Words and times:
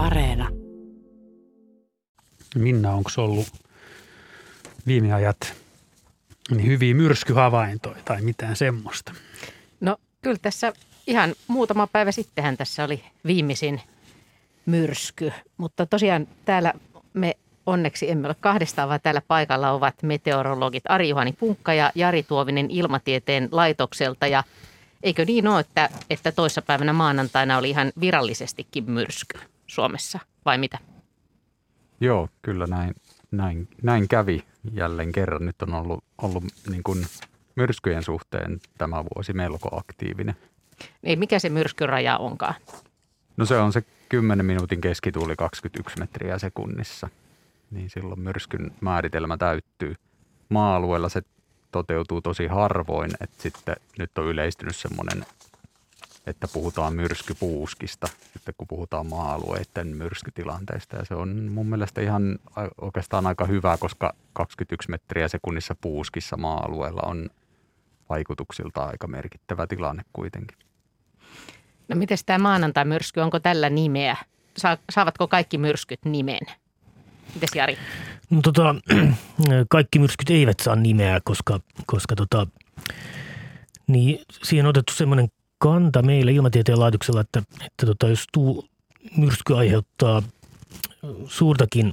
Areena. 0.00 0.48
Minna, 2.54 2.92
onko 2.92 3.10
ollut 3.16 3.46
viime 4.86 5.12
ajat 5.12 5.54
niin 6.50 6.66
hyviä 6.66 6.94
myrskyhavaintoja 6.94 7.96
tai 8.04 8.22
mitään 8.22 8.56
semmoista? 8.56 9.12
No 9.80 9.96
kyllä 10.22 10.38
tässä 10.42 10.72
ihan 11.06 11.34
muutama 11.48 11.86
päivä 11.86 12.12
sittenhän 12.12 12.56
tässä 12.56 12.84
oli 12.84 13.04
viimeisin 13.26 13.80
myrsky, 14.66 15.32
mutta 15.56 15.86
tosiaan 15.86 16.28
täällä 16.44 16.72
me 17.12 17.36
onneksi 17.66 18.10
emme 18.10 18.28
ole 18.28 18.36
kahdestaan, 18.40 18.88
vaan 18.88 19.00
täällä 19.02 19.22
paikalla 19.28 19.70
ovat 19.70 19.94
meteorologit 20.02 20.84
Ari-Juhani 20.88 21.32
Punkka 21.32 21.74
ja 21.74 21.92
Jari 21.94 22.22
Tuovinen 22.22 22.70
Ilmatieteen 22.70 23.48
laitokselta 23.52 24.26
ja 24.26 24.44
eikö 25.02 25.24
niin 25.24 25.48
ole, 25.48 25.60
että, 25.60 25.88
että 26.10 26.32
toissapäivänä 26.32 26.92
maanantaina 26.92 27.58
oli 27.58 27.70
ihan 27.70 27.92
virallisestikin 28.00 28.90
myrsky 28.90 29.38
Suomessa 29.70 30.18
vai 30.44 30.58
mitä? 30.58 30.78
Joo, 32.00 32.28
kyllä 32.42 32.66
näin, 32.66 32.94
näin, 33.30 33.68
näin 33.82 34.08
kävi 34.08 34.44
jälleen 34.72 35.12
kerran. 35.12 35.46
Nyt 35.46 35.62
on 35.62 35.74
ollut, 35.74 36.04
ollut 36.22 36.44
niin 36.70 36.82
kuin 36.82 37.06
myrskyjen 37.56 38.02
suhteen 38.02 38.60
tämä 38.78 39.04
vuosi 39.14 39.32
melko 39.32 39.78
aktiivinen. 39.78 40.36
Ei, 41.02 41.16
mikä 41.16 41.38
se 41.38 41.48
myrskyraja 41.48 42.18
onkaan? 42.18 42.54
No 43.36 43.46
se 43.46 43.58
on 43.58 43.72
se 43.72 43.82
10 44.08 44.46
minuutin 44.46 44.80
keskituuli 44.80 45.36
21 45.36 45.98
metriä 45.98 46.38
sekunnissa. 46.38 47.08
Niin 47.70 47.90
silloin 47.90 48.20
myrskyn 48.20 48.70
määritelmä 48.80 49.36
täyttyy. 49.36 49.94
Maa-alueella 50.48 51.08
se 51.08 51.22
toteutuu 51.72 52.20
tosi 52.20 52.46
harvoin, 52.46 53.10
että 53.20 53.42
sitten 53.42 53.76
nyt 53.98 54.18
on 54.18 54.26
yleistynyt 54.26 54.76
semmoinen, 54.76 55.26
että 56.26 56.48
puhutaan 56.52 56.94
myrskypuuskista, 56.94 58.08
sitten 58.32 58.54
kun 58.58 58.68
puhutaan 58.68 59.06
maa-alueiden 59.06 59.86
myrskytilanteista. 59.86 60.96
Ja 60.96 61.04
se 61.04 61.14
on 61.14 61.28
mun 61.28 61.66
mielestä 61.66 62.00
ihan 62.00 62.38
oikeastaan 62.80 63.26
aika 63.26 63.44
hyvä, 63.44 63.76
koska 63.76 64.14
21 64.32 64.90
metriä 64.90 65.28
sekunnissa 65.28 65.74
puuskissa 65.80 66.36
maa-alueella 66.36 67.02
on 67.04 67.30
vaikutuksilta 68.08 68.84
aika 68.84 69.06
merkittävä 69.06 69.66
tilanne 69.66 70.02
kuitenkin. 70.12 70.58
No 71.88 71.96
miten 71.96 72.18
tämä 72.26 72.38
maanantai-myrsky, 72.38 73.20
onko 73.20 73.40
tällä 73.40 73.70
nimeä? 73.70 74.16
Saavatko 74.90 75.28
kaikki 75.28 75.58
myrskyt 75.58 76.04
nimen? 76.04 76.40
Mites 77.34 77.50
Jari? 77.54 77.78
No, 78.30 78.40
tota, 78.42 78.74
kaikki 79.68 79.98
myrskyt 79.98 80.30
eivät 80.30 80.60
saa 80.60 80.76
nimeä, 80.76 81.20
koska, 81.24 81.60
koska 81.86 82.16
tota, 82.16 82.46
niin 83.86 84.18
siihen 84.42 84.66
on 84.66 84.70
otettu 84.70 84.92
semmoinen 84.94 85.28
kanta 85.60 86.02
meillä 86.02 86.30
ilmatieteen 86.30 86.80
laitoksella, 86.80 87.20
että, 87.20 87.42
että 87.66 87.86
tota, 87.86 88.08
jos 88.08 88.24
tuu, 88.32 88.68
myrsky 89.16 89.56
aiheuttaa 89.56 90.22
suurtakin 91.28 91.92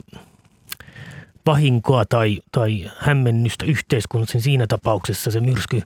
vahinkoa 1.46 2.06
tai, 2.06 2.42
tai 2.52 2.92
hämmennystä 2.98 3.66
yhteiskunnassa, 3.66 4.36
niin 4.36 4.44
siinä 4.44 4.68
tapauksessa 4.68 5.32
se 5.32 5.40
myrsky, 5.40 5.82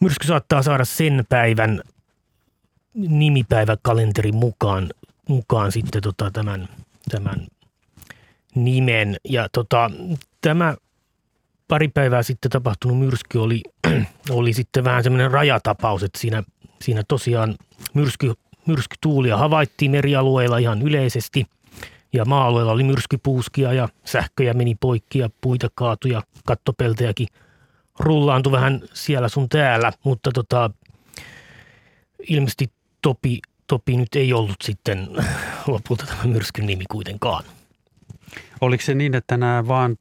myrsky 0.00 0.26
saattaa 0.26 0.62
saada 0.62 0.84
sen 0.84 1.24
päivän 1.28 1.82
nimipäiväkalenterin 2.94 4.36
mukaan, 4.36 4.90
mukaan 5.28 5.72
sitten 5.72 6.02
tota 6.02 6.30
tämän, 6.30 6.68
tämän 7.10 7.46
nimen. 8.54 9.16
Ja 9.24 9.48
tota, 9.52 9.90
tämä 10.40 10.76
pari 11.68 11.88
päivää 11.88 12.22
sitten 12.22 12.50
tapahtunut 12.50 12.98
myrsky 12.98 13.38
oli, 13.38 13.62
oli 14.30 14.52
sitten 14.52 14.84
vähän 14.84 15.02
semmoinen 15.02 15.30
rajatapaus, 15.30 16.02
että 16.02 16.18
siinä, 16.18 16.42
siinä 16.84 17.02
tosiaan 17.08 17.54
myrsky, 17.94 18.32
myrskytuulia 18.66 19.36
havaittiin 19.36 19.90
merialueilla 19.90 20.58
ihan 20.58 20.82
yleisesti. 20.82 21.46
Ja 22.12 22.24
maa-alueella 22.24 22.72
oli 22.72 22.84
myrskypuuskia 22.84 23.72
ja 23.72 23.88
sähköjä 24.04 24.54
meni 24.54 24.74
poikki 24.80 25.18
ja 25.18 25.30
puita 25.40 25.68
kaatuja, 25.74 26.22
kattopeltejäkin 26.46 27.26
rullaantui 27.98 28.52
vähän 28.52 28.82
siellä 28.92 29.28
sun 29.28 29.48
täällä, 29.48 29.92
mutta 30.04 30.30
tota, 30.34 30.70
ilmeisesti 32.28 32.70
Topi, 33.02 33.40
Topi 33.66 33.96
nyt 33.96 34.14
ei 34.16 34.32
ollut 34.32 34.56
sitten 34.64 35.08
lopulta 35.66 36.06
tämä 36.06 36.24
myrskyn 36.24 36.66
nimi 36.66 36.84
kuitenkaan. 36.90 37.44
Oliko 38.60 38.82
se 38.82 38.94
niin, 38.94 39.14
että 39.14 39.36
nämä 39.36 39.68
vaan 39.68 39.96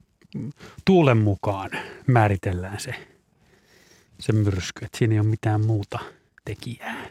tuulen 0.85 1.17
mukaan 1.17 1.69
määritellään 2.07 2.79
se, 2.79 2.95
se 4.19 4.33
myrsky, 4.33 4.85
että 4.85 4.97
siinä 4.97 5.13
ei 5.13 5.19
ole 5.19 5.27
mitään 5.27 5.65
muuta 5.65 5.99
tekijää? 6.45 7.05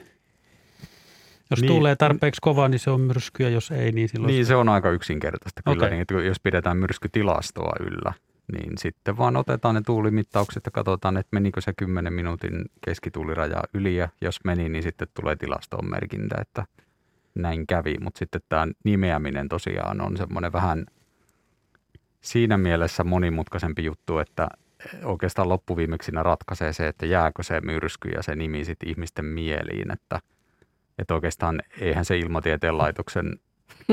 Jos 1.50 1.60
niin, 1.60 1.68
tuulee 1.68 1.96
tarpeeksi 1.96 2.40
kovaa, 2.40 2.68
niin 2.68 2.78
se 2.78 2.90
on 2.90 3.00
myrsky 3.00 3.42
ja 3.42 3.48
jos 3.48 3.70
ei, 3.70 3.92
niin 3.92 4.08
silloin... 4.08 4.28
Niin, 4.28 4.46
se 4.46 4.56
on 4.56 4.68
aika 4.68 4.90
yksinkertaista 4.90 5.62
kyllä. 5.62 5.76
Okay. 5.76 5.90
Niin, 5.90 6.00
että 6.00 6.14
jos 6.14 6.40
pidetään 6.40 6.76
myrskytilastoa 6.76 7.72
yllä, 7.80 8.12
niin 8.52 8.78
sitten 8.78 9.16
vaan 9.16 9.36
otetaan 9.36 9.74
ne 9.74 9.82
tuulimittaukset 9.86 10.66
ja 10.66 10.72
katsotaan, 10.72 11.16
että 11.16 11.28
menikö 11.32 11.60
se 11.60 11.72
10 11.76 12.12
minuutin 12.12 12.64
keskituuliraja 12.84 13.62
yli 13.74 13.96
ja 13.96 14.08
jos 14.20 14.44
meni, 14.44 14.68
niin 14.68 14.82
sitten 14.82 15.08
tulee 15.14 15.36
tilastoon 15.36 15.90
merkintä, 15.90 16.36
että 16.40 16.64
näin 17.34 17.66
kävi. 17.66 17.96
Mutta 18.00 18.18
sitten 18.18 18.40
tämä 18.48 18.68
nimeäminen 18.84 19.48
tosiaan 19.48 20.00
on 20.00 20.16
semmoinen 20.16 20.52
vähän 20.52 20.86
siinä 22.20 22.58
mielessä 22.58 23.04
monimutkaisempi 23.04 23.84
juttu, 23.84 24.18
että 24.18 24.48
oikeastaan 25.04 25.48
loppuviimeksi 25.48 26.12
ratkaisee 26.14 26.72
se, 26.72 26.88
että 26.88 27.06
jääkö 27.06 27.42
se 27.42 27.60
myrsky 27.60 28.08
ja 28.08 28.22
se 28.22 28.36
nimi 28.36 28.64
sitten 28.64 28.88
ihmisten 28.88 29.24
mieliin, 29.24 29.92
että, 29.92 30.20
että 30.98 31.14
oikeastaan 31.14 31.62
eihän 31.80 32.04
se 32.04 32.18
ilmatieteen 32.18 32.78
laitoksen 32.78 33.40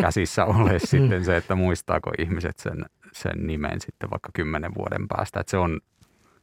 käsissä 0.01 0.45
ole 0.45 0.79
sitten 0.89 1.25
se, 1.25 1.37
että 1.37 1.55
muistaako 1.55 2.11
ihmiset 2.19 2.59
sen 2.59 2.85
sen 3.11 3.47
nimen 3.47 3.81
sitten 3.81 4.09
vaikka 4.09 4.29
kymmenen 4.33 4.75
vuoden 4.75 5.07
päästä. 5.07 5.39
Että 5.39 5.51
se 5.51 5.57
on, 5.57 5.79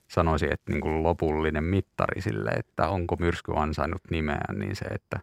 sanoisin, 0.08 0.52
että 0.52 0.72
niin 0.72 0.80
kuin 0.80 1.02
lopullinen 1.02 1.64
mittari 1.64 2.20
sille, 2.20 2.50
että 2.50 2.88
onko 2.88 3.16
myrsky 3.18 3.52
ansainnut 3.56 4.02
nimeään, 4.10 4.58
niin 4.58 4.76
se, 4.76 4.84
että 4.84 5.20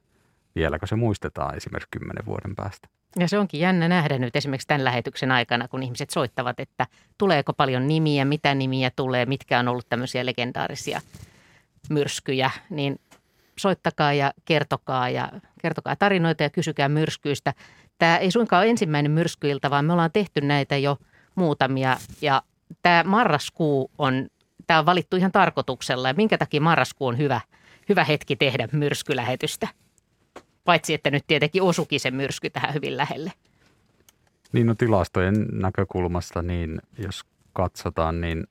vieläkö 0.56 0.88
se 0.88 0.96
muistetaan 0.96 1.56
esimerkiksi 1.56 1.90
kymmenen 1.92 2.26
vuoden 2.26 2.56
päästä. 2.56 2.88
Ja 3.20 3.28
se 3.28 3.40
onkin 3.40 3.60
jännä 3.60 3.88
nähdä 3.88 4.18
nyt 4.18 4.36
esimerkiksi 4.36 4.68
tämän 4.68 4.84
lähetyksen 4.84 5.32
aikana, 5.32 5.68
kun 5.68 5.84
ihmiset 5.84 6.10
soittavat, 6.10 6.60
että 6.60 6.88
tuleeko 7.18 7.54
paljon 7.54 7.88
nimiä, 7.88 8.26
mitä 8.26 8.56
nimiä 8.56 8.92
tulee, 8.96 9.26
mitkä 9.26 9.60
on 9.60 9.68
ollut 9.68 9.90
tämmöisiä 9.90 10.26
legendaarisia 10.26 11.02
myrskyjä, 11.90 12.52
niin 12.70 13.00
soittakaa 13.60 14.14
ja 14.14 14.34
kertokaa 14.46 15.10
ja 15.10 15.32
kertokaa 15.62 15.96
tarinoita 15.96 16.44
ja 16.44 16.50
kysykää 16.50 16.90
myrskyistä. 16.90 17.54
Tämä 17.98 18.18
ei 18.18 18.32
suinkaan 18.32 18.62
ole 18.62 18.70
ensimmäinen 18.70 19.12
myrskyilta, 19.12 19.70
vaan 19.70 19.86
me 19.86 19.94
ollaan 19.94 20.12
tehty 20.12 20.42
näitä 20.42 20.78
jo– 20.78 20.98
muutamia 21.36 21.98
ja 22.22 22.42
tämä 22.82 23.04
marraskuu 23.04 23.92
on, 23.98 24.28
tämä 24.68 24.80
on 24.80 24.86
valittu 24.86 25.16
ihan 25.16 25.32
tarkoituksella 25.32 26.08
ja 26.08 26.14
minkä 26.14 26.38
takia 26.38 26.62
marraskuu 26.62 27.08
on 27.08 27.18
hyvä, 27.18 27.42
hyvä 27.90 28.04
hetki 28.04 28.36
tehdä 28.36 28.68
myrskylähetystä? 28.72 29.68
Paitsi, 30.66 30.94
että 30.94 31.12
nyt 31.12 31.24
tietenkin 31.28 31.62
osukin 31.62 32.00
se 32.00 32.12
myrsky 32.12 32.50
tähän 32.50 32.74
hyvin 32.74 32.98
lähelle. 32.98 33.32
Niin 34.54 34.68
no 34.68 34.76
tilastojen 34.76 35.46
näkökulmasta, 35.52 36.42
niin 36.42 36.82
jos 36.98 37.22
katsotaan, 37.54 38.22
niin 38.22 38.48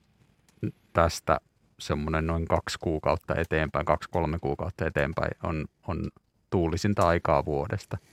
tästä 0.93 1.39
semmoinen 1.79 2.27
noin 2.27 2.47
kaksi 2.47 2.77
kuukautta 2.79 3.35
eteenpäin, 3.35 3.85
kaksi-kolme 3.85 4.39
kuukautta 4.39 4.85
eteenpäin 4.85 5.31
on, 5.43 5.65
on 5.87 6.09
tuulisinta 6.49 7.07
aikaa 7.07 7.45
vuodesta– 7.45 7.97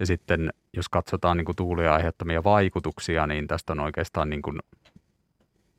ja 0.00 0.06
sitten 0.06 0.50
jos 0.72 0.88
katsotaan 0.88 1.36
niin 1.36 1.44
kuin 1.44 1.56
tuulien 1.56 1.92
aiheuttamia 1.92 2.44
vaikutuksia, 2.44 3.26
niin 3.26 3.46
tästä 3.46 3.72
on 3.72 3.80
oikeastaan 3.80 4.30
niin 4.30 4.42
kuin 4.42 4.58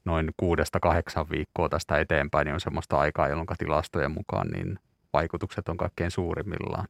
noin 0.06 0.32
kuudesta 0.38 0.80
kahdeksan 0.80 1.30
viikkoa 1.30 1.70
tästä 1.70 1.98
eteenpäin, 1.98 2.46
niin 2.46 2.54
on 2.54 2.60
semmoista 2.60 2.98
aikaa, 2.98 3.28
jolloin 3.28 3.48
tilastojen 3.58 4.12
mukaan 4.12 4.48
niin 4.48 4.80
vaikutukset 5.14 5.70
on 5.70 5.78
kaikkein 5.78 6.12
suurimmillaan. 6.12 6.88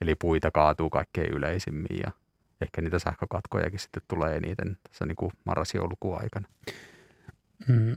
Eli 0.00 0.14
puita 0.14 0.50
kaatuu 0.50 0.90
kaikkein 0.90 1.32
yleisimmin 1.32 1.98
ja 2.02 2.12
ehkä 2.60 2.80
niitä 2.80 2.98
sähkökatkojakin 2.98 3.78
sitten 3.78 4.02
tulee 4.08 4.36
eniten 4.36 4.76
tässä 4.88 5.06
niin 5.06 5.16
kuin 5.16 5.32
marras-joulukuun 5.44 6.20
aikana. 6.22 6.48
Mm. 7.68 7.96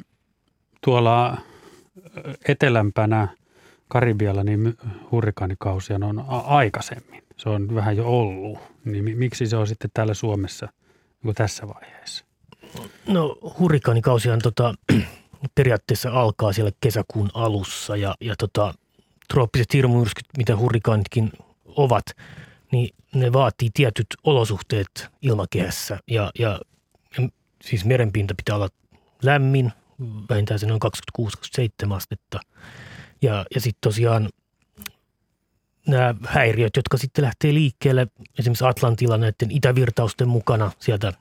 Tuolla 0.86 1.38
etelämpänä 2.48 3.28
Karibialla 3.88 4.44
niin 4.44 4.78
hurrikaanikausia 5.12 5.96
on 5.96 6.26
aikaisemmin 6.46 7.22
se 7.42 7.50
on 7.50 7.76
vähän 7.76 7.98
jo 7.98 8.08
ollut. 8.08 8.60
Niin 8.86 9.18
miksi 9.18 9.48
se 9.48 9.58
on 9.58 9.68
sitten 9.68 9.90
täällä 9.94 10.14
Suomessa 10.14 10.70
niin 11.24 11.36
tässä 11.36 11.68
vaiheessa? 11.68 12.26
No 13.08 13.38
hurrikaanikausihan 13.60 14.40
tota, 14.44 14.74
periaatteessa 15.56 16.12
alkaa 16.12 16.54
siellä 16.54 16.72
kesäkuun 16.82 17.30
alussa 17.34 17.96
ja, 17.96 18.16
ja 18.22 18.36
tota, 18.40 18.74
trooppiset 19.34 19.74
hirmumyrskyt, 19.74 20.26
mitä 20.38 20.58
hurrikaanitkin 20.58 21.32
ovat, 21.66 22.06
niin 22.72 22.96
ne 23.16 23.34
vaatii 23.34 23.70
tietyt 23.74 24.08
olosuhteet 24.24 25.08
ilmakehässä 25.22 26.00
ja, 26.08 26.32
ja, 26.40 26.60
ja 27.18 27.30
siis 27.64 27.86
merenpinta 27.86 28.34
pitää 28.36 28.56
olla 28.56 28.70
lämmin, 29.24 29.72
vähintään 30.30 30.60
se 30.60 30.66
noin 30.66 30.80
26-27 31.90 31.94
astetta. 31.94 32.40
Ja, 33.22 33.46
ja 33.56 33.62
sitten 33.62 33.82
tosiaan 33.82 34.30
nämä 35.88 36.16
häiriöt, 36.26 36.76
jotka 36.76 36.98
sitten 36.98 37.24
lähtee 37.24 37.54
liikkeelle 37.54 38.08
esimerkiksi 38.40 38.66
Atlantilla 38.66 39.18
näiden 39.18 39.52
itävirtausten 39.52 40.28
mukana 40.28 40.72
sieltä, 40.80 41.14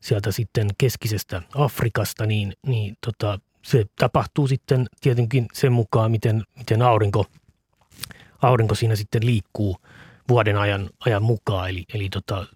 sieltä 0.00 0.32
sitten 0.32 0.68
keskisestä 0.78 1.42
Afrikasta, 1.54 2.26
niin, 2.26 2.52
niin 2.66 2.96
tota, 3.06 3.38
se 3.66 3.84
tapahtuu 3.98 4.48
sitten 4.48 4.86
tietenkin 5.00 5.46
sen 5.52 5.72
mukaan, 5.72 6.10
miten, 6.10 6.42
miten 6.58 6.82
aurinko, 6.82 7.26
aurinko 8.42 8.74
siinä 8.74 8.96
sitten 8.96 9.26
liikkuu 9.26 9.76
vuoden 10.28 10.58
ajan, 10.58 10.90
ajan 11.06 11.22
mukaan. 11.22 11.70
Eli, 11.70 11.84
eli 11.94 12.08
tota, 12.08 12.46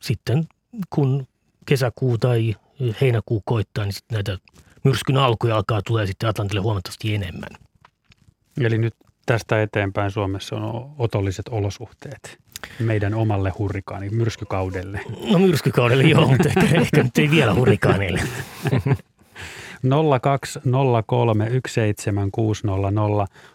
sitten 0.00 0.44
kun 0.90 1.26
kesäkuu 1.66 2.18
tai 2.18 2.54
heinäkuu 3.00 3.42
koittaa, 3.44 3.84
niin 3.84 3.92
sitten 3.92 4.14
näitä 4.14 4.38
myrskyn 4.84 5.16
alkuja 5.16 5.56
alkaa 5.56 5.82
tulee 5.82 6.06
sitten 6.06 6.28
Atlantille 6.28 6.60
huomattavasti 6.60 7.14
enemmän. 7.14 7.50
Eli 8.60 8.78
nyt 8.78 8.94
tästä 9.26 9.62
eteenpäin 9.62 10.10
Suomessa 10.10 10.56
on 10.56 10.94
otolliset 10.98 11.48
olosuhteet 11.48 12.38
meidän 12.78 13.14
omalle 13.14 13.52
hurrikaani, 13.58 14.10
myrskykaudelle. 14.10 15.00
No 15.30 15.38
myrskykaudelle 15.38 16.04
joo, 16.04 16.26
mutta 16.26 16.48
ehkä, 16.48 16.80
ehkä 16.80 17.02
nyt 17.02 17.18
ei 17.18 17.30
vielä 17.30 17.54
hurrikaaneille. 17.54 18.22
0203 19.82 21.50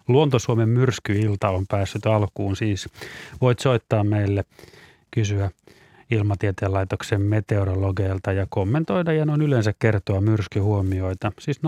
Luontosuomen 0.07 0.69
myrskyilta 0.69 1.49
on 1.49 1.65
päässyt 1.69 2.05
alkuun 2.05 2.55
siis. 2.55 2.89
Voit 3.41 3.59
soittaa 3.59 4.03
meille, 4.03 4.45
kysyä 5.11 5.51
Ilmatieteen 6.11 6.73
laitoksen 6.73 7.21
meteorologeilta 7.21 8.31
ja 8.31 8.47
kommentoida 8.49 9.13
ja 9.13 9.25
noin 9.25 9.41
yleensä 9.41 9.73
kertoa 9.79 10.21
myrskyhuomioita. 10.21 11.31
Siis 11.39 11.61
020317600. 11.61 11.63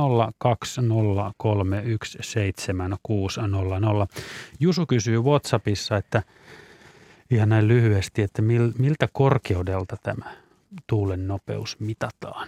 Jusu 4.59 4.85
kysyy 4.85 5.21
WhatsAppissa, 5.21 5.97
että 5.97 6.23
ihan 7.31 7.50
näin 7.50 7.67
lyhyesti, 7.67 8.21
että 8.21 8.41
miltä 8.77 9.07
korkeudelta 9.13 9.97
tämä 10.03 10.25
tuulen 10.88 11.27
nopeus 11.27 11.79
mitataan? 11.79 12.47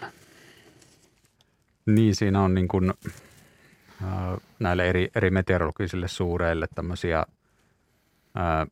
Niin, 1.96 2.16
siinä 2.16 2.42
on 2.42 2.54
niin 2.54 2.68
kuin, 2.68 2.94
näille 4.60 4.90
eri, 4.90 5.10
eri 5.16 5.30
meteorologisille 5.30 6.08
suureille 6.08 6.68
tämmöisiä 6.76 7.20
äh, 7.20 8.68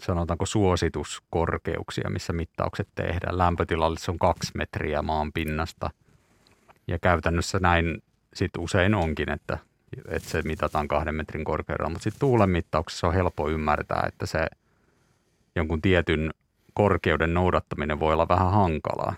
sanotaanko 0.00 0.46
suosituskorkeuksia, 0.46 2.10
missä 2.10 2.32
mittaukset 2.32 2.88
tehdään. 2.94 3.38
Lämpötilalle 3.38 3.98
se 3.98 4.10
on 4.10 4.18
kaksi 4.18 4.52
metriä 4.54 5.02
maan 5.02 5.32
pinnasta. 5.32 5.90
Ja 6.88 6.98
käytännössä 6.98 7.58
näin 7.58 8.02
sit 8.34 8.50
usein 8.58 8.94
onkin, 8.94 9.30
että, 9.30 9.58
että 10.08 10.28
se 10.28 10.42
mitataan 10.42 10.88
kahden 10.88 11.14
metrin 11.14 11.44
korkeudella. 11.44 11.90
Mutta 11.90 12.04
sitten 12.04 12.20
tuulen 12.20 12.50
mittauksessa 12.50 13.06
on 13.06 13.14
helppo 13.14 13.48
ymmärtää, 13.48 14.04
että 14.08 14.26
se 14.26 14.46
jonkun 15.56 15.82
tietyn 15.82 16.30
korkeuden 16.74 17.34
noudattaminen 17.34 18.00
voi 18.00 18.12
olla 18.12 18.28
vähän 18.28 18.50
hankalaa. 18.50 19.14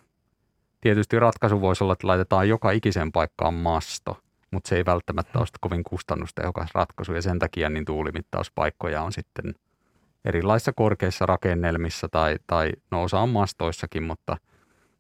Tietysti 0.86 1.18
ratkaisu 1.18 1.60
voisi 1.60 1.84
olla, 1.84 1.92
että 1.92 2.06
laitetaan 2.06 2.48
joka 2.48 2.70
ikisen 2.70 3.12
paikkaan 3.12 3.54
masto, 3.54 4.16
mutta 4.50 4.68
se 4.68 4.76
ei 4.76 4.84
välttämättä 4.84 5.38
ole 5.38 5.46
kovin 5.60 5.84
kustannustehokas 5.84 6.70
ratkaisu 6.74 7.12
ja 7.12 7.22
sen 7.22 7.38
takia 7.38 7.70
niin 7.70 7.84
tuulimittauspaikkoja 7.84 9.02
on 9.02 9.12
sitten– 9.12 9.54
erilaisissa 10.26 10.72
korkeissa 10.72 11.26
rakennelmissa 11.26 12.08
tai, 12.08 12.36
tai 12.46 12.72
no 12.90 13.02
osa 13.02 13.20
on 13.20 13.28
mastoissakin, 13.28 14.02
mutta 14.02 14.36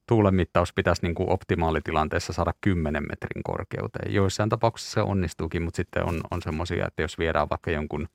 tuulenmittaus 0.06 0.72
pitäisi 0.72 1.02
niin 1.02 1.14
kuin 1.14 1.30
optimaalitilanteessa 1.30 2.32
saada 2.32 2.52
10 2.60 3.02
metrin 3.08 3.42
korkeuteen. 3.42 4.14
Joissain 4.14 4.48
tapauksissa 4.48 4.92
se 4.92 5.00
onnistuukin, 5.00 5.62
mutta 5.62 5.76
sitten 5.76 6.04
on, 6.04 6.20
on 6.30 6.42
semmoisia, 6.42 6.86
että 6.86 7.02
jos 7.02 7.18
viedään 7.18 7.50
vaikka 7.50 7.70
jonkun 7.70 8.08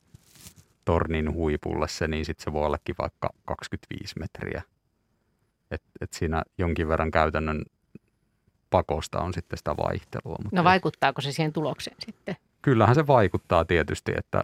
tornin 0.86 1.34
huipulle 1.34 1.88
se, 1.88 2.08
niin 2.08 2.26
sitten 2.26 2.44
se 2.44 2.54
voi 2.54 2.66
ollakin 2.66 2.96
vaikka 3.00 3.30
25 3.46 4.16
metriä. 4.20 4.62
Et, 5.72 5.82
et 6.02 6.14
siinä 6.14 6.44
jonkin 6.58 6.88
verran 6.88 7.12
käytännön 7.12 7.62
pakosta 8.70 9.20
on 9.20 9.34
sitten 9.34 9.58
sitä 9.58 9.78
vaihtelua. 9.78 10.36
Mutta 10.44 10.56
no 10.56 10.64
vaikuttaako 10.64 11.22
se 11.22 11.32
siihen 11.32 11.54
tulokseen 11.54 11.98
sitten? 12.00 12.36
Kyllähän 12.62 12.96
se 12.96 13.08
vaikuttaa 13.08 13.66
tietysti, 13.66 14.12
että 14.18 14.44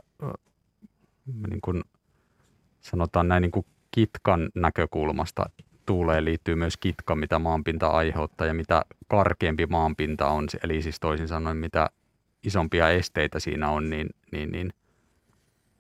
niin 1.50 1.62
kuin 1.62 1.84
sanotaan 2.82 3.28
näin 3.28 3.42
niin 3.42 3.52
kuin 3.52 3.66
kitkan 3.92 4.50
näkökulmasta 4.56 5.50
tuuleen 5.86 6.26
liittyy 6.26 6.56
myös 6.56 6.78
kitka, 6.78 7.16
mitä 7.16 7.40
maanpinta 7.40 7.88
aiheuttaa 7.88 8.48
ja 8.48 8.54
mitä 8.54 8.86
karkeampi 9.08 9.66
maanpinta 9.66 10.28
on, 10.28 10.48
eli 10.64 10.82
siis 10.82 11.00
toisin 11.00 11.28
sanoen 11.28 11.58
mitä 11.58 11.90
isompia 12.44 12.90
esteitä 12.90 13.40
siinä 13.40 13.70
on, 13.70 13.90
niin, 13.90 14.10
niin, 14.32 14.52
niin 14.52 14.74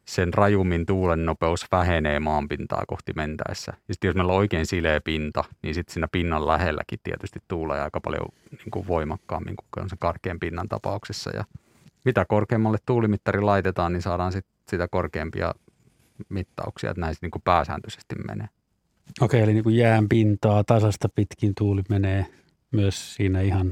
sen 0.07 0.33
rajummin 0.33 0.85
tuulen 0.85 1.25
nopeus 1.25 1.65
vähenee 1.71 2.19
maanpintaa 2.19 2.83
kohti 2.87 3.13
mentäessä. 3.15 3.73
Ja 3.87 3.93
sitten 3.93 4.07
jos 4.09 4.15
meillä 4.15 4.33
on 4.33 4.39
oikein 4.39 4.65
sileä 4.65 5.01
pinta, 5.01 5.43
niin 5.63 5.75
sitten 5.75 5.93
siinä 5.93 6.07
pinnan 6.11 6.47
lähelläkin 6.47 6.99
tietysti 7.03 7.39
tuulee 7.47 7.81
aika 7.81 8.01
paljon 8.01 8.27
niin 8.51 8.71
kuin 8.71 8.87
voimakkaammin 8.87 9.55
kuin 9.55 9.83
on 9.83 9.89
se 9.89 9.95
karkean 9.99 10.39
pinnan 10.39 10.69
tapauksessa. 10.69 11.31
Ja 11.35 11.43
mitä 12.05 12.25
korkeammalle 12.25 12.77
tuulimittari 12.85 13.41
laitetaan, 13.41 13.93
niin 13.93 14.01
saadaan 14.01 14.31
sit 14.31 14.45
sitä 14.69 14.87
korkeampia 14.87 15.53
mittauksia, 16.29 16.89
että 16.89 17.01
näissä 17.01 17.19
niin 17.21 17.31
kuin 17.31 17.41
pääsääntöisesti 17.41 18.15
menee. 18.27 18.47
Okei, 19.21 19.41
eli 19.41 19.53
niin 19.53 19.63
kuin 19.63 19.77
jään 19.77 20.09
pintaa 20.09 20.63
tasasta 20.63 21.09
pitkin 21.09 21.53
tuuli 21.57 21.81
menee 21.89 22.25
myös 22.71 23.15
siinä 23.15 23.41
ihan 23.41 23.71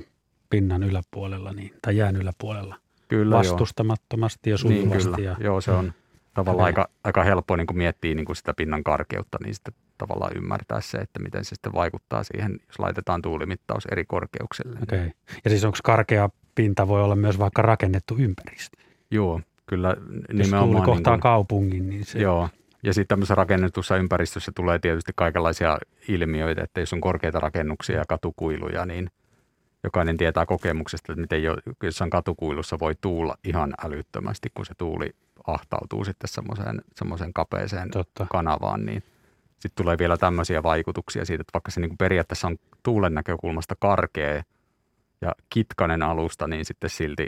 pinnan 0.50 0.84
yläpuolella 0.84 1.54
niin, 1.54 1.74
tai 1.82 1.98
jään 1.98 2.16
yläpuolella. 2.16 2.76
Kyllä, 3.08 3.38
Vastustamattomasti 3.38 4.50
joo. 4.50 4.54
ja 4.54 4.58
sujuvasti. 4.58 5.12
Niin, 5.12 5.24
ja, 5.24 5.36
joo, 5.40 5.62
se 5.62 5.72
on 5.72 5.94
tavallaan 6.36 6.66
aika, 6.66 6.90
aika 7.04 7.24
helppo 7.24 7.56
niin 7.56 7.68
kuin 7.68 7.78
miettiä 7.78 8.16
niin 8.16 8.26
kuin 8.26 8.36
sitä 8.36 8.54
pinnan 8.54 8.84
karkeutta, 8.84 9.38
niin 9.44 9.54
sitten 9.54 9.74
tavallaan 9.98 10.38
ymmärtää 10.38 10.82
se, 10.82 10.98
että 10.98 11.20
miten 11.20 11.46
se 11.46 11.50
sitten 11.50 11.74
vaikuttaa 11.74 12.24
siihen, 12.24 12.60
jos 12.68 12.80
laitetaan 12.80 13.22
tuulimittaus 13.22 13.86
eri 13.86 14.06
korkeukselle. 14.06 14.80
Okei. 14.84 15.12
Ja 15.44 15.50
siis 15.50 15.64
onko 15.64 15.78
karkea 15.84 16.30
pinta 16.56 16.88
voi 16.88 17.04
olla 17.04 17.16
myös 17.16 17.40
vaikka 17.40 17.62
rakennettu 17.62 18.16
ympäristö? 18.20 18.78
Joo, 19.12 19.42
kyllä 19.66 19.96
nimenomaan... 20.34 20.72
Jos 20.72 20.86
kohtaa 20.86 20.94
niin 20.94 21.04
kuin, 21.04 21.20
kaupungin, 21.20 21.90
niin 21.90 22.06
se... 22.06 22.20
Joo, 22.20 22.50
ja 22.84 22.94
sitten 22.94 23.08
tämmöisessä 23.08 23.36
rakennetussa 23.36 23.98
ympäristössä 23.98 24.52
tulee 24.56 24.80
tietysti 24.80 25.12
kaikenlaisia 25.16 25.78
ilmiöitä, 26.08 26.64
että 26.64 26.80
jos 26.80 26.94
on 26.94 27.02
korkeita 27.02 27.40
rakennuksia 27.40 27.98
ja 27.98 28.06
katukuiluja, 28.08 28.86
niin 28.86 29.10
jokainen 29.84 30.18
tietää 30.18 30.46
kokemuksesta, 30.46 31.12
että 31.14 31.22
miten 31.22 31.42
jossain 31.84 32.10
katukuilussa 32.10 32.80
voi 32.80 32.94
tuulla 33.02 33.36
ihan 33.44 33.74
älyttömästi, 33.86 34.50
kun 34.54 34.66
se 34.66 34.74
tuuli 34.78 35.10
ahtautuu 35.48 36.06
sitten 36.06 36.28
semmoiseen, 36.28 36.82
semmoiseen 36.96 37.34
kapeeseen 37.34 37.92
Totta. 37.92 38.28
kanavaan, 38.32 38.86
niin 38.86 39.04
sitten 39.60 39.84
tulee 39.84 39.98
vielä 39.98 40.18
tämmöisiä 40.18 40.64
vaikutuksia 40.64 41.26
siitä, 41.26 41.42
että 41.42 41.54
vaikka 41.54 41.72
se 41.72 41.82
niin 41.82 41.90
kuin 41.90 41.98
periaatteessa 41.98 42.48
on 42.48 42.58
tuulen 42.84 43.14
näkökulmasta 43.14 43.76
karkea 43.80 44.44
ja 45.22 45.32
kitkanen 45.50 46.04
alusta, 46.04 46.48
niin 46.48 46.66
sitten 46.66 46.90
silti 46.90 47.28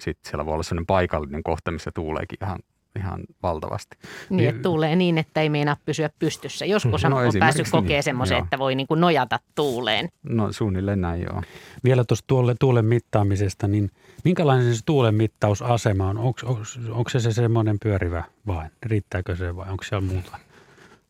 sitten 0.00 0.30
siellä 0.30 0.46
voi 0.46 0.54
olla 0.54 0.62
sellainen 0.62 0.86
paikallinen 0.86 1.42
kohta, 1.42 1.70
missä 1.70 1.90
tuuleekin 1.94 2.38
ihan, 2.42 2.58
ihan 2.96 3.20
valtavasti. 3.42 3.96
Niin, 4.30 4.48
että 4.48 4.62
tuulee 4.62 4.96
niin, 4.96 5.18
että 5.18 5.40
ei 5.40 5.48
meinaa 5.48 5.76
pysyä 5.84 6.10
pystyssä. 6.18 6.66
Joskus 6.66 7.04
no, 7.04 7.16
on 7.16 7.32
päässyt 7.38 7.70
kokea 7.70 7.96
niin, 7.96 8.02
semmoisen, 8.02 8.38
että 8.38 8.58
voi 8.58 8.74
niin 8.74 8.86
kuin 8.86 9.00
nojata 9.00 9.40
tuuleen. 9.54 10.08
No 10.22 10.52
suunnilleen 10.52 11.00
näin, 11.00 11.22
joo. 11.22 11.42
Vielä 11.84 12.04
tuosta 12.04 12.24
tuulen, 12.26 12.56
tuulen 12.60 12.84
mittaamisesta, 12.84 13.68
niin 13.68 13.90
minkälainen 14.24 14.74
se 14.74 14.80
tuulen 14.84 15.14
mittausasema 15.14 16.08
on? 16.08 16.18
Onko, 16.18 16.40
onko, 16.44 16.62
onko 16.90 17.10
se 17.10 17.20
se 17.20 17.32
semmoinen 17.32 17.76
pyörivä 17.82 18.24
vai? 18.46 18.66
Riittääkö 18.82 19.36
se 19.36 19.56
vai 19.56 19.70
onko 19.70 19.84
siellä 19.84 20.06
muuta? 20.06 20.38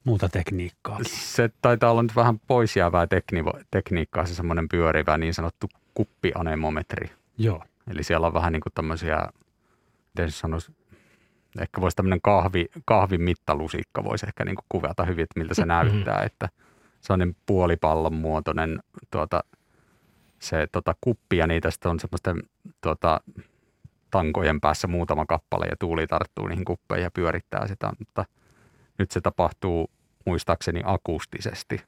muuta 0.07 0.29
tekniikkaa? 0.29 0.99
Se 1.07 1.51
taitaa 1.63 1.91
olla 1.91 2.03
nyt 2.03 2.17
vähän 2.17 2.41
poisjäävää 2.47 3.07
tekni- 3.07 3.65
tekniikkaa, 3.71 4.27
se 4.27 4.35
semmoinen 4.35 4.69
pyörivä 4.69 5.19
niin 5.19 5.35
sanottu 5.35 5.67
kuppianemometri. 5.95 7.11
Joo. 7.39 7.65
Eli 7.91 8.03
siellä 8.03 8.27
on 8.27 8.35
vähän 8.35 8.53
niin 8.53 8.61
kuin 8.61 8.73
tämmöisiä, 8.73 9.29
miten 10.09 10.31
se 10.31 10.39
sanoisi, 10.39 10.73
ehkä 11.61 11.81
voisi 11.81 11.97
tämmöinen 11.97 12.21
kahvi, 12.23 12.67
kahvin 12.85 13.23
mittalusikka 13.23 14.05
voisi 14.05 14.27
ehkä 14.27 14.45
niin 14.45 14.57
kuin 14.57 14.67
kuvata 14.69 15.05
hyvin, 15.05 15.23
että 15.23 15.41
miltä 15.41 15.55
se 15.55 15.65
mm-hmm. 15.65 15.69
näyttää, 15.69 16.23
että 16.23 16.49
sellainen 17.01 17.37
puolipallon 17.47 18.15
muotoinen 18.15 18.79
tuota, 19.11 19.45
se 20.39 20.67
tota, 20.73 20.95
kuppi 21.01 21.37
ja 21.37 21.47
niitä 21.47 21.71
sitten 21.71 21.91
on 21.91 22.01
semmoisten 22.01 22.43
tuota, 22.81 23.21
tankojen 24.11 24.61
päässä 24.61 24.87
muutama 24.87 25.27
kappale 25.27 25.67
ja 25.67 25.77
tuuli 25.81 26.07
tarttuu 26.07 26.47
niihin 26.47 26.65
kuppeihin 26.65 27.05
ja 27.05 27.11
pyörittää 27.11 27.67
sitä, 27.67 27.93
mutta 27.99 28.25
nyt 28.99 29.11
se 29.11 29.21
tapahtuu 29.21 29.91
muistaakseni 30.27 30.81
akustisesti. 30.85 31.81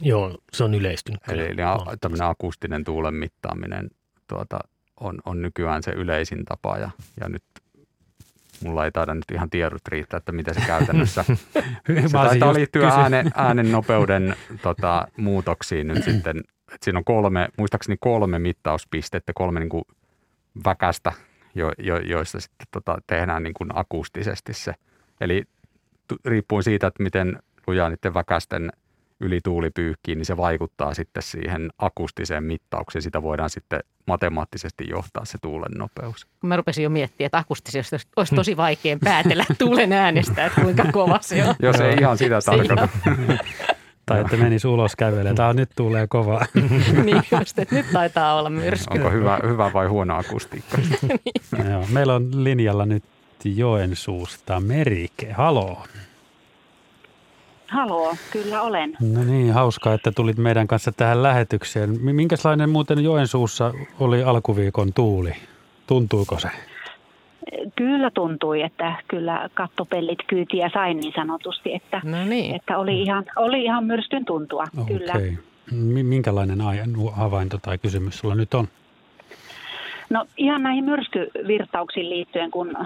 Joo, 0.00 0.38
se 0.52 0.64
on 0.64 0.74
yleistynyt. 0.74 1.20
Eli, 1.28 1.46
eli 1.46 1.56
tämmöinen 2.00 2.26
akustinen 2.26 2.84
tuulen 2.84 3.14
mittaaminen 3.14 3.90
tuota, 4.28 4.58
on, 5.00 5.18
on 5.24 5.42
nykyään 5.42 5.82
se 5.82 5.90
yleisin 5.90 6.44
tapa 6.44 6.78
ja, 6.78 6.90
ja 7.20 7.28
nyt 7.28 7.42
mulla 8.64 8.84
ei 8.84 8.92
taida 8.92 9.14
nyt 9.14 9.30
ihan 9.32 9.50
tiedot 9.50 9.88
riittää, 9.88 10.18
että 10.18 10.32
miten 10.32 10.54
se 10.54 10.60
käytännössä. 10.66 11.24
se 12.06 12.12
taitaa 12.12 12.54
liittyä 12.54 12.88
äänen, 12.88 13.30
äänen 13.34 13.72
nopeuden 13.72 14.36
tota, 14.62 15.08
muutoksiin 15.16 15.88
nyt 15.88 16.04
sitten. 16.04 16.38
Että 16.38 16.84
siinä 16.84 16.98
on 16.98 17.04
kolme, 17.04 17.48
muistaakseni 17.58 17.96
kolme 18.00 18.38
mittauspistettä, 18.38 19.32
kolme 19.34 19.60
niin 19.60 19.68
kuin 19.68 19.84
väkästä, 20.64 21.12
jo, 21.54 21.72
jo, 21.78 21.98
joista 21.98 22.40
sitten 22.40 22.66
tota, 22.70 22.98
tehdään 23.06 23.42
niin 23.42 23.54
kuin 23.54 23.70
akustisesti 23.74 24.54
se. 24.54 24.74
Eli 25.20 25.44
riippuen 26.24 26.62
siitä, 26.62 26.86
että 26.86 27.02
miten 27.02 27.38
lujaa 27.66 27.88
niiden 27.88 28.14
väkästen 28.14 28.72
yli 29.20 29.40
tuuli 29.44 29.70
pyyhkii, 29.70 30.14
niin 30.14 30.24
se 30.24 30.36
vaikuttaa 30.36 30.94
sitten 30.94 31.22
siihen 31.22 31.70
akustiseen 31.78 32.44
mittaukseen. 32.44 33.02
Sitä 33.02 33.22
voidaan 33.22 33.50
sitten 33.50 33.80
matemaattisesti 34.06 34.84
johtaa 34.90 35.24
se 35.24 35.38
tuulen 35.42 35.72
nopeus. 35.78 36.26
Mä 36.42 36.56
rupesin 36.56 36.84
jo 36.84 36.90
miettimään, 36.90 37.26
että 37.26 37.38
akustisesti 37.38 37.96
olisi 38.16 38.34
tosi 38.34 38.56
vaikea 38.56 38.98
päätellä 39.04 39.44
tuulen 39.58 39.92
äänestä, 39.92 40.46
että 40.46 40.60
kuinka 40.60 40.84
kova 40.92 41.18
se 41.22 41.44
on. 41.44 41.54
Jos 41.62 41.80
ei 41.80 41.96
ihan 42.00 42.18
sitä 42.18 42.38
tarkoita. 42.46 42.88
Tai 44.06 44.20
että 44.20 44.36
menisi 44.36 44.68
ulos 44.68 44.96
kävelemään. 44.96 45.36
Tämä 45.36 45.52
nyt 45.52 45.70
tulee 45.76 46.06
kovaa. 46.06 46.46
niin 47.04 47.22
just, 47.38 47.58
että 47.58 47.74
nyt 47.74 47.86
taitaa 47.92 48.34
olla 48.34 48.50
myrsky. 48.50 48.98
Onko 48.98 49.10
hyvä, 49.10 49.38
hyvä 49.48 49.70
vai 49.72 49.86
huono 49.86 50.16
akustiikka? 50.18 50.78
niin. 51.02 51.70
Joo, 51.70 51.86
meillä 51.92 52.14
on 52.14 52.44
linjalla 52.44 52.86
nyt 52.86 53.04
Joensuusta 53.44 54.60
Merike. 54.60 55.32
Haloo. 55.32 55.86
Haloo, 57.70 58.14
kyllä 58.32 58.62
olen. 58.62 58.96
No 59.14 59.24
niin, 59.24 59.52
hauskaa, 59.52 59.94
että 59.94 60.12
tulit 60.12 60.36
meidän 60.36 60.66
kanssa 60.66 60.92
tähän 60.92 61.22
lähetykseen. 61.22 61.90
Minkälainen 62.00 62.70
muuten 62.70 63.04
Joensuussa 63.04 63.74
oli 64.00 64.22
alkuviikon 64.22 64.92
tuuli? 64.92 65.32
Tuntuuko 65.86 66.38
se? 66.38 66.48
Kyllä 67.76 68.10
tuntui, 68.10 68.62
että 68.62 68.94
kyllä 69.08 69.48
kattopellit 69.54 70.18
kyytiä 70.26 70.70
sain 70.74 70.96
niin 70.96 71.12
sanotusti, 71.16 71.74
että, 71.74 72.00
no 72.04 72.24
niin. 72.24 72.54
että 72.54 72.78
oli, 72.78 73.02
ihan, 73.02 73.24
oli 73.36 73.64
ihan 73.64 73.84
myrskyn 73.84 74.24
tuntua. 74.24 74.64
Okay. 74.78 74.98
Kyllä. 74.98 75.14
Minkälainen 76.02 76.58
havainto 77.12 77.58
tai 77.58 77.78
kysymys 77.78 78.18
sulla 78.18 78.34
nyt 78.34 78.54
on? 78.54 78.68
No 80.10 80.26
ihan 80.36 80.62
näihin 80.62 80.84
myrskyvirtauksiin 80.84 82.10
liittyen, 82.10 82.50
kun 82.50 82.76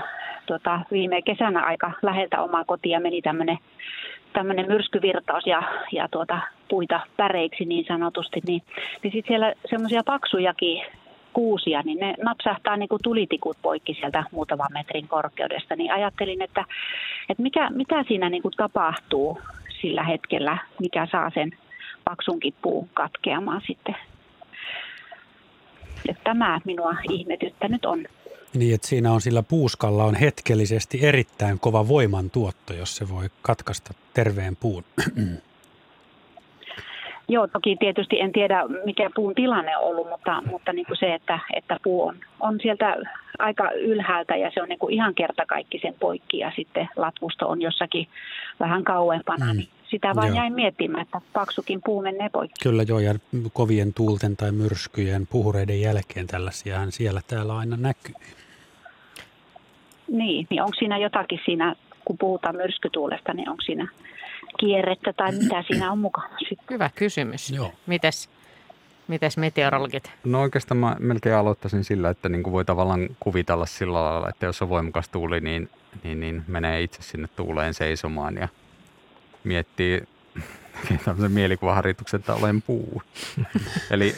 tuota, 0.46 0.80
viime 0.92 1.22
kesänä 1.22 1.64
aika 1.64 1.92
läheltä 2.02 2.42
omaa 2.42 2.64
kotia 2.64 3.00
meni 3.00 3.22
tämmöinen 3.22 3.58
tämmöinen 4.34 4.66
myrskyvirtaus 4.66 5.46
ja, 5.46 5.62
ja 5.92 6.08
tuota, 6.08 6.38
puita 6.68 7.00
päreiksi 7.16 7.64
niin 7.64 7.84
sanotusti, 7.88 8.40
niin, 8.46 8.62
niin 9.02 9.12
sitten 9.12 9.28
siellä 9.28 9.52
semmoisia 9.70 10.02
paksujakin 10.06 10.82
kuusia, 11.32 11.82
niin 11.84 11.98
ne 11.98 12.14
napsahtaa 12.22 12.76
niin 12.76 12.88
kuin 12.88 13.02
tulitikut 13.02 13.56
poikki 13.62 13.94
sieltä 13.94 14.24
muutaman 14.32 14.72
metrin 14.72 15.08
korkeudesta. 15.08 15.76
Niin 15.76 15.92
ajattelin, 15.92 16.42
että, 16.42 16.64
että 17.28 17.42
mikä, 17.42 17.70
mitä 17.70 18.04
siinä 18.08 18.30
niin 18.30 18.42
kuin 18.42 18.54
tapahtuu 18.56 19.38
sillä 19.80 20.02
hetkellä, 20.02 20.58
mikä 20.80 21.06
saa 21.12 21.30
sen 21.34 21.50
paksunkin 22.04 22.54
puun 22.62 22.88
katkeamaan 22.94 23.62
sitten. 23.66 23.96
Että 26.08 26.24
tämä 26.24 26.60
minua 26.64 26.94
ihmetyttänyt 27.10 27.84
on. 27.84 28.06
Niin, 28.54 28.74
että 28.74 28.86
siinä 28.86 29.12
on 29.12 29.20
sillä 29.20 29.42
puuskalla 29.42 30.04
on 30.04 30.14
hetkellisesti 30.14 31.06
erittäin 31.06 31.60
kova 31.60 31.88
voimantuotto, 31.88 32.72
jos 32.72 32.96
se 32.96 33.08
voi 33.08 33.28
katkaista 33.42 33.94
terveen 34.14 34.56
puun. 34.56 34.84
Joo, 37.28 37.46
toki 37.46 37.76
tietysti 37.80 38.20
en 38.20 38.32
tiedä, 38.32 38.62
mikä 38.84 39.10
puun 39.14 39.34
tilanne 39.34 39.76
on 39.76 39.84
ollut, 39.84 40.08
mutta, 40.08 40.42
mutta 40.50 40.72
niin 40.72 40.86
kuin 40.86 40.96
se, 40.96 41.14
että, 41.14 41.38
että 41.56 41.76
puu 41.82 42.02
on, 42.02 42.16
on 42.40 42.58
sieltä 42.62 42.96
aika 43.38 43.70
ylhäältä 43.70 44.36
ja 44.36 44.50
se 44.54 44.62
on 44.62 44.68
niin 44.68 44.78
kuin 44.78 44.94
ihan 44.94 45.14
kertakaikkisen 45.14 45.94
poikki 46.00 46.38
ja 46.38 46.52
sitten 46.56 46.88
latvusto 46.96 47.48
on 47.48 47.62
jossakin 47.62 48.08
vähän 48.60 48.84
kauempana, 48.84 49.46
mm. 49.46 49.56
niin 49.56 49.68
sitä 49.90 50.14
vaan 50.14 50.28
joo. 50.28 50.36
jäin 50.36 50.52
miettimään, 50.52 51.02
että 51.02 51.20
paksukin 51.32 51.80
puu 51.84 52.02
menee 52.02 52.28
poikki. 52.28 52.62
Kyllä 52.62 52.82
joo, 52.82 52.98
ja 52.98 53.14
kovien 53.52 53.94
tuulten 53.94 54.36
tai 54.36 54.52
myrskyjen 54.52 55.26
puhureiden 55.26 55.80
jälkeen 55.80 56.26
tällaisiahan 56.26 56.92
siellä 56.92 57.20
täällä 57.26 57.56
aina 57.56 57.76
näkyy. 57.76 58.14
Niin, 60.08 60.46
niin 60.50 60.62
onko 60.62 60.74
siinä 60.78 60.98
jotakin 60.98 61.40
siinä, 61.44 61.74
kun 62.04 62.18
puhutaan 62.18 62.56
myrskytuulesta, 62.56 63.34
niin 63.34 63.48
onko 63.48 63.62
siinä 63.62 63.88
kierrettä 64.60 65.12
tai 65.12 65.32
mitä 65.42 65.64
siinä 65.66 65.92
on 65.92 65.98
mukana? 65.98 66.38
Hyvä 66.70 66.90
kysymys. 66.94 67.50
Joo. 67.50 67.72
Mites, 67.86 68.30
mites 69.08 69.36
meteorologit? 69.36 70.12
No 70.24 70.40
oikeastaan 70.40 70.78
mä 70.78 70.96
melkein 70.98 71.34
aloittaisin 71.34 71.84
sillä, 71.84 72.10
että 72.10 72.28
niin 72.28 72.42
kuin 72.42 72.52
voi 72.52 72.64
tavallaan 72.64 73.08
kuvitella 73.20 73.66
sillä 73.66 74.04
lailla, 74.04 74.28
että 74.28 74.46
jos 74.46 74.62
on 74.62 74.68
voimakas 74.68 75.08
tuuli, 75.08 75.40
niin, 75.40 75.70
niin, 76.04 76.20
niin 76.20 76.44
menee 76.46 76.82
itse 76.82 77.02
sinne 77.02 77.28
tuuleen 77.36 77.74
seisomaan 77.74 78.36
ja 78.36 78.48
miettii 79.44 80.02
tämmöisen 81.04 81.32
mielikuvaharjoituksen, 81.32 82.20
että 82.20 82.34
olen 82.34 82.62
puu. 82.62 83.02
Eli 83.90 84.14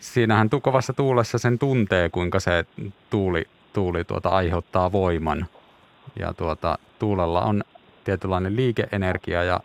siinähän 0.00 0.50
kovassa 0.62 0.92
tuulessa 0.92 1.38
sen 1.38 1.58
tuntee, 1.58 2.08
kuinka 2.08 2.40
se 2.40 2.64
tuuli 3.10 3.46
tuuli 3.72 4.04
tuota 4.04 4.28
aiheuttaa 4.28 4.92
voiman. 4.92 5.46
Ja 6.18 6.34
tuota, 6.34 6.78
tuulella 6.98 7.42
on 7.42 7.64
tietynlainen 8.04 8.56
liikeenergia 8.56 9.44
ja 9.44 9.60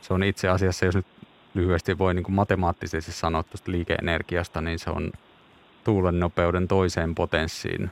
se 0.00 0.14
on 0.14 0.22
itse 0.22 0.48
asiassa, 0.48 0.86
jos 0.86 0.94
nyt 0.94 1.06
lyhyesti 1.54 1.98
voi 1.98 2.14
niin 2.14 2.24
kuin 2.24 2.34
matemaattisesti 2.34 3.12
sanoa 3.12 3.42
tuosta 3.42 3.70
liikeenergiasta, 3.70 4.60
niin 4.60 4.78
se 4.78 4.90
on 4.90 5.12
tuulen 5.84 6.20
nopeuden 6.20 6.68
toiseen 6.68 7.14
potenssiin, 7.14 7.90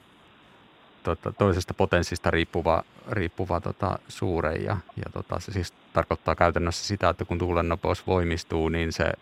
tuota, 1.02 1.32
toisesta 1.32 1.74
potenssista 1.74 2.30
riippuva, 2.30 2.82
riippuva 3.10 3.60
tota, 3.60 3.98
suure. 4.08 4.54
Ja, 4.54 4.76
ja 4.96 5.12
tota, 5.12 5.40
se 5.40 5.52
siis 5.52 5.74
tarkoittaa 5.92 6.34
käytännössä 6.34 6.86
sitä, 6.86 7.08
että 7.08 7.24
kun 7.24 7.38
tuulen 7.38 7.68
nopeus 7.68 8.06
voimistuu, 8.06 8.68
niin 8.68 8.92
se 8.92 9.12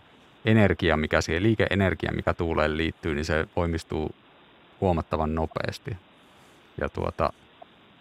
energia, 0.45 0.97
mikä 0.97 1.21
siihen 1.21 1.43
liikeenergia, 1.43 2.13
mikä 2.13 2.35
tuuleen 2.35 2.77
liittyy, 2.77 3.15
niin 3.15 3.25
se 3.25 3.49
voimistuu 3.57 4.15
huomattavan 4.81 5.35
nopeasti. 5.35 5.97
Ja 6.81 6.89
tuota, 6.89 7.33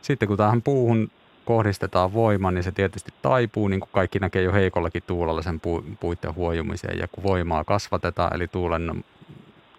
sitten 0.01 0.27
kun 0.27 0.37
tähän 0.37 0.61
puuhun 0.61 1.11
kohdistetaan 1.45 2.13
voima, 2.13 2.51
niin 2.51 2.63
se 2.63 2.71
tietysti 2.71 3.13
taipuu, 3.21 3.67
niin 3.67 3.79
kuin 3.79 3.89
kaikki 3.93 4.19
näkee 4.19 4.41
jo 4.41 4.51
heikollakin 4.51 5.03
tuulella 5.07 5.41
sen 5.41 5.55
pu- 5.55 5.95
puitten 5.99 6.35
huojumiseen. 6.35 6.99
Ja 6.99 7.07
kun 7.07 7.23
voimaa 7.23 7.63
kasvatetaan, 7.63 8.35
eli 8.35 8.47
tuulen 8.47 8.87
no, 8.87 8.95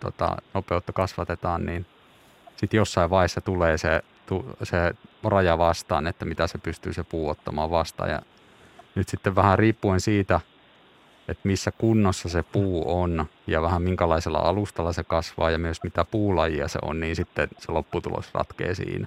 tota, 0.01 0.37
nopeutta 0.55 0.93
kasvatetaan, 0.93 1.67
niin 1.67 1.87
sitten 2.57 2.79
jossain 2.79 3.11
vaiheessa 3.11 3.41
tulee 3.41 3.79
se, 3.79 4.03
tu, 4.27 4.57
se 4.63 4.95
raja 5.25 5.59
vastaan, 5.59 6.07
että 6.07 6.25
mitä 6.25 6.47
se 6.47 6.59
pystyy 6.59 6.93
se 6.93 7.05
puu 7.05 7.29
ottamaan 7.29 7.71
vastaan. 7.71 8.11
Ja 8.11 8.23
nyt 8.95 9.09
sitten 9.09 9.35
vähän 9.35 9.59
riippuen 9.59 10.01
siitä, 10.01 10.41
että 11.29 11.49
missä 11.49 11.73
kunnossa 11.79 12.29
se 12.29 12.43
puu 12.43 13.01
on 13.01 13.27
ja 13.47 13.63
vähän 13.63 13.83
minkälaisella 13.83 14.39
alustalla 14.39 14.93
se 14.93 15.05
kasvaa 15.05 15.51
ja 15.51 15.59
myös 15.59 15.83
mitä 15.83 16.05
puulajia 16.05 16.69
se 16.69 16.79
on, 16.83 17.01
niin 17.01 17.17
sitten 17.17 17.49
se 17.59 17.73
lopputulos 17.73 18.35
ratkee 18.35 18.75
siinä. 18.75 19.07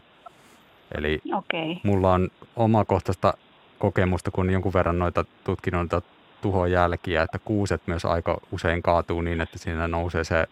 Eli 0.98 1.22
okay. 1.34 1.76
mulla 1.84 2.14
on 2.14 2.30
omakohtaista 2.56 3.34
kokemusta, 3.80 4.32
kun 4.32 4.50
jonkun 4.50 4.74
verran 4.74 5.00
noita 5.00 5.26
tutkinut 5.44 5.80
noita 5.80 6.02
tuhojälkiä, 6.42 7.24
että 7.24 7.40
kuuset 7.40 7.82
myös 7.88 8.06
aika 8.06 8.38
usein 8.52 8.82
kaatuu 8.82 9.22
niin, 9.22 9.42
että 9.42 9.58
siinä 9.58 9.88
nousee 9.88 10.24
se 10.24 10.48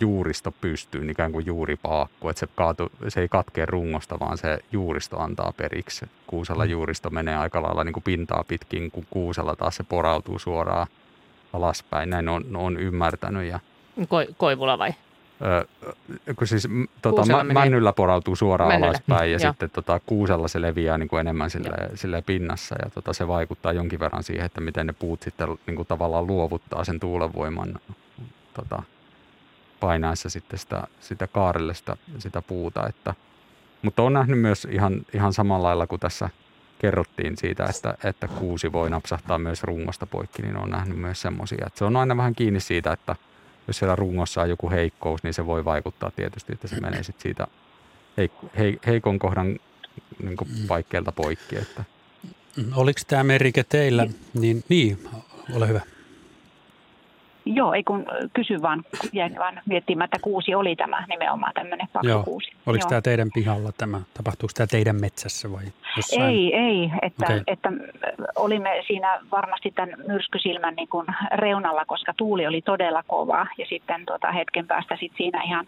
juuristo 0.00 0.52
pystyyn, 0.60 1.10
ikään 1.10 1.32
kuin 1.32 1.46
juuripaakku, 1.46 2.28
että 2.28 2.40
se, 2.40 2.48
kaatu, 2.54 2.92
se 3.08 3.20
ei 3.20 3.28
katkee 3.28 3.66
rungosta, 3.66 4.20
vaan 4.20 4.38
se 4.38 4.58
juuristo 4.72 5.18
antaa 5.18 5.52
periksi. 5.56 6.06
Kuusella 6.26 6.64
mm. 6.64 6.70
juuristo 6.70 7.10
menee 7.10 7.36
aika 7.36 7.62
lailla 7.62 7.84
niin 7.84 7.92
kuin 7.92 8.04
pintaa 8.04 8.44
pitkin, 8.48 8.90
kun 8.90 9.06
kuusella 9.10 9.56
taas 9.56 9.76
se 9.76 9.82
porautuu 9.82 10.38
suoraan 10.38 10.86
alaspäin. 11.52 12.10
Näin 12.10 12.28
on, 12.28 12.56
on 12.56 12.76
ymmärtänyt. 12.76 13.44
Ja, 13.48 13.60
Ko- 14.00 14.34
koivulla 14.36 14.78
vai? 14.78 14.94
Öö, 15.42 15.64
kun 16.36 16.46
siis 16.46 16.68
tota, 17.02 17.26
mä, 17.26 17.44
männyllä 17.44 17.92
porautuu 17.92 18.36
suoraan 18.36 18.68
männyllä. 18.68 18.88
alaspäin 18.88 19.32
ja 19.32 19.38
Joo. 19.42 19.50
sitten 19.50 19.70
tota, 19.70 20.00
kuusella 20.06 20.48
se 20.48 20.62
leviää 20.62 20.98
niin 20.98 21.08
kuin 21.08 21.20
enemmän 21.20 21.50
sille, 21.50 21.70
sille 21.94 22.22
pinnassa 22.22 22.76
ja 22.84 22.90
tota, 22.90 23.12
se 23.12 23.28
vaikuttaa 23.28 23.72
jonkin 23.72 24.00
verran 24.00 24.22
siihen, 24.22 24.46
että 24.46 24.60
miten 24.60 24.86
ne 24.86 24.92
puut 24.92 25.22
sitten 25.22 25.48
niin 25.66 25.76
kuin 25.76 25.88
tavallaan 25.88 26.26
luovuttaa 26.26 26.84
sen 26.84 27.00
tuulenvoiman 27.00 27.80
tota, 28.54 28.82
painaessa 29.80 30.30
sitten 30.30 30.58
sitä, 30.58 30.82
sitä 31.00 31.26
kaarelle 31.26 31.74
sitä, 31.74 31.96
sitä 32.18 32.42
puuta. 32.42 32.88
Että, 32.88 33.14
mutta 33.82 34.02
on 34.02 34.12
nähnyt 34.12 34.40
myös 34.40 34.68
ihan, 34.70 35.00
ihan 35.14 35.32
samalla 35.32 35.68
lailla 35.68 35.86
kuin 35.86 36.00
tässä 36.00 36.28
kerrottiin 36.78 37.36
siitä, 37.36 37.66
että, 37.66 37.94
että 38.04 38.28
kuusi 38.28 38.72
voi 38.72 38.90
napsahtaa 38.90 39.38
myös 39.38 39.62
rungosta 39.62 40.06
poikki, 40.06 40.42
niin 40.42 40.56
on 40.56 40.70
nähnyt 40.70 40.98
myös 40.98 41.20
semmoisia. 41.20 41.70
Se 41.74 41.84
on 41.84 41.96
aina 41.96 42.16
vähän 42.16 42.34
kiinni 42.34 42.60
siitä, 42.60 42.92
että 42.92 43.16
jos 43.66 43.78
siellä 43.78 43.96
rungossa 43.96 44.42
on 44.42 44.48
joku 44.48 44.70
heikkous, 44.70 45.22
niin 45.22 45.34
se 45.34 45.46
voi 45.46 45.64
vaikuttaa 45.64 46.10
tietysti, 46.10 46.52
että 46.52 46.68
se 46.68 46.80
menee 46.80 47.02
sitten 47.02 47.22
siitä 47.22 47.46
heik- 48.16 48.86
heikon 48.86 49.18
kohdan 49.18 49.58
niin 50.22 50.36
paikkeelta 50.68 51.12
poikki. 51.12 51.56
Että. 51.56 51.84
Oliko 52.74 53.00
tämä 53.06 53.24
merike 53.24 53.64
teillä? 53.64 54.06
Niin, 54.34 54.64
niin, 54.68 55.08
ole 55.52 55.68
hyvä. 55.68 55.80
Joo, 57.54 57.72
ei 57.72 57.84
kun 57.84 58.06
kysy 58.32 58.62
vaan, 58.62 58.84
jäin 59.12 59.38
vaan 59.38 59.60
miettimään, 59.66 60.04
että 60.04 60.18
kuusi 60.22 60.54
oli 60.54 60.76
tämä 60.76 61.06
nimenomaan 61.08 61.52
tämmöinen 61.54 61.88
paksu 61.92 62.08
Joo. 62.08 62.22
kuusi. 62.22 62.50
Oliko 62.66 62.82
Joo. 62.82 62.88
tämä 62.88 63.00
teidän 63.00 63.28
pihalla 63.34 63.72
tämä? 63.78 64.00
Tapahtuuko 64.14 64.52
tämä 64.56 64.66
teidän 64.66 65.00
metsässä 65.00 65.52
vai 65.52 65.64
jossain? 65.96 66.22
Ei, 66.22 66.54
ei. 66.54 66.90
Että, 67.02 67.24
okay. 67.24 67.40
että 67.46 67.72
olimme 68.36 68.70
siinä 68.86 69.20
varmasti 69.32 69.70
tämän 69.70 69.94
myrskysilmän 70.06 70.74
niin 70.74 70.88
kuin 70.88 71.06
reunalla, 71.34 71.84
koska 71.84 72.14
tuuli 72.16 72.46
oli 72.46 72.62
todella 72.62 73.02
kova. 73.06 73.46
Ja 73.58 73.66
sitten 73.68 74.06
tuota 74.06 74.32
hetken 74.32 74.66
päästä 74.66 74.96
sit 75.00 75.12
siinä 75.16 75.42
ihan 75.42 75.66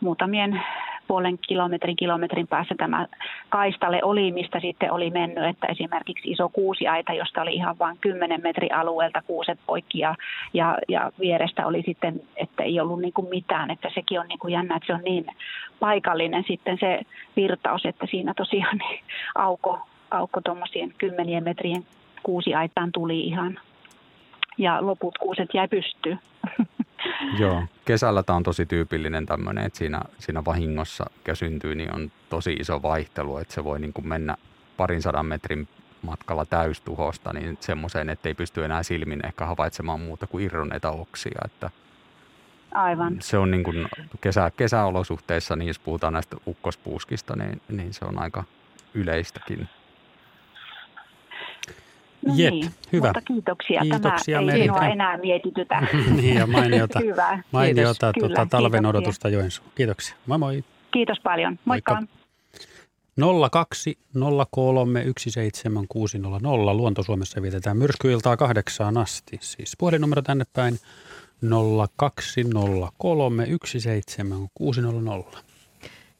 muutamien 0.00 0.62
puolen 1.08 1.38
kilometrin 1.38 1.96
kilometrin 1.96 2.46
päässä 2.46 2.74
tämä 2.78 3.06
kaistalle 3.48 4.00
oli, 4.02 4.32
mistä 4.32 4.60
sitten 4.60 4.92
oli 4.92 5.10
mennyt, 5.10 5.44
että 5.44 5.66
esimerkiksi 5.66 6.30
iso 6.30 6.48
kuusiaita, 6.48 7.12
josta 7.12 7.42
oli 7.42 7.54
ihan 7.54 7.78
vain 7.78 7.96
10 8.00 8.40
metrin 8.42 8.74
alueelta 8.74 9.22
kuuset 9.22 9.58
poikki 9.66 9.98
ja, 9.98 10.14
ja, 10.54 10.78
ja 10.88 11.12
vierestä 11.20 11.66
oli 11.66 11.82
sitten, 11.86 12.20
että 12.36 12.62
ei 12.62 12.80
ollut 12.80 13.00
niin 13.00 13.12
kuin 13.12 13.28
mitään, 13.28 13.70
että 13.70 13.90
sekin 13.94 14.20
on 14.20 14.28
niin 14.28 14.38
kuin 14.38 14.52
jännä, 14.52 14.76
että 14.76 14.86
se 14.86 14.94
on 14.94 15.04
niin 15.04 15.26
paikallinen 15.80 16.44
sitten 16.48 16.78
se 16.80 17.00
virtaus, 17.36 17.86
että 17.86 18.06
siinä 18.10 18.34
tosiaan 18.34 18.78
niin 18.78 19.04
auko, 19.34 19.86
auko 20.10 20.40
tuommoisien 20.40 20.94
kymmenien 20.98 21.44
metrien 21.44 21.84
kuusiaitaan 22.22 22.92
tuli 22.92 23.20
ihan 23.20 23.58
ja 24.58 24.86
loput 24.86 25.18
kuuset 25.18 25.48
jäi 25.54 25.68
pystyyn. 25.68 26.18
Joo, 27.38 27.62
kesällä 27.84 28.22
tämä 28.22 28.36
on 28.36 28.42
tosi 28.42 28.66
tyypillinen 28.66 29.26
tämmöinen, 29.26 29.64
että 29.64 29.78
siinä, 29.78 30.00
siinä 30.18 30.44
vahingossa, 30.44 31.04
mikä 31.16 31.34
syntyy, 31.34 31.74
niin 31.74 31.94
on 31.94 32.12
tosi 32.30 32.52
iso 32.52 32.82
vaihtelu, 32.82 33.38
että 33.38 33.54
se 33.54 33.64
voi 33.64 33.80
niin 33.80 33.92
kuin 33.92 34.08
mennä 34.08 34.36
parin 34.76 35.02
sadan 35.02 35.26
metrin 35.26 35.68
matkalla 36.02 36.44
täystuhosta, 36.44 37.32
niin 37.32 37.58
semmoiseen, 37.60 38.10
että 38.10 38.28
ei 38.28 38.34
pysty 38.34 38.64
enää 38.64 38.82
silmin 38.82 39.26
ehkä 39.26 39.46
havaitsemaan 39.46 40.00
muuta 40.00 40.26
kuin 40.26 40.44
irroneita 40.44 40.90
oksia. 40.90 41.40
Että 41.44 41.70
Aivan. 42.74 43.16
Se 43.20 43.38
on 43.38 43.50
niin 43.50 43.64
kuin 43.64 43.88
kesä, 44.20 44.50
kesäolosuhteissa, 44.56 45.56
niin 45.56 45.68
jos 45.68 45.78
puhutaan 45.78 46.12
näistä 46.12 46.36
ukkospuuskista, 46.46 47.36
niin, 47.36 47.62
niin 47.68 47.94
se 47.94 48.04
on 48.04 48.18
aika 48.18 48.44
yleistäkin. 48.94 49.68
No 52.26 52.34
Jep, 52.36 52.50
niin, 52.54 52.70
hyvä. 52.92 53.06
Mutta 53.08 53.20
kiitoksia. 53.20 53.80
Kiitoksia 53.80 54.38
Tämä 54.38 54.52
ei 54.52 54.58
Merita. 54.58 54.74
minua 54.74 54.88
enää 54.92 55.18
mietitytä. 55.18 55.86
niin 56.16 56.34
ja 56.36 56.46
mainiota, 56.46 57.00
Hyvä. 57.04 57.38
mainiota 57.52 58.12
Kiitos. 58.12 58.28
tuota, 58.28 58.34
Kyllä, 58.34 58.46
talven 58.50 58.70
kiitoksia. 58.82 58.98
odotusta 58.98 59.28
Joensuun. 59.28 59.68
Kiitoksia. 59.74 60.16
Moi 60.26 60.38
moi. 60.38 60.64
Kiitos 60.90 61.20
paljon. 61.22 61.58
Moikka. 61.64 61.94
Moikka. 61.94 62.14
02 63.50 63.98
03 64.50 65.04
17600. 65.18 66.74
Luontosuomessa 66.76 67.42
vietetään 67.42 67.76
myrskyiltaa 67.76 68.36
kahdeksaan 68.36 68.96
asti. 68.96 69.38
Siis 69.40 69.74
puhelinnumero 69.78 70.22
tänne 70.22 70.44
päin 70.52 70.78
0203 71.96 73.46
17600. 73.66 75.40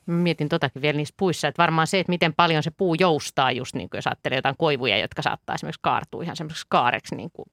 Mietin 0.07 0.49
totakin 0.49 0.83
vielä 0.83 0.97
niissä 0.97 1.15
puissa, 1.19 1.49
että 1.49 1.63
varmaan 1.63 1.87
se, 1.87 2.01
että 2.01 2.11
miten 2.11 2.35
paljon 2.35 2.63
se 2.63 2.71
puu 2.71 2.95
joustaa 2.95 3.53
just 3.53 3.75
niin 3.75 3.91
kuin 3.91 3.99
jos 3.99 4.07
ajattelee 4.07 4.39
jotain 4.39 4.55
koivuja, 4.59 4.99
jotka 4.99 5.23
saattaa 5.23 5.55
esimerkiksi 5.55 5.81
kaartua 5.83 6.23
ihan 6.23 6.37
semmoiseksi 6.37 6.67
kaareksi 6.69 7.15
niin 7.17 7.31
kuin 7.33 7.47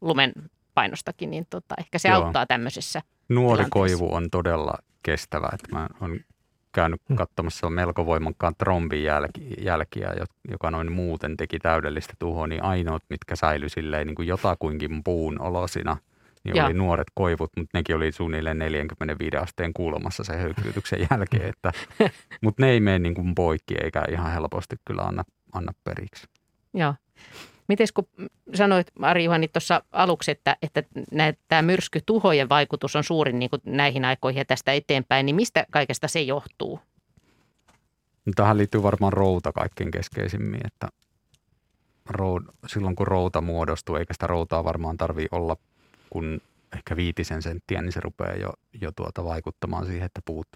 lumen 0.00 0.32
painostakin, 0.74 1.30
niin 1.30 1.46
tota, 1.50 1.74
ehkä 1.78 1.98
se 1.98 2.08
Joo. 2.08 2.22
auttaa 2.24 2.46
tämmöisessä. 2.46 3.02
Nuori 3.28 3.64
koivu 3.70 4.14
on 4.14 4.30
todella 4.30 4.74
kestävä. 5.02 5.48
Että 5.54 5.76
mä 5.76 5.88
olen 6.00 6.24
käynyt 6.72 7.00
Hmm. 7.08 7.16
katsomassa 7.16 7.70
melko 7.70 8.06
voimakkaan 8.06 8.54
trombin 8.58 9.02
jälki, 9.04 9.54
jälkiä, 9.60 10.12
jo- 10.18 10.24
joka 10.50 10.70
noin 10.70 10.92
muuten 10.92 11.36
teki 11.36 11.58
täydellistä 11.58 12.12
tuhoa, 12.18 12.46
niin 12.46 12.62
ainoat, 12.62 13.02
mitkä 13.10 13.36
säilyi 13.36 13.68
silleen 13.68 14.06
niin 14.06 14.14
kuin 14.14 14.28
jotakuinkin 14.28 15.04
puun 15.04 15.40
olosina, 15.40 15.96
niin 16.44 16.56
Joo. 16.56 16.66
oli 16.66 16.74
nuoret 16.74 17.06
koivut, 17.14 17.50
mutta 17.56 17.78
nekin 17.78 17.96
oli 17.96 18.12
suunnilleen 18.12 18.58
45 18.58 19.36
asteen 19.36 19.72
kulmassa 19.72 20.24
sen 20.24 20.38
höykytyksen 20.38 20.98
jälkeen. 21.10 21.48
Että, 21.48 21.72
mutta 22.42 22.62
ne 22.62 22.70
ei 22.70 22.80
mene 22.80 22.98
niin 22.98 23.14
kuin 23.14 23.34
poikki 23.34 23.74
eikä 23.84 24.04
ihan 24.10 24.32
helposti 24.32 24.76
kyllä 24.84 25.02
anna, 25.02 25.24
anna 25.52 25.72
periksi. 25.84 26.26
Joo. 26.74 26.94
Miten 27.68 27.86
kun 27.94 28.08
sanoit 28.54 28.86
Ari 29.02 29.24
Juhani 29.24 29.48
tuossa 29.48 29.82
aluksi, 29.92 30.30
että, 30.30 30.56
että 30.62 30.82
tämä 31.48 31.62
myrskytuhojen 31.62 32.48
vaikutus 32.48 32.96
on 32.96 33.04
suurin 33.04 33.38
niin 33.38 33.50
kuin 33.50 33.62
näihin 33.66 34.04
aikoihin 34.04 34.40
ja 34.40 34.44
tästä 34.44 34.72
eteenpäin, 34.72 35.26
niin 35.26 35.36
mistä 35.36 35.66
kaikesta 35.70 36.08
se 36.08 36.20
johtuu? 36.20 36.80
No, 38.26 38.32
Tähän 38.36 38.58
liittyy 38.58 38.82
varmaan 38.82 39.12
routa 39.12 39.52
kaikkein 39.52 39.90
keskeisimmin, 39.90 40.60
että 40.66 40.88
roud, 42.08 42.42
silloin 42.66 42.96
kun 42.96 43.06
routa 43.06 43.40
muodostuu, 43.40 43.96
eikä 43.96 44.12
sitä 44.14 44.26
routaa 44.26 44.64
varmaan 44.64 44.96
tarvii 44.96 45.28
olla 45.32 45.56
kun 46.12 46.40
ehkä 46.76 46.96
viitisen 46.96 47.42
senttiä, 47.42 47.82
niin 47.82 47.92
se 47.92 48.00
rupeaa 48.00 48.36
jo, 48.36 48.52
jo 48.80 48.92
tuota 48.92 49.24
vaikuttamaan 49.24 49.86
siihen, 49.86 50.06
että 50.06 50.20
puut 50.24 50.48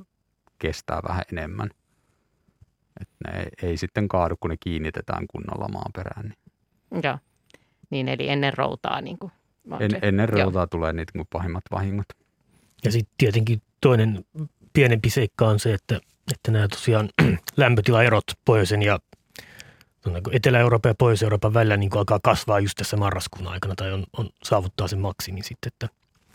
kestää 0.58 1.00
vähän 1.08 1.22
enemmän. 1.32 1.70
Et 3.00 3.08
ne 3.24 3.40
ei, 3.40 3.48
ei 3.62 3.76
sitten 3.76 4.08
kaadu, 4.08 4.36
kun 4.40 4.50
ne 4.50 4.56
kiinnitetään 4.60 5.26
kunnolla 5.26 5.68
maaperään. 5.68 6.34
Niin 6.90 7.02
Joo. 7.04 7.18
Niin, 7.90 8.08
eli 8.08 8.28
ennen 8.28 8.54
routaa. 8.58 9.00
Niin 9.00 9.18
kuin 9.18 9.32
en, 9.80 9.90
se. 9.90 9.98
ennen 10.02 10.28
Joo. 10.32 10.44
routaa 10.44 10.66
tulee 10.66 10.92
niitä 10.92 11.10
niin 11.14 11.26
kuin 11.26 11.40
pahimmat 11.40 11.64
vahingot. 11.70 12.06
Ja 12.84 12.92
sitten 12.92 13.14
tietenkin 13.18 13.62
toinen 13.80 14.24
pienempi 14.72 15.10
seikka 15.10 15.48
on 15.48 15.58
se, 15.58 15.74
että, 15.74 16.00
että 16.32 16.50
nämä 16.50 16.68
tosiaan 16.68 17.08
lämpötilaerot 17.56 18.24
pohjoisen 18.44 18.82
ja 18.82 18.98
Etelä-Euroopan 20.32 20.90
ja 20.90 20.94
Pohjois-Euroopan 20.98 21.54
välillä 21.54 21.76
niin 21.76 21.96
alkaa 21.96 22.20
kasvaa 22.22 22.60
just 22.60 22.74
tässä 22.76 22.96
marraskuun 22.96 23.48
aikana 23.48 23.74
tai 23.76 23.92
on, 23.92 24.04
on 24.18 24.28
saavuttaa 24.44 24.88
sen 24.88 24.98
maksimin 24.98 25.44
sitten, 25.44 25.72
että, 25.72 25.86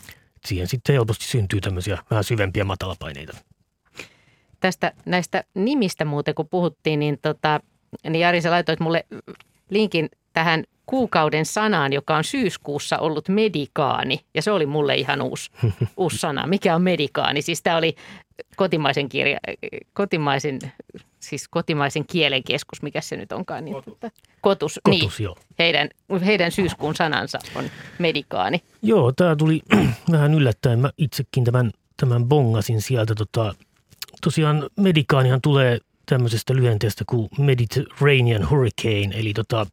että 0.08 0.48
siihen 0.48 0.68
sitten 0.68 0.92
helposti 0.92 1.24
syntyy 1.24 1.60
tämmöisiä 1.60 1.98
vähän 2.10 2.24
syvempiä 2.24 2.64
matalapaineita. 2.64 3.36
Tästä 4.60 4.92
näistä 5.06 5.44
nimistä 5.54 6.04
muuten, 6.04 6.34
kun 6.34 6.48
puhuttiin, 6.48 7.00
niin, 7.00 7.18
tota, 7.22 7.60
niin 8.04 8.20
Jari, 8.20 8.40
sä 8.40 8.50
laitoit 8.50 8.80
mulle 8.80 9.04
linkin 9.70 10.08
tähän 10.32 10.64
kuukauden 10.92 11.46
sanaan, 11.46 11.92
joka 11.92 12.16
on 12.16 12.24
syyskuussa 12.24 12.98
ollut 12.98 13.28
medikaani. 13.28 14.20
Ja 14.34 14.42
se 14.42 14.50
oli 14.50 14.66
mulle 14.66 14.94
ihan 14.94 15.22
uusi, 15.22 15.50
uusi 15.96 16.18
sana. 16.18 16.46
Mikä 16.46 16.74
on 16.74 16.82
medikaani? 16.82 17.42
Siis 17.42 17.62
tämä 17.62 17.76
oli 17.76 17.94
kotimaisen, 18.56 19.08
kirja, 19.08 19.38
kotimaisen, 19.92 20.58
siis 21.20 21.48
kotimaisen 21.48 22.06
kielen 22.06 22.44
keskus, 22.44 22.82
mikä 22.82 23.00
se 23.00 23.16
nyt 23.16 23.32
onkaan. 23.32 23.64
Niin, 23.64 23.74
kotus. 23.74 24.12
Kotus, 24.40 24.80
niin. 24.88 25.00
Kotus, 25.00 25.20
joo. 25.20 25.36
Heidän, 25.58 25.88
heidän 26.24 26.52
syyskuun 26.52 26.96
sanansa 26.96 27.38
on 27.54 27.64
medikaani. 27.98 28.62
Joo, 28.82 29.12
tämä 29.12 29.36
tuli 29.36 29.60
vähän 30.12 30.34
yllättäen. 30.34 30.78
Mä 30.78 30.90
itsekin 30.98 31.44
tämän, 31.44 31.70
tämän 31.96 32.24
bongasin 32.24 32.82
sieltä. 32.82 33.14
Tota, 33.14 33.54
tosiaan 34.22 34.70
medikaanihan 34.76 35.40
tulee 35.40 35.78
tämmöisestä 36.06 36.54
lyhenteestä 36.54 37.04
kuin 37.06 37.28
Mediterranean 37.38 38.50
Hurricane, 38.50 39.20
eli 39.20 39.32
tota, 39.32 39.66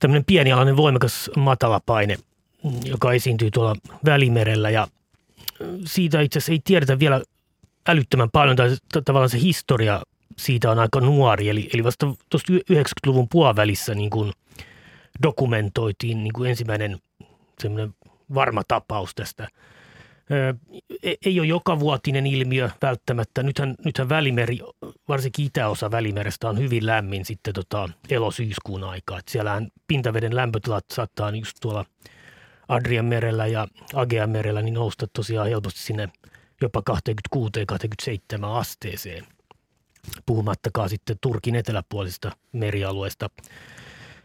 tämmöinen 0.00 0.24
pienialainen 0.24 0.76
voimakas 0.76 1.30
matalapaine, 1.36 2.18
joka 2.84 3.12
esiintyy 3.12 3.50
tuolla 3.50 3.76
Välimerellä 4.04 4.70
ja 4.70 4.86
siitä 5.84 6.20
itse 6.20 6.38
asiassa 6.38 6.52
ei 6.52 6.60
tiedetä 6.64 6.98
vielä 6.98 7.22
älyttömän 7.88 8.30
paljon, 8.30 8.56
tai 8.56 8.76
tavallaan 9.04 9.30
se 9.30 9.40
historia 9.40 10.02
siitä 10.38 10.70
on 10.70 10.78
aika 10.78 11.00
nuori, 11.00 11.48
eli, 11.48 11.70
eli 11.74 11.84
vasta 11.84 12.06
tuosta 12.30 12.52
90-luvun 12.52 13.28
puolivälissä 13.28 13.94
niin 13.94 14.10
kuin 14.10 14.32
dokumentoitiin 15.22 16.24
niin 16.24 16.32
kuin 16.32 16.50
ensimmäinen 16.50 16.98
semmoinen 17.58 17.94
varma 18.34 18.62
tapaus 18.68 19.14
tästä. 19.14 19.48
E- 21.02 21.14
ei 21.26 21.40
ole 21.40 21.48
jokavuotinen 21.48 22.26
ilmiö 22.26 22.70
välttämättä. 22.82 23.42
Nythän, 23.42 23.74
nythän 23.84 24.08
välimeri, 24.08 24.58
varsinkin 25.08 25.46
itäosa 25.46 25.90
välimerestä 25.90 26.48
on 26.48 26.58
hyvin 26.58 26.86
lämmin 26.86 27.24
sitten 27.24 27.54
tota 27.54 27.88
elosyyskuun 28.10 28.84
aikaa. 28.84 29.20
Siellähän 29.28 29.68
pintaveden 29.86 30.36
lämpötilat 30.36 30.84
saattaa 30.92 31.30
just 31.30 31.56
tuolla 31.60 31.84
Adrian 32.68 33.04
merellä 33.04 33.46
ja 33.46 33.68
Agean 33.94 34.30
merellä 34.30 34.62
niin 34.62 34.74
nousta 34.74 35.06
tosiaan 35.12 35.48
helposti 35.48 35.80
sinne 35.80 36.08
jopa 36.60 36.82
26-27 37.36 38.44
asteeseen. 38.44 39.26
Puhumattakaan 40.26 40.88
sitten 40.88 41.16
Turkin 41.20 41.54
eteläpuolisesta 41.54 42.32
merialueesta. 42.52 43.30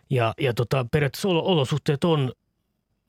Ja, 0.10 0.34
ja 0.40 0.54
tota, 0.54 0.86
periaatteessa 0.92 1.28
olo- 1.28 1.44
olosuhteet 1.44 2.04
on 2.04 2.34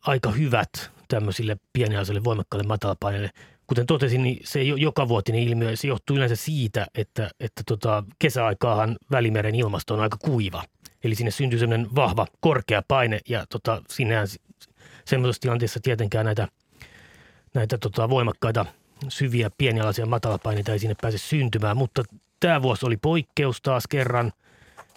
aika 0.00 0.30
hyvät 0.30 0.95
tämmöisille 1.09 1.57
pienialaisille 1.73 2.25
voimakkaille 2.25 2.66
matalapaineille. 2.66 3.31
Kuten 3.66 3.87
totesin, 3.87 4.23
niin 4.23 4.40
se 4.45 4.61
ei 4.61 4.73
ole 4.73 4.81
jokavuotinen 4.81 5.42
ilmiö. 5.42 5.77
Se 5.77 5.88
johtuu 5.88 6.16
yleensä 6.16 6.37
siitä, 6.37 6.87
että, 6.95 7.31
että 7.40 7.62
tota, 7.66 8.05
kesäaikaahan 8.19 8.97
Välimeren 9.11 9.55
ilmasto 9.55 9.95
on 9.95 10.01
aika 10.01 10.16
kuiva. 10.16 10.62
Eli 11.05 11.14
sinne 11.14 11.31
syntyy 11.31 11.59
semmoinen 11.59 11.88
vahva 11.95 12.27
korkea 12.40 12.83
paine 12.88 13.21
ja 13.29 13.47
tota, 13.51 13.83
sinnehän 13.88 14.27
semmoisessa 15.05 15.40
tilanteessa 15.40 15.81
tietenkään 15.83 16.27
näitä, 16.27 16.49
näitä 17.55 17.79
tota, 17.79 18.09
voimakkaita 18.09 18.66
syviä 19.09 19.51
pienialaisia 19.59 20.07
matalapaineita 20.07 20.73
ei 20.73 20.79
sinne 20.79 20.97
pääse 21.03 21.19
syntymään. 21.19 21.77
Mutta 21.77 22.03
tämä 22.40 22.62
vuosi 22.62 22.87
oli 22.87 22.97
poikkeus 22.97 23.62
taas 23.62 23.87
kerran. 23.87 24.33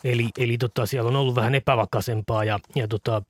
Eli, 0.03 0.29
eli 0.37 0.57
tota, 0.57 0.85
siellä 0.85 1.07
on 1.07 1.15
ollut 1.15 1.35
vähän 1.35 1.55
epävakaisempaa 1.55 2.43
ja, 2.43 2.59
ja 2.75 2.87
tota, 2.87 3.21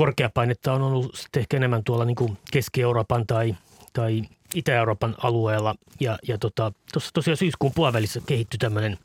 korkeapainetta 0.00 0.72
on 0.72 0.82
ollut 0.82 1.14
sitten 1.14 1.40
ehkä 1.40 1.56
enemmän 1.56 1.84
tuolla 1.84 2.04
niin 2.04 2.16
kuin 2.16 2.38
Keski-Euroopan 2.52 3.26
tai, 3.26 3.56
tai 3.92 4.22
Itä-Euroopan 4.54 5.14
alueella. 5.22 5.74
Ja, 6.00 6.18
ja 6.28 6.38
tota, 6.38 6.72
tosiaan 7.14 7.36
syyskuun 7.36 7.72
puolivälissä 7.74 8.20
kehittyi 8.26 8.58
tämmöinen 8.58 8.98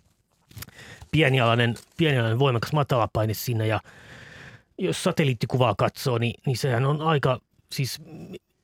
pienialainen, 1.11 1.75
pienialainen 1.97 2.39
voimakas 2.39 2.73
matalapaine 2.73 3.33
sinne. 3.33 3.67
Ja 3.67 3.79
jos 4.77 5.03
satelliittikuvaa 5.03 5.75
katsoo, 5.77 6.17
niin, 6.17 6.33
niin 6.45 6.57
sehän 6.57 6.85
on 6.85 7.01
aika, 7.01 7.39
siis 7.71 8.01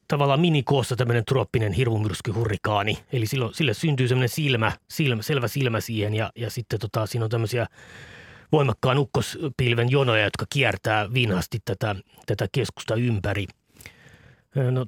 tavallaan 0.08 0.42
minikoossa 0.42 0.96
tämmöinen 0.96 1.26
trooppinen 1.26 1.74
hirmumyrskyhurrikaani. 1.74 2.98
Eli 3.14 3.26
silloin, 3.26 3.54
sille 3.54 3.74
syntyy 3.74 4.08
semmoinen 4.08 4.30
silmä, 4.30 4.72
silmä, 4.88 5.22
selvä 5.22 5.48
silmä 5.48 5.80
siihen 5.80 6.16
ja, 6.16 6.32
ja 6.36 6.50
sitten 6.50 6.80
tota, 6.80 7.06
siinä 7.06 7.24
on 7.24 7.32
tämmöisiä 7.32 7.68
voimakkaan 8.52 8.98
ukkospilven 8.98 9.92
jonoja, 9.92 10.24
jotka 10.24 10.46
kiertää 10.50 11.14
vinhasti 11.14 11.60
tätä, 11.66 11.96
tätä 12.26 12.48
keskusta 12.52 12.96
ympäri. 12.96 13.46
No, 14.56 14.72
no 14.72 14.86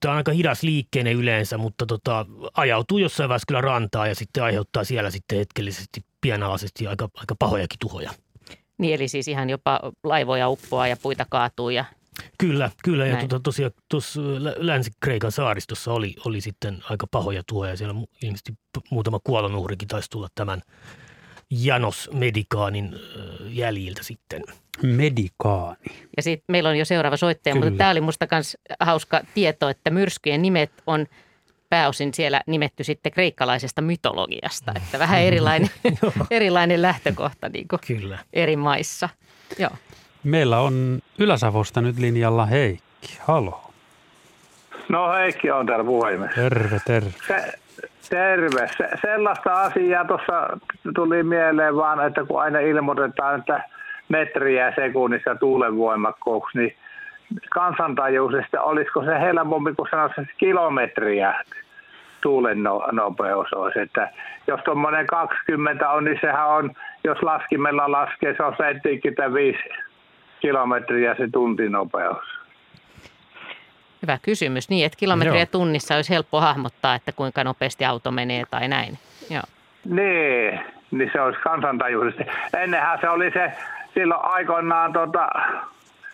tämä 0.00 0.12
on 0.12 0.16
aika 0.16 0.32
hidas 0.32 0.62
liikkeinen 0.62 1.16
yleensä, 1.16 1.58
mutta 1.58 1.86
tota, 1.86 2.26
ajautuu 2.54 2.98
jossain 2.98 3.28
vaiheessa 3.28 3.46
kyllä 3.48 3.60
rantaa 3.60 4.06
ja 4.06 4.14
sitten 4.14 4.42
aiheuttaa 4.42 4.84
siellä 4.84 5.10
sitten 5.10 5.38
hetkellisesti 5.38 6.00
pienalaisesti 6.20 6.86
aika, 6.86 7.08
aika 7.14 7.34
pahojakin 7.38 7.78
tuhoja. 7.78 8.10
Niin 8.78 8.94
eli 8.94 9.08
siis 9.08 9.28
ihan 9.28 9.50
jopa 9.50 9.80
laivoja 10.04 10.48
uppoaa 10.48 10.88
ja 10.88 10.96
puita 10.96 11.26
kaatuu 11.30 11.70
ja 11.70 11.84
Kyllä, 12.38 12.70
kyllä. 12.84 13.06
Ja 13.06 13.16
tuota, 13.16 13.40
tosiaan 13.40 13.72
tuossa 13.88 14.20
Länsi-Kreikan 14.56 15.32
saaristossa 15.32 15.92
oli, 15.92 16.14
oli 16.24 16.40
sitten 16.40 16.82
aika 16.90 17.06
pahoja 17.10 17.42
tuhoja. 17.46 17.76
Siellä 17.76 17.94
ilmeisesti 18.22 18.52
muutama 18.90 19.20
kuolonuhrikin 19.24 19.88
taisi 19.88 20.10
tulla 20.10 20.28
tämän 20.34 20.62
Janos 21.50 22.10
Medikaanin 22.12 22.94
jäljiltä 23.48 24.02
sitten. 24.02 24.42
Medikaani. 24.82 25.76
Ja 26.16 26.22
sitten 26.22 26.44
meillä 26.48 26.68
on 26.68 26.78
jo 26.78 26.84
seuraava 26.84 27.16
soittaja, 27.16 27.54
Kyllä. 27.54 27.66
mutta 27.66 27.78
tämä 27.78 27.90
oli 27.90 28.00
musta 28.00 28.26
myös 28.30 28.56
hauska 28.80 29.20
tieto, 29.34 29.68
että 29.68 29.90
myrskyjen 29.90 30.42
nimet 30.42 30.70
on 30.86 31.06
pääosin 31.70 32.14
siellä 32.14 32.40
nimetty 32.46 32.84
sitten 32.84 33.12
kreikkalaisesta 33.12 33.82
mytologiasta, 33.82 34.72
että 34.76 34.98
vähän 35.04 35.20
erilainen, 35.20 35.70
erilainen 36.30 36.82
lähtökohta 36.82 37.48
niin 37.48 37.66
Kyllä. 37.86 38.18
eri 38.32 38.56
maissa. 38.56 39.08
Joo. 39.58 39.70
Meillä 40.24 40.60
on 40.60 41.02
Ylä-Savosta 41.18 41.80
nyt 41.80 41.98
linjalla 41.98 42.46
Heikki. 42.46 43.18
Halo. 43.20 43.70
No 44.88 45.12
Heikki 45.12 45.50
on 45.50 45.66
täällä 45.66 45.84
puhelimessa. 45.84 46.34
Terve, 46.34 46.80
terve. 46.86 47.12
Se, 47.28 47.52
terve. 48.08 48.68
Se, 48.76 48.88
sellaista 49.02 49.52
asiaa 49.52 50.04
tuossa 50.04 50.58
tuli 50.94 51.22
mieleen 51.22 51.76
vaan, 51.76 52.06
että 52.06 52.24
kun 52.24 52.42
aina 52.42 52.58
ilmoitetaan, 52.58 53.38
että 53.40 53.62
metriä 54.08 54.72
sekunnissa 54.74 55.34
tuulen 55.34 55.76
voimakkuuksi, 55.76 56.58
niin 56.58 56.74
kansantajuisesti 57.50 58.56
olisiko 58.56 59.04
se 59.04 59.20
helpompi, 59.20 59.74
kun 59.74 59.88
sanoisi 59.90 60.20
kilometriä 60.38 61.34
tuulen 62.20 62.62
no, 62.62 62.88
nopeus 62.92 63.52
olisi. 63.52 63.80
Että 63.80 64.10
jos 64.46 64.60
tuommoinen 64.64 65.06
20 65.06 65.90
on, 65.90 66.04
niin 66.04 66.18
sehän 66.20 66.48
on, 66.48 66.70
jos 67.04 67.22
laskimella 67.22 67.92
laskee, 67.92 68.34
se 68.36 68.42
on 68.42 68.54
75 68.56 69.58
kilometriä 70.40 71.14
se 71.14 71.28
tuntinopeus? 71.32 72.35
Hyvä 74.06 74.18
kysymys. 74.22 74.68
Niin, 74.68 74.86
että 74.86 74.98
kilometriä 74.98 75.40
Joo. 75.40 75.46
tunnissa 75.46 75.94
olisi 75.94 76.10
helppo 76.10 76.40
hahmottaa, 76.40 76.94
että 76.94 77.12
kuinka 77.12 77.44
nopeasti 77.44 77.84
auto 77.84 78.10
menee 78.10 78.44
tai 78.50 78.68
näin. 78.68 78.98
Joo. 79.30 79.42
Niin, 79.84 80.60
niin 80.90 81.10
se 81.12 81.20
olisi 81.20 81.40
kansantajuisesti. 81.40 82.24
Ennenhän 82.56 82.98
se 83.00 83.08
oli 83.08 83.30
se 83.30 83.52
silloin 83.94 84.20
aikoinaan, 84.24 84.92
tota, 84.92 85.28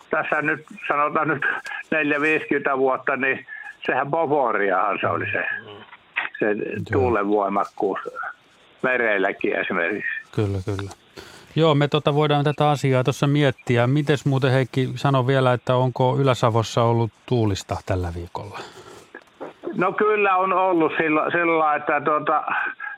tässä 0.09 0.41
nyt 0.41 0.65
sanotaan 0.87 1.27
nyt 1.27 1.45
4-50 2.75 2.77
vuotta, 2.77 3.15
niin 3.15 3.45
sehän 3.85 4.07
Bovoriahan 4.07 4.97
se 5.01 5.07
oli 5.07 5.25
se, 5.31 5.45
se 6.39 6.45
tuulen 6.91 7.27
voimakkuus 7.27 7.99
mereilläkin 8.81 9.55
esimerkiksi. 9.55 10.11
Kyllä, 10.35 10.57
kyllä. 10.65 11.02
Joo, 11.55 11.75
me 11.75 11.87
tota 11.87 12.15
voidaan 12.15 12.43
tätä 12.43 12.69
asiaa 12.69 13.03
tuossa 13.03 13.27
miettiä. 13.27 13.87
Mites 13.87 14.25
muuten 14.25 14.51
Heikki 14.51 14.89
sano 14.95 15.27
vielä, 15.27 15.53
että 15.53 15.75
onko 15.75 16.17
Ylä-Savossa 16.17 16.83
ollut 16.83 17.11
tuulista 17.25 17.77
tällä 17.85 18.07
viikolla? 18.15 18.59
No 19.75 19.91
kyllä 19.91 20.35
on 20.35 20.53
ollut 20.53 20.91
sillä, 20.97 21.31
sillä 21.31 21.75
että 21.75 22.01
tuota, 22.01 22.43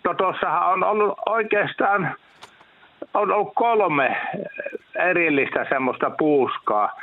no 0.04 0.14
tuossahan 0.14 0.74
on 0.74 0.84
ollut 0.84 1.20
oikeastaan 1.26 2.16
on 3.14 3.32
ollut 3.32 3.54
kolme 3.56 4.18
erillistä 4.96 5.66
semmoista 5.70 6.10
puuskaa. 6.10 7.02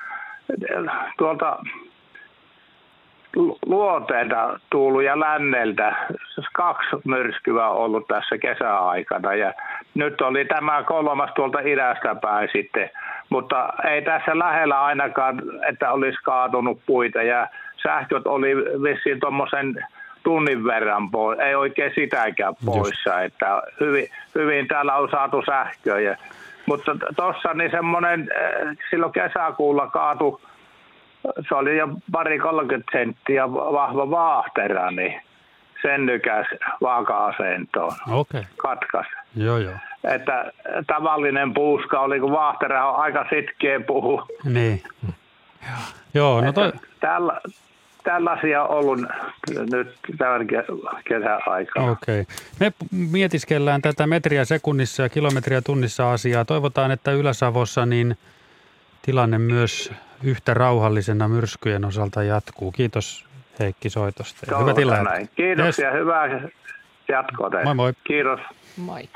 Tuolta 1.18 1.58
luoteelta 3.66 4.60
tullut 4.70 5.02
ja 5.02 5.20
länneltä 5.20 5.96
kaksi 6.52 6.96
myrskyä 7.04 7.68
on 7.68 7.76
ollut 7.76 8.08
tässä 8.08 8.38
kesäaikana 8.38 9.34
ja 9.34 9.52
nyt 9.94 10.20
oli 10.20 10.44
tämä 10.44 10.82
kolmas 10.82 11.30
tuolta 11.34 11.60
idästä 11.60 12.14
päin 12.14 12.48
sitten, 12.52 12.90
mutta 13.28 13.68
ei 13.90 14.02
tässä 14.02 14.38
lähellä 14.38 14.82
ainakaan, 14.82 15.42
että 15.68 15.92
olisi 15.92 16.18
kaatunut 16.24 16.80
puita 16.86 17.22
ja 17.22 17.46
sähköt 17.82 18.26
oli 18.26 18.56
vissiin 18.56 19.20
tuommoisen 19.20 19.86
tunnin 20.22 20.64
verran 20.64 21.10
pois, 21.10 21.38
ei 21.38 21.54
oikein 21.54 21.92
sitäkään 21.94 22.54
poissa, 22.64 23.10
Just. 23.10 23.24
että 23.24 23.62
hyvin, 23.80 24.08
hyvin 24.34 24.68
täällä 24.68 24.94
on 24.94 25.08
saatu 25.10 25.42
sähköä. 25.46 26.16
Mutta 26.66 26.96
tuossa 27.16 27.54
niin 27.54 27.70
semmoinen, 27.70 28.20
eh, 28.20 28.76
silloin 28.90 29.12
kesäkuulla 29.12 29.86
kaatu, 29.86 30.40
se 31.48 31.54
oli 31.54 31.78
jo 31.78 31.88
pari 32.12 32.38
30 32.38 32.92
senttiä 32.92 33.52
vahva 33.52 34.11
vaahtera, 34.11 34.90
niin 34.90 35.20
sen 35.82 36.06
nykäs 36.06 36.46
vaaka-asentoon. 36.80 37.92
Okay. 38.11 38.42
Katkas. 38.56 39.06
Joo, 39.37 39.58
joo. 39.58 39.74
Että 40.04 40.52
tavallinen 40.87 41.54
puuska 41.54 42.00
oli, 42.00 42.20
kun 42.20 42.32
vaahtera 42.32 42.90
on 42.90 43.00
aika 43.00 43.26
sitkeä 43.30 43.80
puhu. 43.80 44.22
Niin. 44.44 44.82
Joo, 46.14 46.40
no 46.40 46.52
toi... 46.52 46.72
Tällä, 47.00 47.40
tällaisia 48.04 48.62
on 48.62 48.70
ollut 48.70 49.00
nyt 49.72 49.96
tämän 50.18 50.46
kesän 51.04 51.40
aikaa. 51.46 51.90
Okei. 51.90 52.20
Okay. 52.20 52.37
Me 52.61 52.72
mietiskellään 52.90 53.82
tätä 53.82 54.06
metriä 54.06 54.44
sekunnissa 54.44 55.02
ja 55.02 55.08
kilometriä 55.08 55.62
tunnissa 55.62 56.12
asiaa. 56.12 56.44
Toivotaan, 56.44 56.90
että 56.90 57.12
Ylä-Savossa 57.12 57.87
niin 57.87 58.16
tilanne 59.02 59.38
myös 59.38 59.92
yhtä 60.22 60.54
rauhallisena 60.54 61.28
myrskyjen 61.28 61.85
osalta 61.85 62.22
jatkuu. 62.22 62.72
Kiitos 62.72 63.26
Heikki 63.58 63.90
soitosta. 63.90 64.46
Ja 64.50 64.58
hyvä 64.58 64.74
tilanne. 64.74 65.11
Näin. 65.11 65.28
Kiitoksia, 65.37 65.90
yes. 65.90 66.00
hyvää 66.00 66.48
jatkoa 67.08 67.50
teille. 67.50 67.64
Moi 67.64 67.74
moi. 67.74 67.92
Kiitos. 68.04 68.40
Moi. 68.76 69.08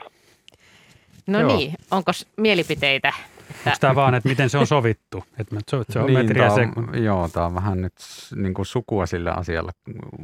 No 1.27 1.40
Joo. 1.40 1.57
niin, 1.57 1.75
onko 1.90 2.12
mielipiteitä? 2.37 3.09
Että... 3.09 3.71
Onko 3.71 3.77
tämä 3.81 3.95
vaan, 3.95 4.14
että 4.14 4.29
miten 4.29 4.51
se 4.51 4.59
on 4.59 4.66
sovittu? 4.66 5.25
Että 5.38 5.57
se 5.90 5.99
on 5.99 6.07
niin, 6.07 6.19
metriä 6.19 6.51
sekunti. 6.51 7.05
Joo, 7.05 7.29
tämä 7.29 7.47
on 7.47 7.55
vähän 7.55 7.83
nyt 7.83 7.92
niin 8.35 8.55
kuin 8.55 8.66
sukua 8.66 9.07
sillä 9.07 9.33
asialla. 9.33 9.73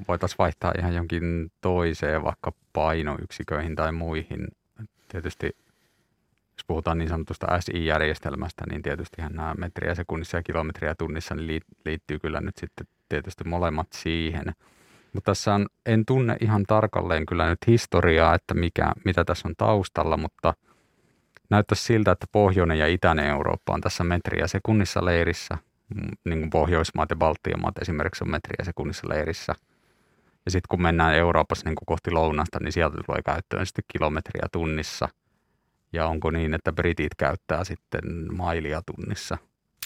Voitaisiin 0.09 0.39
vaihtaa 0.39 0.73
ihan 0.79 0.95
jonkin 0.95 1.53
toiseen, 1.61 2.25
vaikka 2.25 2.53
painoyksiköihin 2.73 3.77
tai 3.77 3.93
muihin. 3.93 4.49
Tietysti 5.09 5.57
jos 6.57 6.65
puhutaan 6.67 6.99
niin 6.99 7.09
sanotusta 7.09 7.61
SI-järjestelmästä, 7.61 8.65
niin 8.71 8.83
tietysti 8.83 9.23
nämä 9.31 9.55
metriä 9.59 9.95
sekunnissa 9.95 10.37
ja 10.37 10.43
kilometriä 10.43 10.95
tunnissa 10.99 11.35
niin 11.35 11.61
liittyy 11.85 12.19
kyllä 12.19 12.41
nyt 12.41 12.57
sitten 12.57 12.87
tietysti 13.09 13.45
molemmat 13.45 13.87
siihen. 13.93 14.45
Mutta 15.13 15.31
tässä 15.31 15.55
on, 15.55 15.67
en 15.87 16.07
tunne 16.07 16.37
ihan 16.41 16.65
tarkalleen 16.69 17.27
kyllä 17.27 17.49
nyt 17.49 17.59
historiaa, 17.67 18.35
että 18.35 18.55
mikä, 18.55 18.93
mitä 19.05 19.25
tässä 19.25 19.49
on 19.49 19.55
taustalla, 19.59 20.17
mutta 20.17 20.55
näyttäisi 21.51 21.85
siltä, 21.85 22.13
että 22.13 22.27
pohjoinen 22.33 22.79
ja 22.79 22.87
itäinen 22.87 23.27
Eurooppa 23.27 23.75
on 23.75 23.81
tässä 23.81 24.05
metriä 24.05 24.47
sekunnissa 24.47 25.05
leirissä, 25.05 25.59
niin 26.25 26.39
kuin 26.39 26.51
Pohjoismaat 26.51 27.11
ja 27.11 27.17
Baltian 27.17 27.61
maat 27.61 27.79
esimerkiksi 27.79 28.25
on 28.25 28.31
metriä 28.31 28.65
sekunnissa 28.65 29.09
leirissä. 29.09 29.55
Ja 30.45 30.51
sitten 30.51 30.69
kun 30.69 30.83
mennään 30.83 31.15
Euroopassa 31.15 31.69
niin 31.69 31.75
kuin 31.75 31.87
kohti 31.87 32.11
lounasta, 32.11 32.59
niin 32.63 32.73
sieltä 32.73 32.97
tulee 33.07 33.23
käyttöön 33.27 33.67
sitten 33.67 33.85
kilometriä 33.93 34.47
tunnissa. 34.53 35.09
Ja 35.93 36.07
onko 36.07 36.31
niin, 36.31 36.55
että 36.55 36.73
britit 36.73 37.15
käyttää 37.15 37.65
sitten 37.65 38.37
mailia 38.37 38.83
tunnissa? 38.83 39.39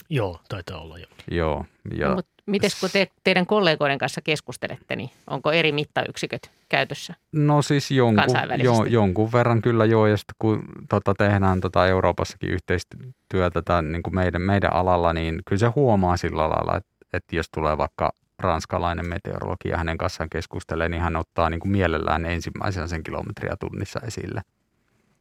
Joo, 0.09 0.39
taitaa 0.49 0.81
olla 0.81 0.97
jo. 0.97 1.07
Joo. 1.31 1.65
Ja... 1.97 2.07
No, 2.07 2.15
mutta 2.15 2.37
Miten 2.47 2.69
kun 2.79 2.89
te, 2.93 3.07
teidän 3.23 3.45
kollegoiden 3.45 3.97
kanssa 3.97 4.21
keskustelette, 4.21 4.95
niin 4.95 5.09
onko 5.29 5.51
eri 5.51 5.71
mittayksiköt 5.71 6.51
käytössä 6.69 7.13
No 7.31 7.61
siis 7.61 7.91
jonkun, 7.91 8.25
jo, 8.63 8.83
jonkun 8.83 9.31
verran 9.31 9.61
kyllä 9.61 9.85
joo, 9.85 10.07
ja 10.07 10.17
sitten 10.17 10.35
kun 10.39 10.63
tota, 10.89 11.13
tehdään 11.17 11.61
tota 11.61 11.87
Euroopassakin 11.87 12.49
yhteistyötä 12.49 13.61
tämän, 13.65 13.91
niin 13.91 14.03
kuin 14.03 14.15
meidän, 14.15 14.41
meidän 14.41 14.73
alalla, 14.73 15.13
niin 15.13 15.41
kyllä 15.47 15.59
se 15.59 15.67
huomaa 15.67 16.17
sillä 16.17 16.49
lailla, 16.49 16.77
että, 16.77 16.89
että 17.13 17.35
jos 17.35 17.49
tulee 17.53 17.77
vaikka 17.77 18.11
ranskalainen 18.39 19.07
meteorologi 19.07 19.69
ja 19.69 19.77
hänen 19.77 19.97
kanssaan 19.97 20.29
keskustelee, 20.29 20.89
niin 20.89 21.01
hän 21.01 21.15
ottaa 21.15 21.49
niin 21.49 21.59
kuin 21.59 21.71
mielellään 21.71 22.25
ensimmäisen 22.25 22.89
sen 22.89 23.03
kilometriä 23.03 23.55
tunnissa 23.59 23.99
esille. 23.99 24.41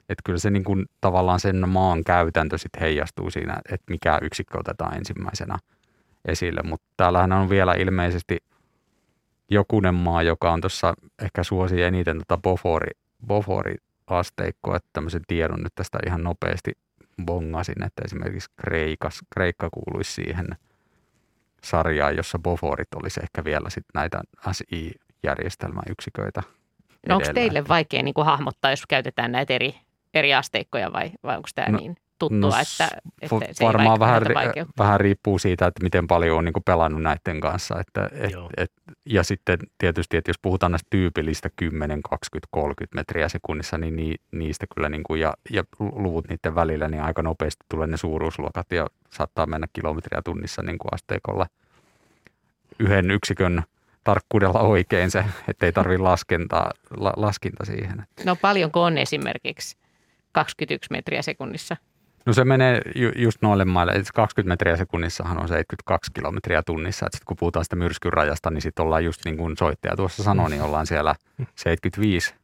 Että 0.09 0.23
kyllä 0.25 0.39
se 0.39 0.51
niin 0.51 0.65
kuin, 0.65 0.87
tavallaan 1.01 1.41
sen 1.41 1.69
maan 1.69 2.05
käytäntö 2.05 2.59
sitten 2.59 2.81
heijastuu 2.81 3.31
siinä, 3.31 3.57
että 3.73 3.91
mikä 3.91 4.19
yksikkö 4.23 4.59
otetaan 4.59 4.97
ensimmäisenä– 4.97 5.59
esille, 6.27 6.61
mutta 6.65 6.87
täällähän 6.97 7.33
on 7.33 7.51
vielä 7.51 7.75
ilmeisesti 7.75 8.39
jokunen 9.51 9.95
maa, 9.95 10.23
joka 10.23 10.53
on 10.53 10.61
tuossa 10.61 10.95
ehkä 11.23 11.43
suosi 11.43 11.83
eniten 11.83 12.19
tota 12.19 12.37
Bofori, 12.37 12.91
Bofori-asteikkoa, 13.27 14.77
että 14.77 14.91
tämmöisen 14.93 15.23
tiedon 15.27 15.63
nyt 15.63 15.75
tästä 15.75 15.99
ihan 16.07 16.23
nopeasti 16.23 16.73
bongasin, 17.25 17.83
että 17.85 18.03
esimerkiksi 18.05 18.51
Kreikas, 18.57 19.21
Kreikka 19.35 19.69
kuuluisi 19.71 20.13
siihen 20.13 20.47
sarjaa, 21.65 22.11
jossa 22.11 22.39
Boforit 22.39 22.95
olisi 22.95 23.21
ehkä 23.23 23.45
vielä 23.45 23.71
sitten 23.71 23.91
näitä 23.95 24.21
SI-järjestelmäyksiköitä. 24.53 26.43
No 27.09 27.17
onko 27.17 27.33
teille 27.35 27.69
vaikea 27.69 28.03
niin 28.03 28.15
kuin 28.15 28.25
hahmottaa, 28.25 28.71
jos 28.71 28.87
käytetään 28.87 29.33
näitä 29.33 29.55
eri, 29.55 29.75
eri 30.17 30.35
asteikkoja 30.35 30.93
vai, 30.93 31.11
vai 31.23 31.37
onko 31.37 31.49
tämä 31.55 31.69
no, 31.69 31.79
niin 31.79 31.97
tuttua, 32.19 32.39
no, 32.39 32.49
että, 32.49 32.89
että 33.23 33.53
se 33.53 33.65
varmaan 33.65 33.93
ei 33.93 34.01
vähän, 34.01 34.23
vähän 34.79 35.01
riippuu 35.01 35.39
siitä, 35.39 35.67
että 35.67 35.83
miten 35.83 36.07
paljon 36.07 36.39
on 36.39 36.45
niin 36.45 36.55
pelannut 36.65 37.03
näiden 37.03 37.41
kanssa. 37.41 37.81
Että, 37.81 38.11
et, 38.13 38.33
et, 38.57 38.73
ja 39.07 39.23
sitten 39.23 39.59
tietysti, 39.79 40.17
että 40.17 40.31
jos 40.31 40.39
puhutaan 40.43 40.73
näistä 40.73 40.87
tyypillistä 40.91 41.49
10, 41.57 42.03
20, 42.03 42.49
30 42.51 42.95
metriä 42.95 43.29
sekunnissa, 43.29 43.79
niin 43.79 43.97
ni, 43.97 44.15
niistä 44.33 44.67
kyllä 44.75 44.89
niin 44.89 45.03
kuin, 45.03 45.21
ja, 45.21 45.35
ja 45.51 45.65
luvut 45.81 46.29
niiden 46.29 46.55
välillä, 46.55 46.89
niin 46.89 47.03
aika 47.03 47.23
nopeasti 47.23 47.65
tulee 47.69 47.87
ne 47.87 47.97
suuruusluokat 47.97 48.73
ja 48.73 48.87
saattaa 49.11 49.47
mennä 49.47 49.67
kilometriä 49.73 50.23
tunnissa 50.25 50.63
niin 50.63 50.79
kuin 50.79 50.95
asteikolla 50.95 51.47
yhden 52.79 53.11
yksikön 53.11 53.63
tarkkuudella 54.05 54.61
oikein 54.61 55.11
se, 55.11 55.25
ettei 55.49 55.73
tarvitse 55.73 56.03
laskentaa, 56.11 56.71
la, 56.97 57.13
laskinta 57.17 57.65
siihen. 57.65 58.07
No 58.25 58.37
paljonko 58.37 58.83
on 58.83 58.99
esimerkiksi 58.99 59.77
21 60.37 60.89
metriä 60.91 61.23
sekunnissa? 61.23 61.77
No 62.27 62.33
se 62.33 62.45
menee 62.45 62.83
ju, 62.95 63.13
just 63.17 63.43
noille 63.43 63.65
maille, 63.65 63.93
että 63.93 64.11
20 64.15 64.53
metriä 64.53 64.77
sekunnissahan 64.77 65.39
on 65.39 65.49
72 65.49 66.13
kilometriä 66.13 66.63
tunnissa. 66.63 67.07
Että 67.07 67.19
sit 67.19 67.25
kun 67.25 67.37
puhutaan 67.37 67.65
sitä 67.65 67.77
myrskyn 67.77 68.13
rajasta, 68.13 68.51
niin 68.51 68.63
sitten 68.63 68.85
ollaan 68.85 69.05
just 69.05 69.21
niin 69.25 69.37
kuin 69.37 69.57
soittaja 69.57 69.97
tuossa 69.97 70.23
sanoi, 70.23 70.51
niin 70.51 70.63
ollaan 70.63 70.87
siellä 70.87 71.15
75 71.55 72.35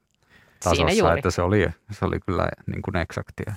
tasossa, 0.65 1.15
että 1.15 1.31
se 1.31 1.43
oli, 1.43 1.67
se 1.91 2.05
oli 2.05 2.21
kyllä 2.27 2.49
niin 2.67 2.83
kuin 2.83 2.97
eksaktia. 2.97 3.55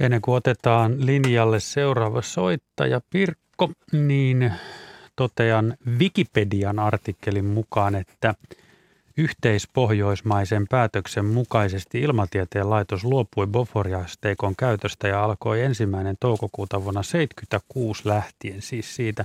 Ennen 0.00 0.20
kuin 0.20 0.34
otetaan 0.34 1.06
linjalle 1.06 1.60
seuraava 1.60 2.22
soittaja 2.22 3.00
Pirkko, 3.10 3.70
niin 3.92 4.52
totean 5.16 5.74
Wikipedian 5.98 6.78
artikkelin 6.78 7.44
mukaan, 7.44 7.94
että– 7.94 8.34
Yhteispohjoismaisen 9.16 10.66
päätöksen 10.70 11.24
mukaisesti 11.24 12.00
Ilmatieteen 12.00 12.70
laitos 12.70 13.04
luopui 13.04 13.46
Boforiasteikon 13.46 14.56
käytöstä 14.56 15.08
ja 15.08 15.24
alkoi 15.24 15.62
ensimmäinen 15.62 16.16
toukokuuta 16.20 16.84
vuonna 16.84 17.00
1976 17.00 18.08
lähtien, 18.08 18.62
siis 18.62 18.96
siitä 18.96 19.24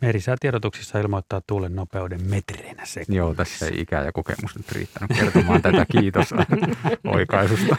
merisäätiedotuksissa 0.00 0.98
ilmoittaa 0.98 1.40
tuulen 1.46 1.76
nopeuden 1.76 2.22
metreinä 2.22 2.84
sekunnissa. 2.84 3.14
Joo, 3.14 3.34
tässä 3.34 3.66
ei 3.66 3.80
ikä 3.80 4.02
ja 4.02 4.12
kokemus 4.12 4.56
nyt 4.56 4.72
riittänyt 4.72 5.10
kertomaan 5.18 5.62
tätä. 5.62 5.86
Kiitos 5.92 6.34
oikaisusta. 7.14 7.76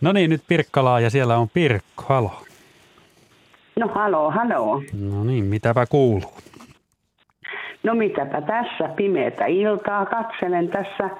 no 0.00 0.12
niin, 0.12 0.30
nyt 0.30 0.42
Pirkkalaa 0.48 1.00
ja 1.00 1.10
siellä 1.10 1.38
on 1.38 1.48
Pirkko. 1.48 2.04
Halo. 2.08 2.42
No 3.76 3.88
halo, 3.94 4.30
halo. 4.30 4.82
No 4.92 5.24
niin, 5.24 5.44
mitäpä 5.44 5.86
kuuluu? 5.86 6.34
No 7.84 7.94
mitäpä 7.94 8.40
tässä, 8.40 8.88
pimeätä 8.96 9.46
iltaa, 9.46 10.06
katselen 10.06 10.68
tässä 10.68 11.10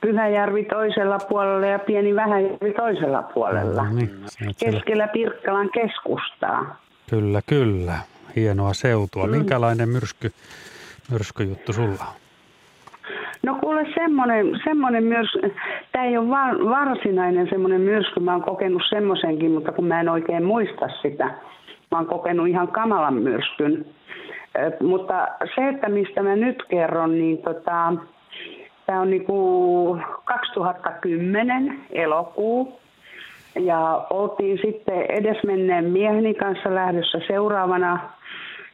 Pyhäjärvi 0.00 0.64
toisella 0.64 1.18
puolella 1.28 1.66
ja 1.66 1.78
pieni 1.78 2.14
Vähäjärvi 2.14 2.72
toisella 2.72 3.22
puolella. 3.22 3.84
No 3.84 3.92
niin, 3.92 4.24
Keskellä 4.58 5.08
Pirkkalan 5.08 5.70
keskustaa. 5.70 6.76
Kyllä, 7.10 7.40
kyllä. 7.46 7.98
Hienoa 8.36 8.74
seutua. 8.74 9.26
Mm. 9.26 9.30
Minkälainen 9.30 9.88
myrsky, 9.88 10.32
myrskyjuttu 11.10 11.72
sulla 11.72 12.04
on? 12.08 12.24
No 13.42 13.54
kuule 13.54 13.86
semmoinen, 13.94 14.60
semmoinen 14.64 15.04
myös, 15.04 15.26
tämä 15.92 16.04
ei 16.04 16.16
ole 16.16 16.28
varsinainen 16.70 17.48
semmoinen 17.50 17.80
myrsky, 17.80 18.20
mä 18.20 18.32
oon 18.32 18.42
kokenut 18.42 18.82
semmoisenkin, 18.88 19.50
mutta 19.50 19.72
kun 19.72 19.84
mä 19.84 20.00
en 20.00 20.08
oikein 20.08 20.44
muista 20.44 20.88
sitä. 21.02 21.24
Mä 21.90 21.98
oon 21.98 22.06
kokenut 22.06 22.48
ihan 22.48 22.68
kamalan 22.68 23.14
myrskyn 23.14 23.86
mutta 24.82 25.28
se, 25.54 25.68
että 25.68 25.88
mistä 25.88 26.22
mä 26.22 26.36
nyt 26.36 26.62
kerron, 26.68 27.18
niin 27.18 27.38
tota, 27.38 27.92
tämä 28.86 29.00
on 29.00 29.10
niinku 29.10 29.98
2010 30.24 31.80
elokuu. 31.92 32.80
Ja 33.60 34.06
oltiin 34.10 34.58
sitten 34.64 35.06
edesmenneen 35.08 35.84
mieheni 35.84 36.34
kanssa 36.34 36.74
lähdössä 36.74 37.18
seuraavana 37.26 37.98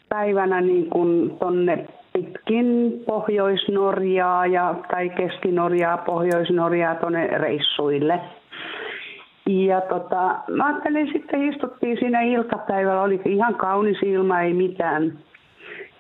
päivänä 0.09 0.61
niin 0.61 0.90
kuin 0.90 1.38
tonne 1.38 1.87
pitkin 2.12 2.93
Pohjois-Norjaa 3.07 4.47
ja, 4.47 4.75
tai 4.90 5.09
Keski-Norjaa, 5.11 5.99
Pohjois-Norjaa 5.99 6.95
tuonne 6.95 7.27
reissuille. 7.27 8.21
Ja 9.47 9.81
tota, 9.81 10.35
mä 10.51 10.66
ajattelin 10.66 11.12
sitten, 11.12 11.49
istuttiin 11.53 11.97
siinä 12.01 12.21
iltapäivällä, 12.21 13.03
oli 13.03 13.21
ihan 13.25 13.55
kaunis 13.55 14.03
ilma, 14.03 14.40
ei 14.40 14.55
mitään 14.55 15.19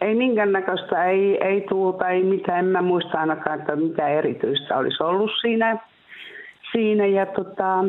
ei 0.00 0.14
minkäännäköistä, 0.14 1.04
ei, 1.04 1.44
ei 1.44 1.60
tuulta, 1.68 2.08
ei 2.08 2.22
mitään. 2.22 2.58
En 2.58 2.64
mä 2.64 2.82
muista 2.82 3.20
ainakaan, 3.20 3.60
että 3.60 3.76
mitä 3.76 4.08
erityistä 4.08 4.76
olisi 4.76 5.02
ollut 5.02 5.30
siinä. 5.40 5.78
siinä 6.72 7.06
ja 7.06 7.26
tota, 7.26 7.84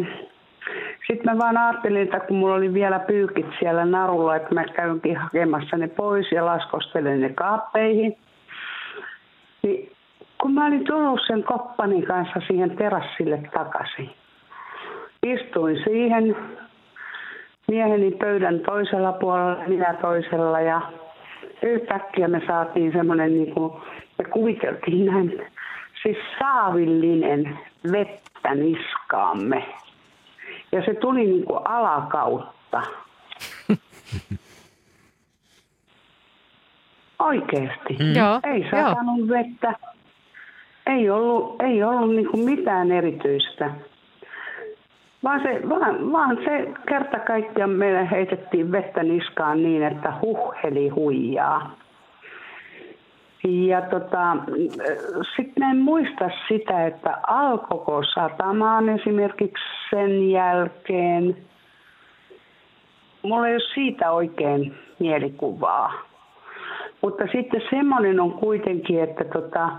sitten 1.07 1.25
mä 1.25 1.37
vaan 1.37 1.57
ajattelin, 1.57 2.01
että 2.01 2.19
kun 2.19 2.37
mulla 2.37 2.55
oli 2.55 2.73
vielä 2.73 2.99
pyykit 2.99 3.45
siellä 3.59 3.85
narulla, 3.85 4.35
että 4.35 4.55
mä 4.55 4.63
käynkin 4.63 5.17
hakemassa 5.17 5.77
ne 5.77 5.87
pois 5.87 6.31
ja 6.31 6.45
laskostelen 6.45 7.21
ne 7.21 7.29
kaappeihin. 7.29 8.17
Niin 9.63 9.91
kun 10.41 10.53
mä 10.53 10.65
olin 10.65 10.85
tullut 10.85 11.19
sen 11.27 11.43
koppani 11.43 12.01
kanssa 12.01 12.39
siihen 12.47 12.77
terassille 12.77 13.41
takaisin, 13.53 14.09
istuin 15.23 15.83
siihen 15.83 16.35
mieheni 17.67 18.11
pöydän 18.11 18.59
toisella 18.59 19.11
puolella, 19.11 19.63
minä 19.67 19.93
toisella 20.01 20.61
ja 20.61 20.81
yhtäkkiä 21.63 22.27
me 22.27 22.41
saatiin 22.47 22.91
semmoinen, 22.91 23.33
niin 23.33 23.53
kuin, 23.53 23.73
me 24.17 24.25
kuviteltiin 24.25 25.05
näin, 25.05 25.41
siis 26.03 26.17
saavillinen 26.39 27.59
vettä 27.91 28.55
niskaamme. 28.55 29.65
Ja 30.71 30.85
se 30.85 30.93
tuli 30.93 31.25
niin 31.25 31.45
kuin 31.45 31.59
alakautta. 31.67 32.81
Oikeasti. 37.19 37.97
Mm. 37.99 38.15
Joo, 38.15 38.39
ei 38.43 38.65
saanut 38.71 39.27
vettä. 39.27 39.73
Ei 40.85 41.09
ollut, 41.09 41.61
ei 41.61 41.83
ollut 41.83 42.15
niin 42.15 42.27
kuin 42.27 42.45
mitään 42.45 42.91
erityistä. 42.91 43.71
Vaan 45.23 45.41
se, 45.43 45.69
vaan, 45.69 46.11
vaan 46.11 46.37
se 46.43 46.73
kerta 46.87 47.19
kaikkiaan 47.19 47.69
meille 47.69 48.11
heitettiin 48.11 48.71
vettä 48.71 49.03
niskaan 49.03 49.63
niin, 49.63 49.83
että 49.83 50.13
huheli 50.21 50.89
huijaa. 50.89 51.75
Ja 53.43 53.81
tota, 53.81 54.37
sitten 55.35 55.63
en 55.63 55.77
muista 55.77 56.29
sitä, 56.47 56.87
että 56.87 57.17
alkoiko 57.27 58.03
satamaan 58.03 58.89
esimerkiksi 58.89 59.63
sen 59.89 60.29
jälkeen. 60.29 61.37
Mulla 63.23 63.47
ei 63.47 63.53
ole 63.53 63.73
siitä 63.73 64.11
oikein 64.11 64.75
mielikuvaa. 64.99 65.93
Mutta 67.01 67.23
sitten 67.31 67.61
semmoinen 67.69 68.19
on 68.19 68.31
kuitenkin, 68.31 69.03
että 69.03 69.23
tota, 69.23 69.69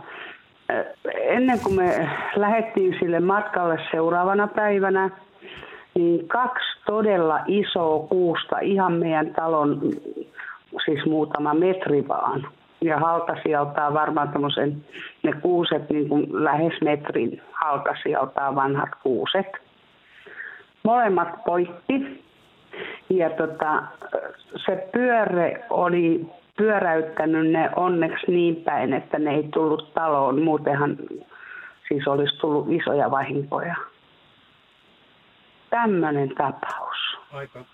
ennen 1.22 1.60
kuin 1.60 1.76
me 1.76 2.10
lähdettiin 2.36 2.96
sille 3.00 3.20
matkalle 3.20 3.78
seuraavana 3.90 4.46
päivänä, 4.46 5.10
niin 5.94 6.28
kaksi 6.28 6.66
todella 6.86 7.40
isoa 7.46 8.06
kuusta 8.06 8.58
ihan 8.58 8.92
meidän 8.92 9.34
talon, 9.34 9.80
siis 10.84 11.06
muutama 11.06 11.54
metri 11.54 12.08
vaan. 12.08 12.46
Ja 12.80 12.98
halkasijaltaan 12.98 13.94
varmaan 13.94 14.28
tämmöisen, 14.28 14.84
ne 15.22 15.32
kuuset 15.32 15.90
niin 15.90 16.08
kuin 16.08 16.44
lähes 16.44 16.72
metrin 16.80 17.42
halkasijaltaan 17.52 18.54
vanhat 18.54 18.88
kuuset. 19.02 19.46
Molemmat 20.82 21.44
poikki. 21.44 22.22
Ja 23.10 23.30
tota, 23.30 23.82
se 24.66 24.88
pyöre 24.92 25.64
oli 25.70 26.26
pyöräyttänyt 26.56 27.50
ne 27.50 27.70
onneksi 27.76 28.30
niin 28.30 28.56
päin, 28.56 28.92
että 28.92 29.18
ne 29.18 29.34
ei 29.34 29.48
tullut 29.54 29.94
taloon. 29.94 30.42
Muutenhan 30.42 30.96
siis 31.88 32.08
olisi 32.08 32.38
tullut 32.38 32.66
isoja 32.70 33.10
vahinkoja 33.10 33.76
tämmöinen 35.72 36.28
tapaus. 36.28 36.96
Aika. 37.32 37.64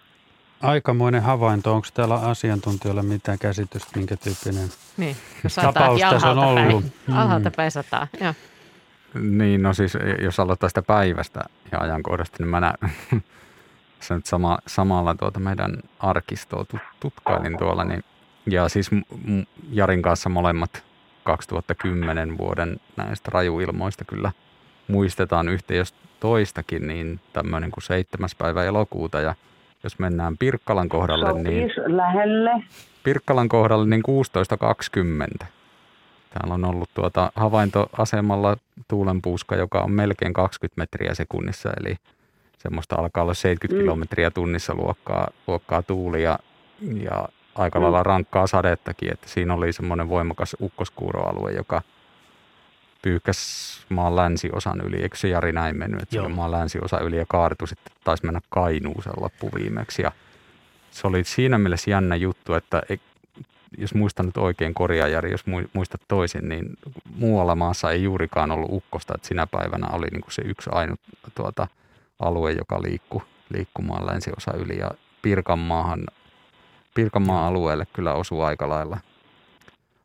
Aikamoinen 0.63 1.23
havainto. 1.23 1.75
Onko 1.75 1.89
täällä 1.95 2.15
asiantuntijoilla 2.15 3.03
mitään 3.03 3.39
käsitystä, 3.39 3.99
minkä 3.99 4.17
tyyppinen 4.17 4.69
niin, 4.97 5.17
tapaus 5.55 6.01
tässä 6.01 6.31
on 6.31 6.39
ollut? 6.39 6.85
Päin. 7.07 7.19
Alhaalta 7.19 7.51
päin 7.51 7.71
sataa, 7.71 8.07
joo. 8.21 8.35
Niin, 9.21 9.63
no 9.63 9.75
siis 9.75 9.93
jos 10.23 10.41
aloittaa 10.41 10.69
sitä 10.69 10.83
päivästä 10.83 11.41
ja 11.73 11.79
ajankohdasta, 11.81 12.37
niin 12.39 12.49
mä 12.49 12.61
näen, 12.61 12.79
se 14.01 14.15
nyt 14.15 14.27
sama, 14.27 14.59
samalla 14.67 15.15
tuota 15.15 15.41
meidän 15.41 15.77
arkistoa 15.99 16.65
tutkailin 17.01 17.59
tuolla, 17.59 17.85
niin, 17.85 18.05
ja 18.47 18.69
siis 18.69 18.91
Jarin 19.71 20.03
kanssa 20.03 20.29
molemmat 20.29 20.85
2010 21.25 22.39
vuoden 22.39 22.81
näistä 22.97 23.31
rajuilmoista 23.35 24.05
kyllä 24.05 24.33
muistetaan 24.89 25.47
jos 25.77 25.95
toistakin, 26.21 26.87
niin 26.87 27.21
tämmöinen 27.33 27.71
kuin 27.71 27.85
7. 27.85 28.29
päivä 28.39 28.65
elokuuta 28.65 29.21
ja 29.21 29.35
jos 29.85 29.99
mennään 29.99 30.39
Pirkkalan 30.39 30.89
kohdalle, 30.89 31.43
niin 31.43 31.71
Sopis 31.71 31.85
lähelle. 31.97 32.51
Pirkkalan 33.05 33.49
kohdalle 33.49 33.87
niin 33.87 34.03
16.20. 35.41 35.47
Täällä 36.31 36.55
on 36.55 36.65
ollut 36.65 36.91
tuota 36.95 37.33
havaintoasemalla 37.35 38.57
tuulenpuuska, 38.89 39.57
joka 39.57 39.81
on 39.81 39.91
melkein 39.93 40.33
20 40.33 40.81
metriä 40.81 41.15
sekunnissa, 41.15 41.71
eli 41.81 41.97
semmoista 42.59 42.97
alkaa 42.97 43.23
olla 43.23 43.35
70 43.35 43.79
Mm. 43.81 43.85
kilometriä 43.85 44.31
tunnissa 44.31 44.75
luokkaa, 44.75 45.29
luokkaa 45.47 45.83
tuulia 45.83 46.39
ja 47.03 47.29
aika 47.55 47.81
lailla 47.83 48.03
rankkaa 48.03 48.47
sadettakin, 48.47 49.13
että 49.13 49.29
siinä 49.29 49.55
oli 49.55 49.73
semmoinen 49.73 50.09
voimakas 50.09 50.57
ukkoskuuroalue, 50.61 51.53
joka 51.53 51.83
pyyhkäs 53.03 53.39
maan 53.89 54.17
länsiosan 54.17 54.81
yli. 54.81 55.03
Eikö 55.03 55.17
se 55.17 55.29
Jari 55.29 55.53
näin 55.53 55.79
mennyt, 55.79 56.03
että 56.03 56.13
se 56.13 56.17
Joo. 56.19 56.27
oli 56.27 56.35
maan 56.35 56.51
länsiosa 56.51 57.01
yli 57.01 57.17
ja 57.17 57.25
kaartui 57.29 57.69
sitten 57.69 57.93
taisi 58.05 58.25
mennä 58.25 58.41
Kainuuseen 58.49 59.15
loppuviimeksi. 59.23 60.03
Ja 60.03 60.13
se 60.91 61.07
oli 61.07 61.25
siinä 61.25 61.59
mielessä 61.59 61.91
jännä 61.91 62.17
juttu, 62.17 62.55
että 62.55 62.83
ei- 62.89 63.01
jos 63.79 63.95
muistan 63.95 64.27
nyt 64.27 64.37
oikein 64.37 64.75
korjaa 64.75 65.09
Jari, 65.09 65.31
jos 65.31 65.47
mui- 65.47 65.69
muistat 65.73 66.01
toisin, 66.09 66.49
niin 66.49 66.67
muualla 67.15 67.55
maassa 67.55 67.91
ei 67.91 68.03
juurikaan 68.03 68.51
ollut 68.51 68.71
ukkosta, 68.73 69.15
että 69.17 69.29
sinä 69.29 69.47
päivänä 69.47 69.87
oli 69.93 70.07
niin 70.13 70.21
kuin 70.23 70.33
se 70.33 70.43
yksi 70.43 70.71
ainut 70.73 71.01
tuota, 71.35 71.69
alue, 72.21 72.53
joka 72.53 72.83
liikkui 72.83 73.23
liikkumaan 73.51 74.07
länsiosa 74.07 74.53
yli 74.53 74.79
ja 74.79 74.91
Pirkanmaahan, 75.23 76.07
Pirkanmaan 76.95 77.45
alueelle 77.45 77.87
kyllä 77.93 78.15
osui 78.15 78.45
aika 78.45 78.69
lailla, 78.69 78.99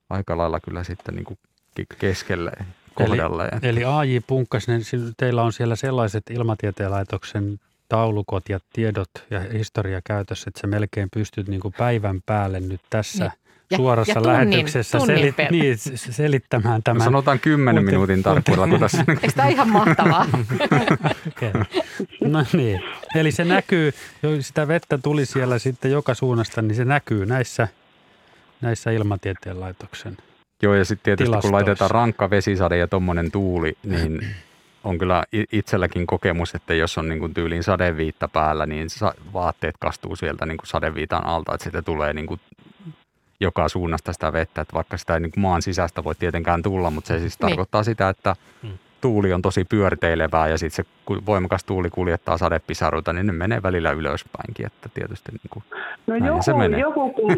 aika 0.10 0.38
lailla 0.38 0.60
kyllä 0.60 0.84
sitten 0.84 1.15
niin 1.15 1.25
kuin 1.25 1.39
ke- 1.82 1.95
keskelle 1.99 2.51
kohdalleen. 2.93 3.60
Eli 3.62 3.84
AJ 3.86 4.19
Punkkas, 4.27 4.67
niin 4.67 4.82
teillä 5.17 5.43
on 5.43 5.53
siellä 5.53 5.75
sellaiset 5.75 6.23
ilmatieteen 6.29 6.91
laitoksen 6.91 7.60
taulukot 7.89 8.49
ja 8.49 8.60
tiedot 8.73 9.10
ja 9.29 9.39
historia 9.39 10.01
käytössä, 10.03 10.45
että 10.49 10.62
sä 10.62 10.67
melkein 10.67 11.10
pystyt 11.13 11.47
niin 11.47 11.60
kuin 11.62 11.73
päivän 11.77 12.21
päälle 12.25 12.60
nyt 12.60 12.82
tässä 12.89 13.23
Niin. 13.23 13.34
Ja- 13.69 13.77
suorassa 13.77 14.12
ja 14.12 14.21
tunnin- 14.21 14.34
lähetyksessä 14.34 14.97
tunnin 14.97 15.17
selit, 15.17 15.36
per- 15.36 15.51
niin, 15.51 15.77
selittämään 15.95 16.75
No 16.75 16.82
tämän. 16.84 17.03
sanotaan 17.03 17.39
10 17.39 17.84
Muuten- 17.84 17.93
minuutin 17.93 18.23
tarkkuudella, 18.23 18.67
kun 18.67 18.79
tässä 18.79 19.06
Eikö 19.08 19.27
tämä 19.36 19.47
ihan 19.49 19.69
mahtavaa? 19.69 20.25
Okei. 21.27 21.51
No 22.23 22.45
niin, 22.53 22.84
eli 23.15 23.32
se 23.32 23.43
näkyy, 23.45 23.91
sitä 24.39 24.67
vettä 24.67 24.97
tuli 24.97 25.25
siellä 25.25 25.60
sitten 25.60 25.91
joka 25.91 26.13
suunnasta, 26.13 26.62
niin 26.62 26.75
se 26.75 26.86
näkyy 26.86 27.25
näissä, 27.25 27.67
näissä 28.62 28.91
ilmatieteen 28.91 29.60
laitoksen. 29.60 30.17
Joo, 30.63 30.73
ja 30.76 30.86
sitten 30.86 31.04
tietysti 31.04 31.26
tilastoissa. 31.30 31.47
kun 31.49 31.56
laitetaan 31.56 31.91
rankka 31.91 32.30
vesisade 32.30 32.78
ja 32.78 32.88
tuommoinen 32.88 33.32
tuuli, 33.32 33.78
niin 33.84 34.28
on 34.84 34.97
kyllä 34.97 35.23
itselläkin 35.52 36.08
kokemus, 36.08 36.56
että 36.56 36.73
jos 36.73 36.97
on 36.97 37.10
niin 37.10 37.19
kuin 37.19 37.34
tyyliin 37.34 37.63
sadeviitta 37.63 38.28
päällä, 38.28 38.65
niin 38.65 38.88
vaatteet 39.34 39.76
kastuu 39.80 40.15
sieltä 40.15 40.45
niin 40.45 40.58
kuin 40.58 40.67
sadeviitan 40.67 41.26
alta, 41.26 41.54
että 41.54 41.63
sitten 41.63 41.84
tulee 41.84 42.13
niin 42.13 42.26
kuin 42.28 42.39
joka 43.39 43.69
suunnasta 43.69 44.13
sitä 44.13 44.34
vettä, 44.34 44.62
että 44.62 44.73
vaikka 44.73 44.97
sitä 44.97 45.13
ei 45.13 45.19
niin 45.19 45.32
kuin 45.32 45.41
maan 45.41 45.62
sisästä 45.62 46.04
voi 46.04 46.15
tietenkään 46.15 46.62
tulla, 46.63 46.89
mutta 46.89 47.08
se 47.08 47.19
siis 47.19 47.39
Niin. 47.39 47.47
tarkoittaa 47.49 47.84
sitä, 47.84 48.10
että 48.10 48.36
Mm. 48.63 48.78
Tuuli 49.03 49.33
on 49.33 49.41
tosi 49.41 49.65
pyörteilevää 49.65 50.47
ja 50.47 50.57
sitten 50.57 50.85
se 50.85 50.91
kun 51.05 51.25
voimakas 51.25 51.63
tuuli 51.63 51.89
kuljettaa 51.89 52.37
sadepisaruita, 52.37 53.13
niin 53.13 53.27
ne 53.27 53.33
menee 53.33 53.63
välillä 53.63 53.91
ylöspäinkin, 53.91 54.65
että 54.65 54.89
tietysti 54.93 55.31
niin 55.31 55.49
kuin, 55.49 55.63
No 56.07 56.17
Näin 56.17 56.43
se 56.43 56.51
joku, 56.51 56.59
menee. 56.59 56.79
joku 56.79 57.13
kun, 57.13 57.37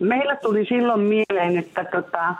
meillä 0.00 0.36
tuli 0.36 0.64
silloin 0.64 1.00
mieleen, 1.00 1.56
että, 1.58 1.84
tota, 1.84 2.34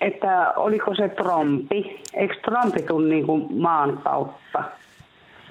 että 0.00 0.52
oliko 0.56 0.94
se 0.94 1.08
trompi. 1.08 2.00
Eikö 2.14 2.34
trompi 2.34 2.82
tule 2.82 3.08
niin 3.08 3.26
kuin 3.26 3.46
maan 3.50 3.98
kautta? 4.04 4.64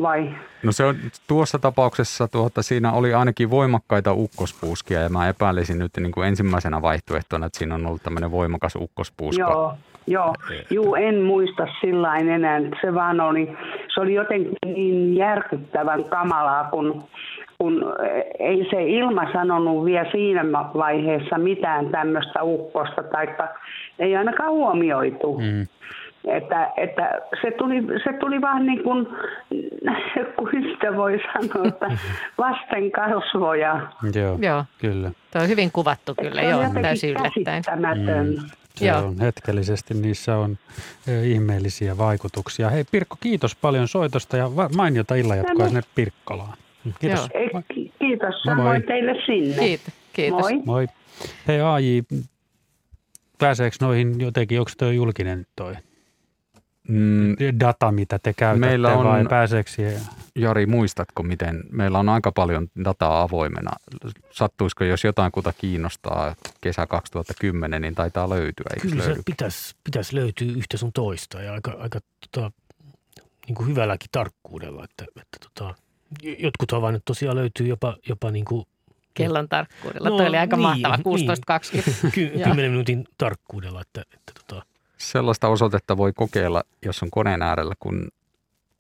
Vai? 0.02 0.30
No 0.64 0.72
se 0.72 0.86
on 0.86 0.96
tuossa 1.28 1.60
tapauksessa, 1.60 2.28
tuota, 2.28 2.62
siinä 2.62 2.92
oli 2.92 3.14
ainakin 3.14 3.50
voimakkaita 3.50 4.14
ukkospuuskia 4.14 5.02
ja 5.02 5.10
mä 5.10 5.30
epäilisin 5.30 5.80
nyt 5.80 5.92
niin 5.98 6.12
kuin 6.12 6.28
ensimmäisenä 6.28 6.82
vaihtoehtona, 6.82 7.46
että 7.46 7.60
siinä 7.60 7.76
on 7.76 7.86
ollut 7.86 8.04
tämmöinen 8.04 8.32
voimakas 8.32 8.76
ukkospuuska. 8.76 9.42
Joo, 9.42 9.74
joo. 10.08 10.34
Juu, 10.70 10.96
en 10.96 11.22
muista 11.22 11.68
sillä 11.82 12.18
enää. 12.18 12.60
Se 12.82 12.94
vaan 12.94 13.22
oli, 13.22 13.58
se 13.94 14.02
oli 14.02 14.14
jotenkin 14.14 14.54
niin 14.66 15.16
järkyttävän 15.16 16.04
kamalaa, 16.04 16.64
kun, 16.64 17.04
kun 17.58 17.94
ei 18.40 18.68
se 18.72 18.84
ilma 18.84 19.32
sanonut 19.34 19.86
vielä 19.86 20.12
siinä 20.12 20.44
vaiheessa 20.54 21.38
mitään 21.38 21.90
tämmöistä 21.90 22.44
ukkosta, 22.44 23.04
taikka 23.04 23.48
ei 24.00 24.16
ainakaan 24.16 24.52
huomioitu. 24.52 25.38
Mm. 25.40 25.68
Että, 26.28 26.72
että 26.78 27.20
se, 27.42 27.52
tuli, 27.58 27.76
se 28.04 28.14
tuli 28.20 28.42
vaan 28.42 28.66
niin 28.66 28.84
kuin, 28.84 29.08
kuin 30.38 30.64
sitä 30.74 30.96
voi 30.98 31.20
sanoa, 31.34 31.68
että 31.68 31.98
vasten 32.38 32.92
kasvoja. 32.92 33.88
Joo, 34.16 34.38
Joo, 34.42 34.66
kyllä. 34.80 35.12
tuo 35.32 35.42
on 35.42 35.48
hyvin 35.48 35.72
kuvattu 35.72 36.16
kyllä, 36.22 36.42
joo, 36.42 36.62
täysin 36.82 37.10
yllättäen. 37.10 37.64
Mm. 38.36 38.50
Se 38.76 38.86
Joo. 38.88 38.98
on 39.06 39.20
hetkellisesti, 39.20 39.94
niissä 39.94 40.38
on 40.38 40.58
ö, 41.08 41.24
ihmeellisiä 41.24 41.98
vaikutuksia. 41.98 42.70
Hei 42.70 42.84
Pirkko, 42.92 43.16
kiitos 43.20 43.56
paljon 43.56 43.88
soitosta 43.88 44.38
ja 44.38 44.50
mainiota 44.76 45.16
illanjatkoa 45.16 45.54
No 45.54 45.60
niin. 45.60 45.70
sinne 45.70 45.82
Pirkkalaan. 45.96 46.58
Kiitos. 47.00 47.30
Ei, 47.34 47.50
ki- 47.74 47.92
Kiitos 48.00 48.46
Moi 48.46 48.56
moi. 48.56 48.64
samoin 48.64 48.84
teille 48.84 49.14
sinne. 49.26 49.56
Kiitos, 49.60 49.94
kiitos. 50.14 50.40
Moi. 50.42 50.62
Moi. 50.66 50.88
Hei 51.48 51.62
AJ, 51.62 52.02
pääseekö 53.40 53.76
noihin 53.82 54.22
jotenkin, 54.22 54.60
onko 54.60 54.72
tuo 54.78 54.88
julkinen 54.92 55.46
toi 55.56 55.74
Mm, 56.88 57.36
data, 57.60 57.92
mitä 57.92 58.20
te 58.20 58.34
käytätte 58.34 58.68
Meillä 58.68 58.94
on- 58.98 59.06
vai 59.06 59.26
pääseekö 59.30 59.70
siihen? 59.70 60.02
Jari, 60.36 60.66
muistatko, 60.66 61.24
miten 61.24 61.64
meillä 61.72 62.00
on 62.00 62.10
aika 62.10 62.32
paljon 62.32 62.68
dataa 62.86 63.22
avoimena? 63.22 63.72
Sattuisiko, 64.32 64.84
jos 64.84 65.04
jotain 65.04 65.32
kuta 65.32 65.54
kiinnostaa 65.54 66.36
kesä 66.62 66.88
2010, 66.88 67.82
niin 67.82 67.96
taitaa 67.96 68.30
löytyä, 68.30 68.66
eikö 68.74 68.88
Kyllä 68.88 69.04
se 69.04 69.10
löydy? 69.10 69.22
pitäisi, 69.26 69.76
pitäisi 69.84 70.16
löytyä 70.16 70.48
yhtä 70.58 70.78
sun 70.78 70.94
toista 70.94 71.42
ja 71.42 71.54
aika, 71.54 71.72
aika 71.80 72.00
tota, 72.32 72.52
niin 73.48 73.56
kuin 73.56 73.70
hyvälläkin 73.70 74.10
tarkkuudella. 74.12 74.84
Että, 74.84 75.06
että 75.22 75.38
tota, 75.56 75.76
jotkut 76.40 76.72
havainnot 76.72 77.06
tosiaan 77.06 77.36
löytyy 77.38 77.68
jopa, 77.68 77.98
jopa 78.10 78.32
niin 78.32 78.46
kuin 78.46 78.66
Kellon 79.14 79.50
tarkkuudella. 79.50 80.10
No 80.10 80.18
Toi 80.18 80.28
oli 80.28 80.38
aika 80.38 80.56
niin, 80.58 80.62
mahtava, 80.64 80.98
niin. 80.98 81.30
16.20. 82.06 82.12
ky- 82.12 82.22
Joo. 82.36 82.44
10 82.50 82.72
minuutin 82.72 83.08
tarkkuudella. 83.18 83.82
Että, 83.82 84.02
että 84.02 84.32
tota, 84.48 84.66
Sellaista 85.02 85.48
osoitetta 85.48 85.98
voi 85.98 86.14
kokeilla, 86.14 86.64
jos 86.86 87.04
on 87.04 87.12
koneen 87.12 87.42
äärellä, 87.42 87.74
kun 87.80 88.08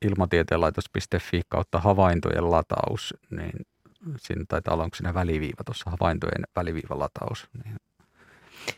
ilmatieteenlaitos.fi 0.02 1.42
kautta 1.50 1.80
havaintojen 1.80 2.52
lataus, 2.52 3.14
niin 3.30 3.66
siinä 4.18 4.46
taitaa 4.48 4.74
olla, 4.74 4.84
onko 4.84 4.96
siinä 4.96 5.14
väliviiva 5.14 5.64
tuossa 5.66 5.90
havaintojen 5.90 6.44
väliviivalataus, 6.56 7.48
niin 7.64 7.76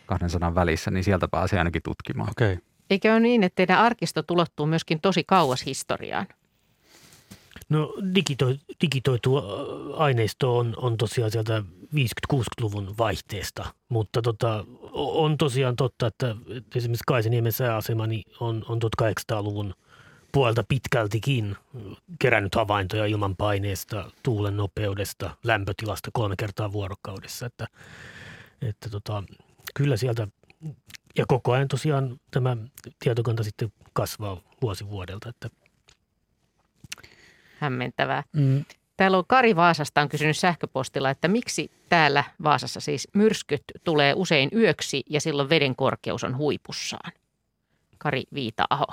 kahden 0.05 0.29
sanan 0.29 0.55
välissä, 0.55 0.91
niin 0.91 1.03
sieltä 1.03 1.27
pääsee 1.27 1.59
ainakin 1.59 1.81
tutkimaan. 1.83 2.29
Okei. 2.29 2.53
Okay. 2.53 2.65
Eikö 2.89 3.11
ole 3.11 3.19
niin, 3.19 3.43
että 3.43 3.55
teidän 3.55 3.79
arkisto 3.79 4.23
ulottuu 4.31 4.65
myöskin 4.65 5.01
tosi 5.01 5.23
kauas 5.23 5.65
historiaan? 5.65 6.27
No 7.73 7.93
digitoi, 8.15 8.59
digitoitu 8.81 9.37
ä, 9.37 9.41
aineisto 9.97 10.57
on, 10.57 10.73
on 10.77 10.97
tosiaan 10.97 11.31
sieltä 11.31 11.63
50-60-luvun 11.95 12.95
vaihteesta, 12.97 13.73
mutta 13.89 14.21
tota, 14.21 14.65
on 14.93 15.37
tosiaan 15.37 15.75
totta, 15.75 16.07
että 16.07 16.35
että 16.49 16.79
esimerkiksi 16.79 17.03
Kaiseniemen 17.07 17.51
sääasema 17.51 18.07
niin 18.07 18.23
on, 18.39 18.65
on 18.67 18.79
1800-luvun 19.01 19.73
puolta 20.31 20.63
pitkältikin 20.67 21.55
kerännyt 22.19 22.55
havaintoja 22.55 23.05
ilmanpaineesta, 23.05 24.11
tuulen 24.23 24.57
nopeudesta, 24.57 25.37
lämpötilasta 25.43 26.09
kolme 26.13 26.35
kertaa 26.37 26.71
vuorokaudessa. 26.71 27.45
Että, 27.45 27.67
että 28.61 28.89
tota, 28.89 29.23
kyllä 29.75 29.97
sieltä, 29.97 30.27
ja 31.17 31.25
koko 31.27 31.51
ajan 31.51 31.67
tosiaan 31.67 32.19
tämä 32.31 32.57
tietokanta 32.99 33.43
sitten 33.43 33.73
kasvaa 33.93 34.41
vuosi 34.61 34.89
vuodelta, 34.89 35.29
että 35.29 35.62
Hämmentävää. 37.63 38.23
Mm, 38.33 38.65
Täällä 38.97 39.17
on 39.17 39.23
Kari 39.27 39.55
Vaasasta 39.55 40.01
on 40.01 40.09
kysynyt 40.09 40.37
sähköpostilla, 40.37 41.09
että 41.09 41.27
miksi 41.27 41.71
täällä 41.89 42.23
Vaasassa 42.43 42.79
siis 42.79 43.07
myrskyt 43.13 43.63
tulee 43.83 44.13
usein 44.15 44.49
yöksi 44.55 45.03
ja 45.09 45.21
silloin 45.21 45.49
veden 45.49 45.75
korkeus 45.75 46.23
on 46.23 46.37
huipussaan. 46.37 47.11
Kari 47.97 48.23
Viita-aho. 48.33 48.85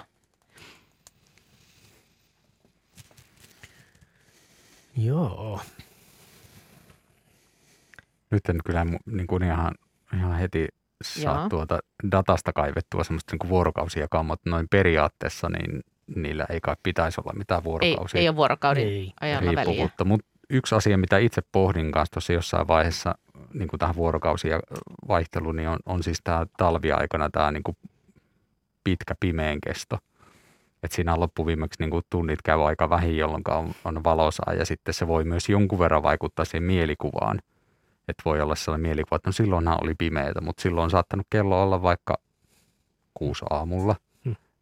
joo. 4.96 5.60
Nyt 8.30 8.48
en 8.48 8.56
kyllä 8.66 8.86
niin 9.06 9.26
kuin 9.26 9.42
ihan, 9.42 9.74
ihan 10.16 10.38
heti 10.38 10.68
saa 11.02 11.38
Joo. 11.38 11.48
tuota 11.48 11.78
datasta 12.10 12.52
kaivettua 12.52 13.04
semmoista 13.04 13.32
niin 13.32 13.38
kuin 13.38 13.48
vuorokausia, 13.48 14.08
mutta 14.24 14.50
noin 14.50 14.66
periaatteessa 14.70 15.48
niin 15.48 15.80
niillä 16.16 16.46
ei 16.50 16.60
kai 16.60 16.76
pitäisi 16.82 17.20
olla 17.20 17.32
mitään 17.38 17.60
Ei, 17.60 17.64
vuorokausia 17.64 18.20
ei 18.20 18.28
ole 18.28 18.36
vuorokauden 18.36 18.86
Ei. 18.86 19.12
ajalla 19.20 19.54
väliä. 19.54 19.90
Mutta 20.04 20.04
yksi 20.50 20.74
asia, 20.74 20.98
mitä 20.98 21.18
itse 21.18 21.42
pohdin 21.52 21.92
kanssa 21.92 22.12
tuossa 22.12 22.32
jossain 22.32 22.68
vaiheessa 22.68 23.14
niin 23.54 23.68
kuin 23.68 23.80
tähän 23.80 23.94
vuorokausia 23.94 24.60
vaihteluun, 25.08 25.56
niin 25.56 25.68
on, 25.68 25.78
on 25.86 26.02
siis 26.02 26.20
tämä 26.24 26.46
talviaikana 26.56 27.30
tämä 27.30 27.52
niin 27.52 27.62
kuin 27.62 27.76
pitkä 28.84 29.14
pimeän 29.20 29.58
kesto. 29.60 29.98
että 30.82 30.96
siinä 30.96 31.20
loppuviimeksi 31.20 31.82
niin 31.82 31.90
kuin 31.90 32.04
tunnit 32.10 32.42
käy 32.42 32.66
aika 32.66 32.90
vähin, 32.90 33.16
jolloin 33.16 33.42
on, 33.48 33.72
on 33.84 34.04
valosaa 34.04 34.54
ja 34.54 34.64
sitten 34.66 34.94
se 34.94 35.08
voi 35.08 35.24
myös 35.24 35.48
jonkun 35.48 35.78
verran 35.78 36.02
vaikuttaa 36.02 36.44
siihen 36.44 36.62
mielikuvaan. 36.62 37.40
Että 38.08 38.22
voi 38.24 38.40
olla 38.40 38.54
sellainen 38.54 38.88
mielikuva, 38.88 39.16
että 39.16 39.28
no 39.28 39.32
silloinhan 39.32 39.78
oli 39.82 39.94
pimeätä, 39.98 40.40
mutta 40.40 40.62
silloin 40.62 40.84
on 40.84 40.90
saattanut 40.90 41.26
kello 41.30 41.62
olla 41.62 41.82
vaikka 41.82 42.14
kuusi 43.14 43.44
aamulla. 43.50 43.96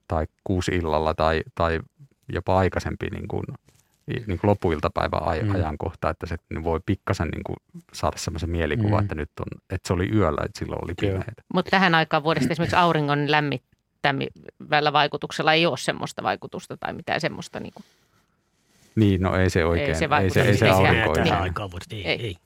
Tai 0.08 0.26
kuusi 0.44 0.70
illalla 0.70 1.14
tai, 1.14 1.42
tai 1.54 1.80
jopa 2.32 2.58
aikaisempi 2.58 3.06
niin 3.10 3.28
kuin, 3.28 3.44
niin 4.06 4.38
kuin 4.38 4.48
loppuiltapäivän 4.48 5.22
aj- 5.22 5.42
hmm. 5.42 5.54
ajankohta, 5.54 6.10
että 6.10 6.26
se 6.26 6.36
niin 6.50 6.64
voi 6.64 6.80
pikkasen 6.86 7.28
niin 7.28 7.44
kuin 7.44 7.56
saada 7.92 8.16
semmoisen 8.16 8.50
mielikuvan, 8.50 8.90
hmm. 8.90 9.04
että 9.04 9.14
nyt 9.14 9.30
on, 9.40 9.60
että 9.70 9.88
se 9.88 9.92
oli 9.92 10.10
yöllä, 10.14 10.40
että 10.44 10.58
silloin 10.58 10.84
oli 10.84 10.94
pimeätä. 11.00 11.42
Mutta 11.54 11.70
tähän 11.70 11.94
aikaan 11.94 12.22
vuodesta 12.22 12.52
esimerkiksi 12.52 12.76
auringon 12.76 13.30
lämmittävällä 13.30 14.92
vaikutuksella 14.92 15.52
ei 15.52 15.66
ole 15.66 15.78
semmoista 15.78 16.22
vaikutusta 16.22 16.76
tai 16.76 16.92
mitään 16.92 17.20
semmoista 17.20 17.60
niin 17.60 17.72
kuin 17.74 17.84
niin, 18.98 19.22
no 19.22 19.36
ei 19.36 19.50
se 19.50 19.64
oikein. 19.64 19.88
Ei 19.88 19.94
se, 19.94 20.08
ei 20.20 20.30
se, 20.30 20.42
ei 20.42 20.56
se 20.56 20.68
aurinko. 20.68 21.12
Tähän 21.12 21.42
aikaan 21.42 21.70
vuodesta, 21.70 21.94
ei, 21.94 22.06
ei. 22.06 22.22
ei. 22.22 22.36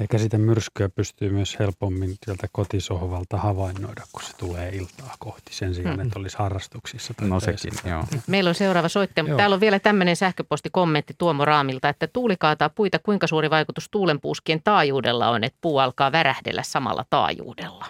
Eikä 0.00 0.18
sitä 0.18 0.38
myrskyä 0.38 0.88
pystyy 0.88 1.30
myös 1.30 1.58
helpommin 1.58 2.14
sieltä 2.24 2.46
kotisohvalta 2.52 3.36
havainnoida, 3.36 4.02
kun 4.12 4.22
se 4.22 4.36
tulee 4.36 4.68
iltaa 4.68 5.14
kohti 5.18 5.54
sen 5.54 5.74
sijaan, 5.74 6.00
että 6.00 6.18
olisi 6.18 6.38
harrastuksissa. 6.38 7.14
Tai 7.14 7.28
no 7.28 7.40
sekin, 7.40 7.72
joo. 7.84 8.04
Meillä 8.26 8.48
on 8.48 8.54
seuraava 8.54 8.88
soittaja, 8.88 9.24
mutta 9.24 9.36
täällä 9.36 9.54
on 9.54 9.60
vielä 9.60 9.78
tämmöinen 9.78 10.16
sähköpostikommentti 10.16 11.14
Tuomo 11.18 11.44
Raamilta, 11.44 11.88
että 11.88 12.06
tuuli 12.06 12.36
kaataa 12.38 12.68
puita, 12.68 12.98
kuinka 12.98 13.26
suuri 13.26 13.50
vaikutus 13.50 13.88
tuulenpuuskien 13.90 14.60
taajuudella 14.64 15.28
on, 15.28 15.44
että 15.44 15.58
puu 15.60 15.78
alkaa 15.78 16.12
värähdellä 16.12 16.62
samalla 16.62 17.04
taajuudella? 17.10 17.86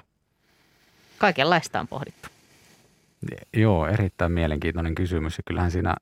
Kaikenlaista 1.18 1.80
on 1.80 1.88
pohdittu. 1.88 2.28
Joo, 3.56 3.86
erittäin 3.86 4.32
mielenkiintoinen 4.32 4.94
kysymys 4.94 5.36
ja 5.36 5.42
kyllähän 5.46 5.70
siinä 5.70 5.94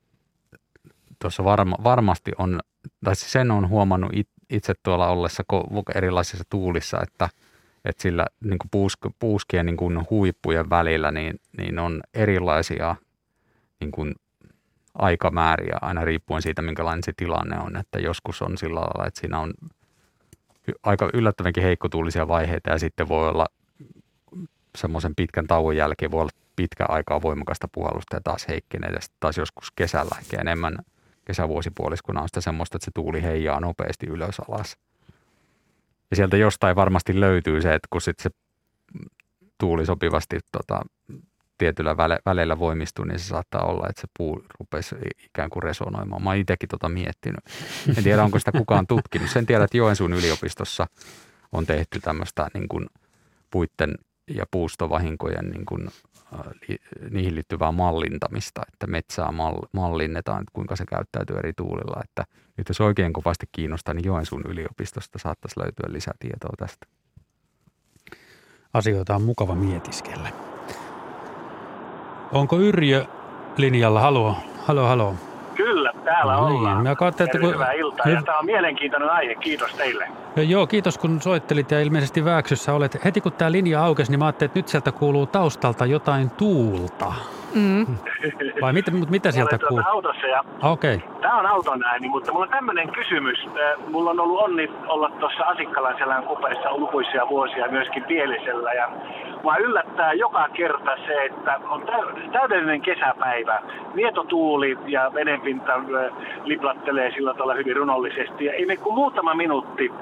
tuossa 1.19 1.45
varma, 1.45 1.77
varmasti 1.85 2.33
on, 2.39 2.61
tai 3.05 3.17
siis 3.17 3.33
sen 3.33 3.51
on 3.51 3.69
huomannut 3.69 4.11
it, 4.15 4.29
itse 4.53 4.75
tuolla 4.83 5.09
ollessa 5.09 5.43
erilaisissa 5.95 6.45
tuulissa, 6.51 6.99
että, 7.03 7.29
että 7.85 8.03
sillä 8.03 8.27
niin 8.45 8.59
kuin 8.59 8.69
puusk, 8.71 9.01
puuskien 9.19 9.67
niin 9.67 9.77
kuin 9.77 10.07
huippujen 10.11 10.71
välillä 10.71 11.11
niin, 11.11 11.41
niin 11.59 11.79
on 11.79 12.01
erilaisia 12.15 12.97
niin 13.81 13.91
kuin 13.91 14.15
aikamääriä 14.95 15.79
aina 15.83 16.05
riippuen 16.05 16.43
siitä, 16.43 16.63
minkälainen 16.63 17.03
se 17.03 17.13
tilanne 17.17 17.59
on. 17.59 17.77
Että 17.77 17.99
joskus 17.99 18.43
on 18.43 18.59
sillä 18.59 18.81
lailla, 18.81 19.07
että 19.07 19.21
siinä 19.21 19.39
on 19.39 19.55
aika 20.83 21.11
yllättävänkin 21.15 21.63
heikkotuulisia 21.63 22.29
vaiheita 22.29 22.71
ja 22.71 22.79
sitten 22.79 23.09
voi 23.09 23.29
olla 23.29 23.47
semmoisen 24.79 25.15
pitkän 25.15 25.47
tauon 25.47 25.77
jälkeen 25.77 26.11
voi 26.11 26.21
olla 26.21 26.31
pitkä 26.57 26.85
aikaa 26.89 27.23
voimakasta 27.23 27.69
puhallusta 27.73 28.17
ja 28.17 28.21
taas 28.25 28.49
heikkenee 28.49 28.91
ja 28.91 29.01
sitten 29.01 29.17
taas 29.21 29.39
joskus 29.39 29.71
kesällä 29.77 30.17
enemmän– 30.41 30.77
kesävuosipuoliskona 31.25 32.23
on 32.23 32.29
sitä 32.29 32.41
semmoista, 32.41 32.77
että 32.77 32.85
se 32.85 32.91
tuuli 32.95 33.23
heijaa 33.23 33.61
nopeasti 33.61 34.07
ylös 34.07 34.41
alas. 34.49 34.77
Ja 36.11 36.17
sieltä 36.17 36.37
jostain 36.37 36.77
varmasti 36.77 37.21
löytyy 37.21 37.63
se, 37.63 37.75
että 37.75 37.89
kun 37.91 38.01
sitten 38.01 38.23
se 38.23 38.31
tuuli 39.59 39.87
sopivasti 39.87 40.39
tota, 40.53 40.83
tietyllä 41.59 41.97
väle, 41.97 42.19
väleillä 42.27 42.59
voimistuu, 42.59 43.05
niin 43.05 43.19
se 43.19 43.25
saattaa 43.25 43.65
olla, 43.65 43.87
että 43.89 44.01
se 44.01 44.09
puu 44.19 44.45
rupesi 44.61 44.97
ikään 45.25 45.51
kuin 45.51 45.63
resonoimaan. 45.63 46.23
Mä 46.23 46.31
oon 46.31 46.39
itsekin 46.39 46.69
tota 46.69 46.89
miettinyt. 46.89 47.41
En 47.97 48.05
tiedä, 48.05 48.25
onko 48.25 48.39
sitä 48.39 48.53
kukaan 48.53 48.87
tutkinut. 48.87 49.31
Sen 49.31 49.47
tiedä, 49.47 49.65
että 49.65 49.77
Joensuun 49.77 50.13
yliopistossa 50.13 50.87
on 51.53 51.67
tehty 51.67 52.01
tämmöistä 52.01 52.49
niin 52.55 52.69
puitten 53.51 53.95
ja 54.31 54.45
puustovahinkojen 54.51 55.51
niin 55.51 55.67
kuin 55.67 55.89
niihin 57.11 57.35
liittyvää 57.35 57.73
mallintamista, 57.73 58.63
että 58.73 58.87
metsää 58.87 59.33
mal- 59.33 59.69
mallinnetaan, 59.73 60.41
että 60.43 60.53
kuinka 60.53 60.77
se 60.77 60.85
käyttäytyy 60.87 61.37
eri 61.37 61.53
tuulilla. 61.53 62.01
Että 62.05 62.25
nyt 62.57 62.69
jos 62.69 62.81
oikein 62.81 63.13
kovasti 63.13 63.47
kiinnostaa, 63.53 63.95
niin 63.95 64.05
Joensuun 64.05 64.43
yliopistosta 64.47 65.19
saattaisi 65.19 65.61
löytyä 65.61 65.93
lisätietoa 65.93 66.53
tästä. 66.59 66.87
Asioita 68.75 69.15
on 69.15 69.23
mukava 69.23 69.55
mietiskellä. 69.55 70.29
Onko 72.33 72.59
Yrjö 72.61 73.05
linjalla? 73.57 74.01
Halo, 74.01 74.37
halo, 74.59 74.87
halo. 74.87 75.32
Täällä 76.05 76.33
no 76.33 76.49
niin. 76.49 76.57
ollaan. 76.57 76.83
Mä 76.83 76.95
katsoin, 76.95 77.29
että 77.29 77.39
kun... 77.39 77.55
Hyvää 77.55 77.73
iltaa 77.73 78.09
ja 78.09 78.23
tämä 78.23 78.39
on 78.39 78.47
mielenkiintoinen 78.47 79.11
aihe. 79.11 79.35
Kiitos 79.35 79.75
teille. 79.75 80.09
Ja 80.37 80.43
joo, 80.43 80.67
kiitos 80.67 80.99
kun 80.99 81.23
soittelit 81.23 81.71
ja 81.71 81.81
ilmeisesti 81.81 82.25
Vääksyssä 82.25 82.73
olet. 82.73 83.05
Heti 83.05 83.21
kun 83.21 83.33
tämä 83.33 83.53
linja 83.53 83.85
aukesi, 83.85 84.11
niin 84.11 84.19
mä 84.19 84.25
ajattelin, 84.25 84.49
että 84.49 84.59
nyt 84.59 84.69
sieltä 84.69 84.93
kuuluu 84.93 85.27
taustalta 85.27 85.87
jotain 85.87 86.31
tuulta. 86.31 87.13
Mm. 87.55 87.87
Vai 88.61 88.73
mit, 88.73 88.85
mitä 89.11 89.31
sieltä 89.31 89.59
kuuluu? 89.69 89.85
autossa 89.87 90.27
ja 90.27 90.45
okay. 90.63 90.99
Tämä 91.21 91.39
on 91.39 91.47
auton 91.47 91.85
ääni, 91.85 92.09
mutta 92.09 92.33
mulla 92.33 92.45
on 92.45 92.51
tämmöinen 92.51 92.89
kysymys. 92.93 93.39
Mulla 93.91 94.11
on 94.11 94.21
ollut 94.21 94.41
onni 94.41 94.71
olla 94.87 95.11
tuossa 95.21 95.45
Asikkalan 95.45 95.95
selän 95.99 96.23
kupeissa 96.23 96.77
lukuisia 96.77 97.29
vuosia 97.29 97.69
myöskin 97.69 98.05
Pielisellä 98.05 98.73
ja 98.73 98.89
Mua 99.43 99.57
yllättää 99.57 100.13
joka 100.13 100.49
kerta 100.53 100.97
se, 101.07 101.25
että 101.25 101.61
on 101.69 101.85
täydellinen 102.33 102.83
kesäpäivä. 102.83 103.63
Vietotuuli 103.95 104.79
ja 104.87 105.11
vedenpinta 105.15 105.81
liplattelee 106.45 107.11
sillä 107.11 107.35
tavalla 107.35 107.55
hyvin 107.55 107.77
runollisesti. 107.77 108.45
Ja 108.45 108.53
ei 108.53 108.77
kuin 108.77 108.95
muutama 108.95 109.35
minuutti, 109.35 109.93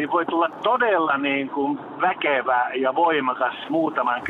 niin 0.00 0.10
voi 0.10 0.26
tulla 0.26 0.48
todella 0.62 1.16
niin 1.16 1.50
kuin 1.50 1.78
väkevä 2.00 2.70
ja 2.74 2.94
voimakas 2.94 3.54
muutaman 3.68 4.22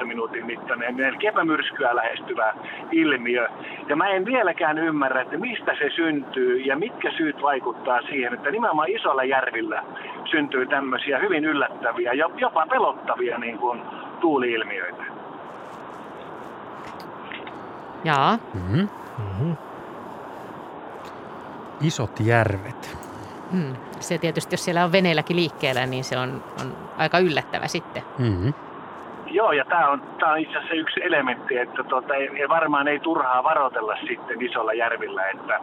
10-15 0.00 0.04
minuutin 0.04 0.46
mittainen 0.46 0.96
melkeinpä 0.96 1.44
myrskyä 1.44 1.96
lähestyvä 1.96 2.54
ilmiö. 2.92 3.48
Ja 3.88 3.96
mä 3.96 4.08
en 4.08 4.24
vieläkään 4.24 4.78
ymmärrä, 4.78 5.22
että 5.22 5.38
mistä 5.38 5.72
se 5.78 5.90
syntyy 5.96 6.58
ja 6.60 6.76
mitkä 6.76 7.10
syyt 7.16 7.42
vaikuttaa 7.42 8.02
siihen, 8.02 8.34
että 8.34 8.50
nimenomaan 8.50 8.90
isolla 8.90 9.24
järvillä 9.24 9.82
syntyy 10.30 10.66
tämmöisiä 10.66 11.18
hyvin 11.18 11.44
yllättäviä 11.44 12.12
ja 12.12 12.30
jopa 12.36 12.66
pelottavia 12.70 13.38
niin 13.38 13.58
kuin 13.58 13.82
tuuliilmiöitä. 14.20 15.04
Jaa. 18.04 18.38
Mm-hmm. 18.54 18.88
Mm-hmm. 19.18 19.56
Isot 21.80 22.20
järvet. 22.20 22.98
Hmm. 23.52 23.93
Se 24.04 24.18
tietysti, 24.18 24.52
jos 24.52 24.64
siellä 24.64 24.84
on 24.84 24.92
veneelläkin 24.92 25.36
liikkeellä, 25.36 25.86
niin 25.86 26.04
se 26.04 26.18
on, 26.18 26.44
on 26.60 26.76
aika 26.96 27.18
yllättävä 27.18 27.68
sitten. 27.68 28.02
Mm-hmm. 28.18 28.54
Joo, 29.26 29.52
ja 29.52 29.64
tämä 29.64 29.88
on, 29.88 30.02
tää 30.18 30.32
on 30.32 30.38
itse 30.38 30.56
asiassa 30.56 30.74
yksi 30.74 31.02
elementti, 31.04 31.56
että 31.56 31.84
tuota, 31.84 32.14
ei, 32.14 32.48
varmaan 32.48 32.88
ei 32.88 33.00
turhaa 33.00 33.44
varotella 33.44 33.96
sitten 34.08 34.42
isolla 34.42 34.72
järvillä, 34.72 35.30
että 35.30 35.60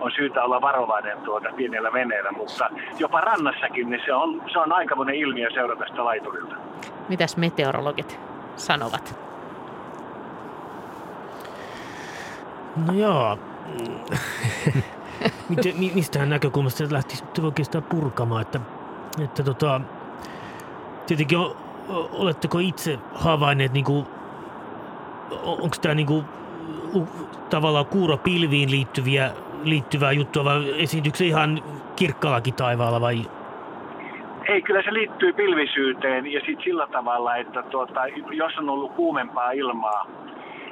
on 0.00 0.10
syytä 0.16 0.42
olla 0.44 0.60
varovainen 0.60 1.18
tuota 1.18 1.48
pienellä 1.56 1.92
veneellä, 1.92 2.32
mutta 2.32 2.70
jopa 2.98 3.20
rannassakin 3.20 3.90
niin 3.90 4.02
se 4.04 4.12
on, 4.12 4.42
se 4.52 4.58
on 4.58 4.72
aikamoinen 4.72 5.14
ilmiö 5.14 5.50
seurata 5.50 5.84
sitä 5.86 6.04
laiturilta. 6.04 6.54
Mitäs 7.08 7.36
meteorologit 7.36 8.20
sanovat? 8.56 9.18
No 12.86 12.92
joo. 12.92 13.38
Miten, 15.48 15.74
mistähän 15.94 16.30
näkökulmasta 16.30 16.86
se 16.86 16.94
lähtisi 16.94 17.24
oikeastaan 17.42 17.84
purkamaan, 17.84 18.42
että, 18.42 18.60
että 19.24 19.42
tota, 19.42 19.80
tietenkin 21.06 21.38
on, 21.38 21.56
oletteko 22.12 22.58
itse 22.58 22.98
havainneet, 23.14 23.72
niin 23.72 23.84
kuin, 23.84 24.06
onko 25.42 25.76
tämä 25.82 25.94
niin 25.94 26.06
kuin, 26.06 26.24
tavallaan 27.50 27.86
kuuropilviin 27.86 28.70
liittyviä, 28.70 29.30
liittyvää 29.64 30.12
juttua 30.12 30.44
vai 30.44 30.82
esiintyykö 30.82 31.18
se 31.18 31.26
ihan 31.26 31.62
kirkkaallakin 31.96 32.54
taivaalla 32.54 33.00
vai? 33.00 33.22
Ei, 34.48 34.62
kyllä 34.62 34.82
se 34.82 34.92
liittyy 34.92 35.32
pilvisyyteen 35.32 36.32
ja 36.32 36.40
sitten 36.40 36.64
sillä 36.64 36.86
tavalla, 36.86 37.36
että 37.36 37.62
tuota, 37.62 38.06
jos 38.30 38.58
on 38.58 38.70
ollut 38.70 38.92
kuumempaa 38.92 39.50
ilmaa, 39.50 40.06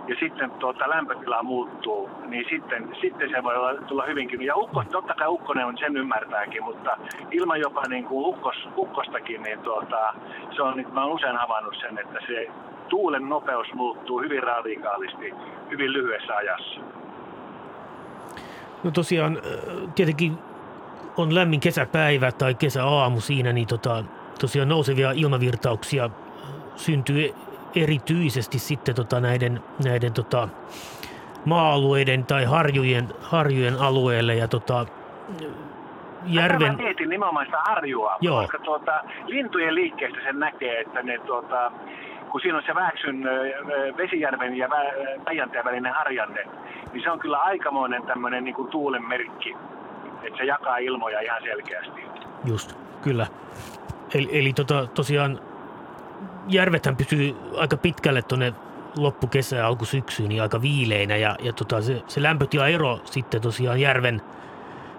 ja 0.09 0.17
sitten 0.21 0.51
tuota, 0.51 0.89
lämpötila 0.89 1.43
muuttuu, 1.43 2.11
niin 2.27 2.47
sitten, 2.51 2.97
sitten 3.01 3.31
se 3.31 3.43
voi 3.43 3.57
olla, 3.57 3.81
tulla 3.81 4.05
hyvinkin. 4.07 4.43
Ja 4.43 4.57
ukko, 4.57 4.85
totta 4.91 5.15
kai 5.15 5.29
ukkonen 5.29 5.67
on 5.67 5.79
sen 5.79 5.97
ymmärtääkin, 5.97 6.65
mutta 6.65 6.97
ilman 7.31 7.61
jopa 7.61 7.83
niin 7.89 8.05
kuin 8.05 8.27
ukkos, 8.27 8.57
ukkostakin, 8.77 9.43
niin 9.43 9.59
tuota, 9.59 10.15
se 10.57 10.63
on, 10.63 10.77
niin 10.77 10.95
mä 10.95 11.05
olen 11.05 11.15
usein 11.15 11.37
havainnut 11.37 11.77
sen, 11.81 11.99
että 11.99 12.19
se 12.27 12.47
tuulen 12.89 13.29
nopeus 13.29 13.75
muuttuu 13.75 14.21
hyvin 14.21 14.43
radikaalisti, 14.43 15.35
hyvin 15.71 15.93
lyhyessä 15.93 16.37
ajassa. 16.37 16.81
No 18.85 18.91
tosiaan, 18.91 19.39
tietenkin 19.95 20.39
on 21.17 21.35
lämmin 21.35 21.61
kesäpäivä 21.61 22.33
tai 22.33 22.55
kesäaamu 22.55 23.21
siinä, 23.21 23.53
niin 23.53 23.67
tota, 23.67 24.05
tosiaan 24.41 24.69
nousevia 24.69 25.13
ilmavirtauksia 25.13 26.11
syntyy 26.77 27.35
erityisesti 27.77 28.59
sitten 28.59 28.95
tota 28.95 29.21
näiden, 29.21 29.61
näiden 29.85 30.13
tota 30.13 30.49
maa-alueiden 31.45 32.25
tai 32.25 32.45
harjujen, 32.45 33.09
harjujen 33.21 33.79
alueelle 33.79 34.35
ja 34.35 34.49
tota, 34.49 34.87
järven... 36.27 36.73
Mä 36.73 36.83
mietin 36.83 37.09
nimenomaan 37.09 37.47
sitä 37.47 37.59
harjua, 37.59 38.17
Joo. 38.21 38.41
koska 38.41 38.59
tuota, 38.59 39.01
lintujen 39.27 39.75
liikkeestä 39.75 40.19
sen 40.25 40.39
näkee, 40.39 40.81
että 40.81 41.03
ne 41.03 41.19
tuota, 41.19 41.73
kun 42.31 42.41
siinä 42.41 42.57
on 42.57 42.63
se 42.67 42.75
Vääksyn 42.75 43.25
Vesijärven 43.97 44.57
ja 44.57 44.69
Päijänteen 45.25 45.65
välinen 45.65 45.93
harjanne, 45.95 46.45
niin 46.93 47.03
se 47.03 47.11
on 47.11 47.19
kyllä 47.19 47.39
aikamoinen 47.39 48.03
tämmöinen 48.03 48.45
niin 48.45 48.55
kuin 48.55 48.69
tuulen 48.69 49.09
merkki, 49.09 49.57
että 50.23 50.39
se 50.39 50.45
jakaa 50.45 50.77
ilmoja 50.77 51.21
ihan 51.21 51.43
selkeästi. 51.43 52.03
Just, 52.45 52.77
kyllä. 53.03 53.27
Eli, 54.15 54.29
eli 54.33 54.53
tota, 54.53 54.87
tosiaan 54.87 55.41
järvethän 56.49 56.97
pysyy 56.97 57.37
aika 57.57 57.77
pitkälle 57.77 58.23
tuonne 58.23 58.55
loppukesä 58.97 59.67
alkusyksyyn 59.67 60.29
niin 60.29 60.43
aika 60.43 60.63
viileinä. 60.63 61.17
Ja, 61.17 61.37
ja 61.43 61.53
tota, 61.53 61.83
se, 61.83 62.03
se 62.07 62.23
lämpötilaero 62.23 63.01
sitten 63.05 63.41
tosiaan 63.41 63.81
järven 63.81 64.23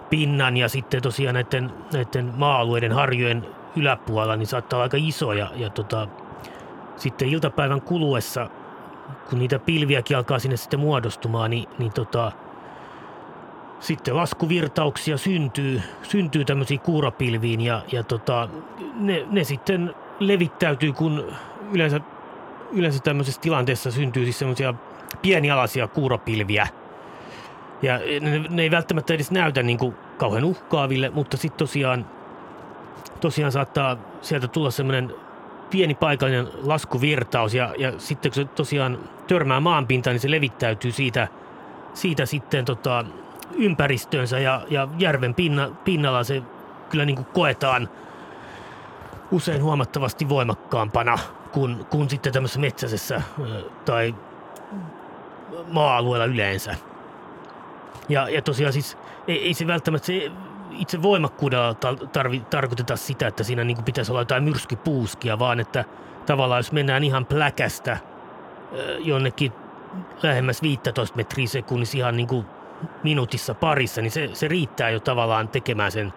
pinnan 0.09 0.57
ja 0.57 0.69
sitten 0.69 1.01
tosiaan 1.01 1.33
näiden, 1.33 1.71
näiden 1.93 2.33
maa-alueiden 2.37 2.91
harjojen 2.91 3.45
yläpuolella 3.75 4.35
niin 4.35 4.47
saattaa 4.47 4.77
olla 4.77 4.83
aika 4.83 4.97
iso. 4.99 5.33
Ja, 5.33 5.51
ja 5.55 5.69
tota, 5.69 6.07
sitten 6.95 7.29
iltapäivän 7.29 7.81
kuluessa, 7.81 8.49
kun 9.29 9.39
niitä 9.39 9.59
pilviäkin 9.59 10.17
alkaa 10.17 10.39
sinne 10.39 10.57
sitten 10.57 10.79
muodostumaan, 10.79 11.51
niin, 11.51 11.69
niin 11.77 11.93
tota, 11.93 12.31
sitten 13.79 14.15
laskuvirtauksia 14.15 15.17
syntyy, 15.17 15.81
syntyy 16.03 16.45
tämmöisiin 16.45 16.79
kuurapilviin 16.79 17.61
ja, 17.61 17.81
ja 17.91 18.03
tota, 18.03 18.49
ne, 18.93 19.25
ne 19.31 19.43
sitten 19.43 19.95
levittäytyy, 20.19 20.93
kun 20.93 21.33
yleensä, 21.71 21.99
yleensä 22.71 22.99
tämmöisessä 23.03 23.41
tilanteessa 23.41 23.91
syntyy 23.91 24.23
siis 24.23 24.39
semmoisia 24.39 24.73
pienialaisia 25.21 25.87
kuurapilviä. 25.87 26.67
Ja 27.81 27.99
ne, 28.21 28.39
ne 28.49 28.61
ei 28.61 28.71
välttämättä 28.71 29.13
edes 29.13 29.31
näytä 29.31 29.63
niin 29.63 29.77
kuin 29.77 29.95
kauhean 30.17 30.43
uhkaaville, 30.43 31.09
mutta 31.09 31.37
sitten 31.37 31.59
tosiaan, 31.59 32.05
tosiaan 33.21 33.51
saattaa 33.51 33.97
sieltä 34.21 34.47
tulla 34.47 34.71
semmoinen 34.71 35.15
pieni 35.69 35.95
paikallinen 35.95 36.47
laskuvirtaus 36.63 37.53
ja, 37.53 37.73
ja 37.77 37.99
sitten 37.99 38.31
kun 38.31 38.35
se 38.35 38.45
tosiaan 38.45 38.99
törmää 39.27 39.59
maanpintaan, 39.59 40.13
niin 40.13 40.21
se 40.21 40.31
levittäytyy 40.31 40.91
siitä, 40.91 41.27
siitä 41.93 42.25
sitten 42.25 42.65
tota, 42.65 43.05
ympäristöönsä 43.55 44.39
ja, 44.39 44.61
ja 44.69 44.87
järven 44.97 45.33
pinna, 45.33 45.69
pinnalla 45.83 46.23
se 46.23 46.41
kyllä 46.89 47.05
niin 47.05 47.15
kuin 47.15 47.25
koetaan 47.25 47.89
usein 49.33 49.63
huomattavasti 49.63 50.29
voimakkaampana 50.29 51.19
kuin, 51.51 51.85
kuin 51.85 52.09
sitten 52.09 52.33
tämmöisessä 52.33 52.59
metsäisessä 52.59 53.21
tai 53.85 54.15
maa-alueella 55.71 56.25
yleensä. 56.25 56.75
Ja, 58.09 58.29
ja 58.29 58.41
tosiaan 58.41 58.73
siis 58.73 58.97
ei, 59.27 59.45
ei 59.45 59.53
se 59.53 59.67
välttämättä 59.67 60.05
se 60.05 60.31
itse 60.71 61.01
voimakkuudella 61.01 61.73
tarvi, 62.13 62.39
tarkoiteta 62.39 62.95
sitä, 62.95 63.27
että 63.27 63.43
siinä 63.43 63.63
niin 63.63 63.77
kuin 63.77 63.85
pitäisi 63.85 64.11
olla 64.11 64.21
jotain 64.21 64.43
myrskypuuskia, 64.43 65.39
vaan 65.39 65.59
että 65.59 65.85
tavallaan 66.25 66.59
jos 66.59 66.71
mennään 66.71 67.03
ihan 67.03 67.25
pläkästä 67.25 67.97
jonnekin 68.99 69.51
lähemmäs 70.23 70.61
15 70.61 71.15
metriä 71.15 71.47
sekunnissa 71.47 71.97
ihan 71.97 72.17
niin 72.17 72.27
kuin 72.27 72.45
minuutissa 73.03 73.53
parissa, 73.53 74.01
niin 74.01 74.11
se, 74.11 74.29
se 74.33 74.47
riittää 74.47 74.89
jo 74.89 74.99
tavallaan 74.99 75.47
tekemään 75.47 75.91
sen 75.91 76.13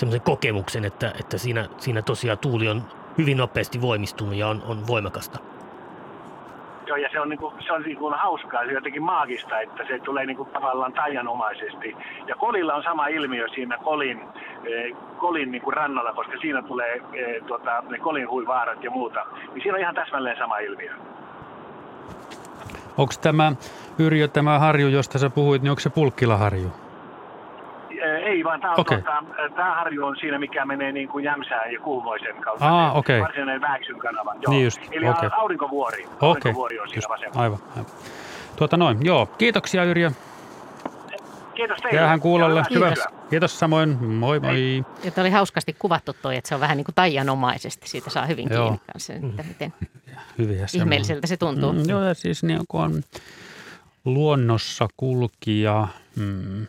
semmoisen 0.00 0.20
kokemuksen, 0.20 0.84
että, 0.84 1.12
että 1.20 1.38
siinä, 1.38 1.68
siinä 1.78 2.02
tosiaan 2.02 2.38
tuuli 2.38 2.68
on 2.68 2.82
hyvin 3.18 3.36
nopeasti 3.36 3.80
voimistunut 3.80 4.34
ja 4.34 4.48
on, 4.48 4.62
on 4.66 4.86
voimakasta. 4.86 5.38
Joo, 6.86 6.96
ja 6.96 7.08
se 7.12 7.20
on, 7.20 7.28
niinku, 7.28 7.52
se 7.66 7.72
on 7.72 7.82
niinku 7.82 8.10
hauskaa, 8.10 8.60
se 8.60 8.66
on 8.66 8.74
jotenkin 8.74 9.02
maagista, 9.02 9.60
että 9.60 9.84
se 9.88 9.98
tulee 9.98 10.26
niinku 10.26 10.44
tavallaan 10.44 10.92
taianomaisesti. 10.92 11.96
Ja 12.26 12.34
kolilla 12.34 12.74
on 12.74 12.82
sama 12.82 13.06
ilmiö 13.06 13.48
siinä 13.48 13.78
kolin, 13.84 14.20
eh, 14.64 14.96
kolin 15.18 15.50
niinku 15.50 15.70
rannalla, 15.70 16.12
koska 16.12 16.32
siinä 16.40 16.62
tulee 16.62 17.02
eh, 17.12 17.42
tota, 17.48 17.82
ne 17.90 17.98
kolin 17.98 18.30
huivaarat 18.30 18.84
ja 18.84 18.90
muuta. 18.90 19.26
Niin 19.52 19.62
siinä 19.62 19.74
on 19.74 19.80
ihan 19.80 19.94
täsmälleen 19.94 20.38
sama 20.38 20.58
ilmiö. 20.58 20.92
Onko 22.98 23.12
tämä, 23.20 23.52
Yrjö, 23.98 24.28
tämä 24.28 24.58
harju, 24.58 24.88
josta 24.88 25.18
sä 25.18 25.30
puhuit, 25.30 25.62
niin 25.62 25.70
onko 25.70 25.80
se 25.80 25.90
Pulkkilaharju? 25.90 26.72
Ei, 28.20 28.44
vaan 28.44 28.60
tämä, 28.60 28.74
okay. 28.76 29.02
tuota, 29.02 29.24
tämä 29.56 29.74
harju 29.74 30.06
on 30.06 30.16
siinä, 30.20 30.38
mikä 30.38 30.64
menee 30.64 30.92
niin 30.92 31.08
kuin 31.08 31.24
Jämsään 31.24 31.72
ja 31.72 31.80
Kuhmoisen 31.80 32.36
kautta. 32.36 32.86
Ah, 32.86 32.96
okay. 32.96 33.20
Varsinainen 33.20 33.60
Vääksyn 33.60 33.98
kanava. 33.98 34.34
Joo. 34.40 34.52
Niin 34.52 34.64
just, 34.64 34.80
Eli 34.92 35.08
okay. 35.08 35.30
aurinkovuori. 35.32 36.06
Aurinkovuori 36.20 36.76
okay. 36.76 36.82
on 36.82 36.88
siinä 36.88 37.08
vasemmalla. 37.08 37.42
Aivan, 37.42 37.58
aivan. 37.70 37.90
Tuota 38.56 38.76
noin, 38.76 38.98
joo. 39.06 39.26
Kiitoksia 39.26 39.84
Yrjö. 39.84 40.10
Kiitos 41.54 41.78
teille. 41.82 42.00
Jäähän 42.00 42.20
kuulolle. 42.20 42.62
Hyvä. 42.74 42.90
Hyvä. 42.90 43.04
Kiitos 43.30 43.58
samoin. 43.58 44.04
Moi 44.04 44.40
moi. 44.40 44.84
Ja 45.04 45.12
oli 45.20 45.30
hauskasti 45.30 45.76
kuvattu 45.78 46.12
toi, 46.22 46.36
että 46.36 46.48
se 46.48 46.54
on 46.54 46.60
vähän 46.60 46.76
niin 46.76 46.84
kuin 46.84 46.94
taianomaisesti. 46.94 47.88
Siitä 47.88 48.10
saa 48.10 48.26
hyvin 48.26 48.48
Joo. 48.50 48.62
kiinni 48.62 48.80
kanssa, 48.92 49.12
että 49.12 49.42
miten 49.48 49.72
Hyviä 50.38 50.66
ihmeelliseltä 50.74 51.26
se 51.26 51.36
tuntuu. 51.36 51.72
Mm, 51.72 51.82
joo, 51.88 52.02
ja 52.02 52.14
siis 52.14 52.42
niin 52.42 52.60
kuin 52.68 52.82
on 52.82 53.02
luonnossa 54.04 54.88
kulkija 54.96 55.88
mm, 56.16 56.66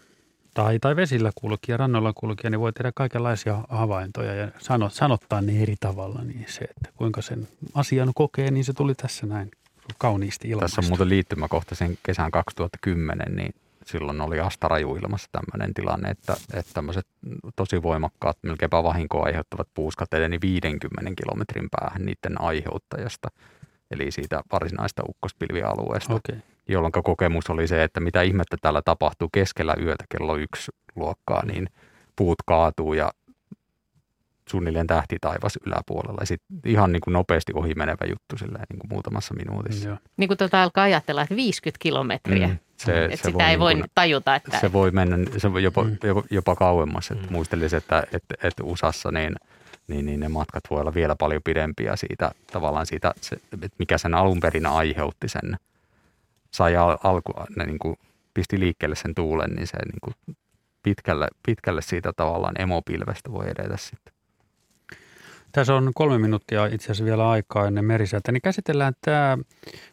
tai, 0.54 0.80
tai 0.80 0.96
vesillä 0.96 1.32
kulkija, 1.36 1.78
rannoilla 1.78 2.14
kulkija, 2.14 2.50
niin 2.50 2.60
voi 2.60 2.74
tehdä 2.74 2.92
kaikenlaisia 2.96 3.64
havaintoja 3.70 4.34
ja 4.36 4.48
sano, 4.60 4.90
sanottaa 4.90 5.42
ne 5.42 5.62
eri 5.62 5.76
tavalla. 5.80 6.22
Niin 6.24 6.46
se, 6.48 6.62
että 6.62 6.90
kuinka 6.96 7.22
sen 7.22 7.48
asian 7.74 8.12
kokee, 8.16 8.52
niin 8.52 8.64
se 8.64 8.74
tuli 8.74 8.96
tässä 8.96 9.26
näin 9.26 9.52
kauniisti 9.98 10.50
ilmaistu. 10.50 10.76
Tässä 10.76 10.88
on 10.88 10.92
muuten 10.92 11.10
liittymäkohta 11.10 11.76
sen 11.76 11.98
kesän 12.04 12.32
2010, 12.32 13.36
niin 13.36 13.56
silloin 13.86 14.22
oli 14.22 14.40
Astarajuilmassa 14.40 15.30
tämmöinen 15.32 15.74
tilanne, 15.74 16.10
että, 16.10 16.36
että 16.54 16.72
tämmöiset 16.74 17.08
tosi 17.56 17.84
voimakkaat, 17.84 18.38
melkeinpä 18.42 18.84
vahinkoa 18.84 19.26
aiheuttavat 19.26 19.68
puuskat 19.74 20.14
edeni 20.14 20.38
50 20.42 21.12
kilometrin 21.24 21.68
päähän 21.72 22.06
niiden 22.06 22.42
aiheuttajasta, 22.42 23.28
eli 23.92 24.12
siitä 24.12 24.42
varsinaista 24.52 25.04
ukkospilvialueesta. 25.10 26.14
Okei. 26.14 26.38
Jolloin 26.72 26.92
kokemus 26.92 27.50
oli 27.50 27.68
se, 27.68 27.84
että 27.84 28.00
mitä 28.00 28.22
ihmettä 28.22 28.58
täällä 28.62 28.82
tapahtuu 28.82 29.30
keskellä 29.34 29.76
yötä 29.82 30.04
kello 30.10 30.36
yksi 30.38 30.72
luokkaa, 30.96 31.46
niin 31.46 31.70
puut 32.16 32.38
kaatuu 32.46 32.94
ja 32.94 33.12
suunnilleen 34.50 34.88
tähti 34.88 35.18
taivas 35.22 35.60
yläpuolella. 35.68 36.18
Ja 36.22 36.26
sitten 36.26 36.58
ihan 36.66 36.92
niin 36.92 37.02
kuin 37.02 37.14
nopeasti 37.14 37.52
ohi 37.56 37.74
menevä 37.76 38.06
juttu 38.10 38.38
silleen, 38.38 38.66
niin 38.70 38.80
kuin 38.80 38.90
muutamassa 38.90 39.34
minuutissa. 39.34 39.88
Joo. 39.88 39.98
Niin 40.18 40.28
kuin 40.28 40.38
tuota 40.38 40.64
alkaa 40.64 40.84
ajatella, 40.84 41.22
että 41.22 41.36
50 41.36 41.78
kilometriä. 41.82 42.48
Mm, 42.48 42.58
se, 42.78 43.06
että 43.06 43.30
sitä 43.30 43.50
ei 43.50 43.60
voi 43.60 43.74
niin 43.74 43.82
kuin- 43.84 43.92
tajuta, 43.96 44.36
että 44.36 44.60
se 44.60 44.74
voi 44.74 44.92
mennä 44.92 45.18
se 45.38 45.54
voi 45.54 45.64
jopa, 45.64 45.84
Mm. 45.84 45.98
jopa, 46.04 46.24
jopa 46.32 46.56
kauemmas. 46.56 47.12
Että 47.12 47.28
Mm. 47.28 47.34
Muistelisin, 47.34 47.78
että, 47.78 48.04
että, 48.14 48.36
että 48.44 48.64
USAssa 48.64 49.12
niin, 49.12 49.36
niin, 49.88 50.06
niin 50.06 50.20
ne 50.20 50.28
matkat 50.30 50.64
voi 50.70 50.82
olla 50.82 50.94
vielä 50.94 51.16
paljon 51.16 51.42
pidempiä 51.44 51.96
siitä 51.96 52.32
tavallaan 52.52 52.86
siitä, 52.86 53.14
se, 53.22 53.36
että 53.54 53.76
mikä 53.80 53.98
sen 53.98 54.14
alun 54.14 54.40
perin 54.40 54.66
aiheutti 54.66 55.28
sen, 55.30 55.58
sai 56.52 56.76
al, 56.76 56.98
alku, 57.04 57.32
ne 57.56 57.66
niin 57.66 57.80
kuin 57.80 57.96
pisti 58.34 58.60
liikkeelle 58.60 58.96
sen 58.96 59.16
tuulen, 59.16 59.50
niin 59.50 59.68
se 59.68 59.78
niin 59.78 60.00
kuin 60.04 60.38
pitkälle, 60.84 61.28
pitkälle 61.46 61.82
siitä 61.82 62.14
tavallaan 62.14 62.62
emopilvestä 62.62 63.32
voi 63.32 63.46
edetä 63.50 63.78
sitten. 63.78 64.14
Tässä 65.52 65.76
on 65.76 65.92
kolme 65.96 66.18
minuuttia 66.18 66.66
itse 66.66 66.86
asiassa 66.86 67.06
vielä 67.06 67.30
aikaa 67.30 67.68
ennen 67.68 67.86
merisäätä, 67.86 68.32
niin 68.32 68.42
käsitellään 68.42 68.94
tämä 69.02 69.38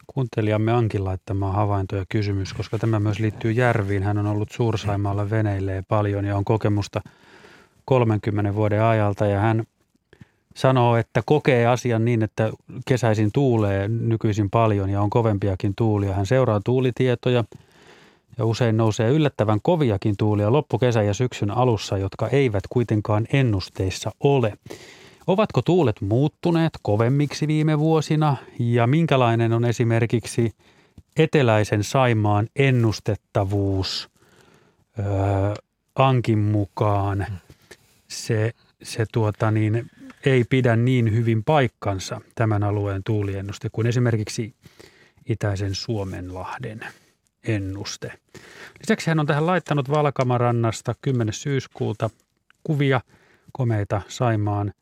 kuuntelijamme 0.07 0.71
Ankin 0.71 1.05
laittama 1.05 1.51
havainto 1.51 1.95
ja 1.95 2.05
kysymys, 2.09 2.53
koska 2.53 2.77
tämä 2.77 2.99
myös 2.99 3.19
liittyy 3.19 3.51
järviin. 3.51 4.03
Hän 4.03 4.17
on 4.17 4.27
ollut 4.27 4.51
Suursaimaalla 4.51 5.29
veneilee 5.29 5.83
paljon 5.87 6.25
ja 6.25 6.37
on 6.37 6.45
kokemusta 6.45 7.01
30 7.85 8.55
vuoden 8.55 8.83
ajalta 8.83 9.25
ja 9.25 9.39
hän 9.39 9.63
sanoo, 10.55 10.97
että 10.97 11.21
kokee 11.25 11.67
asian 11.67 12.05
niin, 12.05 12.23
että 12.23 12.51
kesäisin 12.85 13.31
tuulee 13.33 13.87
nykyisin 13.87 14.49
paljon 14.49 14.89
ja 14.89 15.01
on 15.01 15.09
kovempiakin 15.09 15.73
tuulia. 15.75 16.13
Hän 16.13 16.25
seuraa 16.25 16.61
tuulitietoja 16.65 17.43
ja 18.37 18.45
usein 18.45 18.77
nousee 18.77 19.09
yllättävän 19.09 19.59
koviakin 19.61 20.17
tuulia 20.17 20.51
loppukesän 20.51 21.05
ja 21.07 21.13
syksyn 21.13 21.51
alussa, 21.51 21.97
jotka 21.97 22.27
eivät 22.27 22.63
kuitenkaan 22.69 23.27
ennusteissa 23.33 24.11
ole. 24.19 24.53
Ovatko 25.27 25.61
tuulet 25.61 26.01
muuttuneet 26.01 26.73
kovemmiksi 26.81 27.47
viime 27.47 27.79
vuosina 27.79 28.37
ja 28.59 28.87
minkälainen 28.87 29.53
on 29.53 29.65
esimerkiksi 29.65 30.51
eteläisen 31.17 31.83
Saimaan 31.83 32.47
ennustettavuus 32.55 34.09
öö, 34.99 35.53
Ankin 35.95 36.39
mukaan? 36.39 37.25
Se, 38.07 38.51
se 38.83 39.05
tuota 39.11 39.51
niin, 39.51 39.91
ei 40.25 40.43
pidä 40.43 40.75
niin 40.75 41.13
hyvin 41.15 41.43
paikkansa 41.43 42.21
tämän 42.35 42.63
alueen 42.63 43.03
tuuliennuste 43.03 43.69
kuin 43.71 43.87
esimerkiksi 43.87 44.55
itäisen 45.29 45.75
Suomenlahden 45.75 46.79
ennuste. 47.43 48.13
Lisäksi 48.79 49.07
hän 49.07 49.19
on 49.19 49.25
tähän 49.25 49.45
laittanut 49.45 49.89
Valkamarannasta 49.89 50.95
10. 51.01 51.33
syyskuuta 51.33 52.09
kuvia 52.63 53.01
komeita 53.51 54.01
Saimaan 54.07 54.73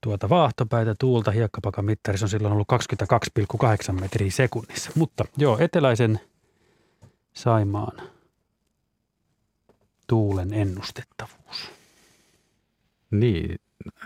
tuota 0.00 0.28
vaahtopäitä 0.28 0.94
tuulta. 0.98 1.30
Hiekkapakan 1.30 1.84
mittarissa 1.84 2.26
on 2.26 2.30
silloin 2.30 2.52
ollut 2.52 2.68
22,8 3.92 4.00
metriä 4.00 4.30
sekunnissa. 4.30 4.90
Mutta 4.94 5.24
joo, 5.36 5.58
eteläisen 5.58 6.20
Saimaan 7.32 8.02
tuulen 10.06 10.54
ennustettavuus. 10.54 11.77
Niin, 13.10 13.58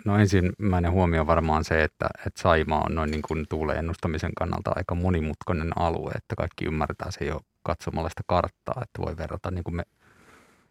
No 0.05 0.19
ensimmäinen 0.19 0.93
huomio 0.93 1.27
varmaan 1.27 1.65
se, 1.65 1.83
että, 1.83 2.07
että 2.27 2.43
Saima 2.43 2.81
on 2.81 2.95
noin 2.95 3.11
niin 3.11 3.23
kuin 3.23 3.47
tuulen 3.49 3.79
ennustamisen 3.79 4.33
kannalta 4.39 4.73
aika 4.77 4.95
monimutkainen 4.95 5.79
alue, 5.79 6.11
että 6.11 6.37
kaikki 6.37 6.65
ymmärtää 6.65 7.11
se 7.11 7.25
jo 7.25 7.41
katsomalla 7.63 8.09
sitä 8.09 8.23
karttaa, 8.27 8.83
että 8.83 9.03
voi 9.03 9.17
verrata 9.17 9.51
niin 9.51 9.65
kuin 9.65 9.77
me, 9.77 9.83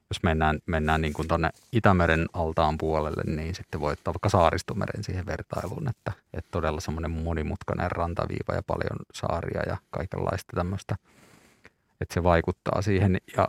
jos 0.09 0.23
mennään, 0.23 0.59
mennään 0.65 1.01
niin 1.01 1.13
kuin 1.13 1.27
tuonne 1.27 1.49
Itämeren 1.71 2.25
altaan 2.33 2.77
puolelle, 2.77 3.23
niin 3.25 3.55
sitten 3.55 3.81
voi 3.81 3.93
ottaa 3.93 4.13
vaikka 4.13 4.29
Saaristomeren 4.29 5.03
siihen 5.03 5.25
vertailuun, 5.25 5.89
että, 5.89 6.11
että 6.33 6.51
todella 6.51 6.79
semmoinen 6.79 7.11
monimutkainen 7.11 7.91
rantaviiva 7.91 8.53
ja 8.55 8.63
paljon 8.67 8.99
saaria 9.13 9.61
ja 9.67 9.77
kaikenlaista 9.89 10.51
tämmöistä, 10.55 10.95
että 12.01 12.13
se 12.13 12.23
vaikuttaa 12.23 12.81
siihen. 12.81 13.17
Ja 13.37 13.47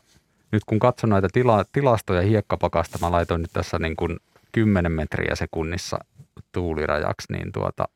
nyt 0.53 0.65
kun 0.65 0.79
katson 0.79 1.11
näitä 1.11 1.29
tila, 1.33 1.65
tilastoja 1.73 2.23
hiekkapakasta, 2.23 2.99
mä 3.01 3.13
laitoin 3.13 3.43
nyt 3.43 3.53
tässä 3.53 3.79
niin 3.79 3.97
kuin 3.97 4.19
10 4.53 4.93
metriä 4.93 5.35
sekunnissa 5.35 5.99
tuulirajaksi, 6.53 7.33
niin 7.33 7.53
tuota, 7.53 7.89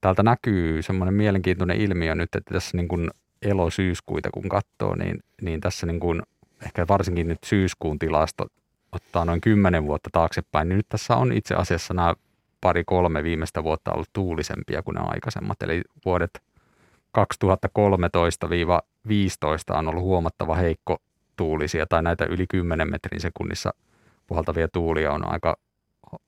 täältä 0.00 0.22
näkyy 0.22 0.82
semmoinen 0.82 1.14
mielenkiintoinen 1.14 1.80
ilmiö 1.80 2.14
nyt, 2.14 2.34
että 2.34 2.54
tässä 2.54 2.76
niin 2.76 2.88
kuin 2.88 3.10
elosyyskuita 3.42 4.30
kun 4.30 4.48
katsoo, 4.48 4.94
niin, 4.94 5.22
niin 5.42 5.60
tässä 5.60 5.86
niin 5.86 6.00
kuin 6.00 6.22
ehkä 6.66 6.86
varsinkin 6.88 7.28
nyt 7.28 7.44
syyskuun 7.44 7.98
tilasto 7.98 8.46
ottaa 8.92 9.24
noin 9.24 9.40
10 9.40 9.86
vuotta 9.86 10.10
taaksepäin, 10.12 10.68
niin 10.68 10.76
nyt 10.76 10.88
tässä 10.88 11.16
on 11.16 11.32
itse 11.32 11.54
asiassa 11.54 11.94
nämä 11.94 12.14
pari-kolme 12.60 13.24
viimeistä 13.24 13.64
vuotta 13.64 13.92
ollut 13.92 14.12
tuulisempia 14.12 14.82
kuin 14.82 14.94
ne 14.94 15.00
aikaisemmat. 15.04 15.62
Eli 15.62 15.82
vuodet 16.04 16.42
2013-15 17.18 17.20
on 19.68 19.88
ollut 19.88 20.02
huomattava 20.02 20.54
heikko 20.54 20.98
tuulisia 21.36 21.86
tai 21.86 22.02
näitä 22.02 22.24
yli 22.24 22.46
10 22.48 22.90
metrin 22.90 23.20
sekunnissa 23.20 23.74
puhaltavia 24.26 24.68
tuulia 24.68 25.12
on 25.12 25.32
aika 25.32 25.56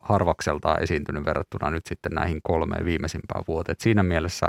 harvakseltaan 0.00 0.82
esiintynyt 0.82 1.24
verrattuna 1.24 1.70
nyt 1.70 1.86
sitten 1.86 2.12
näihin 2.12 2.40
kolmeen 2.42 2.84
viimeisimpään 2.84 3.44
vuoteen. 3.48 3.76
siinä 3.80 4.02
mielessä, 4.02 4.46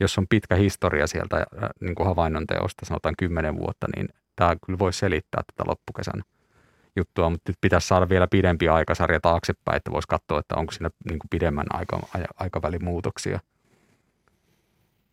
jos 0.00 0.18
on 0.18 0.26
pitkä 0.28 0.54
historia 0.54 1.06
sieltä 1.06 1.36
äh, 1.36 1.68
niin 1.80 1.94
kuin 1.94 2.06
havainnon 2.06 2.46
teosta, 2.46 2.86
sanotaan 2.86 3.14
10 3.18 3.58
vuotta, 3.58 3.86
niin 3.96 4.08
tämä 4.36 4.56
kyllä 4.66 4.78
voisi 4.78 4.98
selittää 4.98 5.42
tätä 5.46 5.70
loppukesän 5.70 6.22
juttua, 6.96 7.30
mutta 7.30 7.50
nyt 7.50 7.58
pitäisi 7.60 7.88
saada 7.88 8.08
vielä 8.08 8.26
pidempi 8.26 8.68
aikasarja 8.68 9.20
taaksepäin, 9.20 9.76
että 9.76 9.92
voisi 9.92 10.08
katsoa, 10.08 10.40
että 10.40 10.56
onko 10.56 10.72
siinä 10.72 10.90
niin 11.08 11.18
kuin 11.18 11.28
pidemmän 11.30 11.66
aika, 11.70 11.98
aikavälin 12.36 12.84
muutoksia. 12.84 13.40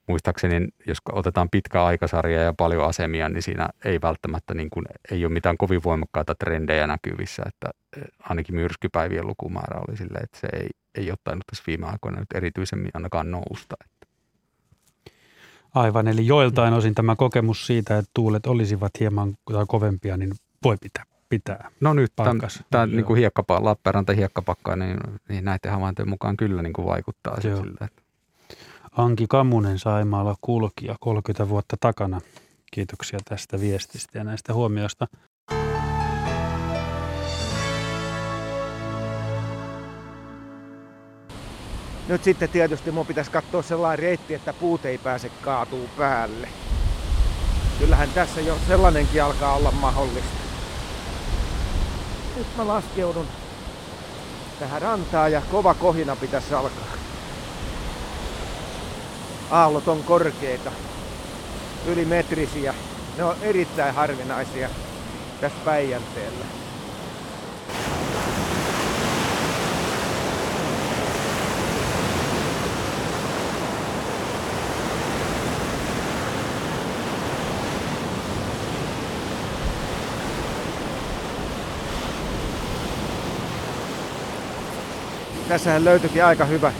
Muistaakseni, 0.07 0.67
jos 0.87 0.97
otetaan 1.11 1.49
pitkä 1.49 1.85
aikasarja 1.85 2.41
ja 2.41 2.53
paljon 2.53 2.85
asemia, 2.85 3.29
niin 3.29 3.41
siinä 3.41 3.69
ei 3.85 4.01
välttämättä 4.01 4.53
niin 4.53 4.69
kuin, 4.69 4.85
ei 5.11 5.25
ole 5.25 5.33
mitään 5.33 5.57
kovin 5.57 5.83
voimakkaita 5.83 6.35
trendejä 6.35 6.87
näkyvissä, 6.87 7.43
että 7.47 7.69
eh, 7.97 8.03
ainakin 8.19 8.55
myrskypäivien 8.55 9.27
lukumäärä 9.27 9.81
oli 9.87 9.97
silleen, 9.97 10.23
että 10.23 10.39
se 10.39 10.47
ei, 10.53 10.69
ei 10.95 11.11
ottanut 11.11 11.43
tässä 11.49 11.63
viime 11.67 11.87
aikoina 11.87 12.19
nyt 12.19 12.31
erityisemmin 12.35 12.91
ainakaan 12.93 13.31
nousta. 13.31 13.75
Aivan, 15.75 16.07
eli 16.07 16.27
joiltain 16.27 16.73
osin 16.73 16.95
tämä 16.95 17.15
kokemus 17.15 17.67
siitä, 17.67 17.97
että 17.97 18.11
tuulet 18.13 18.45
olisivat 18.45 18.91
hieman 18.99 19.37
kovempia, 19.67 20.17
niin 20.17 20.31
voi 20.63 20.77
pitää. 20.81 21.05
pitää 21.29 21.71
no 21.79 21.93
nyt 21.93 22.13
tämä 22.69 22.85
niin 22.85 23.05
kuin 23.05 23.17
hiekkapa, 23.17 23.63
Lappeenranta 23.63 24.13
hiekkapakka, 24.13 24.75
niin, 24.75 24.97
niin 25.29 25.45
näiden 25.45 25.71
havaintojen 25.71 26.09
mukaan 26.09 26.37
kyllä 26.37 26.61
niin 26.61 26.73
kuin 26.73 26.87
vaikuttaa 26.87 27.41
sille. 27.41 27.85
Että. 27.85 28.00
Anki 28.97 29.25
Kamunen 29.29 29.79
Saimaalla 29.79 30.35
kulkija 30.41 30.95
30 30.99 31.49
vuotta 31.49 31.77
takana. 31.79 32.21
Kiitoksia 32.71 33.19
tästä 33.25 33.59
viestistä 33.59 34.17
ja 34.17 34.23
näistä 34.23 34.53
huomioista. 34.53 35.07
Nyt 42.07 42.23
sitten 42.23 42.49
tietysti 42.49 42.91
mun 42.91 43.05
pitäisi 43.05 43.31
katsoa 43.31 43.61
sellainen 43.61 43.99
reitti, 43.99 44.33
että 44.33 44.53
puut 44.53 44.85
ei 44.85 44.97
pääse 44.97 45.31
kaatuu 45.41 45.89
päälle. 45.97 46.47
Kyllähän 47.79 48.09
tässä 48.09 48.41
jo 48.41 48.57
sellainenkin 48.67 49.23
alkaa 49.23 49.55
olla 49.55 49.71
mahdollista. 49.71 50.41
Nyt 52.37 52.47
mä 52.57 52.67
laskeudun 52.67 53.25
tähän 54.59 54.81
rantaan 54.81 55.31
ja 55.31 55.41
kova 55.51 55.73
kohina 55.73 56.15
pitäisi 56.15 56.53
alkaa. 56.53 57.00
Aallot 59.51 59.87
on 59.87 60.03
korkeita, 60.03 60.71
ylimetrisiä. 61.87 62.73
Ne 63.17 63.23
on 63.23 63.35
erittäin 63.41 63.95
harvinaisia 63.95 64.69
tässä 65.41 65.57
Päijänteellä. 65.65 66.45
Tässähän 85.47 85.85
löytyikin 85.85 86.25
aika 86.25 86.45
hyvä 86.45 86.73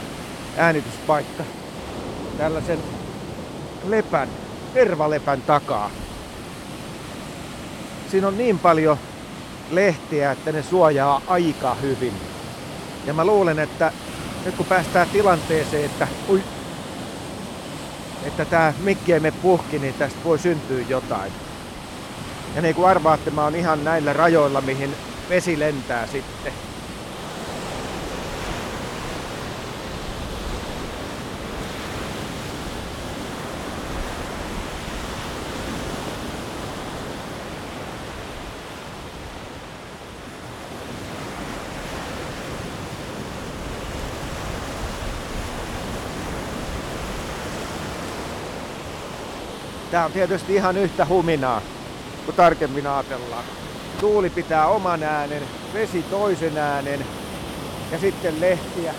äänityspaikka 0.56 1.44
tällaisen 2.38 2.78
lepän, 3.84 4.28
tervalepän 4.74 5.42
takaa. 5.42 5.90
Siinä 8.10 8.28
on 8.28 8.38
niin 8.38 8.58
paljon 8.58 8.98
lehtiä, 9.70 10.32
että 10.32 10.52
ne 10.52 10.62
suojaa 10.62 11.22
aika 11.26 11.74
hyvin. 11.74 12.12
Ja 13.06 13.14
mä 13.14 13.24
luulen, 13.24 13.58
että 13.58 13.92
nyt 14.44 14.54
kun 14.54 14.66
päästään 14.66 15.08
tilanteeseen, 15.08 15.84
että 15.84 16.08
ui, 16.28 16.42
että 18.24 18.44
tämä 18.44 18.72
mikki 18.82 19.12
ei 19.12 19.32
puhki, 19.42 19.78
niin 19.78 19.94
tästä 19.94 20.18
voi 20.24 20.38
syntyä 20.38 20.84
jotain. 20.88 21.32
Ja 22.54 22.62
niin 22.62 22.74
kuin 22.74 22.88
arvaatte, 22.88 23.30
mä 23.30 23.44
oon 23.44 23.54
ihan 23.54 23.84
näillä 23.84 24.12
rajoilla, 24.12 24.60
mihin 24.60 24.94
vesi 25.28 25.58
lentää 25.58 26.06
sitten. 26.06 26.52
Tämä 49.92 50.04
on 50.04 50.12
tietysti 50.12 50.54
ihan 50.54 50.76
yhtä 50.76 51.06
huminaa, 51.06 51.62
kun 52.26 52.34
tarkemmin 52.34 52.86
ajatellaan. 52.86 53.44
Tuuli 54.00 54.30
pitää 54.30 54.66
oman 54.66 55.02
äänen, 55.02 55.42
vesi 55.74 56.02
toisen 56.02 56.58
äänen 56.58 57.06
ja 57.92 57.98
sitten 57.98 58.40
lehtiä 58.40 58.94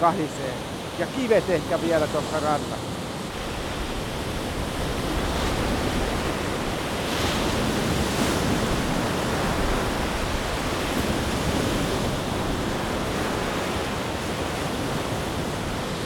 kahisee. 0.00 0.54
Ja 0.98 1.06
kivet 1.06 1.50
ehkä 1.50 1.80
vielä 1.82 2.06
tuossa 2.06 2.40
rannassa. 2.40 2.76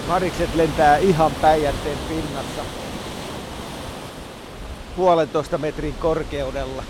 Marikset 0.09 0.55
lentää 0.55 0.97
ihan 0.97 1.33
Päijänteen 1.33 1.99
pinnassa 2.09 2.88
puolentoista 4.99 5.59
metrin 5.59 5.95
korkeudella. 5.95 6.83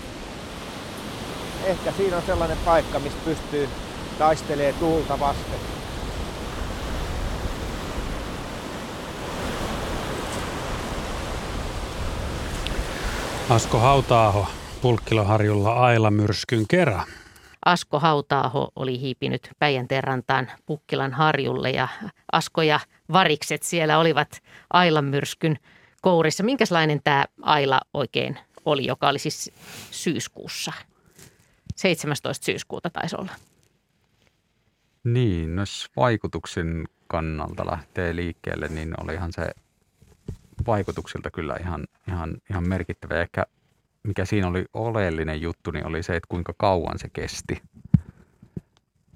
Ehkä 1.64 1.92
siinä 1.92 2.16
on 2.16 2.22
sellainen 2.22 2.58
paikka, 2.64 2.98
mistä 2.98 3.18
pystyy 3.24 3.68
taistelee 4.18 4.72
tuulta 4.72 5.20
vasten. 5.20 5.60
Asko 13.50 13.78
Hautaaho 13.78 14.46
Pulkkiloharjulla 14.82 15.72
Aila-myrskyn 15.72 16.64
kerran. 16.68 17.06
Asko 17.64 18.00
Hautaaho 18.00 18.68
oli 18.76 19.00
hiipinyt 19.00 19.50
Päijänteen 19.58 20.04
rantaan 20.04 20.50
Pukkilan 20.66 21.12
harjulle 21.12 21.70
ja 21.70 21.88
Asko 22.32 22.62
ja 22.62 22.80
varikset 23.12 23.62
siellä 23.62 23.98
olivat 23.98 24.28
Ailan 24.72 25.04
myrskyn 25.04 25.58
kourissa. 26.02 26.44
Minkälainen 26.44 27.00
tämä 27.04 27.24
Aila 27.42 27.80
oikein 27.94 28.38
oli, 28.64 28.86
joka 28.86 29.08
oli 29.08 29.18
siis 29.18 29.52
syyskuussa? 29.90 30.72
17. 31.76 32.44
syyskuuta 32.44 32.90
taisi 32.90 33.16
olla. 33.16 33.32
Niin, 35.04 35.56
no 35.56 35.62
jos 35.62 35.86
vaikutuksen 35.96 36.88
kannalta 37.06 37.66
lähtee 37.66 38.16
liikkeelle, 38.16 38.68
niin 38.68 38.94
olihan 39.02 39.32
se 39.32 39.50
vaikutuksilta 40.66 41.30
kyllä 41.30 41.56
ihan, 41.60 41.86
ihan, 42.08 42.36
ihan 42.50 42.68
merkittävä. 42.68 43.20
Ehkä 43.20 43.46
mikä 44.02 44.24
siinä 44.24 44.48
oli 44.48 44.64
oleellinen 44.74 45.40
juttu, 45.40 45.70
niin 45.70 45.86
oli 45.86 46.02
se, 46.02 46.16
että 46.16 46.26
kuinka 46.28 46.54
kauan 46.56 46.98
se 46.98 47.08
kesti. 47.12 47.62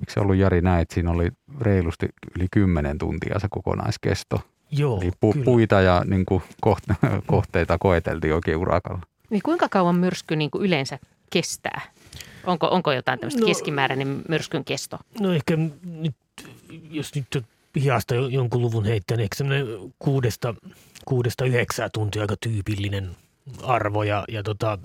Miksi 0.00 0.14
se 0.14 0.20
ollut 0.20 0.36
Jari 0.36 0.60
näin, 0.60 0.82
että 0.82 0.94
siinä 0.94 1.10
oli 1.10 1.28
reilusti 1.60 2.08
yli 2.36 2.46
10 2.50 2.98
tuntia 2.98 3.38
se 3.38 3.48
kokonaiskesto? 3.50 4.40
Joo, 4.72 5.00
Eli 5.02 5.10
pu- 5.10 5.44
puita 5.44 5.80
ja 5.80 6.02
niin 6.04 6.24
kuin, 6.26 6.42
koht- 6.66 6.96
kohteita 7.26 7.78
koeteltiin 7.78 8.34
oikein 8.34 8.56
urakalla. 8.56 9.00
Niin 9.30 9.42
kuinka 9.42 9.68
kauan 9.68 9.96
myrsky 9.96 10.36
niin 10.36 10.50
kuin 10.50 10.64
yleensä 10.64 10.98
kestää? 11.30 11.80
Onko, 12.44 12.66
onko 12.66 12.92
jotain 12.92 13.18
tämmöistä 13.18 13.40
no, 13.40 13.46
keskimääräinen 13.46 14.22
myrskyn 14.28 14.64
kesto? 14.64 14.98
No 15.20 15.32
ehkä 15.32 15.56
nyt, 15.84 16.14
jos 16.90 17.14
nyt 17.14 17.44
hihasta 17.76 18.14
jonkun 18.14 18.62
luvun 18.62 18.84
heittää, 18.84 19.16
niin 19.16 19.24
ehkä 19.24 19.36
semmoinen 19.36 19.66
kuudesta, 19.98 20.54
kuudesta 21.04 21.44
yhdeksää 21.44 21.88
tuntia 21.92 22.22
aika 22.22 22.36
tyypillinen 22.40 23.10
arvo. 23.62 24.02
Ja, 24.02 24.24
ja 24.28 24.42
tota, 24.42 24.78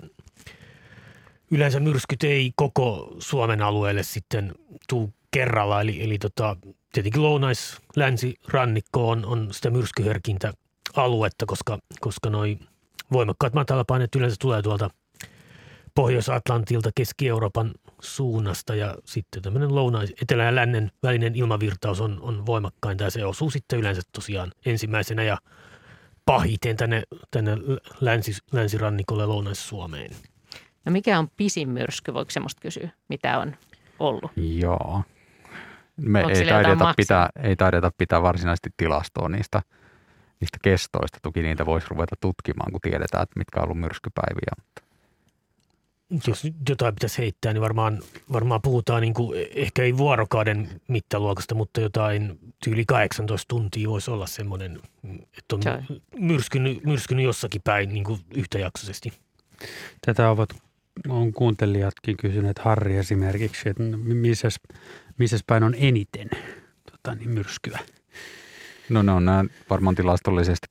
yleensä 1.50 1.80
myrskyt 1.80 2.24
ei 2.24 2.52
koko 2.56 3.16
Suomen 3.18 3.62
alueelle 3.62 4.02
sitten 4.02 4.54
tuu 4.88 5.12
kerralla. 5.30 5.80
Eli, 5.80 6.04
eli 6.04 6.18
tota, 6.18 6.56
tietenkin 6.92 7.22
lounais-länsirannikko 7.22 9.08
on, 9.08 9.26
on 9.26 9.48
sitä 9.50 9.70
myrskyherkintä 9.70 10.52
aluetta, 10.96 11.46
koska, 11.46 11.78
koska 12.00 12.30
noi 12.30 12.58
voimakkaat 13.12 13.54
matalapaineet 13.54 14.14
yleensä 14.14 14.36
tulee 14.40 14.62
tuolta 14.62 14.90
Pohjois-Atlantilta, 15.94 16.90
Keski-Euroopan 16.94 17.72
suunnasta 18.00 18.74
ja 18.74 18.96
sitten 19.04 19.42
tämmöinen 19.42 19.74
lounais, 19.74 20.14
etelä- 20.22 20.44
ja 20.44 20.54
lännen 20.54 20.90
välinen 21.02 21.34
ilmavirtaus 21.34 22.00
on, 22.00 22.18
on 22.20 22.46
voimakkainta 22.46 23.04
ja 23.04 23.10
se 23.10 23.24
osuu 23.24 23.50
sitten 23.50 23.78
yleensä 23.78 24.02
tosiaan 24.12 24.52
ensimmäisenä 24.66 25.22
ja 25.22 25.38
pahiten 26.24 26.76
tänne, 26.76 27.02
tänne 27.30 27.52
länsi, 28.00 28.32
länsirannikolle 28.52 29.26
Lounais-Suomeen. 29.26 30.10
No 30.88 30.92
mikä 30.92 31.18
on 31.18 31.28
pisin 31.36 31.68
myrsky, 31.68 32.14
voiko 32.14 32.30
semmoista 32.30 32.60
kysyä, 32.60 32.88
mitä 33.08 33.38
on 33.38 33.56
ollut? 33.98 34.30
Joo. 34.36 35.02
Me 35.96 36.20
ei 36.20 36.46
taideta, 36.48 36.94
pitää, 36.96 37.28
ei 37.42 37.56
taideta 37.56 37.90
pitää 37.98 38.22
varsinaisesti 38.22 38.70
tilastoa 38.76 39.28
niistä, 39.28 39.62
niistä 40.40 40.58
kestoista. 40.62 41.18
Toki 41.22 41.42
niitä 41.42 41.66
voisi 41.66 41.86
ruveta 41.90 42.16
tutkimaan, 42.20 42.72
kun 42.72 42.80
tiedetään, 42.80 43.22
että 43.22 43.38
mitkä 43.38 43.60
on 43.60 43.64
ollut 43.64 43.80
myrskypäiviä. 43.80 44.52
Mutta 46.08 46.30
jos 46.30 46.42
jotain 46.68 46.94
pitäisi 46.94 47.18
heittää, 47.18 47.52
niin 47.52 47.62
varmaan, 47.62 48.02
varmaan 48.32 48.62
puhutaan 48.62 49.00
niin 49.02 49.14
kuin, 49.14 49.46
ehkä 49.54 49.82
ei 49.82 49.96
vuorokauden 49.96 50.80
mittaluokasta, 50.88 51.54
mutta 51.54 51.80
jotain 51.80 52.38
tyyli 52.64 52.84
18 52.84 53.48
tuntia 53.48 53.88
voisi 53.88 54.10
olla 54.10 54.26
semmoinen, 54.26 54.80
että 55.38 55.56
on 55.56 55.62
myrskynyt, 56.18 56.84
myrskynyt 56.84 57.24
jossakin 57.24 57.60
päin 57.64 57.88
niin 57.88 58.04
kuin 58.04 58.20
yhtäjaksoisesti. 58.34 59.12
Tätä 60.06 60.30
ovat 60.30 60.67
on 61.08 61.32
kuuntelijatkin 61.32 62.16
kysyneet 62.16 62.58
Harri 62.58 62.96
esimerkiksi, 62.96 63.68
että 63.68 63.82
missä, 63.96 64.48
missä 65.18 65.38
päin 65.46 65.62
on 65.62 65.74
eniten 65.78 66.30
tota, 66.92 67.14
niin 67.14 67.30
myrskyä? 67.30 67.78
No 68.88 69.02
ne 69.02 69.12
on 69.12 69.24
nämä 69.24 69.44
varmaan 69.70 69.94
tilastollisesti 69.94 70.66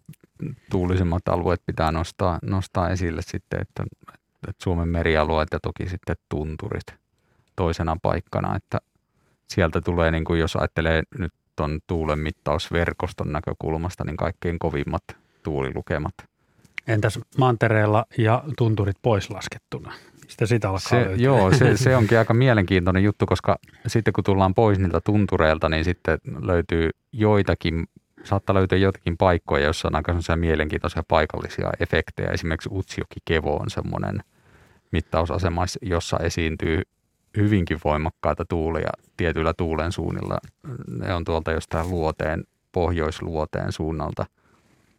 tuulisemmat 0.72 1.28
alueet 1.28 1.62
pitää 1.66 1.92
nostaa, 1.92 2.40
nostaa 2.42 2.90
esille 2.90 3.22
sitten, 3.22 3.62
että, 3.62 3.84
että 4.48 4.64
Suomen 4.64 4.90
merialueet 4.90 5.50
ja 5.52 5.60
toki 5.60 5.90
sitten 5.90 6.16
tunturit 6.30 6.96
toisena 7.56 7.98
paikkana, 8.02 8.56
että 8.56 8.78
sieltä 9.48 9.82
tulee, 9.82 10.12
niin 10.12 10.24
kuin 10.24 10.40
jos 10.40 10.56
ajattelee 10.56 11.04
nyt 11.20 11.34
tuon 11.56 11.80
tuulen 11.88 12.20
mittausverkoston 12.20 13.32
näkökulmasta, 13.32 14.04
niin 14.04 14.18
kaikkein 14.18 14.60
kovimmat 14.60 15.04
tuulilukemat. 15.44 16.14
Entäs 16.88 17.20
mantereella 17.38 18.06
ja 18.18 18.44
tunturit 18.58 18.98
pois 19.02 19.30
laskettuna? 19.30 19.94
Sitä 20.28 20.46
sitä 20.46 20.70
alkaa 20.70 20.90
se, 20.90 21.14
Joo, 21.16 21.52
se, 21.52 21.78
se 21.84 21.96
onkin 21.96 22.18
aika 22.18 22.34
mielenkiintoinen 22.34 23.04
juttu, 23.04 23.26
koska 23.26 23.60
sitten 23.88 24.14
kun 24.14 24.24
tullaan 24.24 24.54
pois 24.54 24.80
niiltä 24.80 25.02
tuntureilta, 25.02 25.70
niin 25.70 25.84
sitten 25.86 26.20
löytyy 26.42 26.90
joitakin, 27.12 27.88
saattaa 28.24 28.54
löytyä 28.54 28.78
joitakin 28.78 29.18
paikkoja, 29.18 29.64
joissa 29.64 29.88
on 29.88 29.96
aika 29.96 30.16
mielenkiintoisia 30.36 31.04
paikallisia 31.08 31.72
efektejä. 31.80 32.30
Esimerkiksi 32.30 32.70
Utsjoki 32.72 33.20
Kevo 33.26 33.56
on 33.56 33.70
semmoinen 33.70 34.24
mittausasema, 34.92 35.66
jossa 35.82 36.18
esiintyy 36.18 36.82
hyvinkin 37.38 37.80
voimakkaita 37.86 38.46
tuulia 38.46 38.90
tietyillä 39.18 39.54
tuulen 39.54 39.92
suunnilla. 39.92 40.38
Ne 40.88 41.14
on 41.14 41.24
tuolta 41.24 41.52
jostain 41.52 41.90
luoteen, 41.90 42.44
pohjoisluoteen 42.72 43.72
suunnalta 43.72 44.26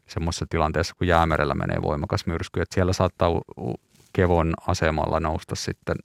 semmoisessa 0.08 0.46
tilanteessa, 0.50 0.94
kun 0.98 1.06
jäämerellä 1.06 1.54
menee 1.54 1.82
voimakas 1.82 2.26
myrsky, 2.26 2.60
että 2.60 2.74
siellä 2.74 2.92
saattaa 2.92 3.30
Kevon 4.12 4.54
asemalla 4.66 5.20
nousta 5.20 5.54
sitten 5.54 5.96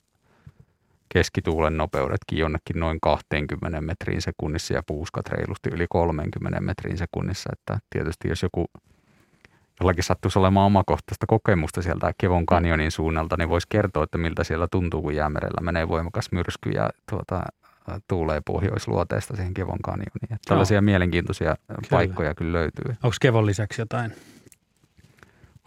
keskituulen 1.14 1.78
nopeudetkin 1.78 2.40
jonnekin 2.40 2.80
noin 2.80 2.98
20 3.02 3.82
metriin 3.82 4.22
sekunnissa 4.22 4.74
ja 4.74 4.84
puuskat 4.88 5.28
reilusti 5.28 5.70
yli 5.70 5.86
30 5.90 6.62
metriin 6.62 6.98
sekunnissa. 6.98 7.50
Että 7.54 7.80
tietysti 7.90 8.28
jos 8.28 8.44
joku 8.44 8.66
jollakin 9.80 10.04
sattuisi 10.04 10.40
olemaan 10.40 10.66
omakohtaista 10.66 11.26
kokemusta 11.28 11.82
sieltä 11.82 12.14
Kevon 12.18 12.46
kanjonin 12.46 12.92
suunnalta, 12.92 13.38
niin 13.38 13.50
voisi 13.50 13.68
kertoa, 13.70 14.04
että 14.04 14.18
miltä 14.18 14.44
siellä 14.44 14.68
tuntuu, 14.72 15.02
kun 15.02 15.16
jäämerellä 15.16 15.62
menee 15.62 15.88
voimakas 15.88 16.32
myrsky 16.32 16.70
ja 16.70 16.90
tuota, 17.10 17.44
tuulee 18.08 18.42
pohjoisluoteesta 18.46 19.36
siihen 19.36 19.54
Kevon 19.54 19.82
kanjoniin. 19.84 20.12
Että 20.24 20.38
tällaisia 20.48 20.82
no. 20.82 20.86
mielenkiintoisia 20.86 21.56
kyllä. 21.68 21.88
paikkoja 21.90 22.36
kyllä 22.36 22.58
löytyy. 22.58 22.96
Onko 23.04 23.16
Kevon 23.22 23.46
lisäksi 23.46 23.82
jotain 23.82 24.14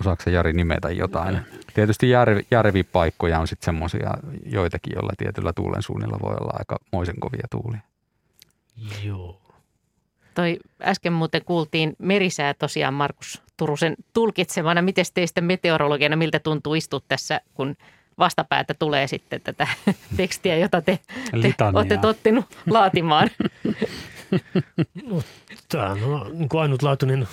Osaako 0.01 0.31
Jari 0.31 0.53
nimetä 0.53 0.91
jotain? 0.91 1.35
No. 1.35 1.41
Tietysti 1.75 2.11
järvi, 2.11 2.47
järvipaikkoja 2.51 3.41
on 3.41 3.49
sitten 3.49 3.65
semmoisia 3.65 4.11
joitakin, 4.47 4.93
joilla 4.95 5.13
tietyllä 5.19 5.53
tuulen 5.53 5.83
suunnilla 5.83 6.19
voi 6.23 6.35
olla 6.41 6.55
aika 6.59 6.79
moisen 6.93 7.21
kovia 7.21 7.47
tuulia. 7.51 7.81
Joo. 9.05 9.41
Toi 10.35 10.59
äsken 10.83 11.13
muuten 11.13 11.45
kuultiin 11.45 11.97
merisää 11.99 12.55
tosiaan 12.55 12.95
Markus 12.95 13.43
Turusen 13.57 13.95
tulkitsemana. 14.13 14.83
Miten 14.83 15.05
teistä 15.15 15.41
meteorologiana, 15.41 16.17
miltä 16.17 16.39
tuntuu 16.39 16.75
istua 16.75 17.01
tässä, 17.09 17.41
kun 17.55 17.77
vastapäätä 18.19 18.75
tulee 18.75 19.07
sitten 19.07 19.41
tätä 19.41 19.69
tekstiä, 20.17 20.57
jota 20.57 20.83
te, 20.83 20.99
te 21.43 21.55
olette 21.75 21.97
tottunut 21.97 22.45
laatimaan? 22.71 23.31
No, 25.09 25.23
tämä 25.69 25.91
on 25.91 26.39
niin 26.39 26.49
ainutlaatuinen 26.61 27.29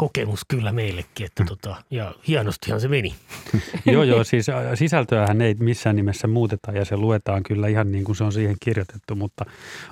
kokemus 0.00 0.40
kyllä 0.48 0.72
meillekin, 0.72 1.26
että 1.26 1.44
tota, 1.44 1.76
ja 1.90 2.14
hienostihan 2.28 2.80
se 2.80 2.88
meni. 2.88 3.14
joo, 3.92 4.02
joo, 4.02 4.24
siis 4.24 4.46
sisältöähän 4.74 5.40
ei 5.40 5.54
missään 5.54 5.96
nimessä 5.96 6.26
muuteta 6.26 6.72
ja 6.72 6.84
se 6.84 6.96
luetaan 6.96 7.42
kyllä 7.42 7.68
ihan 7.68 7.92
niin 7.92 8.04
kuin 8.04 8.16
se 8.16 8.24
on 8.24 8.32
siihen 8.32 8.56
kirjoitettu, 8.60 9.14
mutta 9.14 9.44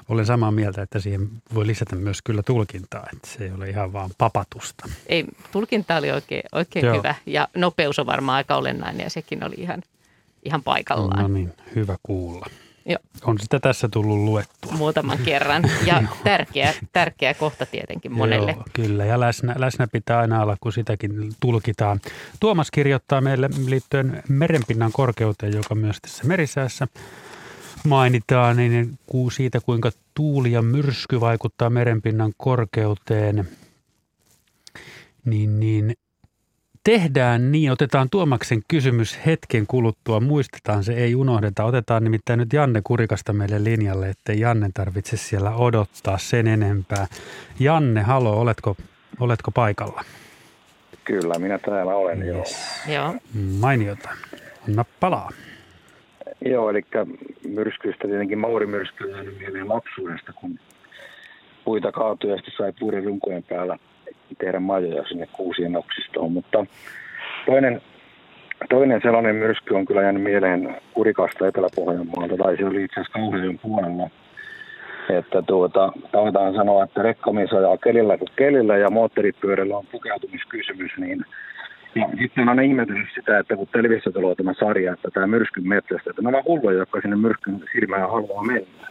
olen 0.09 0.27
samaa 0.27 0.51
mieltä, 0.51 0.83
että 0.83 1.01
siihen 1.01 1.29
voi 1.55 1.67
lisätä 1.67 1.97
myös 1.97 2.23
kyllä 2.23 2.43
tulkintaa, 2.43 3.07
että 3.13 3.29
se 3.29 3.45
ei 3.45 3.51
ole 3.51 3.71
ihan 3.71 3.93
vaan 3.93 4.11
papatusta. 4.19 4.89
Ei, 5.07 5.25
tulkinta 5.53 5.97
oli 5.97 6.11
oikein, 6.11 6.43
oikein 6.53 6.97
hyvä 6.97 7.15
ja 7.27 7.49
nopeus 7.57 7.99
on 7.99 8.07
varmaan 8.07 8.37
aika 8.37 8.57
olennainen 8.57 9.05
ja 9.05 9.11
sekin 9.11 9.45
oli 9.45 9.55
ihan, 9.59 9.83
ihan 10.45 10.63
paikallaan. 10.63 11.23
No 11.23 11.29
niin, 11.29 11.53
hyvä 11.75 11.97
kuulla. 12.03 12.47
Joo. 12.89 12.99
On 13.25 13.39
sitä 13.39 13.61
tässä 13.61 13.89
tullut 13.89 14.19
luettua. 14.19 14.73
Muutaman 14.73 15.19
kerran 15.19 15.63
ja 15.87 16.03
tärkeä, 16.25 16.75
tärkeä 16.93 17.35
kohta 17.35 17.67
tietenkin 17.67 18.13
monelle. 18.13 18.51
Joo, 18.51 18.65
kyllä 18.73 19.05
ja 19.05 19.21
läsnä, 19.21 19.55
läsnä 19.59 19.87
pitää 19.93 20.19
aina 20.19 20.43
olla, 20.43 20.57
kun 20.61 20.73
sitäkin 20.73 21.33
tulkitaan. 21.41 22.01
Tuomas 22.41 22.71
kirjoittaa 22.71 23.21
meille 23.21 23.49
liittyen 23.67 24.23
merenpinnan 24.29 24.93
korkeuteen, 24.93 25.53
joka 25.53 25.75
myös 25.75 25.97
tässä 26.03 26.25
merisäässä 26.25 26.89
mainitaan, 27.85 28.57
niin 28.57 28.99
siitä 29.33 29.61
kuinka 29.61 29.91
tuuli 30.15 30.53
ja 30.53 30.63
myrsky 30.63 31.21
vaikuttaa 31.21 31.71
merenpinnan 31.71 32.33
korkeuteen. 32.37 33.49
Niin, 35.25 35.61
niin 35.61 35.95
tehdään 36.85 37.53
niin, 37.53 37.73
otetaan 37.73 38.11
Tuomaksen 38.11 38.63
kysymys 38.69 39.19
hetken 39.27 39.67
kuluttua, 39.67 40.21
muistetaan 40.21 40.85
se, 40.85 40.93
ei 40.95 41.15
unohdeta. 41.15 41.65
Otetaan 41.65 42.05
nimittäin 42.05 42.39
nyt 42.39 42.53
Janne 42.53 42.81
Kurikasta 42.85 43.33
meille 43.33 43.65
linjalle, 43.65 44.09
ettei 44.09 44.41
Janne 44.41 44.71
tarvitse 44.75 45.17
siellä 45.17 45.55
odottaa 45.57 46.19
sen 46.19 46.47
enempää. 46.47 47.07
Janne, 47.61 48.03
halo, 48.03 48.41
oletko, 48.41 48.77
oletko 49.21 49.51
paikalla? 49.51 50.05
Kyllä, 51.05 51.39
minä 51.39 51.59
täällä 51.59 51.95
olen, 51.95 52.23
yes. 52.23 52.57
joo. 52.89 53.15
Mainiota. 53.61 54.09
Anna 54.69 54.85
palaa. 55.01 55.31
Joo, 56.45 56.71
eli 56.71 56.83
myrskyistä 57.49 58.09
tietenkin 58.09 58.39
Mauri-myrsky 58.39 59.13
on 59.13 59.27
mieleen 59.39 59.69
lapsuudesta, 59.69 60.33
kun 60.33 60.59
puita 61.65 61.93
kaatui 61.93 62.31
ja 62.31 62.37
sai 62.57 62.73
puiden 62.81 63.05
runkojen 63.05 63.43
päällä 63.43 63.79
tehdä 64.39 64.61
majoja 64.61 65.05
sinne 65.05 65.29
kuusien 65.33 65.77
oksistoon. 65.77 66.33
Mutta 66.33 66.67
toinen, 67.47 67.81
toinen 68.69 69.01
sellainen 69.03 69.37
myrsky 69.37 69.75
on 69.75 69.87
kyllä 69.87 70.03
jäänyt 70.03 70.23
mieleen 70.23 70.77
Kurikasta 70.95 71.47
Etelä-Pohjanmaalta, 71.47 72.37
tai 72.37 72.57
se 72.57 72.67
oli 72.67 72.85
itse 72.85 73.01
asiassa 73.01 73.19
Kauhajoen 73.19 73.59
puolella. 73.59 74.11
Että 75.19 75.43
tuota, 75.43 75.93
taitaan 76.13 76.55
sanoa, 76.55 76.85
että 76.85 77.03
rekkamies 77.03 77.53
ajaa 77.53 77.77
kelillä 77.77 78.19
kuin 78.19 78.29
kelillä 78.37 78.77
ja 78.77 78.91
moottoripyörällä 78.91 79.77
on 79.77 79.87
pukeutumiskysymys, 79.93 80.93
niin 80.97 81.25
Ja 81.95 82.09
sitten 82.19 82.43
on 82.43 82.49
aina 82.49 82.63
ihmetellyt 82.63 83.09
sitä, 83.15 83.39
että 83.39 83.57
kun 83.57 83.69
televisio 83.73 84.13
tulee 84.13 84.35
tämä 84.35 84.55
sarja, 84.55 84.93
että 84.93 85.09
tämä 85.11 85.27
myrskyn 85.27 85.69
metsästä, 85.69 86.11
että 86.11 86.23
on 86.25 86.45
hulluja, 86.45 86.79
jotka 86.79 87.01
sinne 87.01 87.17
myrskyn 87.17 87.65
silmään 87.73 88.11
haluaa 88.11 88.45
mennä. 88.45 88.89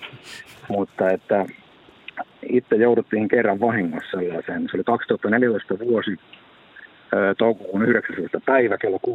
Mutta 0.70 1.09
että 1.09 1.45
itse 2.49 2.75
jouduttiin 2.75 3.27
kerran 3.27 3.59
vahingossa 3.59 4.11
sellaiseen. 4.11 4.61
Se 4.61 4.77
oli 4.77 4.83
2014 4.83 5.79
vuosi, 5.79 6.19
toukokuun 7.38 7.85
19. 7.85 8.41
päivä 8.45 8.77
kello 8.77 8.99
16.37. 9.07 9.13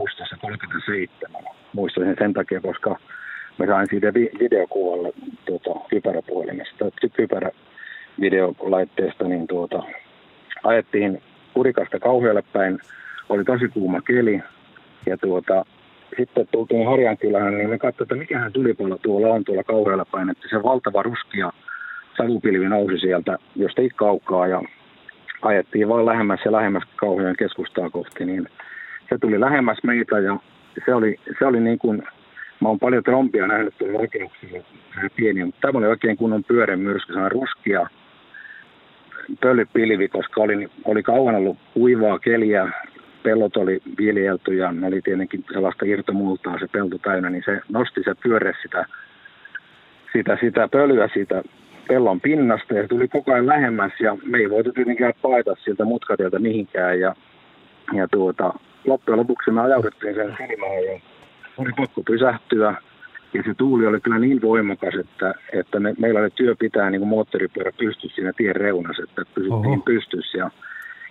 Muistan 1.73 2.15
sen 2.19 2.33
takia, 2.33 2.61
koska 2.61 2.97
mä 3.59 3.67
sain 3.67 3.87
siitä 3.91 4.15
videokuvalle 4.15 5.13
tuota, 5.47 5.71
kypäräpuhelimesta, 5.91 6.85
kypärävideolaitteesta, 7.17 9.25
niin 9.25 9.47
tuota, 9.47 9.83
ajettiin 10.65 11.23
Kurikasta 11.55 11.99
kauhealle 11.99 12.43
päin, 12.53 12.79
oli 13.29 13.45
tosi 13.45 13.69
kuuma 13.69 14.01
keli, 14.01 14.43
ja 15.07 15.17
tuota, 15.17 15.65
sitten 16.17 16.49
tultiin 16.53 16.87
Harjankylään, 16.87 17.55
niin 17.55 17.71
me 17.71 17.79
katsoimme, 17.79 18.03
että 18.03 18.15
mikähän 18.15 18.53
tulipalo 18.53 18.99
tuolla 18.99 19.35
on 19.35 19.45
tuolla 19.45 19.65
kauhealla 19.65 20.05
päin, 20.05 20.31
että 20.31 20.49
se 20.51 20.63
valtava 20.63 21.03
ruskia 21.03 21.53
savupilvi 22.17 22.69
nousi 22.69 22.99
sieltä 22.99 23.39
josta 23.57 23.83
kaukaa 23.97 24.47
ja 24.47 24.63
ajettiin 25.43 25.89
vaan 25.89 26.07
lähemmäs 26.07 26.41
ja 26.45 26.53
lähemmäs 26.53 26.83
kauhean 26.97 27.37
keskustaa 27.39 27.91
kohti, 27.91 28.25
niin 28.25 28.49
se 29.09 29.19
tuli 29.19 29.41
lähemmäs 29.41 29.79
meitä 29.83 30.19
ja 30.19 30.37
se 30.85 30.95
oli, 30.95 31.17
se 31.39 31.47
oli 31.47 31.61
niin 31.61 31.79
kuin, 31.79 32.03
mä 32.61 32.69
oon 32.69 32.79
paljon 32.79 33.05
trompia 33.05 33.47
nähnyt 33.47 33.75
tuolla 33.79 33.99
rakennuksilla, 33.99 34.59
pieniä, 35.17 35.47
mutta 35.47 35.61
tämä 35.61 35.79
oli 35.79 35.87
oikein 35.87 36.17
kunnon 36.17 36.45
pyörän 36.45 36.81
myrsky, 36.81 37.13
sellainen 37.13 37.41
ruskia 37.41 37.87
pölypilvi, 39.41 40.09
koska 40.09 40.41
oli, 40.41 40.69
oli 40.85 41.03
kauan 41.03 41.35
ollut 41.35 41.59
kuivaa 41.75 42.19
keliä, 42.19 42.69
pellot 43.23 43.57
oli 43.57 43.83
viljelty 43.99 44.55
ja 44.55 44.73
ne 44.73 44.87
oli 44.87 45.03
tietenkin 45.03 45.45
sellaista 45.53 45.85
irtomultaa 45.85 46.59
se 46.59 46.67
pelto 46.73 46.99
täynnä, 46.99 47.31
niin 47.31 47.43
se 47.45 47.61
nosti 47.69 48.03
se 48.05 48.15
pyöre 48.23 48.53
sitä, 48.63 48.87
sitä, 50.13 50.39
sitä 50.41 50.69
pölyä 50.69 51.09
siitä 51.15 51.43
pellon 51.89 52.21
pinnasta 52.21 52.75
ja 52.75 52.83
se 52.83 52.89
tuli 52.89 53.09
koko 53.09 53.33
ajan 53.33 53.47
lähemmäs 53.47 53.93
ja 54.01 54.17
me 54.25 54.39
ei 54.39 54.51
voitu 54.51 54.73
tietenkään 54.73 55.13
paeta 55.23 55.57
siltä 55.65 55.85
mutkatieltä 55.85 56.39
mihinkään 56.39 57.01
ja, 57.01 57.15
ja 57.93 58.09
tuota, 58.09 58.55
loppujen 58.85 59.19
lopuksi 59.19 59.51
me 59.51 59.61
ajauduttiin 59.61 60.15
sen 60.15 60.37
silmään 60.39 60.85
ja 60.85 61.01
oli 61.57 61.71
pakko 61.77 62.03
pysähtyä. 62.03 62.75
Ja 63.35 63.43
se 63.47 63.55
tuuli 63.55 63.87
oli 63.87 64.01
kyllä 64.01 64.19
niin 64.19 64.43
voimakas, 64.43 64.95
että, 64.95 65.35
että 65.53 65.81
me, 65.81 65.95
meillä 65.99 66.21
oli 66.21 66.31
työ 66.31 66.55
pitää 66.59 66.91
niin 66.91 67.01
kuin 67.01 67.09
moottoripyörä 67.09 67.73
pystyssä 67.79 68.15
siinä 68.15 68.33
tien 68.37 68.57
reunassa, 68.57 69.03
että 69.03 69.23
pysyttiin 69.35 69.67
Oho. 69.67 69.83
pystyssä. 69.85 70.39
Ja, 70.39 70.51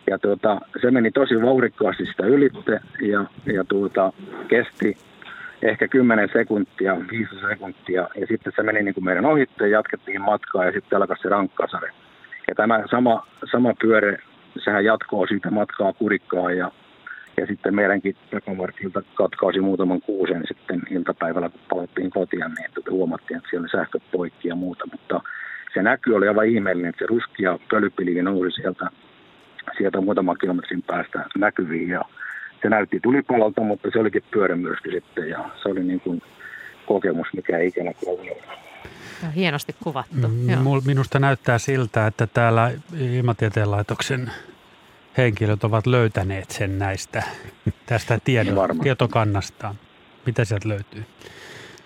ja 0.08 0.20
tuota, 0.20 0.62
se 0.82 0.92
meni 0.92 1.12
tosi 1.12 1.42
vauhdikkaasti 1.42 2.06
sitä 2.06 2.26
ylitte 2.26 2.80
ja, 3.02 3.26
ja 3.54 3.64
tuota, 3.64 4.14
kesti 4.48 4.98
ehkä 5.62 5.88
10 5.88 6.30
sekuntia, 6.34 6.98
5 7.12 7.30
sekuntia, 7.50 8.08
ja 8.16 8.28
sitten 8.28 8.54
se 8.56 8.64
meni 8.64 8.84
niin 8.84 8.94
kuin 8.94 9.06
meidän 9.06 9.26
ohitte, 9.26 9.68
jatkettiin 9.68 10.22
matkaa, 10.22 10.66
ja 10.66 10.72
sitten 10.72 10.98
alkoi 10.98 11.18
se 11.18 11.30
rankkasare. 11.30 11.92
Ja 12.48 12.56
tämä 12.56 12.84
sama, 12.92 13.28
sama 13.52 13.74
pyöre, 13.82 14.18
sehän 14.64 14.86
jatkoo 14.86 15.28
siitä 15.28 15.52
matkaa 15.52 15.94
kurikkaa, 15.94 16.52
ja, 16.52 16.72
ja 17.38 17.48
sitten 17.48 17.76
meidänkin 17.76 18.16
takamarkkilta 18.32 19.02
katkausi 19.14 19.60
muutaman 19.60 20.02
kuusen 20.02 20.44
sitten 20.48 20.82
iltapäivällä, 20.90 21.50
kun 21.50 21.62
palattiin 21.70 22.10
kotiin, 22.10 22.42
niin 22.42 22.72
tuota 22.74 22.92
huomattiin, 22.92 23.38
että 23.38 23.50
siellä 23.50 23.64
oli 23.64 23.70
sähköt 23.70 24.04
poikki 24.12 24.48
ja 24.48 24.56
muuta, 24.56 24.86
mutta 24.92 25.22
se 25.74 25.82
näky 25.82 26.14
oli 26.14 26.28
aivan 26.28 26.48
ihmeellinen, 26.48 26.90
että 26.90 27.00
se 27.00 27.08
ruskia 27.08 27.60
pölypilvi 27.72 28.22
nousi 28.22 28.62
sieltä, 28.62 28.90
sieltä 29.78 30.02
muutaman 30.02 30.38
kilometrin 30.42 30.84
päästä 30.88 31.26
näkyviin, 31.38 31.90
ja 31.90 32.02
se 32.62 32.70
näytti 32.70 33.00
tulipalolta, 33.00 33.62
mutta 33.62 33.90
se 33.94 34.00
olikin 34.00 34.24
pyörämyrsky 34.32 34.92
sitten 34.92 35.30
ja 35.30 35.50
se 35.64 35.70
oli 35.70 35.84
niin 35.84 36.00
kuin 36.00 36.22
kokemus, 36.86 37.28
mikä 37.36 37.58
ei 37.58 37.68
ikinä 37.68 37.94
kyllä 37.94 38.36
Hienosti 39.36 39.76
kuvattu. 39.84 40.28
Mm, 40.28 40.86
minusta 40.86 41.20
näyttää 41.20 41.58
siltä, 41.58 42.08
että 42.08 42.28
täällä 42.28 42.72
Ilmatieteen 43.00 43.72
laitoksen 43.72 44.32
henkilöt 45.18 45.64
ovat 45.64 45.88
löytäneet 45.88 46.52
sen 46.52 46.80
näistä 46.80 47.24
tästä 47.86 48.20
tiedon, 48.24 48.70
niin 48.70 48.82
tietokannasta. 48.82 49.76
Mitä 50.26 50.46
sieltä 50.46 50.70
löytyy? 50.70 51.06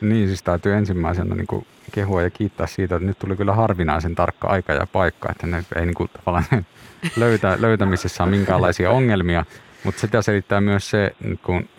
Niin, 0.01 0.27
siis 0.27 0.43
täytyy 0.43 0.73
ensimmäisenä 0.73 1.35
niin 1.35 1.47
kuin 1.47 1.65
kehua 1.91 2.21
ja 2.21 2.29
kiittää 2.29 2.67
siitä, 2.67 2.95
että 2.95 3.07
nyt 3.07 3.19
tuli 3.19 3.35
kyllä 3.35 3.53
harvinaisen 3.53 4.15
tarkka 4.15 4.47
aika 4.47 4.73
ja 4.73 4.87
paikka, 4.87 5.31
että 5.31 5.47
ne 5.47 5.63
ei 5.75 5.85
niin 5.85 5.95
kuin, 5.95 6.09
tavallaan 6.13 6.65
löytä, 7.17 7.57
löytämisessä 7.59 8.23
ole 8.23 8.31
minkäänlaisia 8.31 8.91
ongelmia. 8.91 9.45
Mutta 9.85 10.01
sitä 10.01 10.21
selittää 10.21 10.61
myös 10.61 10.89
se, 10.89 11.15
kun 11.43 11.69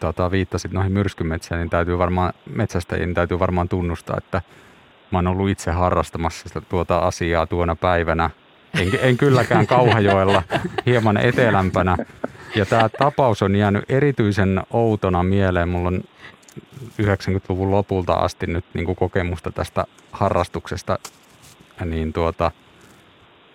tota, 0.00 0.30
viittasit 0.30 0.72
noihin 0.72 0.92
myrskymetsään, 0.92 1.60
niin 1.60 1.70
täytyy 1.70 1.98
varmaan, 1.98 2.32
metsästäjien 2.50 3.14
täytyy 3.14 3.38
varmaan 3.38 3.68
tunnustaa, 3.68 4.16
että 4.18 4.42
mä 5.10 5.18
oon 5.18 5.26
ollut 5.26 5.50
itse 5.50 5.70
harrastamassa 5.70 6.48
sitä 6.48 6.60
tuota 6.60 6.98
asiaa 6.98 7.46
tuona 7.46 7.76
päivänä. 7.76 8.30
En, 8.80 8.88
en 9.00 9.16
kylläkään 9.16 9.66
Kauhajoella, 9.66 10.42
hieman 10.86 11.16
etelämpänä. 11.16 11.96
Ja 12.54 12.66
tämä 12.66 12.88
tapaus 12.88 13.42
on 13.42 13.56
jäänyt 13.56 13.84
erityisen 13.88 14.62
outona 14.70 15.22
mieleen. 15.22 15.68
Mulla 15.68 15.88
on 15.88 16.02
90-luvun 17.02 17.70
lopulta 17.70 18.12
asti 18.12 18.46
nyt 18.46 18.64
niin 18.74 18.86
kuin 18.86 18.96
kokemusta 18.96 19.52
tästä 19.52 19.84
harrastuksesta. 20.12 20.98
Niin 21.84 22.12
tuota, 22.12 22.50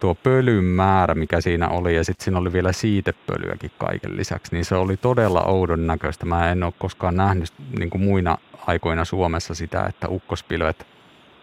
tuo 0.01 0.15
pölyn 0.15 0.63
määrä, 0.63 1.15
mikä 1.15 1.41
siinä 1.41 1.69
oli, 1.69 1.95
ja 1.95 2.03
sitten 2.03 2.23
siinä 2.23 2.39
oli 2.39 2.53
vielä 2.53 2.71
siitepölyäkin 2.71 3.71
kaiken 3.77 4.17
lisäksi, 4.17 4.55
niin 4.55 4.65
se 4.65 4.75
oli 4.75 4.97
todella 4.97 5.41
oudon 5.43 5.87
näköistä. 5.87 6.25
Mä 6.25 6.51
en 6.51 6.63
ole 6.63 6.73
koskaan 6.79 7.15
nähnyt 7.15 7.53
niin 7.79 7.89
kuin 7.89 8.01
muina 8.01 8.37
aikoina 8.67 9.05
Suomessa 9.05 9.55
sitä, 9.55 9.85
että 9.85 10.07
ukkospilvet, 10.09 10.87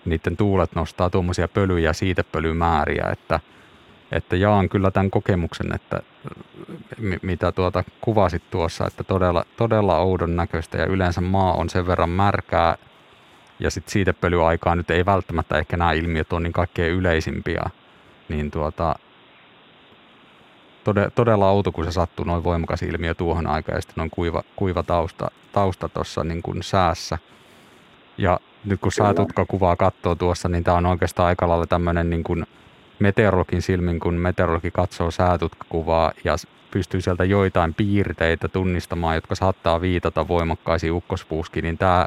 niiden 0.05 0.37
tuulet 0.37 0.75
nostaa 0.75 1.11
tuommoisia 1.11 1.49
pölyjä 1.49 1.89
ja 1.89 1.93
siitepölymääriä, 1.93 3.09
että, 3.13 3.41
että 4.13 4.37
jaan 4.37 4.69
kyllä 4.69 4.91
tämän 4.91 5.11
kokemuksen, 5.11 5.75
että 5.75 6.03
mitä 7.23 7.53
tuota 7.53 7.85
kuvasit 8.01 8.51
tuossa, 8.51 8.87
että 8.87 9.05
todella, 9.05 9.45
todella 9.57 9.99
oudon 9.99 10.37
näköistä 10.37 10.79
ja 10.79 10.87
yleensä 10.87 11.21
maa 11.21 11.53
on 11.53 11.69
sen 11.69 11.87
verran 11.87 12.11
märkää 12.11 12.77
ja 13.61 13.71
sitten 13.71 13.93
siitepölyaikaa 13.93 14.75
nyt 14.75 14.91
ei 14.91 15.07
välttämättä 15.07 15.59
ehkä 15.59 15.77
nämä 15.77 15.93
ilmiöt 15.93 16.33
on 16.33 16.43
niin 16.43 16.53
kaikkein 16.53 16.93
yleisimpiä 16.93 17.63
niin 18.29 18.51
tuota, 18.51 18.95
tode, 20.85 21.11
todella 21.15 21.51
outo, 21.51 21.73
kun 21.73 21.85
se 21.85 21.93
sattuu 21.93 22.25
noin 22.25 22.45
voimakas 22.45 22.83
ilmiö 22.83 23.15
tuohon 23.15 23.47
aikaan 23.47 23.77
ja 23.77 23.81
sitten 23.81 23.95
noin 23.97 24.11
kuiva, 24.11 24.43
kuiva 24.57 24.83
tausta, 24.83 25.31
tausta 25.53 25.89
tuossa 25.89 26.25
niin 26.25 26.43
kuin 26.43 26.63
säässä. 26.63 27.19
Ja 28.19 28.41
nyt 28.65 28.81
kun 28.81 28.93
säätutka 28.93 29.47
kuvaa 29.47 29.77
katsoo 29.77 30.15
tuossa, 30.15 30.49
niin 30.49 30.65
tämä 30.65 30.77
on 30.77 30.87
oikeastaan 30.87 31.29
aika 31.29 31.49
lailla 31.49 31.67
tämmöinen 31.67 32.11
niin 32.11 32.25
kuin 32.25 32.47
meteorologin 32.99 33.63
silmin, 33.63 34.01
kun 34.01 34.15
meteorologi 34.15 34.71
katsoo 34.71 35.11
säätutkakuvaa 35.11 36.13
ja 36.25 36.37
pystyy 36.71 37.01
sieltä 37.01 37.25
joitain 37.25 37.75
piirteitä 37.75 38.49
tunnistamaan, 38.49 39.15
jotka 39.15 39.35
saattaa 39.35 39.81
viitata 39.81 40.29
voimakkaisiin 40.29 40.93
ukkospuuskiin, 40.93 41.63
niin 41.63 41.79
tämä 41.79 42.07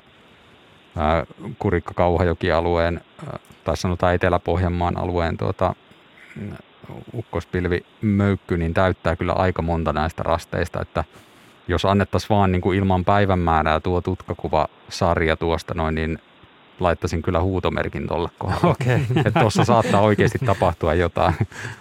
Kurikka-Kauhajoki-alueen 1.60 3.02
tai 3.64 3.78
sanotaan 3.78 4.16
Etelä-Pohjanmaan 4.16 4.98
alueen 4.98 5.38
tuota, 5.38 5.76
ukkospilvi 7.14 7.86
möykky, 8.02 8.58
niin 8.58 8.74
täyttää 8.74 9.16
kyllä 9.16 9.34
aika 9.34 9.62
monta 9.62 9.94
näistä 9.94 10.24
rasteista, 10.24 10.82
että 10.82 11.04
jos 11.68 11.86
annettaisiin 11.86 12.30
vaan 12.30 12.52
niin 12.52 12.62
kuin 12.62 12.78
ilman 12.78 13.06
päivänmäärää 13.06 13.80
tuo 13.80 14.02
tutkakuvasarja 14.02 15.38
tuosta 15.38 15.74
noin, 15.74 15.96
niin 15.96 16.20
laittaisin 16.80 17.22
kyllä 17.22 17.42
huutomerkin 17.42 18.08
tuolle 18.08 18.30
kohdalle. 18.38 18.76
Okay. 18.82 19.00
että 19.26 19.40
tuossa 19.40 19.66
saattaa 19.66 20.02
oikeasti 20.02 20.40
tapahtua 20.46 20.94
jotain. 20.94 21.34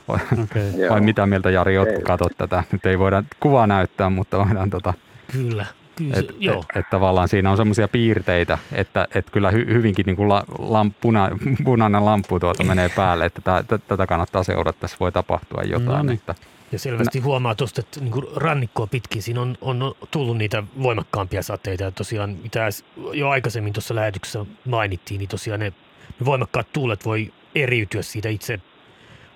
Okay. 0.09 0.88
Vai 0.90 1.01
mitä 1.01 1.26
mieltä 1.26 1.51
Jari 1.51 1.78
oot, 1.78 1.88
katsot 2.05 2.32
tätä? 2.38 2.64
Nyt 2.72 2.86
ei 2.86 2.98
voida 2.98 3.22
kuvaa 3.40 3.66
näyttää, 3.66 4.11
mutta 4.11 4.38
voidaan 4.38 4.70
tota... 4.70 4.94
Kyllä. 5.32 5.66
Kyllä 6.01 6.18
et. 6.18 6.30
Et, 6.30 6.76
et 6.76 6.90
tavallaan 6.90 7.28
siinä 7.28 7.51
on 7.51 7.57
semmoisia 7.57 7.88
piirteitä, 7.88 8.59
että 8.72 9.09
et 9.14 9.30
kyllä 9.30 9.51
hy, 9.51 9.66
hyvinkin 9.66 10.07
niin 10.07 10.16
kuin 10.16 10.28
la, 10.28 10.44
lamp, 10.59 10.96
puna, 11.01 11.30
punainen 11.64 12.05
lamppu 12.05 12.40
tuota 12.40 12.64
menee 12.64 12.88
päälle, 12.88 13.26
että 13.26 13.62
t, 13.62 13.66
t, 13.66 13.86
tätä 13.88 14.07
kannattaa 14.07 14.42
seurata, 14.42 14.78
tässä 14.80 14.96
voi 15.01 15.12
tapahtua 15.12 15.62
jotain. 15.62 15.86
No 15.86 16.03
niin. 16.03 16.18
Että, 16.18 16.34
ja 16.72 16.78
selvästi 16.78 17.18
no. 17.18 17.24
huomaa 17.24 17.55
tuosta, 17.55 17.80
että 17.80 18.01
niin 18.01 18.12
rannikkoa 18.36 18.86
pitkin 18.86 19.22
siinä 19.22 19.40
on, 19.40 19.59
on 19.61 19.94
tullut 20.11 20.36
niitä 20.36 20.62
voimakkaampia 20.82 21.42
sateita. 21.42 21.84
Ja 21.84 21.90
tosiaan, 21.90 22.36
mitä 22.42 22.68
jo 23.12 23.28
aikaisemmin 23.28 23.72
tuossa 23.72 23.94
lähetyksessä 23.94 24.46
mainittiin, 24.64 25.18
niin 25.18 25.28
tosiaan 25.28 25.61
ne, 25.61 25.72
ne 26.20 26.26
voimakkaat 26.26 26.72
tuulet 26.72 27.05
voi 27.05 27.32
eriytyä 27.55 28.03
siitä 28.03 28.28
itse 28.28 28.61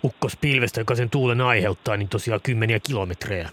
ukkospilvestä, 0.05 0.81
joka 0.81 0.95
sen 0.95 1.11
tuulen 1.11 1.41
aiheuttaa, 1.41 1.97
niin 1.97 2.09
tosiaan 2.09 2.41
kymmeniä 2.43 2.81
kilometrejä. 2.81 3.51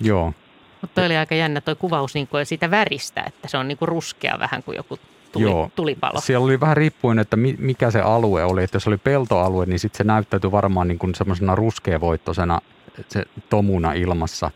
Joo, 0.00 0.32
mutta 0.80 1.04
oli 1.04 1.16
aika 1.16 1.34
jännä 1.34 1.60
tuo 1.60 1.74
kuvaus 1.74 2.14
niin 2.14 2.26
kuin 2.26 2.46
siitä 2.46 2.70
väristä, 2.70 3.24
että 3.26 3.48
se 3.48 3.58
on 3.58 3.68
niin 3.68 3.78
kuin 3.78 3.88
ruskea 3.88 4.38
vähän 4.38 4.62
kuin 4.62 4.76
joku 4.76 4.98
tuli, 5.32 5.44
Joo. 5.44 5.70
tulipalo. 5.76 6.20
Siellä 6.20 6.44
oli 6.44 6.60
vähän 6.60 6.76
riippuen, 6.76 7.18
että 7.18 7.36
mikä 7.58 7.90
se 7.90 8.00
alue 8.00 8.44
oli. 8.44 8.64
Että 8.64 8.76
jos 8.76 8.88
oli 8.88 8.96
peltoalue, 8.96 9.66
niin 9.66 9.78
sitten 9.78 9.98
se 9.98 10.04
näyttäytyi 10.04 10.52
varmaan 10.52 10.88
niin 10.88 10.98
kuin 10.98 11.14
semmoisena 11.14 11.54
ruskeavoittoisena 11.54 12.60
se 13.08 13.24
tomuna 13.50 13.92
ilmassa. 13.92 14.50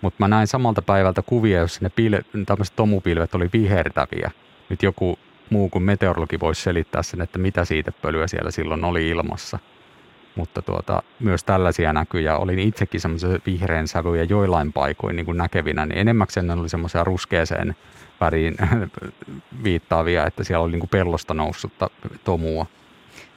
Mutta 0.00 0.16
mä 0.18 0.28
näin 0.28 0.46
samalta 0.46 0.82
päivältä 0.82 1.22
kuvia, 1.22 1.58
jos 1.58 1.80
ne 1.80 1.90
pil- 2.00 2.44
tämmöiset 2.46 2.76
tomupilvet 2.76 3.34
oli 3.34 3.50
vihertäviä. 3.52 4.30
Nyt 4.68 4.82
joku 4.82 5.18
muu 5.50 5.68
kuin 5.68 5.82
meteorologi 5.82 6.40
voisi 6.40 6.62
selittää 6.62 7.02
sen, 7.02 7.20
että 7.20 7.38
mitä 7.38 7.64
siitä 7.64 7.92
pölyä 8.02 8.26
siellä 8.26 8.50
silloin 8.50 8.84
oli 8.84 9.08
ilmassa. 9.08 9.58
Mutta 10.36 10.62
tuota, 10.62 11.02
myös 11.20 11.44
tällaisia 11.44 11.92
näkyjä. 11.92 12.36
Olin 12.36 12.58
itsekin 12.58 13.00
semmoisen 13.00 13.42
vihreän 13.46 13.88
sävyjä 13.88 14.24
joillain 14.24 14.72
paikoin 14.72 15.16
niin 15.16 15.26
kuin 15.26 15.38
näkevinä, 15.38 15.86
niin 15.86 15.98
enemmäkseen 15.98 16.46
ne 16.46 16.52
oli 16.52 16.68
semmoisia 16.68 17.04
ruskeeseen 17.04 17.76
väriin 18.20 18.56
viittaavia, 19.64 20.26
että 20.26 20.44
siellä 20.44 20.64
oli 20.64 20.72
niin 20.72 20.80
kuin 20.80 20.90
pellosta 20.90 21.34
noussutta 21.34 21.90
tomua. 22.24 22.66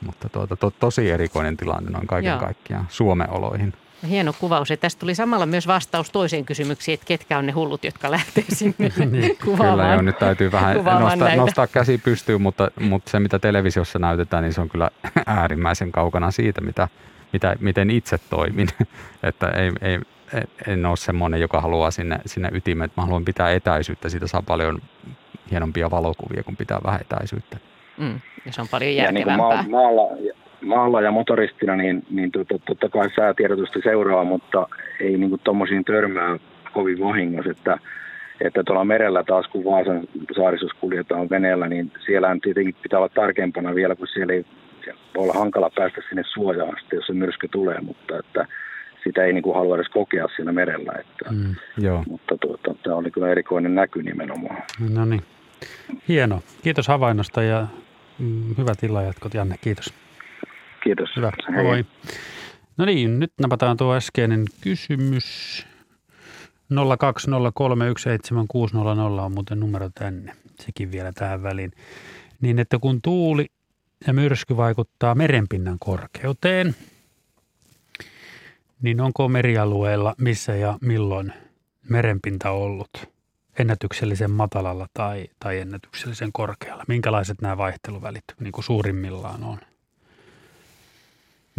Mutta 0.05 0.29
tuota, 0.29 0.55
to, 0.55 0.71
tosi 0.71 1.09
erikoinen 1.09 1.57
tilanne 1.57 1.91
noin 1.91 2.07
kaiken 2.07 2.29
Joo. 2.29 2.39
kaikkiaan 2.39 2.85
Suomen 2.89 3.29
oloihin. 3.29 3.73
Hieno 4.07 4.33
kuvaus. 4.39 4.69
Ja 4.69 4.77
tästä 4.77 4.99
tuli 4.99 5.15
samalla 5.15 5.45
myös 5.45 5.67
vastaus 5.67 6.11
toiseen 6.11 6.45
kysymykseen, 6.45 6.93
että 6.93 7.05
ketkä 7.05 7.37
on 7.37 7.45
ne 7.45 7.51
hullut, 7.51 7.83
jotka 7.83 8.11
lähtee 8.11 8.43
sinne 8.49 8.91
niin, 9.11 9.37
kuvaamaan. 9.45 9.77
Kyllä 9.77 9.93
joo, 9.93 10.01
nyt 10.01 10.19
täytyy 10.19 10.51
vähän 10.51 10.77
nostaa, 10.99 11.35
nostaa 11.35 11.67
käsi 11.67 11.97
pystyyn, 11.97 12.41
mutta, 12.41 12.71
mutta 12.79 13.11
se 13.11 13.19
mitä 13.19 13.39
televisiossa 13.39 13.99
näytetään, 13.99 14.43
niin 14.43 14.53
se 14.53 14.61
on 14.61 14.69
kyllä 14.69 14.89
äärimmäisen 15.25 15.91
kaukana 15.91 16.31
siitä, 16.31 16.61
mitä, 16.61 16.87
mitä, 17.33 17.55
miten 17.59 17.89
itse 17.89 18.17
toimin. 18.29 18.67
että 19.23 19.47
ei, 19.47 19.71
ei, 19.81 19.99
en 20.67 20.85
ole 20.85 20.97
semmoinen, 20.97 21.41
joka 21.41 21.61
haluaa 21.61 21.91
sinne, 21.91 22.19
sinne 22.25 22.49
ytimeen, 22.53 22.85
että 22.85 23.01
mä 23.01 23.05
haluan 23.05 23.25
pitää 23.25 23.51
etäisyyttä. 23.51 24.09
Siitä 24.09 24.27
saa 24.27 24.41
paljon 24.41 24.81
hienompia 25.51 25.91
valokuvia, 25.91 26.43
kun 26.43 26.57
pitää 26.57 26.79
vähän 26.83 27.01
etäisyyttä. 27.01 27.57
Mm, 27.97 28.19
ja 28.45 28.53
se 28.53 28.61
on 28.61 28.67
paljon 28.67 28.95
järkevämpää. 28.95 29.49
Ja 29.49 29.61
niin 29.61 29.71
kuin 29.71 29.71
maalla, 29.71 30.07
maalla 30.61 31.01
ja 31.01 31.11
motoristina, 31.11 31.75
niin, 31.75 32.03
niin 32.09 32.31
totta, 32.31 32.59
totta 32.59 32.89
kai 32.89 33.09
säätiedotusta 33.15 33.79
seuraa, 33.83 34.23
mutta 34.23 34.67
ei 34.99 35.17
niin 35.17 35.39
tuommoisiin 35.43 35.85
törmää 35.85 36.37
kovin 36.73 36.99
vahingossa, 36.99 37.51
että, 37.51 37.77
että 38.41 38.63
tuolla 38.63 38.85
merellä 38.85 39.23
taas, 39.23 39.47
kun 39.47 39.65
Vaasan 39.65 40.07
saaristossa 40.35 40.77
kuljetaan 40.81 41.29
veneellä, 41.29 41.67
niin 41.67 41.91
siellä 42.05 42.37
tietenkin 42.43 42.75
pitää 42.81 42.99
olla 42.99 43.09
tarkempana 43.09 43.75
vielä, 43.75 43.95
kun 43.95 44.07
siellä 44.07 44.33
ei 44.33 44.45
voi 45.15 45.23
olla 45.23 45.33
hankala 45.33 45.71
päästä 45.75 46.01
sinne 46.09 46.23
suojaan 46.33 46.75
sitten, 46.79 46.97
jos 46.97 47.07
se 47.07 47.13
myrsky 47.13 47.47
tulee, 47.47 47.81
mutta 47.81 48.17
että 48.19 48.45
sitä 49.03 49.23
ei 49.23 49.33
niin 49.33 49.43
kuin 49.43 49.55
halua 49.55 49.75
edes 49.75 49.89
kokea 49.89 50.27
siinä 50.35 50.51
merellä. 50.51 50.91
Että, 50.99 51.31
mm, 51.31 51.55
joo. 51.77 52.03
Mutta 52.09 52.37
tuota, 52.37 52.75
tämä 52.83 52.95
oli 52.95 53.11
kyllä 53.11 53.29
erikoinen 53.29 53.75
näky 53.75 54.03
nimenomaan. 54.03 54.63
No 54.93 55.05
niin. 55.05 55.21
Hieno. 56.07 56.41
Kiitos 56.63 56.87
havainnosta 56.87 57.43
ja 57.43 57.67
mm, 58.19 58.43
hyvät 58.57 58.83
illanjatkot, 58.83 59.33
Janne. 59.33 59.55
Kiitos. 59.61 59.93
Kiitos. 60.83 61.09
Hyvä. 61.15 61.31
Hei. 61.55 61.63
Moi. 61.63 61.85
No 62.77 62.85
niin, 62.85 63.19
nyt 63.19 63.33
napataan 63.41 63.77
tuo 63.77 63.95
äskeinen 63.95 64.45
kysymys. 64.61 65.65
020317600 66.73 66.75
on 69.21 69.31
muuten 69.31 69.59
numero 69.59 69.89
tänne. 69.95 70.35
Sekin 70.59 70.91
vielä 70.91 71.11
tähän 71.11 71.43
väliin. 71.43 71.71
Niin, 72.41 72.59
että 72.59 72.79
kun 72.79 73.01
tuuli 73.01 73.45
ja 74.07 74.13
myrsky 74.13 74.57
vaikuttaa 74.57 75.15
merenpinnan 75.15 75.77
korkeuteen, 75.79 76.75
niin 78.81 79.01
onko 79.01 79.29
merialueella 79.29 80.15
missä 80.17 80.55
ja 80.55 80.77
milloin 80.81 81.33
merenpinta 81.89 82.51
ollut 82.51 83.09
ennätyksellisen 83.59 84.31
matalalla 84.31 84.87
tai, 84.93 85.27
tai 85.39 85.59
ennätyksellisen 85.59 86.29
korkealla? 86.33 86.83
Minkälaiset 86.87 87.41
nämä 87.41 87.57
vaihteluvälit 87.57 88.23
niin 88.39 88.51
kuin 88.51 88.63
suurimmillaan 88.63 89.43
on? 89.43 89.57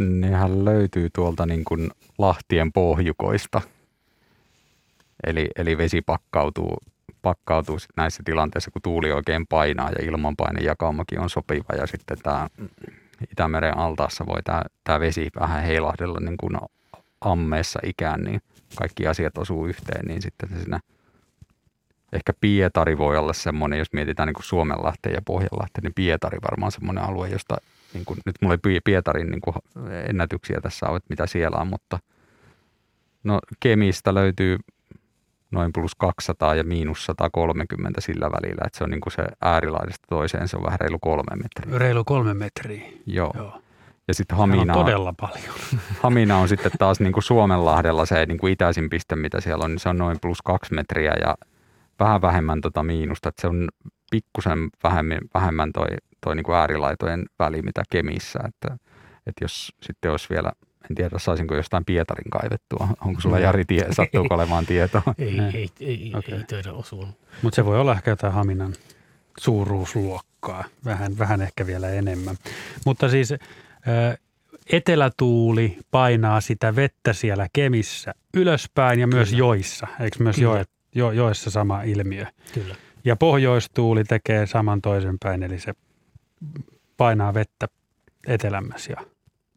Nehän 0.01 0.65
löytyy 0.65 1.11
tuolta 1.15 1.47
niin 1.47 1.65
kuin 1.65 1.91
lahtien 2.19 2.73
pohjukoista. 2.73 3.61
Eli, 5.27 5.49
eli 5.57 5.79
vesi 5.79 6.03
pakkautuu, 6.03 6.79
pakkautuu 7.23 7.79
näissä 7.97 8.23
tilanteissa, 8.25 8.71
kun 8.71 8.83
tuuli 8.83 9.13
oikein 9.13 9.47
painaa 9.47 9.91
ja 9.91 10.05
ilmanpainejakaumakin 10.05 11.21
on 11.21 11.31
sopiva. 11.31 11.75
Ja 11.77 11.87
sitten 11.87 12.19
tämä 12.23 12.49
Itämeren 13.33 13.79
altaassa 13.79 14.27
voi 14.27 14.43
tämä, 14.43 14.63
tämä 14.85 15.01
vesi 15.01 15.29
vähän 15.41 15.63
heilahdella 15.63 16.21
niin 16.21 16.37
kuin 16.37 16.59
ammeessa 17.21 17.81
ikään, 17.83 18.23
niin 18.23 18.41
kaikki 18.77 19.07
asiat 19.07 19.39
osuu 19.39 19.67
yhteen, 19.67 20.07
niin 20.07 20.23
sitten 20.23 20.49
se 20.49 20.59
siinä 20.59 20.81
ehkä 22.13 22.33
Pietari 22.41 22.99
voi 22.99 23.17
olla 23.17 23.33
semmoinen, 23.33 23.79
jos 23.79 23.93
mietitään 23.93 24.27
niin 24.27 24.45
Suomenlahteen 24.45 25.15
ja 25.15 25.23
Pohjanlahteen, 25.25 25.83
niin 25.83 25.95
Pietari 25.95 26.39
varmaan 26.51 26.73
semmoinen 26.73 27.05
alue, 27.05 27.29
josta 27.29 27.57
niin 27.95 28.05
kuin, 28.05 28.19
nyt 28.27 28.37
mulla 28.41 28.55
ei 28.55 28.81
Pietarin 28.85 29.31
niin 29.31 29.41
kuin 29.41 29.57
ennätyksiä 30.09 30.61
tässä 30.61 30.87
ole, 30.87 30.97
että 30.97 31.07
mitä 31.11 31.27
siellä 31.27 31.57
on, 31.57 31.67
mutta 31.67 31.99
no 33.25 33.39
Kemistä 33.61 34.15
löytyy 34.15 34.59
noin 35.51 35.73
plus 35.73 35.95
200 35.95 36.55
ja 36.55 36.65
miinus 36.65 37.05
130 37.05 38.01
sillä 38.01 38.31
välillä, 38.31 38.63
että 38.67 38.79
se 38.79 38.85
on 38.85 38.91
niin 38.91 39.01
kuin 39.01 39.13
se 39.13 39.25
äärilaidasta 39.41 40.07
toiseen, 40.09 40.49
se 40.49 40.57
on 40.57 40.65
vähän 40.65 40.81
reilu 40.81 40.99
kolme 40.99 41.37
metriä. 41.37 41.79
Reilu 41.79 42.05
kolme 42.05 42.35
metriä. 42.35 42.85
Joo. 43.07 43.33
Joo. 43.37 43.61
Ja 44.09 44.15
sitten 44.15 44.39
Hamina 44.39 44.73
on 44.73 44.85
todella 44.85 45.15
paljon. 45.21 45.55
Hamina 46.03 46.39
on 46.39 46.49
sitten 46.49 46.73
taas 46.79 47.01
niin 47.01 47.13
kuin 47.13 47.25
Suomenlahdella 47.25 48.07
se 48.07 48.27
niin 48.27 48.39
kuin 48.39 48.53
itäisin 48.53 48.91
piste, 48.91 49.17
mitä 49.17 49.41
siellä 49.41 49.65
on, 49.65 49.71
niin 49.71 49.79
se 49.79 49.89
on 49.89 49.99
noin 49.99 50.19
plus 50.23 50.43
kaksi 50.43 50.75
metriä 50.75 51.15
ja 51.21 51.35
vähän 52.01 52.23
vähemmän 52.23 52.61
tota 52.61 52.83
miinusta, 52.83 53.29
että 53.29 53.41
se 53.41 53.49
on 53.49 53.69
pikkusen 54.11 54.69
vähemmän, 54.85 55.19
vähemmän 55.35 55.73
toi 55.73 55.87
toi 56.21 56.37
niin 56.37 56.45
kuin 56.45 56.57
äärilaitojen 56.57 57.25
väli, 57.39 57.63
mitä 57.63 57.83
Kemissä. 57.91 58.39
Että, 58.49 58.77
että 59.27 59.45
jos 59.45 59.73
sitten 59.83 60.11
olisi 60.11 60.27
vielä, 60.31 60.53
en 60.91 60.97
tiedä 60.97 61.19
saisinko 61.19 61.55
jostain 61.55 61.85
Pietarin 61.85 62.31
kaivettua. 62.31 62.89
Onko 63.05 63.21
sulla 63.21 63.39
Jari 63.39 63.65
tie, 63.65 63.87
sattuuko 63.91 64.35
olemaan 64.35 64.67
tietoa? 64.67 65.03
ei, 65.19 65.41
ei, 65.41 65.71
ei, 65.81 66.13
okay. 66.19 66.39
ei 66.39 66.45
töitä 66.45 66.73
osua. 66.73 67.09
Mutta 67.43 67.57
se 67.57 67.65
voi 67.65 67.81
olla 67.81 67.93
ehkä 67.93 68.11
jotain 68.11 68.33
Haminan 68.33 68.75
suuruusluokkaa, 69.39 70.65
vähän, 70.85 71.19
vähän 71.19 71.43
ehkä 71.43 71.67
vielä 71.67 71.91
enemmän. 71.91 72.37
Mutta 72.87 73.09
siis 73.09 73.35
etelätuuli 74.73 75.79
painaa 75.91 76.41
sitä 76.41 76.77
vettä 76.77 77.13
siellä 77.13 77.47
Kemissä 77.53 78.15
ylöspäin 78.35 79.01
ja 79.01 79.07
myös 79.07 79.29
Kyllä. 79.29 79.39
joissa. 79.39 79.87
Eikö 80.01 80.17
myös 80.23 80.39
joet, 80.39 80.71
jo, 80.95 81.13
joessa 81.13 81.51
sama 81.51 81.83
ilmiö? 81.83 82.27
Kyllä. 82.55 82.75
Ja 83.05 83.17
pohjoistuuli 83.17 84.05
tekee 84.05 84.47
saman 84.47 84.83
toisen 84.83 85.17
päin, 85.23 85.43
eli 85.43 85.59
se 85.59 85.75
painaa 86.97 87.35
vettä 87.35 87.69
etelämmässä 88.27 88.93
ja 88.93 89.07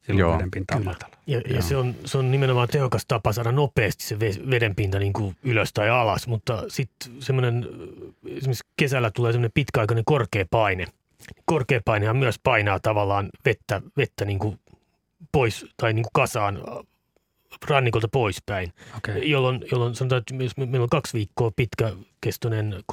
silloin 0.01 0.19
Joo, 0.19 0.33
vedenpinta 0.33 0.75
on 0.75 0.85
matala. 0.85 1.15
Ja, 1.27 1.41
ja 1.49 1.61
se, 1.61 1.77
on, 1.77 1.95
se 2.05 2.17
on 2.17 2.31
nimenomaan 2.31 2.67
tehokas 2.67 3.05
tapa 3.07 3.33
saada 3.33 3.51
nopeasti 3.51 4.03
se 4.03 4.19
vedenpinta 4.49 4.99
niin 4.99 5.13
kuin 5.13 5.35
ylös 5.43 5.73
tai 5.73 5.89
alas, 5.89 6.27
mutta 6.27 6.63
sitten 6.67 7.21
semmoinen, 7.21 7.67
esimerkiksi 8.25 8.65
kesällä 8.77 9.11
tulee 9.11 9.31
semmoinen 9.31 9.51
pitkäaikainen 9.53 10.05
korkea 10.05 10.45
paine. 10.51 10.85
Korkea 11.45 11.81
painehan 11.85 12.17
myös 12.17 12.39
painaa 12.43 12.79
tavallaan 12.79 13.29
vettä, 13.45 13.81
vettä 13.97 14.25
niin 14.25 14.39
kuin 14.39 14.59
pois 15.31 15.65
tai 15.77 15.93
niin 15.93 16.03
kuin 16.03 16.11
kasaan 16.13 16.61
rannikolta 17.69 18.07
poispäin, 18.07 18.73
okay. 18.97 19.17
jolloin, 19.17 19.65
jolloin 19.71 19.95
sanotaan, 19.95 20.19
että 20.19 20.43
jos 20.43 20.57
meillä 20.57 20.83
on 20.83 20.89
kaksi 20.89 21.13
viikkoa 21.13 21.51
pitkäkestoinen 21.55 22.83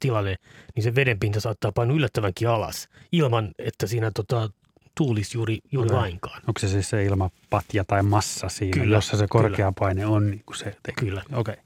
tilanne, 0.00 0.36
niin 0.74 0.82
se 0.84 0.94
vedenpinta 0.94 1.40
saattaa 1.40 1.72
painua 1.72 1.96
yllättävänkin 1.96 2.48
alas 2.48 2.88
ilman, 3.12 3.50
että 3.58 3.86
siinä 3.86 4.10
tota, 4.14 4.50
tuulisi 4.94 5.38
juuri, 5.38 5.58
juuri 5.72 5.88
okay. 5.88 5.98
lainkaan. 5.98 6.42
Onko 6.48 6.58
se 6.60 6.68
siis 6.68 6.90
se 6.90 7.04
ilmapatja 7.04 7.84
tai 7.84 8.02
massa 8.02 8.48
siinä, 8.48 8.80
kyllä, 8.80 8.96
jossa 8.96 9.16
se 9.16 9.26
korkea 9.28 9.56
kyllä. 9.56 9.72
paine 9.78 10.06
on? 10.06 10.30
Niin 10.30 10.42
kuin 10.46 10.56
se 10.56 10.64
tekee? 10.64 10.94
Kyllä. 10.94 11.22
Okei. 11.32 11.52
Okay. 11.52 11.64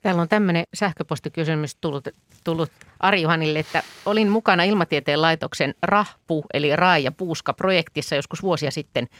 Täällä 0.00 0.22
on 0.22 0.28
tämmöinen 0.28 0.64
sähköpostikysymys 0.74 1.76
tullut, 1.80 2.08
tullut 2.44 2.70
Ari 3.00 3.22
Juhanille, 3.22 3.58
että 3.58 3.82
olin 4.06 4.28
mukana 4.28 4.62
Ilmatieteen 4.62 5.22
laitoksen 5.22 5.74
RAHPU 5.82 6.44
eli 6.54 6.76
Raa- 6.76 6.98
ja 6.98 7.12
Puuska-projektissa 7.12 8.16
joskus 8.16 8.42
vuosia 8.42 8.70
sitten– 8.70 9.06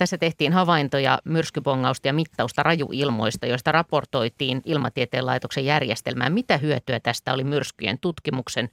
tässä 0.00 0.18
tehtiin 0.18 0.52
havaintoja 0.52 1.18
myrskypongausta 1.24 2.08
ja 2.08 2.12
mittausta 2.12 2.62
rajuilmoista, 2.62 3.46
joista 3.46 3.72
raportoitiin 3.72 4.62
Ilmatieteen 4.64 5.26
laitoksen 5.26 5.64
järjestelmään. 5.64 6.32
Mitä 6.32 6.58
hyötyä 6.58 7.00
tästä 7.00 7.32
oli 7.32 7.44
myrskyjen 7.44 7.98
tutkimuksen 7.98 8.68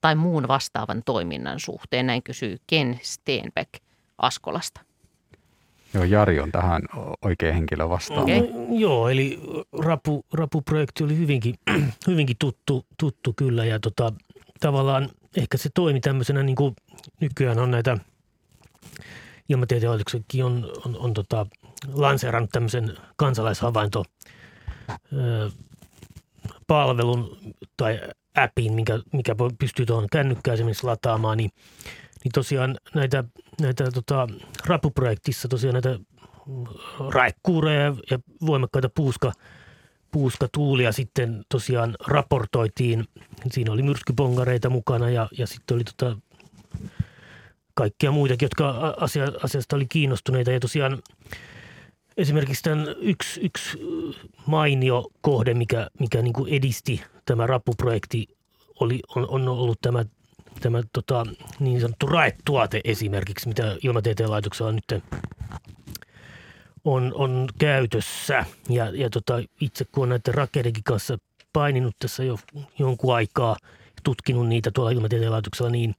tai 0.00 0.14
muun 0.14 0.48
vastaavan 0.48 1.02
toiminnan 1.04 1.60
suhteen? 1.60 2.06
Näin 2.06 2.22
kysyy 2.22 2.56
Ken 2.66 3.00
Steenbeck 3.02 3.70
Askolasta. 4.18 4.80
Joo, 5.94 6.04
Jari 6.04 6.40
on 6.40 6.52
tähän 6.52 6.82
oikea 7.24 7.52
henkilö 7.52 7.88
vastaan. 7.88 8.22
Okay. 8.22 8.40
No, 8.40 8.78
joo, 8.78 9.08
eli 9.08 9.40
Rapu, 9.78 10.24
Rapu-projekti 10.32 11.04
oli 11.04 11.18
hyvinkin, 11.18 11.54
hyvinkin 12.06 12.36
tuttu, 12.38 12.86
tuttu 12.98 13.32
kyllä 13.32 13.64
ja 13.64 13.80
tota, 13.80 14.12
tavallaan 14.60 15.08
ehkä 15.36 15.56
se 15.56 15.68
toimi 15.74 16.00
tämmöisenä, 16.00 16.42
niin 16.42 16.56
kuin 16.56 16.74
nykyään 17.20 17.58
on 17.58 17.70
näitä– 17.70 17.98
ilmatieteen 19.52 19.92
on, 20.44 20.72
on, 20.86 20.96
on 20.98 21.14
tota, 21.14 21.46
lanseerannut 21.92 22.50
tämmöisen 22.50 22.96
kansalaishavainto 23.16 24.04
palvelun 26.66 27.38
tai 27.76 28.00
appin, 28.34 28.72
mikä, 28.72 28.98
mikä 29.12 29.34
pystyy 29.58 29.86
tuohon 29.86 30.08
kännykkään 30.12 30.54
esimerkiksi 30.54 30.86
lataamaan, 30.86 31.38
niin, 31.38 31.50
niin 32.24 32.32
tosiaan 32.32 32.76
näitä, 32.94 33.24
näitä 33.60 33.90
tota, 33.90 34.28
rapuprojektissa 34.66 35.48
tosiaan 35.48 35.72
näitä 35.72 35.98
raekkuureja 37.08 37.94
ja 38.10 38.18
voimakkaita 38.46 38.90
puuska, 38.94 39.32
puuskatuulia 40.10 40.92
sitten 40.92 41.44
tosiaan 41.48 41.94
raportoitiin. 42.06 43.04
Siinä 43.50 43.72
oli 43.72 43.82
myrskypongareita 43.82 44.70
mukana 44.70 45.10
ja, 45.10 45.28
ja 45.38 45.46
sitten 45.46 45.74
oli 45.74 45.84
tota 45.84 46.16
kaikkia 47.74 48.12
muitakin, 48.12 48.46
jotka 48.46 48.94
asia, 49.00 49.24
asiasta 49.42 49.76
oli 49.76 49.86
kiinnostuneita. 49.86 50.52
Ja 50.52 50.60
tosiaan 50.60 51.02
esimerkiksi 52.16 52.62
tämän 52.62 52.86
yksi, 53.00 53.40
yksi 53.40 53.78
mainio 54.46 55.10
kohde, 55.20 55.54
mikä, 55.54 55.90
mikä 56.00 56.22
niin 56.22 56.32
kuin 56.32 56.54
edisti 56.54 57.02
tämä 57.24 57.46
rapuprojekti, 57.46 58.26
oli, 58.80 59.00
on, 59.16 59.28
on 59.28 59.48
ollut 59.48 59.80
tämä, 59.80 60.04
tämä 60.60 60.82
tota, 60.92 61.26
niin 61.60 61.80
sanottu 61.80 62.06
raetuote 62.06 62.80
esimerkiksi, 62.84 63.48
mitä 63.48 63.76
Ilmatieteen 63.82 64.30
laitoksella 64.30 64.72
nyt 64.72 65.02
on, 66.84 67.12
on 67.14 67.48
käytössä. 67.58 68.44
Ja, 68.68 68.90
ja 68.94 69.10
tota, 69.10 69.34
itse 69.60 69.84
kun 69.84 70.02
on 70.02 70.08
näiden 70.08 70.34
rakeidenkin 70.34 70.84
kanssa 70.84 71.18
paininut 71.52 71.96
tässä 71.98 72.24
jo 72.24 72.38
jonkun 72.78 73.14
aikaa, 73.14 73.56
tutkinut 74.02 74.48
niitä 74.48 74.70
tuolla 74.70 74.90
Ilmatieteen 74.90 75.32
laitoksella, 75.32 75.70
niin 75.70 75.94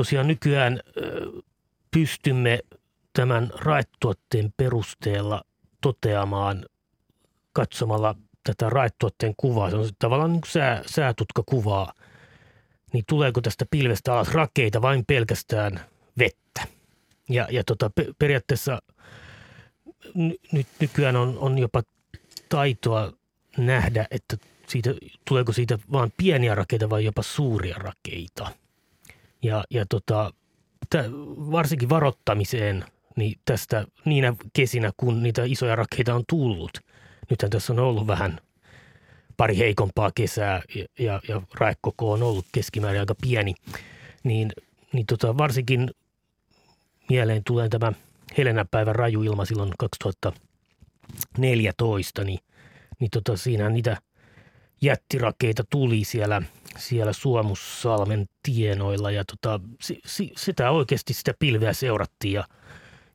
tosiaan 0.00 0.26
nykyään 0.26 0.80
pystymme 1.90 2.58
tämän 3.12 3.50
raetuotteen 3.54 4.52
perusteella 4.56 5.42
toteamaan 5.80 6.66
katsomalla 7.52 8.14
tätä 8.44 8.70
raetuotteen 8.70 9.34
kuvaa, 9.36 9.70
se 9.70 9.76
on 9.76 9.88
tavallaan 9.98 10.32
niin 10.32 10.42
sää, 10.46 10.82
säätutkakuvaa, 10.86 11.92
niin 12.92 13.04
tuleeko 13.08 13.40
tästä 13.40 13.66
pilvestä 13.70 14.12
alas 14.12 14.34
rakeita 14.34 14.82
vain 14.82 15.04
pelkästään 15.06 15.80
vettä. 16.18 16.62
Ja, 17.28 17.48
ja 17.50 17.64
tota, 17.64 17.90
periaatteessa 18.18 18.82
nyt 20.52 20.68
nykyään 20.80 21.16
on, 21.16 21.38
on 21.38 21.58
jopa 21.58 21.82
taitoa 22.48 23.12
nähdä, 23.56 24.06
että 24.10 24.36
siitä, 24.68 24.94
tuleeko 25.28 25.52
siitä 25.52 25.78
vain 25.92 26.12
pieniä 26.16 26.54
rakeita 26.54 26.90
vai 26.90 27.04
jopa 27.04 27.22
suuria 27.22 27.76
rakeita. 27.78 28.50
Ja, 29.42 29.64
ja 29.70 29.84
tota, 29.88 30.32
varsinkin 31.50 31.88
varoittamiseen– 31.88 32.84
niin 33.16 33.38
tästä 33.44 33.84
niinä 34.04 34.34
kesinä, 34.52 34.90
kun 34.96 35.22
niitä 35.22 35.42
isoja 35.44 35.76
rakeita 35.76 36.14
on 36.14 36.24
tullut. 36.28 36.70
Nythän 37.30 37.50
tässä 37.50 37.72
on 37.72 37.78
ollut 37.78 38.06
vähän 38.06 38.40
pari 39.36 39.58
heikompaa 39.58 40.10
kesää 40.14 40.62
ja, 40.74 40.84
ja, 40.98 41.20
ja 41.28 41.42
raekoko 41.54 42.12
on 42.12 42.22
ollut 42.22 42.46
keskimäärin 42.52 43.00
aika 43.00 43.14
pieni, 43.22 43.54
niin, 44.24 44.52
niin 44.92 45.06
tota, 45.06 45.38
varsinkin 45.38 45.90
mieleen 47.08 47.44
tulee 47.44 47.68
tämä 47.68 47.92
Helena 48.38 48.64
päivän 48.70 48.96
raju 48.96 49.22
ilma 49.22 49.44
silloin 49.44 49.72
2014, 49.78 52.24
niin, 52.24 52.38
niin 53.00 53.10
tota, 53.10 53.36
siinä 53.36 53.68
niitä 53.68 53.96
jättirakeita 54.82 55.64
tuli 55.70 56.04
siellä, 56.04 56.42
siellä 56.80 57.12
Suomussalmen 57.12 58.26
tienoilla 58.42 59.10
ja 59.10 59.24
tota, 59.24 59.60
si, 59.82 60.00
si, 60.06 60.32
sitä 60.36 60.70
oikeasti 60.70 61.14
sitä 61.14 61.34
pilveä 61.38 61.72
seurattiin 61.72 62.32
ja– 62.32 62.44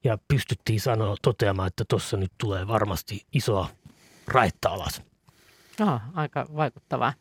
ja 0.06 0.18
pystyttiin 0.28 0.80
sanoa, 0.80 1.16
toteamaan, 1.22 1.68
että 1.68 1.84
tuossa 1.90 2.18
nyt 2.18 2.32
tulee 2.38 2.68
varmasti 2.68 3.26
isoa 3.34 3.70
raetta 4.28 4.70
alas. 4.70 5.02
Aha, 5.80 6.02
aika 6.14 6.46
vaikuttavaa. 6.56 7.14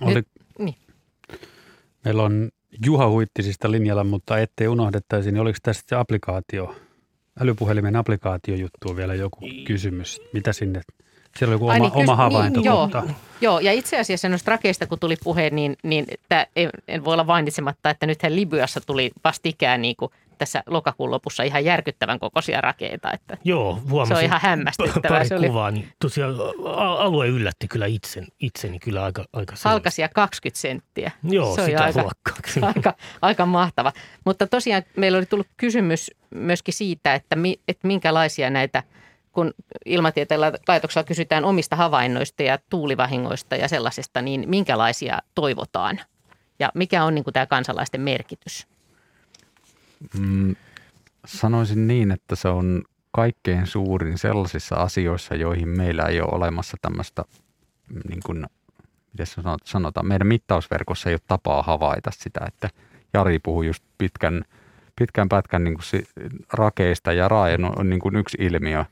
Oli, 0.00 0.14
nyt, 0.14 0.28
niin. 0.58 0.74
Meillä 2.04 2.22
on 2.22 2.50
Juha 2.86 3.08
Huittisista 3.08 3.70
linjalla, 3.70 4.04
mutta 4.04 4.38
ettei 4.38 4.68
unohdettaisi, 4.68 5.32
niin 5.32 5.40
oliko 5.40 5.58
tästä 5.62 6.00
applikaatio, 6.00 6.76
älypuhelimen 7.40 7.96
applikaatiojuttu 7.96 8.96
vielä 8.96 9.14
joku 9.14 9.40
kysymys? 9.66 10.20
Mitä 10.32 10.52
sinne 10.52 10.80
siellä 11.38 11.50
on 11.50 11.54
joku 11.54 11.68
Ai, 11.68 11.80
oma, 11.80 11.88
niin, 11.88 11.98
oma 12.02 12.16
havainto. 12.16 12.60
Niin, 12.60 12.66
joo, 12.66 12.88
joo, 13.40 13.60
ja 13.60 13.72
itse 13.72 14.00
asiassa 14.00 14.28
noista 14.28 14.50
rakeista, 14.50 14.86
kun 14.86 14.98
tuli 14.98 15.16
puhe, 15.24 15.50
niin, 15.50 15.76
niin 15.82 16.04
että 16.08 16.46
en, 16.56 16.70
en 16.88 17.04
voi 17.04 17.12
olla 17.12 17.24
mainitsematta, 17.24 17.90
että 17.90 18.06
nythän 18.06 18.36
Libyassa 18.36 18.80
tuli 18.80 19.10
vastikään 19.24 19.82
niin 19.82 19.96
kuin 19.96 20.12
tässä 20.38 20.62
lokakuun 20.66 21.10
lopussa 21.10 21.42
ihan 21.42 21.64
järkyttävän 21.64 22.18
kokoisia 22.18 22.60
rakeita. 22.60 23.12
Että 23.12 23.36
Joo, 23.44 23.78
huomasin. 23.90 24.16
Se 24.16 24.18
on 24.18 24.24
ihan 24.24 24.40
hämmästyttävää. 24.42 25.08
Pari 25.08 25.28
se 25.28 25.36
oli... 25.36 25.46
kuvaa, 25.46 25.70
niin 25.70 25.88
tosiaan 25.98 26.34
alue 26.98 27.28
yllätti 27.28 27.68
kyllä 27.68 27.86
itsen, 27.86 28.26
itseni 28.40 28.78
kyllä 28.78 29.04
aika, 29.04 29.24
aika 29.32 29.54
Halkasia 29.64 30.08
20 30.08 30.60
senttiä. 30.60 31.10
Joo, 31.22 31.56
se 31.56 31.64
sitä 31.64 31.84
aika, 31.84 32.10
aika, 32.74 32.94
aika 33.22 33.46
mahtava. 33.46 33.92
Mutta 34.24 34.46
tosiaan 34.46 34.82
meillä 34.96 35.18
oli 35.18 35.26
tullut 35.26 35.48
kysymys 35.56 36.10
myöskin 36.34 36.74
siitä, 36.74 37.14
että, 37.14 37.36
mi, 37.36 37.60
että 37.68 37.86
minkälaisia 37.86 38.50
näitä– 38.50 38.82
kun 39.32 39.54
ilmatieteen 39.86 40.40
laitoksella 40.40 41.06
kysytään 41.06 41.44
omista 41.44 41.76
havainnoista 41.76 42.42
ja 42.42 42.58
tuulivahingoista 42.70 43.56
ja 43.56 43.68
sellaisesta, 43.68 44.22
niin 44.22 44.44
minkälaisia 44.46 45.18
toivotaan? 45.34 46.00
Ja 46.58 46.70
mikä 46.74 47.04
on 47.04 47.14
niin 47.14 47.24
kuin 47.24 47.34
tämä 47.34 47.46
kansalaisten 47.46 48.00
merkitys? 48.00 48.66
Mm, 50.18 50.56
sanoisin 51.26 51.86
niin, 51.86 52.10
että 52.10 52.36
se 52.36 52.48
on 52.48 52.82
kaikkein 53.10 53.66
suurin 53.66 54.18
sellaisissa 54.18 54.76
asioissa, 54.76 55.34
joihin 55.34 55.68
meillä 55.68 56.02
ei 56.02 56.20
ole 56.20 56.28
olemassa 56.32 56.76
tämmöistä, 56.82 57.24
niin 58.08 58.20
kuin, 58.26 58.46
miten 59.12 59.26
sanotaan, 59.64 60.06
meidän 60.06 60.26
mittausverkossa 60.26 61.08
ei 61.08 61.14
ole 61.14 61.20
tapaa 61.26 61.62
havaita 61.62 62.10
sitä, 62.14 62.40
että 62.48 62.70
Jari 63.14 63.38
puhui 63.38 63.66
just 63.66 63.84
pitkän, 63.98 64.44
pitkän 64.96 65.28
pätkän 65.28 65.64
niin 65.64 65.74
kuin 65.74 66.04
rakeista 66.52 67.12
ja 67.12 67.28
raaja 67.28 67.58
on 67.76 67.90
niin 67.90 68.00
kuin 68.00 68.16
yksi 68.16 68.36
ilmiö, 68.40 68.84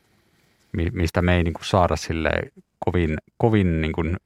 mistä 0.73 1.23
me 1.23 1.37
ei 1.37 1.45
niin 1.45 1.55
kuin 1.55 1.65
saada 1.65 1.97
sille 1.97 2.31
kovin, 2.79 3.19
kovin 3.37 3.81
niin 3.81 3.93
kuin 3.93 4.17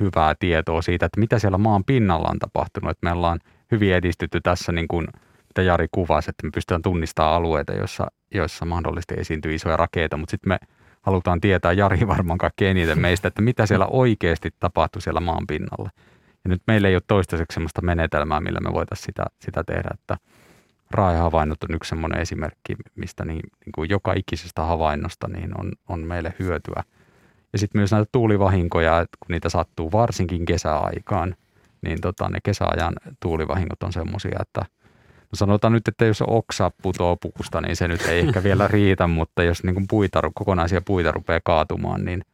hyvää 0.00 0.34
tietoa 0.38 0.82
siitä, 0.82 1.06
että 1.06 1.20
mitä 1.20 1.38
siellä 1.38 1.58
maan 1.58 1.84
pinnalla 1.84 2.28
on 2.30 2.38
tapahtunut. 2.38 2.90
Että 2.90 3.06
me 3.06 3.12
ollaan 3.12 3.40
hyvin 3.70 3.94
edistytty 3.94 4.40
tässä, 4.40 4.72
niin 4.72 4.88
kuin, 4.88 5.06
mitä 5.48 5.62
Jari 5.62 5.86
kuvasi, 5.92 6.30
että 6.30 6.46
me 6.46 6.50
pystytään 6.54 6.82
tunnistamaan 6.82 7.34
alueita, 7.34 7.72
joissa, 7.72 8.06
joissa 8.34 8.64
mahdollisesti 8.64 9.14
esiintyy 9.18 9.54
isoja 9.54 9.76
rakeita, 9.76 10.16
mutta 10.16 10.30
sitten 10.30 10.48
me 10.48 10.58
halutaan 11.02 11.40
tietää, 11.40 11.72
Jari 11.72 12.06
varmaan 12.06 12.38
kaikkein 12.38 12.76
eniten 12.76 13.00
meistä, 13.00 13.28
että 13.28 13.42
mitä 13.42 13.66
siellä 13.66 13.86
oikeasti 13.86 14.50
tapahtuu 14.60 15.00
siellä 15.00 15.20
maan 15.20 15.46
pinnalla. 15.46 15.90
Ja 16.44 16.48
nyt 16.48 16.62
meillä 16.66 16.88
ei 16.88 16.94
ole 16.94 17.02
toistaiseksi 17.06 17.54
sellaista 17.54 17.82
menetelmää, 17.82 18.40
millä 18.40 18.60
me 18.60 18.72
voitaisiin 18.72 19.06
sitä, 19.06 19.24
sitä 19.40 19.64
tehdä, 19.64 19.90
että– 19.94 20.16
raajahavainnot 20.94 21.64
on 21.64 21.74
yksi 21.74 21.88
sellainen 21.88 22.20
esimerkki, 22.20 22.76
mistä 22.94 23.24
niin, 23.24 23.40
niin 23.64 23.72
kuin 23.74 23.90
joka 23.90 24.12
ikisestä 24.12 24.62
havainnosta 24.62 25.28
niin 25.28 25.60
on, 25.60 25.72
on 25.88 26.00
meille 26.00 26.34
hyötyä. 26.38 26.82
Ja 27.52 27.58
sitten 27.58 27.78
myös 27.78 27.92
näitä 27.92 28.08
tuulivahinkoja, 28.12 29.00
että 29.00 29.16
kun 29.20 29.32
niitä 29.34 29.48
sattuu 29.48 29.92
varsinkin 29.92 30.44
kesäaikaan, 30.44 31.36
niin 31.82 32.00
tota, 32.00 32.28
ne 32.28 32.38
kesäajan 32.42 32.94
tuulivahingot 33.20 33.82
on 33.82 33.92
semmoisia, 33.92 34.38
että 34.40 34.60
no 35.32 35.36
sanotaan 35.36 35.72
nyt, 35.72 35.88
että 35.88 36.04
jos 36.04 36.22
oksa 36.26 36.70
putoo 36.82 37.16
puusta, 37.16 37.60
niin 37.60 37.76
se 37.76 37.88
nyt 37.88 38.02
ei 38.02 38.20
ehkä 38.20 38.42
vielä 38.42 38.68
riitä, 38.68 39.06
mutta 39.18 39.42
jos 39.42 39.64
niin 39.64 39.74
kuin 39.74 39.86
puita, 39.90 40.30
kokonaisia 40.34 40.80
puita 40.80 41.12
rupeaa 41.12 41.40
kaatumaan, 41.44 42.04
niin 42.04 42.24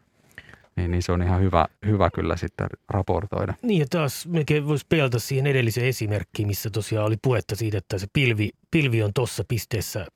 niin, 0.79 0.91
niin 0.91 1.03
se 1.03 1.13
on 1.13 1.23
ihan 1.23 1.41
hyvä, 1.41 1.67
hyvä 1.87 2.11
kyllä 2.11 2.37
sitten 2.37 2.67
raportoida. 2.89 3.55
Niin 3.63 3.81
ja 3.81 3.87
taas 3.91 4.27
melkein 4.27 4.67
voisi 4.67 4.87
pelata 4.89 5.19
siihen 5.19 5.47
edelliseen 5.47 5.87
esimerkkiin, 5.87 6.49
missä 6.49 6.71
tosiaan 6.71 7.07
oli 7.07 7.17
puhetta 7.23 7.57
siitä, 7.57 7.79
että 7.79 7.99
se 7.99 8.07
pilvi, 8.13 8.51
pilvi 8.71 9.03
on 9.03 9.11
tuossa 9.15 9.45
pisteessä 9.49 10.07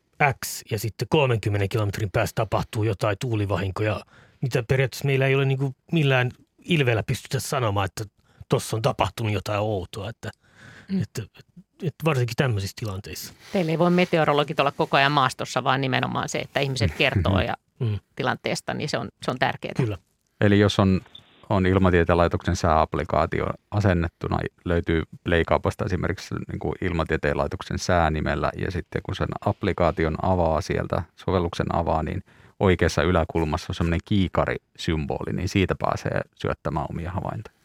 X 0.44 0.62
ja 0.70 0.78
sitten 0.78 1.08
30 1.10 1.68
kilometrin 1.68 2.10
päästä 2.12 2.34
tapahtuu 2.34 2.84
jotain 2.84 3.16
tuulivahinkoja, 3.20 4.00
mitä 4.40 4.62
periaatteessa 4.62 5.06
meillä 5.06 5.26
ei 5.26 5.34
ole 5.34 5.44
niin 5.44 5.58
kuin 5.58 5.74
millään 5.92 6.30
ilveellä 6.58 7.02
pystytä 7.02 7.40
sanomaan, 7.40 7.84
että 7.84 8.04
tuossa 8.48 8.76
on 8.76 8.82
tapahtunut 8.82 9.32
jotain 9.32 9.60
outoa, 9.60 10.08
että, 10.08 10.30
mm. 10.88 11.02
että, 11.02 11.22
että, 11.22 11.52
että 11.82 12.04
varsinkin 12.04 12.36
tämmöisissä 12.36 12.74
tilanteissa. 12.80 13.34
Teillä 13.52 13.70
ei 13.70 13.78
voi 13.78 13.90
meteorologit 13.90 14.60
olla 14.60 14.72
koko 14.72 14.96
ajan 14.96 15.12
maastossa, 15.12 15.64
vaan 15.64 15.80
nimenomaan 15.80 16.28
se, 16.28 16.38
että 16.38 16.60
ihmiset 16.60 16.94
kertoo 16.98 17.40
ja 17.40 17.54
mm. 17.78 17.98
tilanteesta, 18.16 18.74
niin 18.74 18.88
se 18.88 18.98
on, 18.98 19.08
se 19.24 19.30
on 19.30 19.38
tärkeää. 19.38 19.74
Kyllä. 19.76 19.98
Eli 20.42 20.58
jos 20.58 20.78
on, 20.78 21.00
on 21.50 21.66
ilmatieteen 21.66 22.16
laitoksen 22.16 22.56
sääapplikaatio 22.56 23.46
asennettuna, 23.70 24.38
löytyy 24.64 25.02
Playkaupasta 25.24 25.84
esimerkiksi 25.84 26.34
niin 26.34 26.58
kuin 26.58 26.74
ilmatieteen 26.80 27.38
laitoksen 27.38 27.78
säänimellä 27.78 28.50
ja 28.58 28.70
sitten 28.70 29.02
kun 29.02 29.14
sen 29.14 29.28
applikaation 29.46 30.16
avaa 30.22 30.60
sieltä, 30.60 31.02
sovelluksen 31.16 31.74
avaa, 31.74 32.02
niin 32.02 32.22
oikeassa 32.60 33.02
yläkulmassa 33.02 33.66
on 33.70 33.74
semmoinen 33.74 34.00
kiikarisymboli, 34.04 35.32
niin 35.32 35.48
siitä 35.48 35.74
pääsee 35.78 36.20
syöttämään 36.34 36.86
omia 36.90 37.10
havaintoja. 37.10 37.56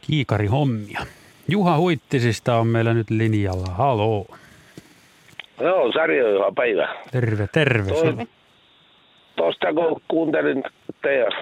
Kiikarihommia. 0.00 1.00
Juha 1.48 1.78
Huittisista 1.78 2.56
on 2.56 2.66
meillä 2.66 2.94
nyt 2.94 3.10
linjalla. 3.10 3.66
Haloo. 3.66 4.26
Joo, 5.60 5.92
Sari 5.92 6.36
on 6.36 6.54
päivä. 6.54 6.88
Terve, 7.10 7.48
terve. 7.52 7.92
Toi, 7.92 8.26
tuosta 9.38 9.74
kun 9.74 10.00
kuuntelin 10.08 10.64
teidän 11.02 11.32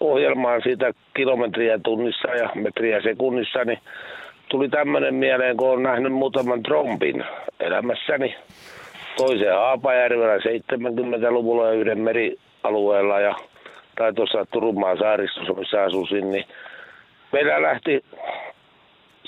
ohjelmaa 0.00 0.60
siitä 0.60 0.92
kilometriä 1.14 1.78
tunnissa 1.78 2.28
ja 2.28 2.50
metriä 2.54 3.02
sekunnissa, 3.02 3.64
niin 3.64 3.78
tuli 4.48 4.68
tämmöinen 4.68 5.14
mieleen, 5.14 5.56
kun 5.56 5.68
olen 5.68 5.82
nähnyt 5.82 6.12
muutaman 6.12 6.62
trompin 6.62 7.24
elämässäni. 7.60 8.36
toisen 9.16 9.54
Haapajärvellä 9.54 10.36
70-luvulla 10.36 11.66
ja 11.66 11.72
yhden 11.72 12.00
merialueella 12.00 13.20
ja 13.20 13.34
tai 13.98 14.12
tuossa 14.12 14.46
Turunmaan 14.52 14.98
saaristossa, 14.98 15.52
missä 15.52 15.82
asusin, 15.82 16.30
niin 16.30 16.44
meillä 17.32 17.62
lähti 17.62 18.04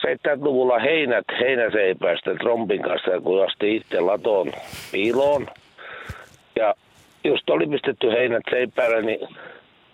70-luvulla 0.07 0.79
heinät 0.79 1.25
heinäseipäistä 1.41 2.35
trompin 2.35 2.83
kanssa, 2.83 3.21
kun 3.21 3.45
asti 3.45 3.77
itse 3.77 4.01
latoon 4.01 4.53
piiloon. 4.93 5.47
Ja 6.57 6.75
just 7.25 7.51
oli 7.51 7.67
pistetty 7.67 8.11
heinät 8.11 8.43
seipäälle, 8.51 9.03
niin 9.03 9.29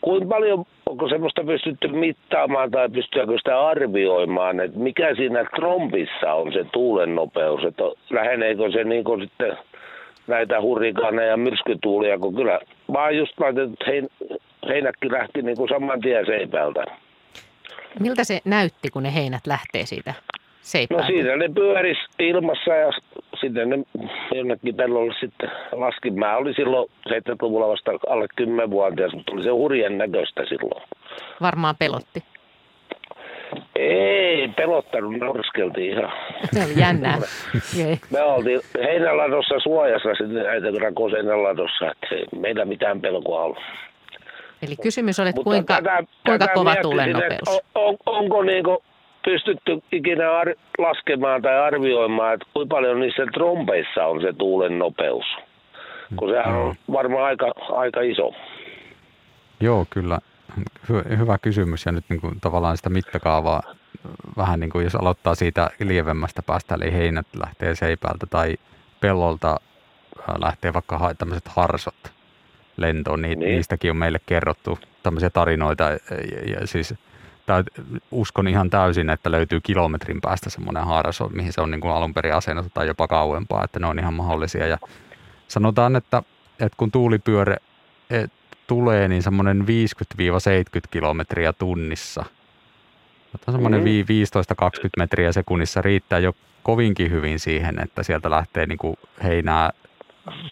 kuinka 0.00 0.28
paljon, 0.28 0.64
onko 0.86 1.08
semmoista 1.08 1.44
pystytty 1.44 1.88
mittaamaan 1.88 2.70
tai 2.70 2.88
pystyykö 2.88 3.38
sitä 3.38 3.60
arvioimaan, 3.60 4.60
että 4.60 4.78
mikä 4.78 5.14
siinä 5.14 5.44
trompissa 5.44 6.34
on 6.34 6.52
se 6.52 6.64
tuulen 6.72 7.14
nopeus, 7.14 7.64
että 7.64 7.84
läheneekö 8.10 8.70
se 8.72 8.84
niin 8.84 9.04
kuin 9.04 9.20
sitten 9.20 9.58
näitä 10.26 10.60
hurrikaaneja 10.60 11.30
ja 11.30 11.36
myrskytuulia, 11.36 12.18
kun 12.18 12.34
kyllä 12.34 12.60
vaan 12.92 13.16
just 13.16 13.40
laitettu 13.40 13.76
hein, 13.86 14.08
heinätkin 14.68 15.12
lähti 15.12 15.42
niin 15.42 15.56
kuin 15.56 15.68
saman 15.68 16.00
tien 16.00 16.26
seipäältä. 16.26 16.84
Miltä 18.00 18.24
se 18.24 18.40
näytti, 18.44 18.90
kun 18.90 19.02
ne 19.02 19.14
heinät 19.14 19.46
lähtee 19.46 19.86
siitä 19.86 20.14
seippäältä? 20.60 21.02
No 21.02 21.06
siinä 21.06 21.36
ne 21.36 21.48
pyöris 21.54 21.98
ilmassa 22.18 22.74
ja 22.74 22.90
sitten 23.40 23.70
ne 23.70 23.78
jonnekin 24.34 24.74
pellolle 24.74 25.14
sitten 25.20 25.50
laskin. 25.72 26.18
Mä 26.18 26.36
olin 26.36 26.54
silloin 26.54 26.90
70-luvulla 27.08 27.68
vasta 27.68 27.90
alle 28.08 28.26
10-vuotias, 28.40 29.12
mutta 29.14 29.32
oli 29.32 29.42
se 29.42 29.50
hurjen 29.50 29.98
näköistä 29.98 30.44
silloin. 30.48 30.82
Varmaan 31.40 31.74
pelotti. 31.78 32.24
Ei 33.76 34.48
pelottanut, 34.48 35.12
norskeltiin 35.16 35.92
ihan. 35.92 36.12
Se 36.52 36.64
oli 36.64 36.80
jännää. 36.80 37.18
Me 38.12 38.22
oltiin 38.22 38.60
heinäladossa 38.82 39.54
suojassa 39.62 40.08
sitten 40.08 40.34
näitä 40.34 40.66
rakos 40.80 41.12
heinäladossa, 41.12 41.90
että 41.90 42.36
meillä 42.36 42.64
mitään 42.64 43.00
pelkoa 43.00 43.42
ollut. 43.42 43.58
Eli 44.62 44.76
kysymys 44.82 45.20
oli, 45.20 45.28
että 45.28 45.42
kuinka, 45.42 45.74
tätä, 45.74 45.96
kuinka 46.26 46.46
tätä 46.46 46.54
kova 46.54 46.76
tuulen 46.82 47.12
nopeus? 47.12 47.48
On, 47.48 47.60
on, 47.74 47.96
onko 48.06 48.42
niin 48.42 48.64
kuin 48.64 48.78
pystytty 49.24 49.82
ikinä 49.92 50.38
ar- 50.38 50.54
laskemaan 50.78 51.42
tai 51.42 51.58
arvioimaan, 51.58 52.34
että 52.34 52.46
kuinka 52.54 52.74
paljon 52.74 53.00
niissä 53.00 53.26
trompeissa 53.26 54.06
on 54.06 54.20
se 54.20 54.32
tuulen 54.32 54.78
nopeus? 54.78 55.24
Kun 56.16 56.30
sehän 56.30 56.54
on 56.54 56.74
varmaan 56.92 57.24
aika, 57.24 57.52
aika 57.72 58.00
iso. 58.00 58.32
Joo, 59.60 59.86
kyllä. 59.90 60.18
Hy- 60.60 61.18
hyvä 61.18 61.38
kysymys 61.38 61.86
ja 61.86 61.92
nyt 61.92 62.04
niin 62.08 62.20
kuin 62.20 62.40
tavallaan 62.40 62.76
sitä 62.76 62.90
mittakaavaa 62.90 63.62
vähän 64.36 64.60
niin 64.60 64.70
kuin 64.70 64.84
jos 64.84 64.94
aloittaa 64.94 65.34
siitä 65.34 65.70
lievemmästä 65.80 66.42
päästä, 66.42 66.74
eli 66.74 66.92
heinät 66.92 67.26
lähtee 67.36 67.74
seipäältä 67.74 68.26
tai 68.30 68.56
pellolta 69.00 69.56
lähtee 70.40 70.72
vaikka 70.72 71.14
tämmöiset 71.18 71.48
harsot 71.48 72.12
lentoon, 72.76 73.22
niin, 73.22 73.38
niin. 73.38 73.54
niistäkin 73.54 73.90
on 73.90 73.96
meille 73.96 74.20
kerrottu 74.26 74.78
tämmöisiä 75.02 75.30
tarinoita. 75.30 75.84
Ja, 75.84 75.98
ja 76.60 76.66
siis 76.66 76.94
uskon 78.10 78.48
ihan 78.48 78.70
täysin, 78.70 79.10
että 79.10 79.30
löytyy 79.30 79.60
kilometrin 79.60 80.20
päästä 80.20 80.50
semmoinen 80.50 80.84
haaras, 80.84 81.20
mihin 81.32 81.52
se 81.52 81.60
on 81.60 81.70
niin 81.70 81.80
kuin 81.80 81.92
alun 81.92 82.14
perin 82.14 82.34
asennettu 82.34 82.70
tai 82.74 82.86
jopa 82.86 83.08
kauempaa, 83.08 83.64
että 83.64 83.78
ne 83.78 83.86
on 83.86 83.98
ihan 83.98 84.14
mahdollisia. 84.14 84.66
Ja 84.66 84.78
sanotaan, 85.48 85.96
että, 85.96 86.22
että 86.52 86.76
kun 86.76 86.90
tuulipyöre 86.90 87.56
et, 88.10 88.32
tulee, 88.66 89.08
niin 89.08 89.22
semmoinen 89.22 89.60
50-70 89.60 89.64
kilometriä 90.90 91.52
tunnissa. 91.52 92.24
Semmoinen 93.50 93.80
mm-hmm. 93.80 94.86
15-20 94.86 94.88
metriä 94.96 95.32
sekunnissa 95.32 95.82
riittää 95.82 96.18
jo 96.18 96.32
kovinkin 96.62 97.10
hyvin 97.10 97.38
siihen, 97.38 97.82
että 97.82 98.02
sieltä 98.02 98.30
lähtee 98.30 98.66
niin 98.66 98.78
kuin 98.78 98.96
heinää 99.22 99.70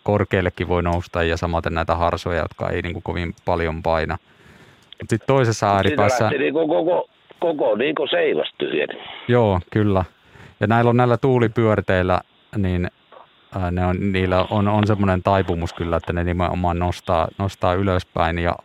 korkeallekin 0.02 0.68
voi 0.68 0.82
nousta 0.82 1.22
ja 1.22 1.36
samaten 1.36 1.74
näitä 1.74 1.94
harsoja, 1.94 2.42
jotka 2.42 2.68
ei 2.68 2.82
niin 2.82 2.92
kuin 2.92 3.02
kovin 3.02 3.34
paljon 3.44 3.82
paina. 3.82 4.18
Sitten 5.00 5.26
toisessa 5.26 5.74
ääripäässä... 5.74 6.28
Siitä 6.28 6.42
niin 6.42 6.54
koko, 6.54 7.08
koko 7.40 7.76
niin 7.76 7.94
kuin 7.94 8.08
seiväs 8.08 8.54
Joo, 9.28 9.60
kyllä. 9.72 10.04
Ja 10.60 10.66
näillä 10.66 10.88
on 10.88 10.96
näillä 10.96 11.16
tuulipyörteillä, 11.16 12.20
niin 12.56 12.88
ne 13.70 13.86
on, 13.86 14.12
niillä 14.12 14.46
on, 14.50 14.68
on 14.68 14.86
semmoinen 14.86 15.22
taipumus 15.22 15.72
kyllä, 15.72 15.96
että 15.96 16.12
ne 16.12 16.24
nimenomaan 16.24 16.78
nostaa, 16.78 17.28
nostaa 17.38 17.74
ylöspäin 17.74 18.38
ja 18.38 18.56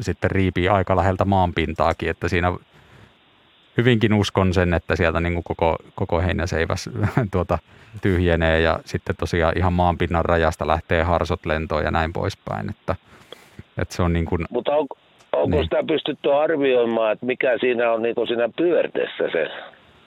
sitten 0.00 0.30
riipii 0.30 0.68
aika 0.68 0.96
läheltä 0.96 1.24
maanpintaakin, 1.24 2.10
että 2.10 2.28
siinä 2.28 2.52
hyvinkin 3.76 4.14
uskon 4.14 4.54
sen, 4.54 4.74
että 4.74 4.96
sieltä 4.96 5.20
niin 5.20 5.34
kuin 5.34 5.44
koko, 5.44 5.76
koko 5.94 6.20
heinäseiväs 6.20 6.90
tuota, 7.32 7.58
tyhjenee 8.02 8.60
ja 8.60 8.80
sitten 8.84 9.16
tosiaan 9.16 9.58
ihan 9.58 9.72
maanpinnan 9.72 10.24
rajasta 10.24 10.66
lähtee 10.66 11.02
harsot 11.02 11.46
lentoon 11.46 11.84
ja 11.84 11.90
näin 11.90 12.12
poispäin. 12.12 12.70
Että, 12.70 12.96
että 13.78 13.94
se 13.94 14.02
on 14.02 14.12
niin 14.12 14.24
kuin, 14.24 14.46
Mutta 14.50 14.72
on, 14.72 14.86
onko 15.36 15.56
niin. 15.56 15.64
sitä 15.64 15.84
pystytty 15.88 16.32
arvioimaan, 16.32 17.12
että 17.12 17.26
mikä 17.26 17.58
siinä 17.58 17.92
on 17.92 18.02
niin 18.02 18.14
siinä 18.26 18.48
pyörteessä 18.56 19.24
se 19.32 19.48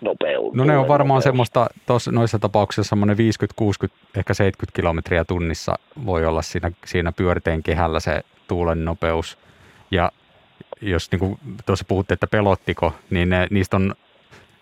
nopeus? 0.01 0.53
No 0.53 0.63
ne 0.63 0.77
on 0.77 0.87
varmaan 0.87 1.17
nopeus. 1.17 1.23
semmoista, 1.23 1.67
tos, 1.85 2.07
noissa 2.07 2.39
tapauksissa 2.39 2.89
semmoinen 2.89 3.17
50, 3.17 3.57
60, 3.57 4.07
ehkä 4.17 4.33
70 4.33 4.75
kilometriä 4.75 5.25
tunnissa 5.25 5.75
voi 6.05 6.25
olla 6.25 6.41
siinä, 6.41 6.71
siinä 6.85 7.11
pyörteen 7.11 7.63
kehällä 7.63 7.99
se 7.99 8.21
tuulen 8.47 8.85
nopeus. 8.85 9.37
Ja 9.91 10.11
jos 10.81 11.11
niin 11.11 11.19
kuin 11.19 11.39
tuossa 11.65 11.85
puhutte, 11.87 12.13
että 12.13 12.27
pelottiko, 12.27 12.93
niin 13.09 13.29
ne, 13.29 13.47
niistä 13.49 13.77
on 13.77 13.95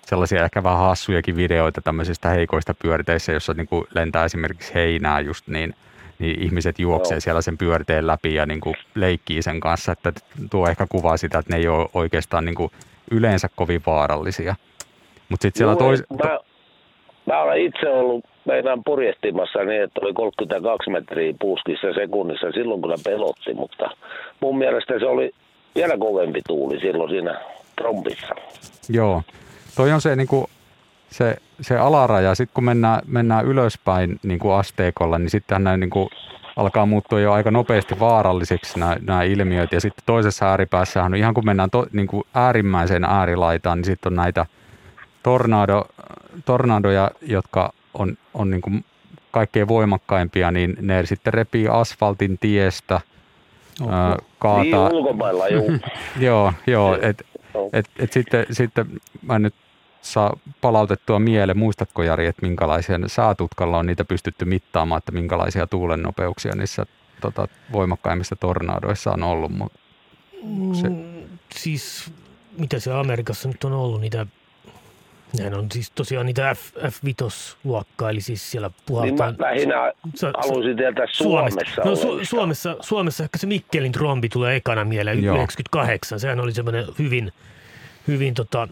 sellaisia 0.05 0.43
ehkä 0.43 0.63
vähän 0.63 0.79
hassujakin 0.79 1.35
videoita 1.35 1.81
tämmöisistä 1.81 2.29
heikoista 2.29 2.73
pyörteissä, 2.73 3.31
jossa 3.31 3.53
niin 3.53 3.67
kuin 3.67 3.85
lentää 3.95 4.25
esimerkiksi 4.25 4.73
heinää 4.73 5.19
just 5.19 5.47
niin, 5.47 5.75
niin 6.19 6.43
ihmiset 6.43 6.79
juoksee 6.79 7.19
siellä 7.19 7.41
sen 7.41 7.57
pyörteen 7.57 8.07
läpi 8.07 8.33
ja 8.33 8.45
niin 8.45 8.61
kuin 8.61 8.75
leikkii 8.95 9.41
sen 9.41 9.59
kanssa, 9.59 9.91
että 9.91 10.13
tuo 10.51 10.67
ehkä 10.67 10.85
kuvaa 10.89 11.17
sitä, 11.17 11.37
että 11.37 11.53
ne 11.53 11.59
ei 11.59 11.67
ole 11.67 11.89
oikeastaan 11.93 12.45
niin 12.45 12.55
kuin 12.55 12.71
yleensä 13.11 13.49
kovin 13.55 13.81
vaarallisia. 13.85 14.55
Mutta 15.29 15.41
sitten 15.41 15.57
siellä 15.57 15.75
tois... 15.75 16.03
Mä, 16.23 16.39
mä 17.25 17.41
olen 17.41 17.61
itse 17.61 17.89
ollut 17.89 18.25
meidän 18.45 18.83
purjehtimassa 18.85 19.59
niin, 19.63 19.83
että 19.83 20.01
oli 20.03 20.13
32 20.13 20.89
metriä 20.89 21.33
puuskissa 21.39 21.93
sekunnissa 21.93 22.51
silloin, 22.51 22.81
kun 22.81 22.89
ne 22.89 22.97
pelotti, 23.03 23.53
mutta 23.53 23.89
mun 24.41 24.57
mielestä 24.57 24.99
se 24.99 25.05
oli 25.05 25.31
vielä 25.75 25.97
kovempi 25.97 26.41
tuuli 26.47 26.79
silloin 26.79 27.09
siinä 27.09 27.41
trompissa. 27.75 28.35
Joo, 28.89 29.21
toi 29.75 29.91
on 29.91 30.01
se, 30.01 30.15
niin 30.15 30.27
kuin, 30.27 30.45
se, 31.09 31.35
se 31.61 31.77
alaraja. 31.77 32.35
Sitten 32.35 32.53
kun 32.53 32.63
mennään, 32.63 33.01
mennään 33.07 33.45
ylöspäin 33.45 34.19
niin 34.23 34.39
kuin 34.39 34.53
asteikolla, 34.53 35.17
niin 35.17 35.29
sitten 35.29 35.63
näin 35.63 35.79
niin 35.79 35.89
kuin, 35.89 36.09
alkaa 36.55 36.85
muuttua 36.85 37.19
jo 37.19 37.33
aika 37.33 37.51
nopeasti 37.51 37.99
vaarallisiksi 37.99 38.79
nämä, 38.79 38.95
nämä 39.01 39.23
ilmiöt. 39.23 39.71
Ja 39.71 39.81
sitten 39.81 40.03
toisessa 40.05 40.49
ääripäässä 40.49 41.03
on 41.03 41.15
ihan 41.15 41.33
kun 41.33 41.45
mennään 41.45 41.69
to, 41.69 41.87
niin 41.91 42.07
kuin 42.07 42.23
äärimmäiseen 42.33 43.03
äärilaitaan, 43.03 43.77
niin 43.77 43.85
sitten 43.85 44.11
on 44.11 44.15
näitä 44.15 44.45
tornado, 45.23 45.85
tornadoja, 46.45 47.11
jotka 47.21 47.73
on, 47.93 48.17
on 48.33 48.49
niin 48.49 48.61
kuin 48.61 48.85
kaikkein 49.31 49.67
voimakkaimpia, 49.67 50.51
niin 50.51 50.77
ne 50.81 51.05
sitten 51.05 51.33
repii 51.33 51.67
asfaltin 51.67 52.37
tiestä– 52.39 53.01
Oho. 53.81 54.17
kaataa. 54.39 54.89
Niin 54.89 54.97
ulkomailla, 54.97 55.47
juu. 55.47 55.71
joo, 56.19 56.53
joo. 56.67 56.97
Et, 57.01 57.25
et, 57.73 57.85
et 57.99 58.13
sitten, 58.13 58.45
sitten 58.51 58.85
mä 59.21 59.39
nyt 59.39 59.55
saa 60.05 60.37
palautettua 60.61 61.19
mieleen. 61.19 61.57
Muistatko 61.57 62.03
Jari, 62.03 62.27
että 62.27 62.45
minkälaisia 62.45 62.99
säätutkalla 63.07 63.77
on 63.77 63.85
niitä 63.85 64.05
pystytty 64.05 64.45
mittaamaan, 64.45 64.97
että 64.97 65.11
minkälaisia 65.11 65.67
tuulen 65.67 66.01
nopeuksia 66.01 66.55
niissä 66.55 66.85
tota, 67.21 67.47
voimakkaimmissa 67.71 68.35
tornadoissa 68.35 69.11
on 69.11 69.23
ollut? 69.23 69.51
Mut 69.51 69.73
se... 70.75 70.89
Mm, 70.89 71.23
siis 71.55 72.11
mitä 72.57 72.79
se 72.79 72.93
Amerikassa 72.93 73.47
nyt 73.47 73.63
on 73.63 73.73
ollut, 73.73 74.01
niitä 74.01 74.25
Nehän 75.37 75.53
on 75.53 75.71
siis 75.71 75.91
tosiaan 75.91 76.25
niitä 76.25 76.55
F, 76.55 76.75
F5-luokkaa, 76.75 78.09
eli 78.09 78.21
siis 78.21 78.51
siellä 78.51 78.71
puhaltaa... 78.85 79.29
Niin 79.29 79.39
mä 79.39 79.47
lähinnä 79.47 79.93
sa, 80.15 80.31
haluaisin 80.37 80.77
tietää 80.77 81.05
Suomessa. 81.11 81.59
Suomessa. 81.75 81.81
No, 81.81 82.19
Su- 82.19 82.25
Suomessa, 82.25 82.77
Suomessa 82.81 83.23
ehkä 83.23 83.37
se 83.37 83.47
Mikkelin 83.47 83.91
trombi 83.91 84.29
tulee 84.29 84.55
ekana 84.55 84.85
mieleen, 84.85 85.23
Joo. 85.23 85.35
98. 85.35 86.19
Sehän 86.19 86.39
oli 86.39 86.51
semmoinen 86.51 86.85
hyvin, 86.99 87.31
hyvin 88.07 88.33
tota, 88.33 88.67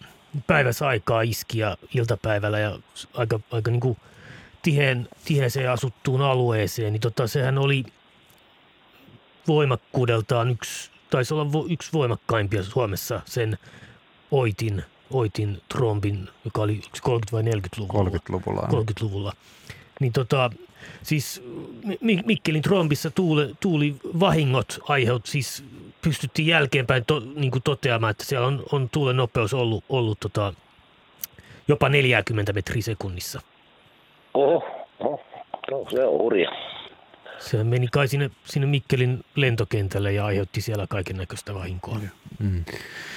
päiväsaikaa 0.47 1.21
iski 1.21 1.59
ja 1.59 1.77
iltapäivällä 1.95 2.59
ja 2.59 2.79
aika, 3.13 3.39
aika 3.51 3.71
niin 3.71 3.81
kuin 3.81 3.97
tiheen, 4.61 5.09
tiheeseen 5.25 5.71
asuttuun 5.71 6.21
alueeseen, 6.21 6.93
niin 6.93 7.01
tota, 7.01 7.27
sehän 7.27 7.57
oli 7.57 7.83
voimakkuudeltaan 9.47 10.49
yksi, 10.49 10.91
taisi 11.09 11.33
olla 11.33 11.51
vo, 11.51 11.65
yksi 11.69 11.93
voimakkaimpia 11.93 12.63
Suomessa 12.63 13.21
sen 13.25 13.57
Oitin– 14.31 14.83
Oitin 15.13 15.61
trombin, 15.69 16.29
joka 16.45 16.61
oli 16.61 16.81
30- 16.97 17.09
vai 17.31 17.41
40-luvulla. 17.41 18.09
30-luvulla. 18.09 18.61
30-luvulla. 18.61 19.33
Niin 19.99 20.13
tota, 20.13 20.49
siis 21.03 21.43
Mikkelin 22.25 22.61
trombissa 22.61 23.11
tuuli, 23.11 23.55
tuuli 23.59 23.95
vahingot 24.19 24.79
aiheut, 24.83 25.25
siis 25.25 25.63
pystyttiin 26.03 26.47
jälkeenpäin 26.47 27.05
to, 27.05 27.21
niin 27.35 27.51
kuin 27.51 27.63
toteamaan, 27.63 28.11
että 28.11 28.25
siellä 28.25 28.47
on, 28.47 28.63
on 28.71 28.89
tuulen 28.89 29.17
nopeus 29.17 29.53
ollut, 29.53 29.83
ollut 29.89 30.19
tota, 30.19 30.53
jopa 31.67 31.89
40 31.89 32.53
metriä 32.53 32.81
sekunnissa. 32.81 33.41
Oho, 34.33 34.87
oho. 34.99 35.21
No, 35.71 35.85
se 35.89 36.05
on 36.05 36.19
hurja. 36.19 36.51
Se 37.39 37.63
meni 37.63 37.87
kai 37.91 38.07
sinne, 38.07 38.29
sinne 38.43 38.67
Mikkelin 38.67 39.23
lentokentälle 39.35 40.11
ja 40.11 40.25
aiheutti 40.25 40.61
siellä 40.61 40.85
kaiken 40.89 41.17
näköistä 41.17 41.53
vahinkoa. 41.53 41.97
Mm. 42.39 42.63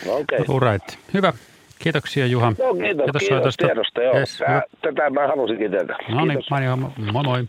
Okei. 0.07 0.39
Okay. 0.49 0.73
Right. 0.73 0.99
Hyvä. 1.15 1.33
Kiitoksia 1.79 2.27
Juha. 2.27 2.51
No, 2.51 2.75
kiitos, 2.75 3.07
kiitos, 3.07 3.23
kiitos 3.23 3.57
tiedosta. 3.57 4.03
Joo. 4.03 4.19
Yes, 4.19 4.39
Tää, 4.39 4.63
tätä 4.83 5.11
mä 5.11 5.27
halusinkin 5.29 5.71
tehdä. 5.71 5.97
No 6.09 6.25
niin, 6.25 6.43
mainio, 6.51 6.77
moi 6.77 7.25
moi. 7.25 7.45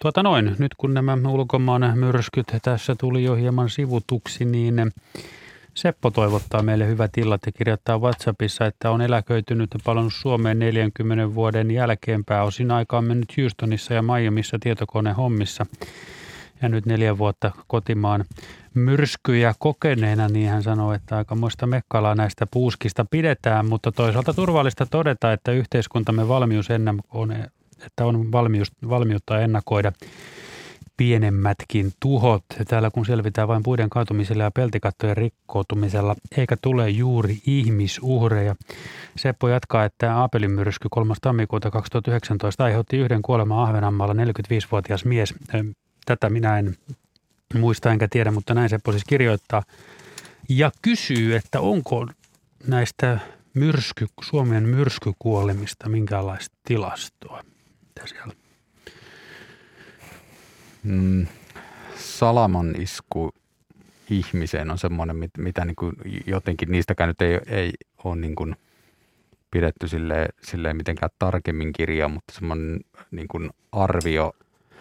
Tuota 0.00 0.22
noin, 0.22 0.56
nyt 0.58 0.74
kun 0.74 0.94
nämä 0.94 1.18
ulkomaan 1.28 1.98
myrskyt 1.98 2.46
tässä 2.62 2.94
tuli 2.94 3.24
jo 3.24 3.34
hieman 3.34 3.70
sivutuksi, 3.70 4.44
niin 4.44 4.92
Seppo 5.76 6.10
toivottaa 6.10 6.62
meille 6.62 6.86
hyvät 6.86 7.18
illat 7.18 7.40
ja 7.46 7.52
kirjoittaa 7.52 7.98
WhatsAppissa, 7.98 8.66
että 8.66 8.90
on 8.90 9.00
eläköitynyt 9.00 9.70
ja 9.74 9.80
palannut 9.84 10.12
Suomeen 10.14 10.58
40 10.58 11.34
vuoden 11.34 11.70
jälkeen. 11.70 12.24
Pääosin 12.24 12.70
aikaa 12.70 13.02
mennyt 13.02 13.36
Houstonissa 13.36 13.94
ja 13.94 14.02
Miamiissa 14.02 14.58
tietokonehommissa. 14.60 15.66
Ja 16.62 16.68
nyt 16.68 16.86
neljä 16.86 17.18
vuotta 17.18 17.50
kotimaan 17.66 18.24
myrskyjä 18.74 19.54
kokeneena, 19.58 20.28
niin 20.28 20.48
hän 20.50 20.62
sanoo, 20.62 20.92
että 20.92 21.16
aika 21.16 21.34
muista 21.34 21.66
mekkalaa 21.66 22.14
näistä 22.14 22.46
puuskista 22.50 23.04
pidetään, 23.10 23.66
mutta 23.66 23.92
toisaalta 23.92 24.34
turvallista 24.34 24.86
todeta, 24.86 25.32
että 25.32 25.52
yhteiskuntamme 25.52 26.28
valmius 26.28 26.68
on, 27.10 27.34
että 27.86 28.04
on 28.04 28.32
valmius, 28.32 28.72
valmiutta 28.88 29.40
ennakoida 29.40 29.92
pienemmätkin 30.96 31.92
tuhot. 32.00 32.44
Täällä 32.68 32.90
kun 32.90 33.06
selvitään 33.06 33.48
vain 33.48 33.62
puiden 33.62 33.90
kaatumisella 33.90 34.42
ja 34.42 34.50
peltikattojen 34.50 35.16
rikkoutumisella, 35.16 36.16
eikä 36.36 36.56
tule 36.62 36.90
juuri 36.90 37.38
ihmisuhreja. 37.46 38.56
Seppo 39.16 39.48
jatkaa, 39.48 39.84
että 39.84 40.16
Aapelin 40.16 40.50
myrsky 40.50 40.88
3. 40.90 41.14
tammikuuta 41.20 41.70
2019 41.70 42.64
aiheutti 42.64 42.96
yhden 42.96 43.22
kuoleman 43.22 43.58
Ahvenanmaalla 43.58 44.14
45-vuotias 44.14 45.04
mies. 45.04 45.34
Tätä 46.06 46.30
minä 46.30 46.58
en 46.58 46.76
muista 47.54 47.92
enkä 47.92 48.08
tiedä, 48.08 48.30
mutta 48.30 48.54
näin 48.54 48.68
Seppo 48.68 48.92
siis 48.92 49.04
kirjoittaa. 49.04 49.62
Ja 50.48 50.70
kysyy, 50.82 51.36
että 51.36 51.60
onko 51.60 52.06
näistä 52.66 53.18
myrsky, 53.54 54.06
Suomen 54.22 54.68
myrskykuolemista 54.68 55.88
minkälaista 55.88 56.56
tilastoa? 56.64 57.42
Mitä 57.96 58.06
siellä 58.06 58.34
mm, 60.82 61.26
salaman 61.96 62.74
isku 62.80 63.30
ihmiseen 64.10 64.70
on 64.70 64.78
semmoinen, 64.78 65.16
mit, 65.16 65.30
mitä 65.38 65.64
niin 65.64 65.76
kuin 65.76 65.92
jotenkin 66.26 66.72
niistäkään 66.72 67.08
nyt 67.08 67.22
ei, 67.22 67.40
ei 67.46 67.72
ole 68.04 68.16
niin 68.16 68.34
kuin 68.34 68.56
pidetty 69.50 69.88
silleen, 69.88 70.28
silleen 70.42 70.76
mitenkään 70.76 71.10
tarkemmin 71.18 71.72
kirjaa, 71.72 72.08
mutta 72.08 72.34
semmoinen 72.34 72.80
niin 73.10 73.28
kuin 73.28 73.50
arvio, 73.72 74.32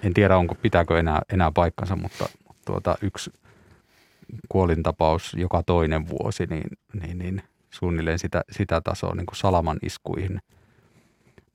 en 0.04 0.14
tiedä 0.14 0.38
onko 0.38 0.56
pitääkö 0.56 1.00
enää, 1.00 1.22
enää 1.34 1.52
paikkansa, 1.52 1.96
mutta, 1.96 2.30
mutta 2.48 2.62
tuota, 2.66 2.96
yksi 3.02 3.32
kuolintapaus 4.50 5.34
joka 5.34 5.64
toinen 5.64 6.10
vuosi, 6.10 6.46
niin, 6.46 6.78
niin, 6.94 7.18
niin 7.18 7.44
suunnilleen 7.70 8.20
sitä, 8.20 8.44
sitä 8.52 8.82
tasoa 8.82 9.16
niin 9.16 9.26
kuin 9.26 9.38
salaman 9.38 9.78
iskuihin. 9.82 10.42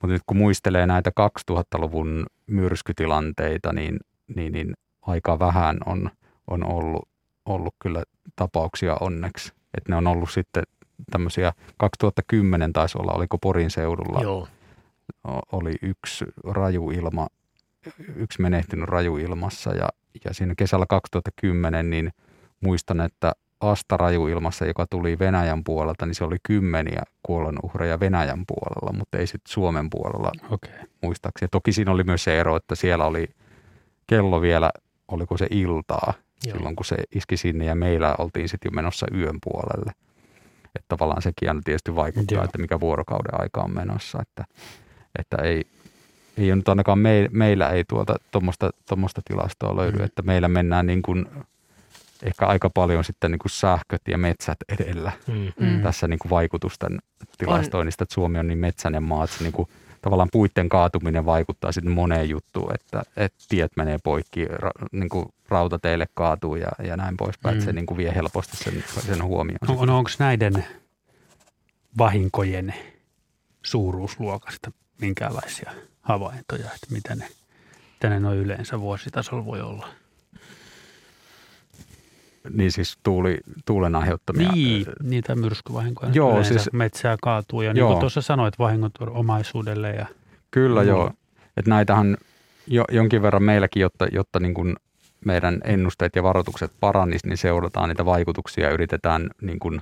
Mutta 0.02 0.12
nyt 0.12 0.22
kun 0.26 0.36
muistelee 0.36 0.86
näitä 0.86 1.10
2000-luvun 1.50 2.26
myrskytilanteita, 2.46 3.72
niin 3.72 3.98
niin, 4.36 4.52
niin 4.52 4.74
aika 5.02 5.38
vähän 5.38 5.78
on, 5.86 6.10
on 6.46 6.66
ollut, 6.66 7.08
ollut 7.46 7.74
kyllä 7.78 8.02
tapauksia 8.36 8.96
onneksi. 9.00 9.52
Että 9.74 9.92
ne 9.92 9.96
on 9.96 10.06
ollut 10.06 10.30
sitten 10.30 10.62
tämmöisiä, 11.10 11.52
2010 11.76 12.72
taisi 12.72 12.98
olla, 12.98 13.12
oliko 13.12 13.38
Porin 13.38 13.70
seudulla, 13.70 14.22
Joo. 14.22 14.48
oli 15.52 15.74
yksi 15.82 16.24
rajuilma, 16.44 17.28
yksi 18.16 18.42
menehtynyt 18.42 18.88
rajuilmassa 18.88 19.74
ja, 19.74 19.88
ja 20.24 20.34
siinä 20.34 20.54
kesällä 20.56 20.86
2010 20.88 21.90
niin 21.90 22.12
muistan, 22.60 23.00
että 23.00 23.32
Asta 23.60 23.96
rajuilmassa, 23.96 24.66
joka 24.66 24.86
tuli 24.90 25.18
Venäjän 25.18 25.64
puolelta, 25.64 26.06
niin 26.06 26.14
se 26.14 26.24
oli 26.24 26.36
kymmeniä 26.42 27.02
kuolonuhreja 27.22 28.00
Venäjän 28.00 28.44
puolella, 28.46 28.98
mutta 28.98 29.18
ei 29.18 29.26
sitten 29.26 29.52
Suomen 29.52 29.90
puolella 29.90 30.30
okay. 30.50 30.72
muistaakseni. 31.02 31.48
Toki 31.52 31.72
siinä 31.72 31.90
oli 31.92 32.04
myös 32.04 32.24
se 32.24 32.40
ero, 32.40 32.56
että 32.56 32.74
siellä 32.74 33.04
oli 33.04 33.26
kello 34.06 34.40
vielä, 34.40 34.70
oliko 35.08 35.36
se 35.36 35.46
iltaa, 35.50 36.14
Joo. 36.46 36.56
silloin 36.56 36.76
kun 36.76 36.84
se 36.84 36.96
iski 37.14 37.36
sinne 37.36 37.64
ja 37.64 37.74
meillä 37.74 38.14
oltiin 38.18 38.48
sitten 38.48 38.70
jo 38.70 38.74
menossa 38.74 39.06
yön 39.14 39.38
puolelle. 39.44 39.92
Että 40.64 40.88
tavallaan 40.88 41.22
sekin 41.22 41.48
aina 41.48 41.60
tietysti 41.64 41.96
vaikuttaa, 41.96 42.36
Joo. 42.36 42.44
että 42.44 42.58
mikä 42.58 42.80
vuorokauden 42.80 43.40
aika 43.40 43.60
on 43.60 43.74
menossa, 43.74 44.18
että, 44.22 44.44
että 45.18 45.36
ei, 45.36 45.64
ei 46.38 46.50
ole 46.50 46.56
nyt 46.56 46.68
ainakaan 46.68 46.98
me, 46.98 47.28
meillä 47.32 47.68
ei 47.68 47.84
tuolta 47.84 48.16
tuommoista 48.88 49.20
tilastoa 49.24 49.76
löydy, 49.76 49.98
mm. 49.98 50.04
että 50.04 50.22
meillä 50.22 50.48
mennään 50.48 50.86
niin 50.86 51.02
kuin 51.02 51.26
ehkä 52.22 52.46
aika 52.46 52.70
paljon 52.70 53.04
sitten 53.04 53.30
niin 53.30 53.38
kuin 53.38 53.50
sähköt 53.50 54.02
ja 54.08 54.18
metsät 54.18 54.58
edellä 54.68 55.12
mm. 55.26 55.52
mm. 55.66 55.82
tässä 55.82 56.08
niin 56.08 56.18
kuin 56.18 56.30
vaikutusten 56.30 56.98
tilastoinnista, 57.38 58.04
että 58.04 58.14
Suomi 58.14 58.38
on 58.38 58.46
niin 58.46 58.58
metsäinen 58.58 59.02
maa, 59.02 59.24
että 59.24 59.36
se 59.36 59.44
niin 59.44 59.52
kuin 59.52 59.68
tavallaan 60.02 60.28
puitten 60.32 60.68
kaatuminen 60.68 61.26
vaikuttaa 61.26 61.72
sitten 61.72 61.92
moneen 61.92 62.28
juttuun, 62.28 62.74
että, 62.74 63.02
että 63.16 63.44
tiet 63.48 63.72
menee 63.76 63.98
poikki, 64.04 64.44
ra, 64.44 64.70
niin 64.92 65.08
kuin 65.08 65.26
rautateille 65.48 66.06
kaatuu 66.14 66.56
ja, 66.56 66.68
ja 66.84 66.96
näin 66.96 67.16
poispäin, 67.16 67.54
mm. 67.54 67.58
että 67.58 67.64
se 67.64 67.72
mm. 67.72 67.76
niin 67.76 67.86
kuin 67.86 67.98
vie 67.98 68.14
helposti 68.14 68.56
sen, 68.56 68.84
sen 69.00 69.24
huomioon. 69.24 69.58
No, 69.68 69.84
no 69.84 69.98
onko 69.98 70.10
näiden 70.18 70.64
vahinkojen 71.98 72.74
suuruusluokasta 73.62 74.72
minkälaisia 75.00 75.70
havaintoja, 76.00 76.64
että 76.64 76.86
mitä 76.90 77.14
ne, 77.14 77.28
mitä 77.92 78.08
ne 78.08 78.20
noin 78.20 78.38
yleensä 78.38 78.80
vuositasolla 78.80 79.44
voi 79.44 79.60
olla? 79.60 79.88
Niin 82.50 82.72
siis 82.72 82.98
tuuli, 83.02 83.38
tuulen 83.66 83.96
aiheuttamia. 83.96 84.52
Niin, 84.52 84.86
niitä 85.02 85.34
myrskyvahinkoja. 85.34 86.12
Joo, 86.14 86.30
Yleensä 86.30 86.48
siis, 86.48 86.72
metsää 86.72 87.16
kaatuu 87.22 87.62
ja 87.62 87.74
niin 87.74 87.86
kuin 87.86 88.00
tuossa 88.00 88.20
sanoit, 88.20 88.58
vahingot 88.58 88.92
omaisuudelle. 89.10 89.90
Ja, 89.90 90.06
Kyllä 90.50 90.82
joo. 90.82 91.10
Että 91.56 91.70
näitähän 91.70 92.16
jo, 92.66 92.84
jonkin 92.92 93.22
verran 93.22 93.42
meilläkin, 93.42 93.80
jotta, 93.80 94.06
jotta 94.12 94.40
niin 94.40 94.54
kuin 94.54 94.76
meidän 95.24 95.60
ennusteet 95.64 96.16
ja 96.16 96.22
varoitukset 96.22 96.72
paranisi, 96.80 97.28
niin 97.28 97.36
seurataan 97.36 97.88
niitä 97.88 98.04
vaikutuksia 98.04 98.66
ja 98.66 98.72
yritetään 98.72 99.30
niin 99.40 99.58
kuin 99.58 99.80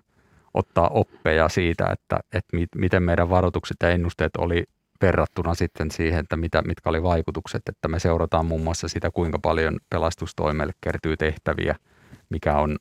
ottaa 0.55 0.89
oppeja 0.89 1.49
siitä, 1.49 1.87
että, 1.93 2.21
että 2.33 2.57
mit, 2.57 2.69
miten 2.75 3.03
meidän 3.03 3.31
varoitukset 3.31 3.77
ja 3.83 3.91
ennusteet 3.91 4.37
oli 4.39 4.65
verrattuna 5.03 5.55
sitten 5.55 5.91
siihen, 5.91 6.21
että 6.21 6.37
mitä, 6.37 6.63
mitkä 6.63 6.91
oli 6.91 7.03
vaikutukset. 7.03 7.63
Että 7.69 7.89
me 7.89 7.99
seurataan 7.99 8.47
muun 8.47 8.63
muassa 8.63 8.89
sitä, 8.89 9.11
kuinka 9.11 9.39
paljon 9.39 9.79
pelastustoimelle 9.91 10.73
kertyy 10.81 11.17
tehtäviä– 11.17 11.77
mikä 12.31 12.57
on 12.57 12.79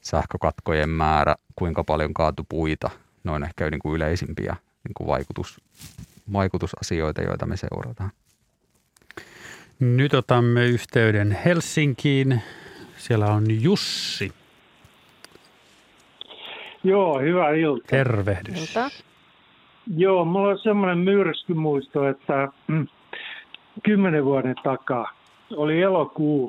sähkökatkojen 0.00 0.88
määrä, 0.88 1.34
kuinka 1.56 1.84
paljon 1.84 2.14
kaatu 2.14 2.46
puita. 2.48 2.90
Ne 3.24 3.30
on 3.30 3.44
ehkä 3.44 3.70
niin 3.70 3.78
kuin 3.78 3.96
yleisimpiä 3.96 4.56
niin 4.84 4.94
kuin 4.94 5.06
vaikutus, 5.06 5.60
vaikutusasioita, 6.32 7.22
joita 7.22 7.46
me 7.46 7.56
seurataan. 7.56 8.10
Nyt 9.80 10.14
otamme 10.14 10.66
yhteyden 10.66 11.38
Helsinkiin. 11.44 12.42
Siellä 12.96 13.26
on 13.26 13.44
Jussi. 13.62 14.32
Joo, 16.84 17.20
hyvää 17.20 17.50
iltaa. 17.50 17.86
Tervehdys. 17.90 18.60
Ilta. 18.60 18.90
Joo, 19.96 20.24
mulla 20.24 20.48
on 20.48 20.58
semmoinen 20.58 20.98
myrskymuisto, 20.98 22.08
että 22.08 22.48
mm, 22.66 22.86
kymmenen 23.82 24.24
vuoden 24.24 24.54
takaa 24.62 25.12
oli 25.56 25.82
elokuu 25.82 26.48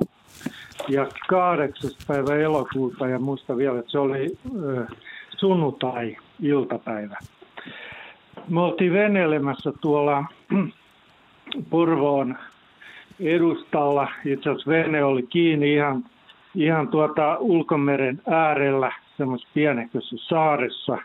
ja 0.88 1.06
kahdeksas 1.28 1.96
päivä 2.06 2.36
elokuuta 2.36 3.08
ja 3.08 3.18
muista 3.18 3.56
vielä, 3.56 3.78
että 3.78 3.90
se 3.90 3.98
oli 3.98 4.38
sunnuntai-iltapäivä. 5.36 7.16
Me 8.48 8.60
oltiin 8.60 8.92
veneilemässä 8.92 9.72
tuolla 9.80 10.24
Porvoon 11.70 12.36
edustalla. 13.20 14.08
Itse 14.24 14.50
asiassa 14.50 14.70
vene 14.70 15.04
oli 15.04 15.22
kiinni 15.22 15.74
ihan, 15.74 16.04
ihan 16.54 16.88
tuota 16.88 17.36
ulkomeren 17.38 18.22
äärellä, 18.30 18.92
semmoisessa 19.16 19.50
pienehkössä 19.54 20.16
saaressa. 20.18 20.98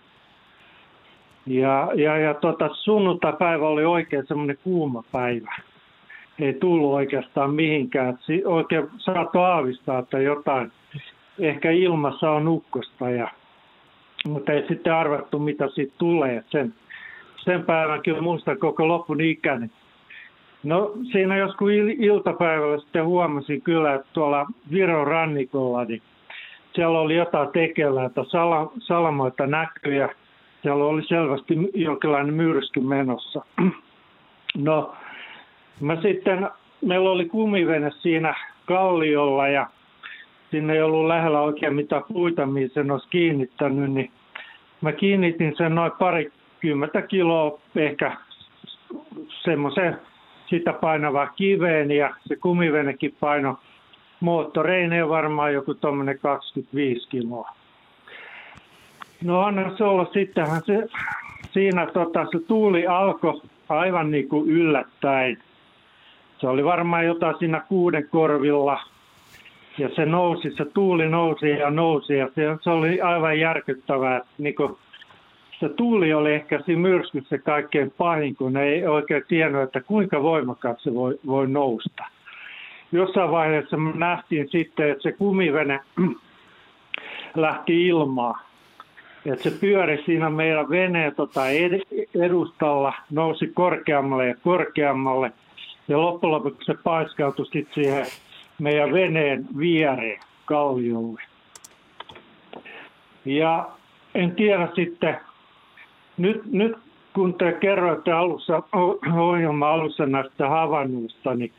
Ja, 1.46 1.92
ja, 1.96 2.18
ja 2.18 2.34
tuota, 2.34 2.70
sunnuntai-päivä 2.74 3.68
oli 3.68 3.86
oikein 3.86 4.28
semmoinen 4.28 4.58
kuuma 4.64 5.04
päivä 5.12 5.56
ei 6.40 6.54
tullut 6.54 6.94
oikeastaan 6.94 7.54
mihinkään. 7.54 8.20
Oikein 8.46 8.88
saattoi 8.98 9.46
aavistaa, 9.46 10.00
että 10.00 10.20
jotain 10.20 10.72
ehkä 11.40 11.72
ilmassa 11.72 12.32
on 12.32 12.48
ukkosta, 12.48 13.10
ja, 13.10 13.28
mutta 14.26 14.52
ei 14.52 14.68
sitten 14.68 14.94
arvattu, 14.94 15.40
mitä 15.40 15.68
siitä 15.68 15.94
tulee. 15.98 16.44
Sen, 16.50 16.74
sen 17.38 17.64
päivän 17.64 18.02
kyllä 18.02 18.22
muistan 18.22 18.58
koko 18.58 18.88
loppun 18.88 19.22
ikäni. 19.22 19.70
No 20.64 20.94
siinä 21.12 21.38
joskus 21.38 21.72
iltapäivällä 21.98 22.80
sitten 22.80 23.06
huomasin 23.06 23.62
kyllä, 23.62 23.94
että 23.94 24.08
tuolla 24.14 24.48
Viron 24.72 25.08
rannikolla, 25.08 25.86
niin 25.86 26.02
siellä 26.76 27.00
oli 27.00 27.16
jotain 27.16 27.50
tekellä, 27.50 28.06
että 28.06 28.24
sala, 28.24 28.72
salamoita 28.80 29.48
näkyy 29.48 29.96
ja 29.96 30.10
siellä 30.62 30.86
oli 30.86 31.04
selvästi 31.04 31.56
jonkinlainen 31.74 32.34
myrsky 32.34 32.80
menossa. 32.80 33.42
No, 34.58 34.96
Mä 35.82 36.02
sitten 36.02 36.50
meillä 36.82 37.12
oli 37.12 37.26
kumivene 37.26 37.92
siinä 37.92 38.36
kalliolla 38.66 39.48
ja 39.48 39.68
sinne 40.52 40.74
ei 40.74 40.82
ollut 40.82 41.08
lähellä 41.08 41.42
oikein 41.42 41.74
mitään 41.74 42.04
puita, 42.14 42.46
mihin 42.46 42.72
sen 42.74 42.92
olisi 42.92 43.08
kiinnittänyt, 43.10 43.92
niin 43.92 44.12
mä 44.82 44.92
kiinnitin 44.92 45.54
sen 45.58 45.76
noin 45.76 45.92
parikymmentä 45.92 47.02
kiloa 47.02 47.60
ehkä 47.76 48.18
semmoisen 49.44 49.98
sitä 50.50 50.74
painavaa 50.74 51.28
kiveen 51.28 51.92
ja 51.92 52.16
se 52.28 52.36
kumivenekin 52.36 53.16
paino 53.20 53.60
moottoreineen 54.20 55.10
varmaan 55.10 55.54
joku 55.54 55.74
tuommoinen 55.74 56.20
25 56.20 57.10
kiloa. 57.10 57.50
No 59.24 59.42
anna 59.42 59.78
se 59.78 59.84
olla, 59.84 60.08
sittenhän 60.14 60.62
se, 60.66 60.88
siinä 61.52 61.86
tota, 61.86 62.26
se 62.32 62.40
tuuli 62.40 62.88
alkoi 62.88 63.42
aivan 63.70 64.12
niin 64.12 64.30
kuin 64.30 64.50
yllättäen. 64.50 65.38
Se 66.42 66.48
oli 66.48 66.64
varmaan 66.64 67.06
jotain 67.06 67.36
siinä 67.40 67.60
kuuden 67.60 68.10
korvilla 68.10 68.80
ja 69.78 69.90
se 69.96 70.06
nousi, 70.06 70.52
se 70.52 70.66
tuuli 70.66 71.10
nousi 71.10 71.50
ja 71.50 71.70
nousi 71.70 72.14
ja 72.14 72.30
se, 72.36 72.42
se 72.62 72.70
oli 72.70 73.02
aivan 73.02 73.40
järkyttävää. 73.40 74.22
Niin 74.38 74.56
kuin, 74.56 74.78
se 75.60 75.70
tuuli 75.70 76.14
oli 76.14 76.34
ehkä 76.34 76.62
siinä 76.66 76.82
myrskyssä 76.82 77.38
kaikkein 77.38 77.92
pahin, 77.98 78.36
kun 78.36 78.58
ei 78.58 78.88
oikein 78.88 79.24
tiennyt, 79.28 79.62
että 79.62 79.82
kuinka 79.82 80.24
voimakkaasti 80.24 80.84
se 80.84 80.94
voi, 80.94 81.20
voi 81.26 81.48
nousta. 81.48 82.04
Jossain 82.92 83.32
vaiheessa 83.32 83.78
nähtiin 83.96 84.50
sitten, 84.50 84.90
että 84.92 85.04
se 85.04 85.12
kumivene 85.12 85.80
lähti 87.36 87.88
ilmaan. 87.88 88.40
Että 89.26 89.50
se 89.50 89.58
pyöri 89.60 90.04
siinä 90.06 90.30
meidän 90.30 90.70
veneen 90.70 91.16
tota 91.16 91.42
edustalla, 92.14 92.94
nousi 93.12 93.48
korkeammalle 93.48 94.28
ja 94.28 94.36
korkeammalle. 94.44 95.32
Ja 95.88 96.02
loppujen 96.02 96.32
lopuksi 96.32 96.66
se 96.66 96.74
paiskautui 96.84 97.46
sitten 97.46 97.74
siihen 97.74 98.06
meidän 98.60 98.94
veneen 98.94 99.46
viereen 99.58 100.20
kalliolle. 100.46 101.22
Ja 103.26 103.70
en 104.16 104.36
tiedä 104.36 104.70
sitten, 104.76 105.18
nyt, 106.18 106.46
nyt 106.46 106.78
kun 107.14 107.34
te 107.34 107.52
kerroitte 107.52 108.12
alussa, 108.12 108.64
ohjelman 109.18 109.70
alussa 109.70 110.06
näistä 110.06 110.50
havainnoista, 110.50 111.36
niin, 111.36 111.52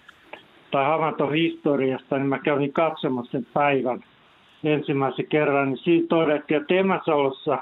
tai 0.71 0.85
havaintohistoriasta, 0.85 2.19
niin 2.19 2.29
mä 2.29 2.39
kävin 2.39 2.73
katsomassa 2.73 3.33
sen 3.33 3.47
päivän 3.53 4.05
ensimmäisen 4.65 5.27
kerran, 5.27 5.69
niin 5.69 5.79
siinä 5.79 6.07
todettiin, 6.09 6.61
että 6.61 6.75
Emäsalossa 6.75 7.59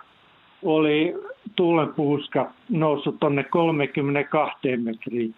oli 0.62 1.14
tuulenpuuska 1.56 2.50
noussut 2.68 3.20
tuonne 3.20 3.44
32 3.44 4.76
metriin 4.76 5.34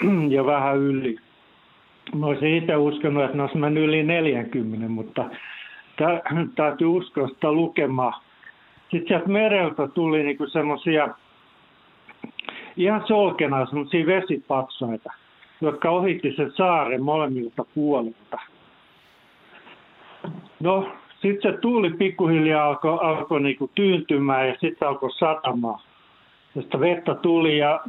ja 0.34 0.46
vähän 0.46 0.78
yli. 0.78 1.16
Mä 2.14 2.26
olisin 2.26 2.54
itse 2.54 2.76
uskonut, 2.76 3.24
että 3.24 3.36
ne 3.36 3.42
olisi 3.42 3.58
mennyt 3.58 3.84
yli 3.84 4.02
40, 4.02 4.88
mutta 4.88 5.24
täytyy 6.56 6.86
uskoa 6.86 7.28
sitä 7.28 7.52
lukemaa. 7.52 8.22
Sitten 8.90 9.08
sieltä 9.08 9.28
mereltä 9.28 9.88
tuli 9.88 10.22
niinku 10.22 10.46
semmoisia 10.46 11.08
ihan 12.76 13.04
solkena 13.06 13.66
semmoisia 13.66 14.06
vesipatsaita, 14.06 15.12
jotka 15.60 15.90
ohitti 15.90 16.32
sen 16.36 16.52
saaren 16.52 17.02
molemmilta 17.02 17.64
puolilta. 17.74 18.38
No, 20.60 20.88
sitten 21.22 21.52
se 21.52 21.58
tuuli 21.58 21.90
pikkuhiljaa 21.90 22.66
alkoi 22.66 22.98
alko 23.02 23.38
niinku 23.38 23.70
tyyntymään 23.74 24.48
ja 24.48 24.56
sitten 24.60 24.88
alkoi 24.88 25.10
satamaan. 25.10 25.80
Sitä 26.54 26.80
vettä 26.80 27.14
tuli 27.14 27.58
ja 27.58 27.80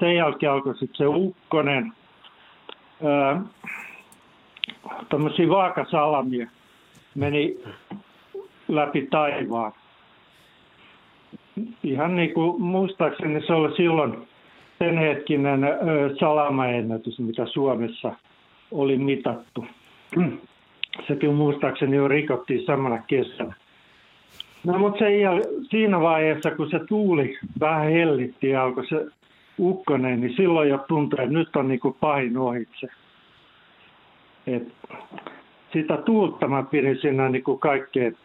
sen 0.00 0.16
jälkeen 0.16 0.52
alkoi 0.52 0.78
sitten 0.78 0.96
se 0.96 1.06
ukkonen. 1.06 1.92
Öö, 3.04 3.36
tämmöisiä 5.08 5.48
vaakasalamia 5.48 6.46
meni 7.14 7.56
läpi 8.68 9.06
taivaan. 9.10 9.72
Ihan 11.82 12.16
niin 12.16 12.34
kuin 12.34 12.62
muistaakseni 12.62 13.46
se 13.46 13.52
oli 13.52 13.76
silloin 13.76 14.28
sen 14.78 14.98
hetkinen 14.98 15.60
salamaennätys, 16.20 17.18
mitä 17.18 17.46
Suomessa 17.46 18.12
oli 18.70 18.98
mitattu. 18.98 19.66
Sekin 21.08 21.34
muistaakseni 21.34 21.96
jo 21.96 22.08
rikottiin 22.08 22.66
samana 22.66 22.98
kesänä. 23.06 23.54
No 24.64 24.78
mutta 24.78 24.98
se, 24.98 25.08
siinä 25.70 26.00
vaiheessa, 26.00 26.50
kun 26.50 26.70
se 26.70 26.80
tuuli 26.88 27.38
vähän 27.60 27.90
hellitti 27.90 28.48
ja 28.48 28.64
alkoi 28.64 28.86
se 28.86 29.06
ukkonen, 29.58 30.20
niin 30.20 30.36
silloin 30.36 30.68
jo 30.68 30.78
tuntui, 30.88 31.18
että 31.24 31.38
nyt 31.38 31.56
on 31.56 31.68
niin 31.68 31.80
kuin 31.80 31.96
pahin 32.00 32.38
ohitse. 32.38 32.88
Et 34.46 34.72
sitä 35.72 35.96
tuulta 35.96 36.48
mä 36.48 36.62
pidin 36.62 36.98
siinä 37.00 37.28
niin 37.28 37.44
kuin 37.44 37.58
kaikkein, 37.58 38.16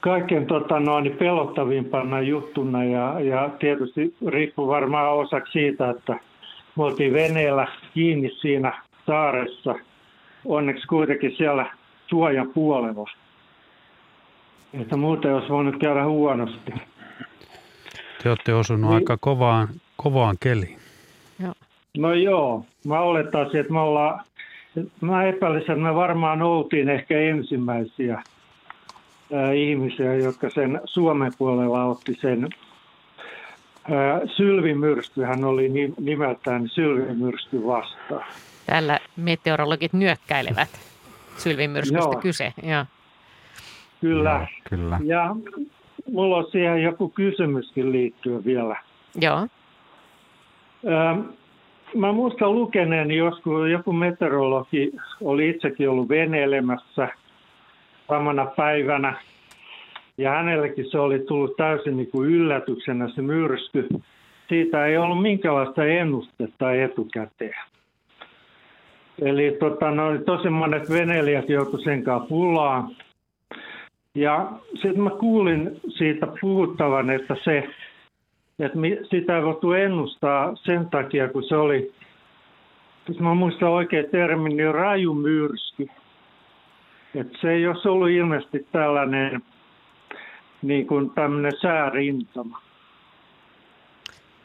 kaikkein 0.00 0.46
tota, 0.46 0.80
noin, 0.80 1.16
pelottavimpana 1.18 2.20
juttuna 2.20 2.84
ja, 2.84 3.20
ja 3.20 3.50
tietysti 3.58 4.14
riippuu 4.26 4.68
varmaan 4.68 5.12
osaksi 5.12 5.52
siitä, 5.52 5.90
että 5.90 6.12
me 6.76 6.84
oltiin 6.84 7.12
veneellä 7.12 7.66
kiinni 7.94 8.30
siinä 8.40 8.82
saaressa. 9.06 9.74
Onneksi 10.44 10.86
kuitenkin 10.86 11.36
siellä 11.36 11.66
suojan 12.06 12.48
puolella. 12.54 13.10
Että 14.80 14.96
muuten 14.96 15.34
olisi 15.34 15.48
voinut 15.48 15.76
käydä 15.80 16.04
huonosti. 16.04 16.72
Te 18.22 18.28
olette 18.28 18.54
osunut 18.54 18.90
niin, 18.90 18.94
aika 18.94 19.16
kovaan, 19.20 19.68
kovaan 19.96 20.36
keliin. 20.40 20.78
No 21.96 22.14
joo, 22.14 22.64
mä 22.86 23.00
olettaisin, 23.00 23.60
että 23.60 23.72
me 23.72 23.80
ollaan 23.80 24.20
Mä 25.00 25.24
epäilisin, 25.24 25.70
että 25.70 25.84
me 25.84 25.94
varmaan 25.94 26.42
oltiin 26.42 26.88
ehkä 26.88 27.18
ensimmäisiä 27.18 28.22
ää, 29.32 29.52
ihmisiä, 29.52 30.14
jotka 30.14 30.50
sen 30.50 30.80
Suomen 30.84 31.32
puolella 31.38 31.84
otti 31.84 32.18
sen 32.20 32.48
ää, 33.90 34.20
sylvimyrskyhän 34.36 35.44
oli 35.44 35.70
nimeltään 36.00 36.68
sylvimyrsky 36.68 37.66
vastaan. 37.66 38.24
Täällä 38.66 39.00
meteorologit 39.16 39.92
nyökkäilevät 39.92 40.68
sylvimyrskystä 41.36 42.16
kyse. 42.20 42.52
Ja. 42.62 42.86
Kyllä. 44.02 44.46
Kyllä. 44.70 44.98
Ja 45.04 45.36
mulla 46.12 46.36
on 46.36 46.46
siihen 46.50 46.82
joku 46.82 47.08
kysymyskin 47.08 47.92
liittyen 47.92 48.44
vielä. 48.44 48.76
Joo 49.20 49.46
mä 51.94 52.12
muistan 52.12 52.54
lukeneeni 52.54 53.16
joskus, 53.16 53.70
joku 53.70 53.92
meteorologi 53.92 54.92
oli 55.20 55.48
itsekin 55.48 55.88
ollut 55.88 56.08
veneilemässä 56.08 57.08
samana 58.08 58.46
päivänä. 58.46 59.14
Ja 60.18 60.30
hänellekin 60.30 60.90
se 60.90 60.98
oli 60.98 61.18
tullut 61.18 61.56
täysin 61.56 61.96
niin 61.96 62.10
kuin 62.10 62.30
yllätyksenä 62.30 63.08
se 63.08 63.22
myrsky. 63.22 63.88
Siitä 64.48 64.86
ei 64.86 64.96
ollut 64.96 65.22
minkälaista 65.22 65.84
ennustetta 65.84 66.72
etukäteen. 66.72 67.54
Eli 69.22 69.56
tota, 69.60 69.90
no, 69.90 70.18
tosi 70.26 70.48
monet 70.48 70.90
veneilijät 70.90 71.48
joutuivat 71.48 71.84
sen 71.84 72.04
kanssa 72.04 72.28
pulaan. 72.28 72.96
Ja 74.14 74.52
sitten 74.74 75.02
mä 75.02 75.10
kuulin 75.10 75.80
siitä 75.88 76.26
puhuttavan, 76.40 77.10
että 77.10 77.36
se 77.44 77.68
että 78.58 78.78
sitä 79.10 79.36
ei 79.36 79.42
voitu 79.42 79.72
ennustaa 79.72 80.56
sen 80.56 80.90
takia, 80.90 81.28
kun 81.28 81.42
se 81.42 81.56
oli, 81.56 81.92
jos 83.08 83.20
mä 83.20 83.34
muistan 83.34 83.68
oikein 83.68 84.10
termin, 84.10 84.56
niin 84.56 84.74
rajumyrsky. 84.74 85.86
Että 87.14 87.38
se 87.40 87.50
ei 87.50 87.66
olisi 87.66 87.88
ollut 87.88 88.08
ilmeisesti 88.08 88.66
tällainen 88.72 89.42
niin 90.62 90.86
kuin 90.86 91.10
tämmöinen 91.10 91.56
säärintama. 91.60 92.62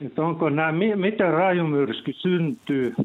Että 0.06 0.22
onko 0.22 0.50
nämä, 0.50 0.72
miten 0.96 1.34
rajumyrsky 1.34 2.14
syntyy. 2.14 2.96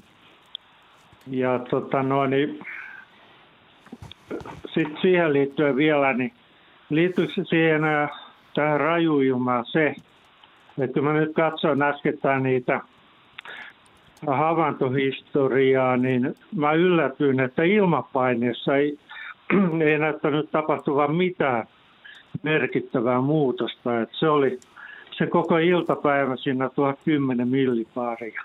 Ja 1.30 1.58
tota 1.58 2.02
noin, 2.02 2.30
niin, 2.30 2.60
sitten 4.74 4.98
siihen 5.02 5.32
liittyen 5.32 5.76
vielä, 5.76 6.12
niin 6.12 6.32
liittyykö 6.94 7.44
siihen 7.44 7.84
äh, 7.84 8.10
tähän 8.54 8.80
rajuilmaan 8.80 9.64
se, 9.66 9.94
että 10.78 10.94
kun 10.94 11.04
mä 11.04 11.12
nyt 11.12 11.34
katson 11.34 11.82
äskettäin 11.82 12.42
niitä 12.42 12.80
havaintohistoriaa, 14.26 15.96
niin 15.96 16.34
mä 16.56 16.72
yllätyin, 16.72 17.40
että 17.40 17.62
ilmapaineessa 17.62 18.76
ei, 18.76 18.98
ei 19.86 19.98
näyttänyt 19.98 20.50
tapahtuvan 20.50 21.14
mitään 21.14 21.66
merkittävää 22.42 23.20
muutosta. 23.20 24.00
Että 24.00 24.16
se 24.18 24.28
oli 24.28 24.60
se 25.18 25.26
koko 25.26 25.58
iltapäivä 25.58 26.36
siinä 26.36 26.68
1010 26.68 27.48
millipaaria. 27.48 28.42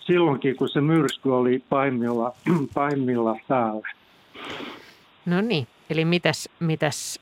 Silloinkin, 0.00 0.56
kun 0.56 0.68
se 0.68 0.80
myrsky 0.80 1.30
oli 1.30 1.62
pahimmilla, 1.68 2.32
pahimmilla 2.74 3.36
päällä. 3.48 3.88
No 5.26 5.40
niin, 5.40 5.66
eli 5.90 6.04
mitäs, 6.04 6.48
mitäs 6.60 7.20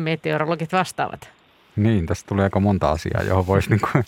meteorologit 0.00 0.72
vastaavat? 0.72 1.30
Niin, 1.76 2.06
tässä 2.06 2.26
tuli 2.26 2.42
aika 2.42 2.60
monta 2.60 2.90
asiaa, 2.90 3.22
johon 3.22 3.46
voisi 3.46 3.70
niin 3.70 3.80
kuin, 3.80 4.04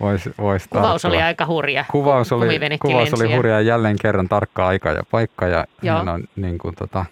vois, 0.00 0.28
vois 0.38 0.68
Kuvaus 0.68 1.04
oli 1.04 1.22
aika 1.22 1.46
hurja. 1.46 1.84
Kuvaus 1.90 2.32
oli, 2.32 2.58
kuvaus 2.80 3.14
oli 3.14 3.34
hurja 3.34 3.54
ja 3.54 3.60
jälleen 3.60 3.96
kerran 4.02 4.28
tarkka 4.28 4.66
aika 4.66 4.90
ja 4.90 5.02
paikka 5.10 5.46
ja 5.46 5.66
Joo. 5.82 6.02
no, 6.02 6.18
niin 6.36 6.58
kuin, 6.58 6.74
tota, 6.74 7.04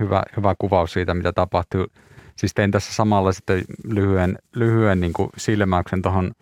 hyvä, 0.00 0.22
hyvä 0.36 0.54
kuvaus 0.58 0.92
siitä, 0.92 1.14
mitä 1.14 1.32
tapahtui. 1.32 1.86
Siis 2.36 2.54
tein 2.54 2.70
tässä 2.70 2.92
samalla 2.92 3.32
sitten 3.32 3.62
lyhyen, 3.88 4.38
lyhyen 4.54 5.00
niin 5.00 5.12
kuin 5.12 5.28
silmäyksen 5.36 6.02
tuohon 6.02 6.32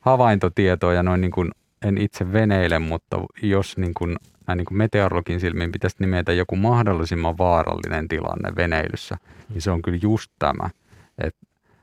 havaintotietoon 0.00 0.94
ja 0.94 1.02
noin 1.02 1.20
niin 1.20 1.30
kuin, 1.30 1.50
en 1.84 1.98
itse 1.98 2.32
veneile, 2.32 2.78
mutta 2.78 3.16
jos 3.42 3.76
niin 3.76 3.94
kuin, 3.94 4.16
näin 4.46 4.56
niin 4.56 4.66
kuin 4.66 4.78
meteorologin 4.78 5.40
silmiin 5.40 5.72
pitäisi 5.72 5.96
nimetä 5.98 6.32
joku 6.32 6.56
mahdollisimman 6.56 7.38
vaarallinen 7.38 8.08
tilanne 8.08 8.56
veneilyssä, 8.56 9.16
niin 9.48 9.62
se 9.62 9.70
on 9.70 9.82
kyllä 9.82 9.98
just 10.02 10.32
tämä. 10.38 10.70
Et 11.18 11.36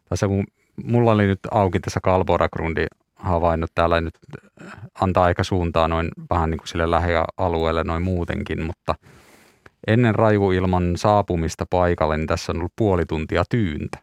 tässä 0.09 0.27
kun 0.27 0.43
mulla 0.83 1.11
oli 1.11 1.27
nyt 1.27 1.39
auki 1.51 1.79
tässä 1.79 1.99
Kalboragrundin 2.03 2.87
havainnut 3.15 3.71
täällä 3.75 4.01
nyt 4.01 4.13
antaa 5.01 5.23
aika 5.23 5.43
suuntaa 5.43 5.87
noin 5.87 6.09
vähän 6.29 6.49
niin 6.49 6.57
kuin 6.57 6.67
sille 6.67 6.91
lähialueelle 6.91 7.83
noin 7.83 8.03
muutenkin, 8.03 8.63
mutta 8.63 8.95
ennen 9.87 10.15
rajuilman 10.15 10.97
saapumista 10.97 11.65
paikalle, 11.69 12.17
niin 12.17 12.27
tässä 12.27 12.51
on 12.51 12.57
ollut 12.57 12.73
puoli 12.75 13.05
tuntia 13.05 13.43
tyyntä. 13.49 13.97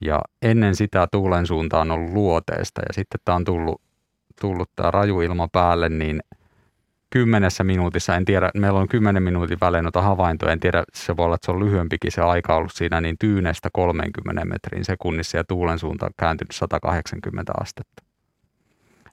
Ja 0.00 0.22
ennen 0.42 0.76
sitä 0.76 1.08
tuulen 1.12 1.46
suunta 1.46 1.80
on 1.80 1.90
ollut 1.90 2.12
luoteesta 2.12 2.80
ja 2.80 2.92
sitten 2.92 3.20
tämä 3.24 3.36
on 3.36 3.44
tullut, 3.44 3.80
tullut 4.40 4.70
tämä 4.76 4.90
rajuilma 4.90 5.48
päälle, 5.52 5.88
niin 5.88 6.20
kymmenessä 7.10 7.64
minuutissa, 7.64 8.16
en 8.16 8.24
tiedä, 8.24 8.50
meillä 8.54 8.80
on 8.80 8.88
kymmenen 8.88 9.22
minuutin 9.22 9.58
välein 9.60 9.84
noita 9.84 10.02
havaintoja, 10.02 10.52
en 10.52 10.60
tiedä, 10.60 10.84
se 10.94 11.16
voi 11.16 11.24
olla, 11.24 11.34
että 11.34 11.46
se 11.46 11.52
on 11.52 11.64
lyhyempikin 11.64 12.12
se 12.12 12.20
aika 12.20 12.56
ollut 12.56 12.72
siinä, 12.72 13.00
niin 13.00 13.16
tyynestä 13.18 13.68
30 13.72 14.44
metrin 14.44 14.84
sekunnissa 14.84 15.36
ja 15.36 15.44
tuulen 15.44 15.78
suunta 15.78 16.06
on 16.06 16.12
kääntynyt 16.18 16.52
180 16.52 17.52
astetta. 17.60 18.02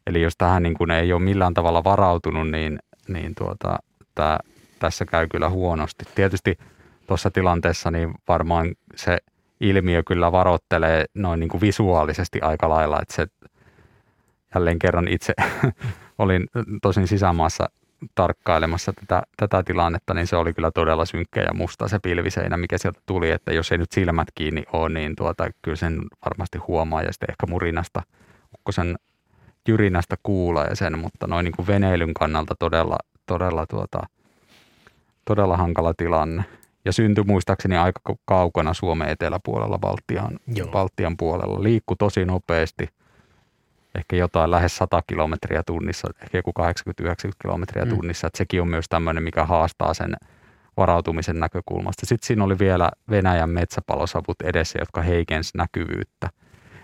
Eli 0.08 0.22
jos 0.22 0.34
tähän 0.38 0.64
niin 0.64 0.74
kuin 0.74 0.92
ei 0.92 1.14
ole 1.14 1.22
millään 1.22 1.54
tavalla 1.54 1.84
varautunut, 1.84 2.50
niin, 2.50 2.80
niin 3.08 3.36
tuota, 3.38 3.78
tää, 4.16 4.40
tässä 4.80 5.06
käy 5.06 5.28
kyllä 5.28 5.50
huonosti. 5.50 6.06
Tietysti 6.16 6.58
tuossa 7.08 7.32
tilanteessa 7.32 7.92
niin 7.92 8.14
varmaan 8.28 8.76
se 8.96 9.18
ilmiö 9.60 10.04
kyllä 10.04 10.32
varoittelee 10.32 11.06
noin 11.14 11.40
niin 11.40 11.50
kuin 11.50 11.62
visuaalisesti 11.62 12.42
aika 12.42 12.70
lailla, 12.70 13.00
että 13.02 13.14
se 13.16 13.28
jälleen 14.56 14.80
kerran 14.80 15.08
itse 15.08 15.34
olin 16.18 16.48
tosin 16.82 17.08
sisämaassa 17.08 17.70
tarkkailemassa 18.16 18.94
tätä, 18.94 19.24
tätä 19.38 19.64
tilannetta, 19.64 20.14
niin 20.14 20.28
se 20.28 20.36
oli 20.36 20.54
kyllä 20.54 20.72
todella 20.72 21.06
synkkä 21.06 21.42
ja 21.42 21.54
musta 21.54 21.88
se 21.88 22.00
pilviseinä, 22.00 22.58
mikä 22.58 22.78
sieltä 22.78 23.00
tuli, 23.06 23.32
että 23.32 23.54
jos 23.54 23.72
ei 23.72 23.78
nyt 23.78 23.92
silmät 23.92 24.28
kiinni 24.36 24.64
ole, 24.74 24.90
niin 24.90 25.16
tuota, 25.16 25.50
kyllä 25.62 25.76
sen 25.76 26.02
varmasti 26.26 26.58
huomaa 26.58 27.02
ja 27.02 27.14
sitten 27.14 27.30
ehkä 27.30 27.48
murinasta, 27.48 28.02
ukkosen 28.54 28.96
jyrinästä 29.68 30.16
kuulee 30.24 30.76
sen, 30.76 31.00
mutta 31.00 31.28
noin 31.28 31.44
niin 31.44 31.56
kuin 31.56 31.68
veneilyn 31.68 32.14
kannalta 32.14 32.56
todella, 32.60 32.98
todella, 33.26 33.66
tuota, 33.66 34.00
todella 35.26 35.58
hankala 35.58 35.94
tilanne. 35.94 36.44
Ja 36.86 36.94
syntyi 36.94 37.24
muistaakseni 37.24 37.78
aika 37.78 38.02
kaukana 38.26 38.74
Suomen 38.74 39.10
eteläpuolella 39.10 39.80
Baltian, 39.80 40.40
Joo. 40.48 40.68
Baltian 40.68 41.18
puolella. 41.18 41.64
Liikku 41.64 41.96
tosi 41.96 42.26
nopeasti, 42.26 42.90
ehkä 43.98 44.16
jotain 44.16 44.52
lähes 44.52 44.78
100 44.78 45.02
kilometriä 45.08 45.64
tunnissa, 45.64 46.08
ehkä 46.22 46.38
joku 46.38 46.52
80-90 46.60 47.32
kilometriä 47.42 47.86
Mm. 47.86 47.90
tunnissa. 47.90 48.28
Että 48.28 48.38
sekin 48.38 48.62
on 48.62 48.70
myös 48.70 48.86
tämmöinen, 48.90 49.24
mikä 49.24 49.46
haastaa 49.46 49.94
sen 49.94 50.14
varautumisen 50.78 51.40
näkökulmasta. 51.40 52.06
Sitten 52.06 52.28
siinä 52.28 52.44
oli 52.44 52.60
vielä 52.60 52.92
Venäjän 53.10 53.50
metsäpalosavut 53.50 54.42
edessä, 54.44 54.80
jotka 54.82 55.02
heikensi 55.02 55.52
näkyvyyttä. 55.58 56.30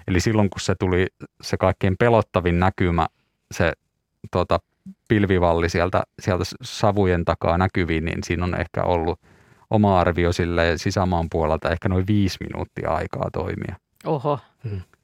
Eli 0.08 0.20
silloin, 0.20 0.50
kun 0.50 0.62
se 0.62 0.76
tuli 0.76 1.08
se 1.42 1.58
kaikkein 1.58 1.96
pelottavin 2.00 2.60
näkymä, 2.60 3.08
se 3.52 3.74
tota, 4.32 4.60
pilvivalli 5.08 5.70
sieltä, 5.70 6.04
sieltä 6.20 6.44
savujen 6.62 7.26
takaa 7.26 7.58
näkyviin, 7.58 8.06
niin 8.06 8.24
siinä 8.24 8.44
on 8.44 8.60
ehkä 8.62 8.84
ollut 8.84 9.20
oma 9.70 10.00
arvio 10.00 10.32
sille 10.34 10.74
sisämaan 10.78 11.28
puolelta 11.32 11.70
ehkä 11.72 11.90
noin 11.90 12.08
viisi 12.08 12.38
minuuttia 12.40 12.90
aikaa 12.90 13.30
toimia. 13.34 13.76
Oho. 14.06 14.40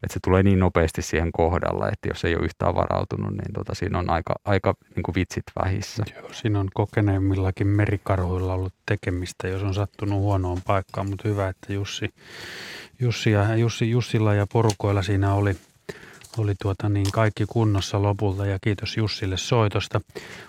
Että 0.03 0.13
se 0.13 0.19
tulee 0.23 0.43
niin 0.43 0.59
nopeasti 0.59 1.01
siihen 1.01 1.31
kohdalle, 1.31 1.87
että 1.87 2.07
jos 2.07 2.25
ei 2.25 2.35
ole 2.35 2.45
yhtään 2.45 2.75
varautunut, 2.75 3.31
niin 3.31 3.53
tota, 3.53 3.75
siinä 3.75 3.99
on 3.99 4.09
aika, 4.09 4.35
aika 4.45 4.73
niin 4.95 5.03
kuin 5.03 5.15
vitsit 5.15 5.43
vähissä. 5.63 6.03
Joo, 6.15 6.33
siinä 6.33 6.59
on 6.59 6.67
kokeneemmillakin 6.73 7.67
merikarhuilla 7.67 8.53
ollut 8.53 8.73
tekemistä, 8.85 9.47
jos 9.47 9.63
on 9.63 9.73
sattunut 9.73 10.19
huonoon 10.19 10.57
paikkaan, 10.67 11.09
mutta 11.09 11.27
hyvä, 11.27 11.49
että 11.49 11.73
Jussi, 11.73 12.13
Jussi 12.99 13.31
ja, 13.31 13.55
Jussi, 13.55 13.89
Jussilla 13.89 14.33
ja 14.33 14.47
porukoilla 14.53 15.01
siinä 15.01 15.33
oli, 15.33 15.55
oli 16.39 16.53
tuota 16.61 16.89
niin 16.89 17.11
kaikki 17.13 17.45
kunnossa 17.49 18.01
lopulta 18.01 18.45
ja 18.45 18.57
kiitos 18.61 18.97
Jussille 18.97 19.37
soitosta. 19.37 20.01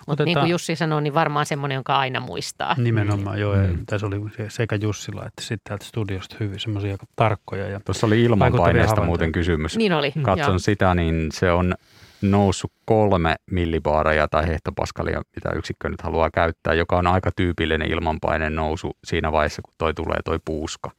Mutta 0.07 0.25
niin 0.25 0.37
kuin 0.39 0.49
Jussi 0.49 0.75
sanoi, 0.75 1.01
niin 1.01 1.13
varmaan 1.13 1.45
semmoinen, 1.45 1.75
jonka 1.75 1.97
aina 1.97 2.19
muistaa. 2.19 2.75
Nimenomaan, 2.77 3.39
joo. 3.39 3.55
Mm. 3.55 3.61
Mm. 3.61 3.85
Tässä 3.85 4.07
oli 4.07 4.15
se- 4.37 4.49
sekä 4.49 4.75
Jussilla 4.75 5.25
että 5.25 5.41
sitten 5.41 5.59
täältä 5.63 5.85
studiosta 5.85 6.35
hyvin 6.39 6.59
semmoisia 6.59 6.91
aika 6.91 7.05
tarkkoja. 7.15 7.67
Ja 7.67 7.79
Tuossa 7.79 8.07
oli 8.07 8.23
ilmanpaineesta 8.23 9.03
muuten 9.03 9.31
kysymys. 9.31 9.77
Niin 9.77 9.93
oli, 9.93 10.11
Katson 10.21 10.51
joo. 10.53 10.59
sitä, 10.59 10.95
niin 10.95 11.29
se 11.33 11.51
on 11.51 11.75
noussut 12.21 12.71
kolme 12.85 13.35
millibaaria 13.51 14.27
tai 14.27 14.47
hehtopaskalia, 14.47 15.21
mitä 15.35 15.49
yksikkö 15.55 15.89
nyt 15.89 16.01
haluaa 16.01 16.29
käyttää, 16.33 16.73
joka 16.73 16.97
on 16.97 17.07
aika 17.07 17.31
tyypillinen 17.35 17.91
ilmanpaineen 17.91 18.55
nousu 18.55 18.97
siinä 19.03 19.31
vaiheessa, 19.31 19.61
kun 19.61 19.73
toi 19.77 19.93
tulee 19.93 20.17
toi 20.25 20.39
puuska. 20.45 20.91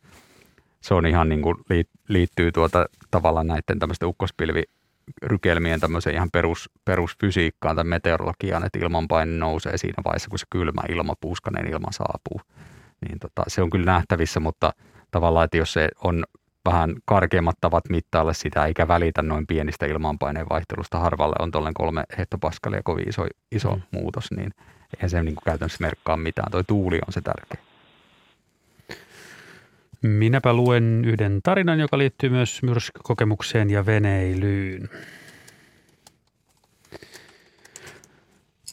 Se 0.80 0.94
on 0.94 1.06
ihan 1.06 1.28
niin 1.28 1.42
kuin 1.42 1.56
liit- 1.56 2.00
liittyy 2.08 2.52
tuota 2.52 2.86
tavallaan 3.10 3.46
näiden 3.46 3.78
tämmöisten 3.78 4.08
ukkospilvirykelmien 5.08 5.80
tämmöiseen 5.80 6.16
ihan 6.16 6.30
perus, 6.32 6.70
perusfysiikkaan 6.84 7.76
tai 7.76 7.84
meteorologiaan, 7.84 8.66
että 8.66 8.78
ilmanpaine 8.78 9.32
nousee 9.32 9.78
siinä 9.78 10.02
vaiheessa, 10.04 10.30
kun 10.30 10.38
se 10.38 10.46
kylmä 10.50 10.82
ilma, 10.88 11.14
puuskainen 11.20 11.66
ilma 11.72 11.92
saapuu. 11.92 12.40
Niin 13.08 13.18
tota, 13.18 13.42
se 13.48 13.62
on 13.62 13.70
kyllä 13.70 13.86
nähtävissä, 13.86 14.40
mutta 14.40 14.72
tavallaan, 15.10 15.44
että 15.44 15.56
jos 15.56 15.72
se 15.72 15.88
on 16.04 16.24
vähän 16.64 16.94
karkeimmat 17.04 17.56
tavat 17.60 17.84
mittailla 17.90 18.32
sitä, 18.32 18.66
eikä 18.66 18.88
välitä 18.88 19.22
noin 19.22 19.46
pienistä 19.46 19.86
ilmanpaineen 19.86 20.46
vaihtelusta. 20.50 20.98
Harvalle 20.98 21.36
on 21.38 21.50
tuollainen 21.50 21.74
kolme 21.74 22.04
hehtopaskalia 22.18 22.80
kovin 22.84 23.08
iso, 23.08 23.26
iso 23.52 23.76
mm. 23.76 23.82
muutos, 23.90 24.30
niin 24.30 24.50
eihän 24.96 25.10
se 25.10 25.22
niin 25.22 25.34
kuin 25.34 25.44
käytännössä 25.44 25.78
merkkaa 25.80 26.16
mitään. 26.16 26.50
Toi 26.50 26.64
tuuli 26.64 26.98
on 27.06 27.12
se 27.12 27.20
tärkeä. 27.20 27.71
Minäpä 30.02 30.52
luen 30.52 31.04
yhden 31.04 31.40
tarinan, 31.42 31.80
joka 31.80 31.98
liittyy 31.98 32.30
myös 32.30 32.62
myrskykokemukseen 32.62 33.70
ja 33.70 33.86
veneilyyn. 33.86 34.88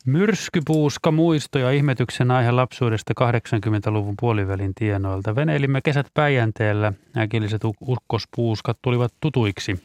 Myrskypuuska 0.05 1.11
muisto 1.11 1.59
ja 1.59 1.71
ihmetyksen 1.71 2.31
aihe 2.31 2.51
lapsuudesta 2.51 3.13
80-luvun 3.21 4.15
puolivälin 4.19 4.73
tienoilta. 4.75 5.35
Veneilimme 5.35 5.81
kesät 5.81 6.07
Päijänteellä. 6.13 6.93
Äkilliset 7.17 7.63
uk- 7.63 7.87
ukkospuuskat 7.87 8.77
tulivat 8.81 9.13
tutuiksi. 9.19 9.79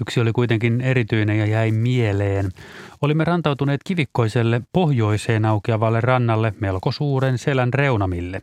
Yksi 0.00 0.20
oli 0.20 0.32
kuitenkin 0.32 0.80
erityinen 0.80 1.38
ja 1.38 1.46
jäi 1.46 1.70
mieleen. 1.70 2.50
Olimme 3.02 3.24
rantautuneet 3.24 3.80
kivikkoiselle 3.84 4.60
pohjoiseen 4.72 5.44
aukeavalle 5.44 6.00
rannalle 6.00 6.54
melko 6.60 6.92
suuren 6.92 7.38
selän 7.38 7.74
reunamille. 7.74 8.42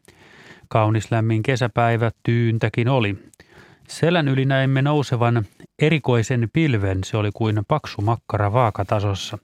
Kaunis 0.70 1.12
lämmin 1.12 1.44
kesäpäivä 1.44 2.12
tyyntäkin 2.24 2.90
oli. 2.90 3.18
Selän 3.88 4.28
yli 4.28 4.46
näimme 4.46 4.82
nousevan 4.82 5.46
erikoisen 5.80 6.50
pilven, 6.54 7.04
se 7.04 7.18
oli 7.18 7.30
kuin 7.34 7.62
paksu 7.68 8.02
makkara 8.02 8.54
vaakatasossa. 8.54 9.38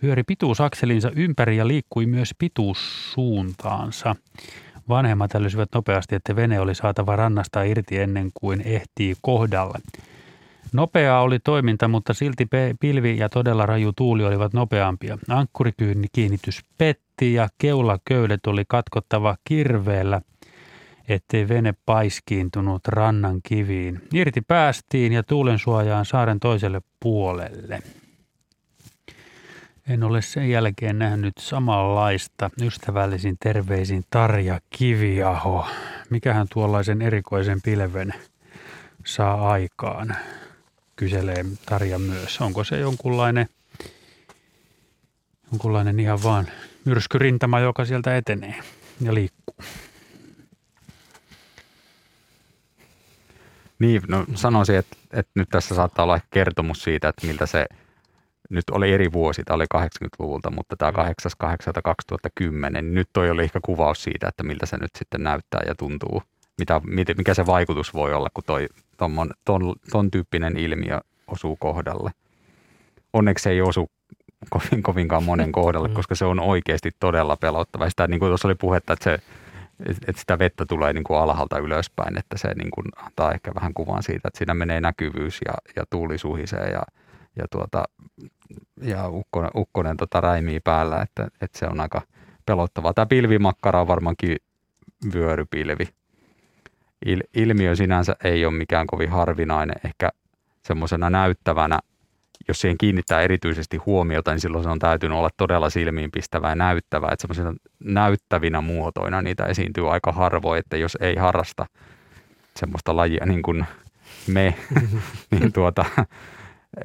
Pyöri 0.00 0.22
pituusakselinsa 0.22 1.10
ympäri 1.16 1.56
ja 1.56 1.68
liikkui 1.68 2.06
myös 2.06 2.34
pituussuuntaansa. 2.38 4.16
Vanhemmat 4.88 5.34
älysivät 5.34 5.68
nopeasti, 5.74 6.14
että 6.14 6.36
vene 6.36 6.60
oli 6.60 6.74
saatava 6.74 7.16
rannasta 7.16 7.62
irti 7.62 7.98
ennen 7.98 8.30
kuin 8.34 8.60
ehtii 8.60 9.14
kohdalle. 9.22 9.78
Nopeaa 10.72 11.22
oli 11.22 11.38
toiminta, 11.38 11.88
mutta 11.88 12.14
silti 12.14 12.48
pilvi 12.80 13.18
ja 13.18 13.28
todella 13.28 13.66
raju 13.66 13.92
tuuli 13.92 14.24
olivat 14.24 14.52
nopeampia. 14.52 15.18
Ankkurikyynni 15.28 16.06
kiinnitys 16.12 16.60
petti 16.78 17.34
ja 17.34 17.48
keulaköydet 17.58 18.46
oli 18.46 18.64
katkottava 18.68 19.36
kirveellä, 19.44 20.20
ettei 21.08 21.48
vene 21.48 21.74
paiskiintunut 21.86 22.88
rannan 22.88 23.40
kiviin. 23.42 24.02
Irti 24.14 24.40
päästiin 24.40 25.12
ja 25.12 25.22
tuulen 25.22 25.58
suojaan 25.58 26.04
saaren 26.04 26.40
toiselle 26.40 26.80
puolelle. 27.00 27.82
En 29.88 30.02
ole 30.02 30.22
sen 30.22 30.50
jälkeen 30.50 30.98
nähnyt 30.98 31.32
samanlaista. 31.38 32.50
Ystävällisin 32.62 33.36
terveisin 33.40 34.04
Tarja 34.10 34.60
Kiviaho. 34.70 35.66
Mikähän 36.10 36.46
tuollaisen 36.52 37.02
erikoisen 37.02 37.62
pilven 37.62 38.14
saa 39.04 39.50
aikaan? 39.50 40.16
Kyselee 40.96 41.44
Tarja 41.66 41.98
myös. 41.98 42.40
Onko 42.40 42.64
se 42.64 42.78
jonkunlainen, 42.78 43.48
jonkunlainen 45.52 46.00
ihan 46.00 46.22
vaan 46.22 46.46
myrskyrintama, 46.84 47.60
joka 47.60 47.84
sieltä 47.84 48.16
etenee 48.16 48.54
ja 49.00 49.14
liikkuu? 49.14 49.56
Niin, 53.84 54.02
no 54.08 54.24
sanoisin, 54.34 54.76
että, 54.76 54.96
että 55.12 55.32
nyt 55.34 55.48
tässä 55.48 55.74
saattaa 55.74 56.02
olla 56.02 56.20
kertomus 56.30 56.82
siitä, 56.82 57.08
että 57.08 57.26
miltä 57.26 57.46
se 57.46 57.66
nyt 58.50 58.64
oli 58.70 58.92
eri 58.92 59.12
vuosi, 59.12 59.42
tämä 59.44 59.54
oli 59.54 59.64
80-luvulta, 59.74 60.50
mutta 60.50 60.76
tämä 60.76 60.90
8.8.2010, 60.90 62.70
niin 62.70 62.94
nyt 62.94 63.08
toi 63.12 63.30
oli 63.30 63.42
ehkä 63.42 63.60
kuvaus 63.62 64.02
siitä, 64.02 64.28
että 64.28 64.42
miltä 64.42 64.66
se 64.66 64.76
nyt 64.76 64.90
sitten 64.98 65.22
näyttää 65.22 65.60
ja 65.66 65.74
tuntuu, 65.74 66.22
mitä, 66.58 66.80
mikä 67.16 67.34
se 67.34 67.46
vaikutus 67.46 67.94
voi 67.94 68.14
olla, 68.14 68.28
kun 68.34 68.44
toi, 68.46 68.68
ton, 68.96 69.30
ton, 69.44 69.74
ton 69.90 70.10
tyyppinen 70.10 70.56
ilmiö 70.56 71.00
osuu 71.26 71.56
kohdalle. 71.56 72.10
Onneksi 73.12 73.48
ei 73.48 73.60
osu 73.60 73.90
kovin, 74.50 74.82
kovinkaan 74.82 75.24
monen 75.24 75.52
kohdalle, 75.52 75.88
mm. 75.88 75.94
koska 75.94 76.14
se 76.14 76.24
on 76.24 76.40
oikeasti 76.40 76.90
todella 77.00 77.36
pelottava. 77.36 77.90
Sitä, 77.90 78.06
niin 78.06 78.20
kuin 78.20 78.30
tuossa 78.30 78.48
oli 78.48 78.54
puhetta, 78.54 78.92
että, 78.92 79.04
se, 79.04 79.18
että 79.80 80.20
sitä 80.20 80.38
vettä 80.38 80.66
tulee 80.66 80.92
niin 80.92 81.04
kuin 81.04 81.18
alhaalta 81.18 81.58
ylöspäin, 81.58 82.18
että 82.18 82.38
se 82.38 82.54
niin 82.54 82.70
kuin 82.70 82.86
antaa 82.96 83.32
ehkä 83.32 83.54
vähän 83.54 83.74
kuvan 83.74 84.02
siitä, 84.02 84.28
että 84.28 84.38
siinä 84.38 84.54
menee 84.54 84.80
näkyvyys 84.80 85.40
ja, 85.46 85.54
ja 85.76 85.84
tuuli 85.90 86.18
suhisee 86.18 86.70
ja, 86.70 86.82
ja, 87.36 87.44
tuota, 87.50 87.84
ja 88.82 89.08
ukkonen, 89.08 89.50
ukkonen 89.56 89.96
tota 89.96 90.20
räimii 90.20 90.60
päällä, 90.60 91.02
että, 91.02 91.28
että 91.40 91.58
se 91.58 91.66
on 91.66 91.80
aika 91.80 92.02
pelottavaa. 92.46 92.94
Tämä 92.94 93.06
pilvimakkara 93.06 93.80
on 93.80 93.88
varmaankin 93.88 94.36
vyörypilvi. 95.14 95.88
Il, 97.06 97.22
ilmiö 97.34 97.76
sinänsä 97.76 98.16
ei 98.24 98.46
ole 98.46 98.54
mikään 98.54 98.86
kovin 98.86 99.10
harvinainen, 99.10 99.76
ehkä 99.84 100.10
semmoisena 100.62 101.10
näyttävänä– 101.10 101.78
jos 102.48 102.60
siihen 102.60 102.78
kiinnittää 102.78 103.20
erityisesti 103.20 103.76
huomiota, 103.76 104.30
niin 104.30 104.40
silloin 104.40 104.64
se 104.64 104.70
on 104.70 104.78
täytynyt 104.78 105.18
olla 105.18 105.30
todella 105.36 105.70
silmiinpistävää 105.70 106.50
ja 106.50 106.54
näyttävää. 106.54 107.10
Että 107.12 107.22
semmoisina 107.22 107.54
näyttävinä 107.84 108.60
muotoina 108.60 109.22
niitä 109.22 109.44
esiintyy 109.46 109.92
aika 109.92 110.12
harvoin, 110.12 110.58
että 110.58 110.76
jos 110.76 110.98
ei 111.00 111.16
harrasta 111.16 111.66
semmoista 112.56 112.96
lajia 112.96 113.26
niin 113.26 113.42
kuin 113.42 113.66
me, 114.26 114.54
niin 115.30 115.52
tuota, 115.52 115.84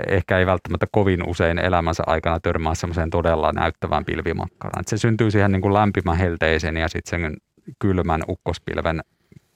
ehkä 0.08 0.40
ei 0.40 0.46
välttämättä 0.46 0.88
kovin 0.92 1.30
usein 1.30 1.60
elämänsä 1.60 2.04
aikana 2.08 2.40
törmää 2.40 2.76
semmoiseen 2.76 3.10
todella 3.10 3.52
näyttävään 3.52 4.06
pilvimakkaraan. 4.06 4.82
Että 4.82 4.90
se 4.90 4.98
syntyy 4.98 5.32
siihen 5.32 5.52
niin 5.52 5.62
kuin 5.62 5.74
lämpimän 5.74 6.18
helteisen 6.18 6.78
ja 6.78 6.88
sitten 6.88 7.22
sen 7.22 7.38
kylmän 7.80 8.22
ukkospilven 8.28 9.02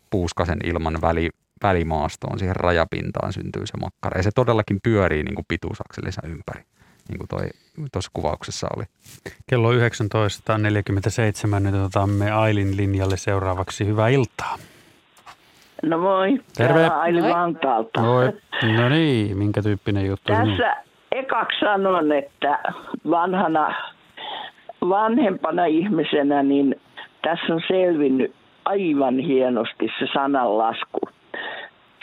puuskasen 0.09 0.59
ilman 0.63 1.01
väli, 1.01 1.29
välimaastoon, 1.63 2.39
siihen 2.39 2.55
rajapintaan 2.55 3.33
syntyy 3.33 3.65
se 3.65 3.77
makkara. 3.77 4.19
Ja 4.19 4.23
se 4.23 4.31
todellakin 4.35 4.79
pyörii 4.83 5.23
niin 5.23 5.35
kuin 5.35 5.45
pituusakselissa 5.47 6.21
ympäri, 6.27 6.63
niin 7.09 7.17
kuin 7.17 7.27
toi, 7.27 7.49
tuossa 7.91 8.11
kuvauksessa 8.13 8.67
oli. 8.75 8.83
Kello 9.49 9.71
19.47 9.73 9.77
nyt 11.59 11.75
otamme 11.75 12.31
Ailin 12.31 12.77
linjalle 12.77 13.17
seuraavaksi. 13.17 13.85
Hyvää 13.85 14.09
iltaa. 14.09 14.57
No 15.83 15.97
moi. 15.97 16.39
Terve. 16.57 16.87
Ailin 16.87 17.23
Vantaalta. 17.23 18.01
Moi. 18.01 18.33
No 18.77 18.89
niin, 18.89 19.37
minkä 19.37 19.61
tyyppinen 19.61 20.05
juttu? 20.05 20.33
Tässä 20.33 20.75
ekaksi 21.11 21.59
sanon, 21.59 22.11
että 22.11 22.59
vanhana, 23.09 23.75
vanhempana 24.89 25.65
ihmisenä, 25.65 26.43
niin 26.43 26.75
tässä 27.21 27.53
on 27.53 27.61
selvinnyt 27.67 28.35
aivan 28.65 29.19
hienosti 29.19 29.89
se 29.99 30.07
sananlasku 30.13 30.99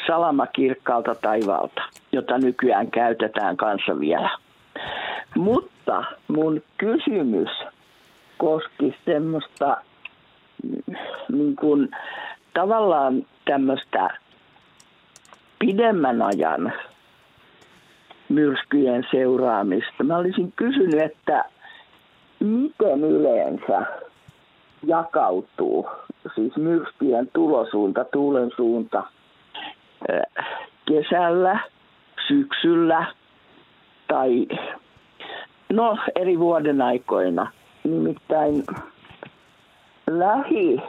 salama 0.07 0.47
kirkkaalta 0.47 1.15
taivaalta, 1.15 1.83
jota 2.13 2.39
nykyään 2.39 2.91
käytetään 2.91 3.57
kanssa 3.57 4.01
vielä. 4.01 4.31
Mutta 5.37 6.05
mun 6.29 6.63
kysymys 6.79 7.49
koski 8.39 8.97
semmoista 9.05 9.77
niin 11.33 11.57
kuin, 11.57 11.89
tavallaan 12.55 13.27
tämmöistä 13.45 14.19
pidemmän 15.59 16.23
ajan 16.23 16.73
myrskyjen 18.29 19.07
seuraamista. 19.11 20.05
Mä 20.05 20.17
olisin 20.17 20.53
kysynyt, 20.57 21.03
että 21.03 21.45
miten 22.41 23.05
yleensä 23.05 23.87
jakautuu 24.87 25.89
siis 26.35 26.57
myrskyjen 26.57 27.31
tulosuunta, 27.33 28.05
tuulen 28.05 28.51
suunta– 28.57 29.03
kesällä, 30.89 31.59
syksyllä 32.29 33.07
tai 34.09 34.47
no 35.73 35.99
eri 36.21 36.39
vuoden 36.39 36.83
aikoina. 36.83 37.53
Nimittäin 37.85 38.65
lähi, 40.11 40.83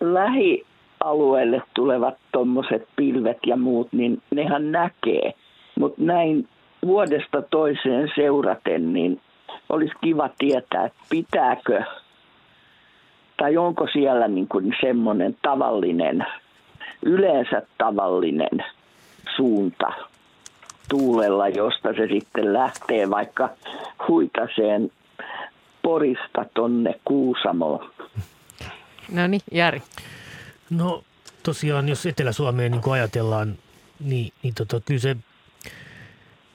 lähialueelle 0.00 1.62
tulevat 1.74 2.14
tuommoiset 2.32 2.88
pilvet 2.96 3.38
ja 3.46 3.56
muut, 3.56 3.88
niin 3.92 4.22
nehän 4.30 4.72
näkee. 4.72 5.32
Mutta 5.78 6.02
näin 6.02 6.48
vuodesta 6.86 7.42
toiseen 7.42 8.12
seuraten, 8.14 8.92
niin 8.92 9.20
olisi 9.68 9.94
kiva 10.00 10.30
tietää, 10.38 10.84
että 10.84 10.98
pitääkö 11.10 11.82
tai 13.36 13.56
onko 13.56 13.88
siellä 13.92 14.28
niin 14.28 14.48
kuin 14.48 14.74
semmoinen 14.80 15.36
tavallinen 15.42 16.26
yleensä 17.02 17.62
tavallinen 17.78 18.64
suunta 19.36 19.92
tuulella, 20.88 21.48
josta 21.48 21.88
se 21.92 22.06
sitten 22.06 22.52
lähtee 22.52 23.10
vaikka 23.10 23.48
huitaseen 24.08 24.90
Porista 25.82 26.44
tonne 26.54 27.00
Kuusamoon. 27.04 27.90
No 29.12 29.26
niin, 29.26 29.40
Jari. 29.52 29.82
No 30.70 31.04
tosiaan, 31.42 31.88
jos 31.88 32.06
Etelä-Suomeen 32.06 32.72
niin 32.72 32.92
ajatellaan, 32.92 33.58
niin, 34.00 34.32
niin 34.42 34.54
tota, 34.54 34.80
kyllä 34.80 35.00
se 35.00 35.16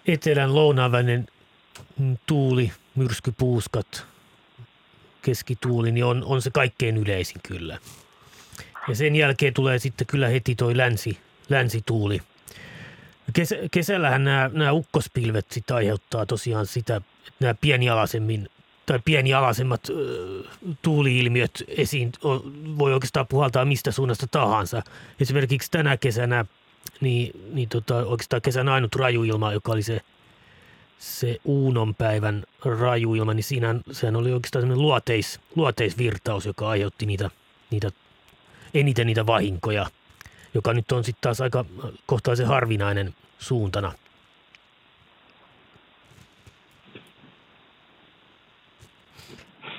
etelän 0.08 0.56
lounaaväinen 0.56 1.28
tuuli, 2.26 2.72
myrskypuuskat, 2.96 4.06
keskituuli, 5.22 5.92
niin 5.92 6.06
on, 6.06 6.24
on 6.26 6.42
se 6.42 6.50
kaikkein 6.52 6.98
yleisin 6.98 7.42
kyllä. 7.48 7.78
Ja 8.90 8.96
sen 8.96 9.16
jälkeen 9.16 9.54
tulee 9.54 9.80
sitten 9.80 10.08
kyllä 10.08 10.28
heti 10.28 10.56
toi 10.56 10.78
länsi, 10.78 11.18
länsituuli. 11.50 12.20
Kes, 13.34 13.56
kesällähän 13.72 14.24
nämä, 14.24 14.50
nämä 14.54 14.72
ukkospilvet 14.72 15.52
sitten 15.52 15.76
aiheuttaa 15.76 16.26
tosiaan 16.26 16.66
sitä, 16.66 16.96
että 16.96 17.32
nämä 17.40 17.54
pienialaisemmin 17.54 18.50
tai 18.86 19.00
pienialaisemmat 19.06 19.90
ö, 19.90 20.44
tuuliilmiöt 20.82 21.64
esiin 21.68 22.12
voi 22.78 22.94
oikeastaan 22.94 23.28
puhaltaa 23.28 23.66
mistä 23.66 23.92
suunnasta 23.92 24.28
tahansa. 24.28 24.82
Esimerkiksi 25.20 25.72
tänä 25.72 25.98
kesänä, 25.98 26.46
niin, 27.02 27.32
niin 27.54 27.70
tota, 27.70 27.96
oikeastaan 27.96 28.42
kesän 28.42 28.70
ainut 28.70 28.96
rajuilma, 28.96 29.54
joka 29.54 29.72
oli 29.72 29.84
se, 29.84 30.02
se 31.00 31.38
Uunon 31.44 31.96
päivän 31.96 32.44
rajuilma, 32.80 33.34
niin 33.34 33.44
siinä, 33.44 33.76
sehän 33.92 34.16
oli 34.16 34.34
oikeastaan 34.34 34.62
sellainen 34.62 34.82
luoteis, 34.82 35.40
luoteisvirtaus, 35.56 36.46
joka 36.46 36.70
aiheutti 36.70 37.06
niitä, 37.06 37.30
niitä 37.72 37.92
eniten 38.74 39.08
niitä 39.08 39.26
vahinkoja, 39.26 39.86
joka 40.54 40.74
nyt 40.74 40.92
on 40.92 41.04
sitten 41.04 41.22
taas 41.22 41.42
aika 41.42 41.66
kohtaisen 42.06 42.48
harvinainen 42.48 43.14
suuntana. 43.38 43.92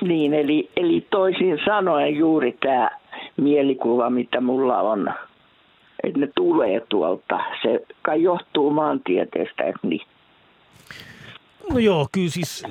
Niin, 0.01 0.35
eli, 0.35 0.71
eli 0.77 1.07
toisin 1.11 1.59
sanoen 1.65 2.17
juuri 2.17 2.53
tämä 2.53 2.91
mielikuva, 3.37 4.11
mitä 4.11 4.41
mulla 4.41 4.81
on, 4.81 5.15
että 6.05 6.19
ne 6.19 6.29
tulee 6.35 6.81
tuolta. 6.89 7.41
Se 7.63 7.87
kai 8.03 8.23
johtuu 8.23 8.71
maantieteestä, 8.71 9.65
että 9.65 9.87
niin 9.87 10.07
No 11.71 11.79
joo, 11.79 12.09
kyllä 12.13 12.31
siis 12.31 12.63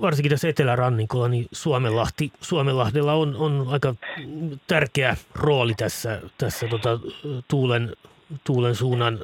varsinkin 0.00 0.30
tässä 0.30 0.48
etelärannikolla, 0.48 1.28
niin 1.28 1.46
Suomenlahti, 1.52 2.32
Suomenlahdella 2.40 3.14
on, 3.14 3.36
on 3.36 3.66
aika 3.68 3.94
tärkeä 4.66 5.16
rooli 5.34 5.74
tässä, 5.74 6.20
tässä 6.38 6.68
tota, 6.68 7.00
tuulen, 7.48 7.96
tuulen 8.44 8.74
suunnan 8.74 9.18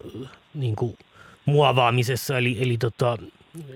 niin 0.54 0.76
kuin 0.76 0.98
muovaamisessa. 1.46 2.38
Eli, 2.38 2.56
eli 2.60 2.78
tota, 2.78 3.18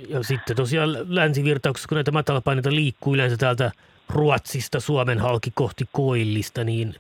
ja 0.08 0.22
sitten 0.22 0.56
tosiaan 0.56 0.96
länsivirtauksessa, 1.08 1.88
kun 1.88 1.96
näitä 1.96 2.10
matalapaineita 2.10 2.74
liikkuu 2.74 3.14
yleensä 3.14 3.36
täältä 3.36 3.72
Ruotsista 4.08 4.80
Suomen 4.80 5.18
halki 5.18 5.50
kohti 5.54 5.88
Koillista, 5.92 6.64
niin 6.64 6.94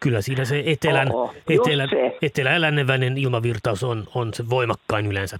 kyllä 0.00 0.22
siinä 0.22 0.44
se 0.44 0.62
etelän, 0.66 1.14
Oho, 1.14 1.34
etelän, 1.48 1.88
etelä- 2.22 2.52
ja 2.52 2.60
lännenväinen 2.60 3.18
ilmavirtaus 3.18 3.84
on, 3.84 4.04
on 4.14 4.34
se 4.34 4.50
voimakkain 4.50 5.06
yleensä. 5.06 5.38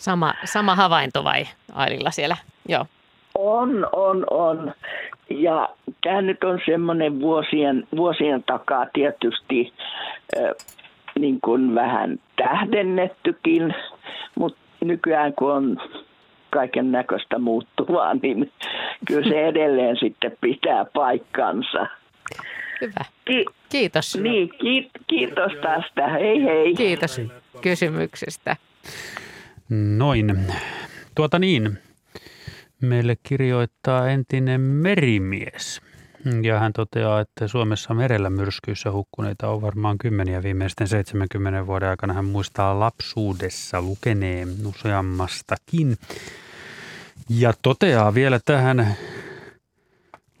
Sama, 0.00 0.34
sama 0.44 0.74
havainto 0.74 1.24
vai 1.24 1.44
Aililla 1.74 2.10
siellä? 2.10 2.36
Joo. 2.68 2.86
On, 3.34 3.86
on, 3.92 4.24
on. 4.30 4.74
Ja 5.30 5.68
tämä 6.02 6.22
nyt 6.22 6.44
on 6.44 6.60
semmoinen 6.66 7.20
vuosien, 7.20 7.88
vuosien 7.96 8.42
takaa 8.42 8.86
tietysti 8.92 9.72
äh, 10.38 10.50
niin 11.18 11.40
kuin 11.40 11.74
vähän 11.74 12.20
tähdennettykin, 12.36 13.74
mutta 14.34 14.58
nykyään 14.80 15.32
kun 15.32 15.52
on 15.52 15.80
kaiken 16.50 16.92
näköistä 16.92 17.38
muuttuvaa, 17.38 18.14
niin 18.22 18.52
kyllä 19.06 19.28
se 19.28 19.46
edelleen 19.48 19.96
sitten 19.96 20.36
pitää 20.40 20.84
paikkansa. 20.84 21.86
Hyvä. 22.80 23.04
Ki- 23.24 23.44
Kiitos. 23.68 24.18
Niin, 24.22 24.48
ki- 24.48 24.90
kiitos 25.06 25.52
tästä. 25.62 26.08
Hei 26.08 26.44
hei. 26.44 26.74
Kiitos 26.74 27.20
kysymyksestä. 27.62 28.56
Noin. 29.70 30.52
Tuota 31.14 31.38
niin, 31.38 31.78
meille 32.80 33.16
kirjoittaa 33.22 34.08
entinen 34.08 34.60
merimies. 34.60 35.80
Ja 36.42 36.58
hän 36.58 36.72
toteaa, 36.72 37.20
että 37.20 37.48
Suomessa 37.48 37.94
merellä 37.94 38.30
myrskyissä 38.30 38.92
hukkuneita 38.92 39.48
on 39.48 39.62
varmaan 39.62 39.98
kymmeniä 39.98 40.42
viimeisten 40.42 40.88
70 40.88 41.66
vuoden 41.66 41.88
aikana. 41.88 42.14
Hän 42.14 42.24
muistaa 42.24 42.80
lapsuudessa 42.80 43.82
lukeneen 43.82 44.48
useammastakin. 44.66 45.98
Ja 47.28 47.52
toteaa 47.62 48.14
vielä 48.14 48.40
tähän 48.44 48.96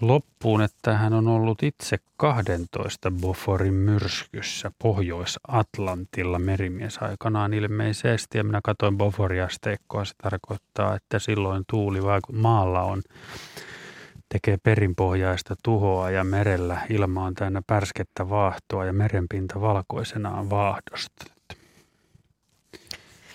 loppuun, 0.00 0.62
että 0.62 0.98
hän 0.98 1.12
on 1.12 1.28
ollut 1.28 1.62
itse 1.62 1.98
12 2.16 3.10
Boforin 3.10 3.74
myrskyssä 3.74 4.72
Pohjois-Atlantilla 4.78 6.38
merimies 6.38 6.98
aikanaan 6.98 7.54
ilmeisesti. 7.54 8.38
Ja 8.38 8.44
minä 8.44 8.60
katsoin 8.64 8.98
Boforiasteikkoa, 8.98 10.04
se 10.04 10.14
tarkoittaa, 10.22 10.94
että 10.94 11.18
silloin 11.18 11.64
tuuli 11.70 12.00
vaiku- 12.00 12.32
maalla 12.32 12.82
on 12.82 13.02
tekee 14.28 14.56
perinpohjaista 14.56 15.56
tuhoa 15.62 16.10
ja 16.10 16.24
merellä 16.24 16.80
ilma 16.90 17.24
on 17.24 17.34
täynnä 17.34 17.62
pärskettä 17.66 18.28
vaahtoa 18.28 18.84
ja 18.84 18.92
merenpinta 18.92 19.60
valkoisena 19.60 20.30
on 20.30 20.50
vaahdosta. 20.50 21.24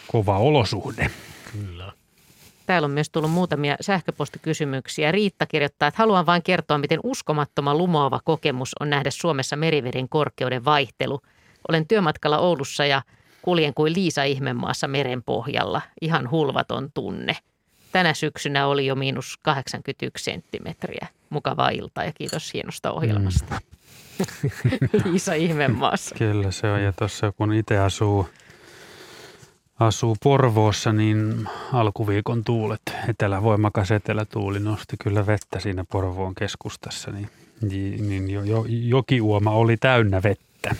Kova 0.07 0.37
olosuhde. 0.37 1.11
Kyllä. 1.51 1.93
Täällä 2.65 2.85
on 2.85 2.91
myös 2.91 3.09
tullut 3.09 3.31
muutamia 3.31 3.75
sähköpostikysymyksiä. 3.81 5.11
Riitta 5.11 5.45
kirjoittaa, 5.45 5.87
että 5.87 6.01
haluan 6.01 6.25
vain 6.25 6.43
kertoa, 6.43 6.77
miten 6.77 6.99
uskomattoman 7.03 7.77
lumoava 7.77 8.19
kokemus 8.23 8.75
on 8.79 8.89
nähdä 8.89 9.11
Suomessa 9.11 9.55
meriveden 9.55 10.09
korkeuden 10.09 10.65
vaihtelu. 10.65 11.21
Olen 11.67 11.87
työmatkalla 11.87 12.37
Oulussa 12.37 12.85
ja 12.85 13.01
kuljen 13.41 13.73
kuin 13.73 13.93
Liisa 13.93 14.23
Ihmemaassa 14.23 14.87
meren 14.87 15.23
pohjalla. 15.23 15.81
Ihan 16.01 16.31
hulvaton 16.31 16.89
tunne. 16.93 17.37
Tänä 17.91 18.13
syksynä 18.13 18.67
oli 18.67 18.85
jo 18.85 18.95
miinus 18.95 19.37
81 19.41 20.23
senttimetriä. 20.23 21.07
Mukavaa 21.29 21.69
iltaa 21.69 22.03
ja 22.03 22.11
kiitos 22.11 22.53
hienosta 22.53 22.91
ohjelmasta. 22.91 23.61
Liisa 25.05 25.33
Ihmemaassa. 25.33 26.15
Kyllä 26.15 26.51
se 26.51 26.71
on. 26.71 26.83
Ja 26.83 26.93
tuossa 26.93 27.31
kun 27.31 27.53
itse 27.53 27.77
asuu, 27.77 28.29
asuu 29.79 30.15
Porvoossa, 30.23 30.93
niin 30.93 31.49
alkuviikon 31.73 32.43
tuulet, 32.43 32.81
etelä, 33.09 33.43
voimakas 33.43 33.91
etelätuuli 33.91 34.59
nosti 34.59 34.95
kyllä 35.03 35.27
vettä 35.27 35.59
siinä 35.59 35.85
Porvoon 35.91 36.35
keskustassa. 36.35 37.11
Niin, 37.11 37.29
niin, 37.61 38.09
niin 38.09 38.29
jo, 38.29 38.43
jo, 38.43 38.65
jokiuoma 38.67 39.51
oli 39.51 39.77
täynnä 39.77 40.23
vettä. 40.23 40.75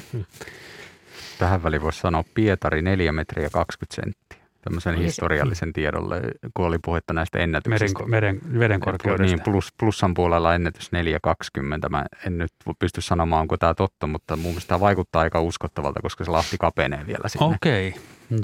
Tähän 1.39 1.63
väliin 1.63 1.81
voisi 1.81 1.99
sanoa 1.99 2.23
Pietari 2.33 2.81
4 2.81 3.11
metriä 3.11 3.49
20 3.49 3.95
senttiä. 3.95 4.45
Tämmöisen 4.61 4.95
historiallisen 4.95 5.73
tiedolle, 5.73 6.21
kun 6.53 6.65
oli 6.65 6.77
puhetta 6.85 7.13
näistä 7.13 7.39
ennätyksistä. 7.39 8.05
Meren, 8.05 8.41
meren. 8.43 8.81
Niin, 9.19 9.41
plus, 9.41 9.73
plussan 9.79 10.13
puolella 10.13 10.55
ennätys 10.55 10.91
4.20. 10.91 11.89
Mä 11.89 12.05
en 12.27 12.37
nyt 12.37 12.51
pysty 12.79 13.01
sanomaan, 13.01 13.41
onko 13.41 13.57
tämä 13.57 13.73
totta, 13.73 14.07
mutta 14.07 14.35
mun 14.35 14.45
mielestä 14.45 14.67
tämä 14.67 14.79
vaikuttaa 14.79 15.21
aika 15.21 15.41
uskottavalta, 15.41 15.99
koska 16.01 16.25
se 16.25 16.31
lahti 16.31 16.57
kapenee 16.59 17.07
vielä 17.07 17.29
sinne. 17.29 17.45
Okei, 17.45 17.95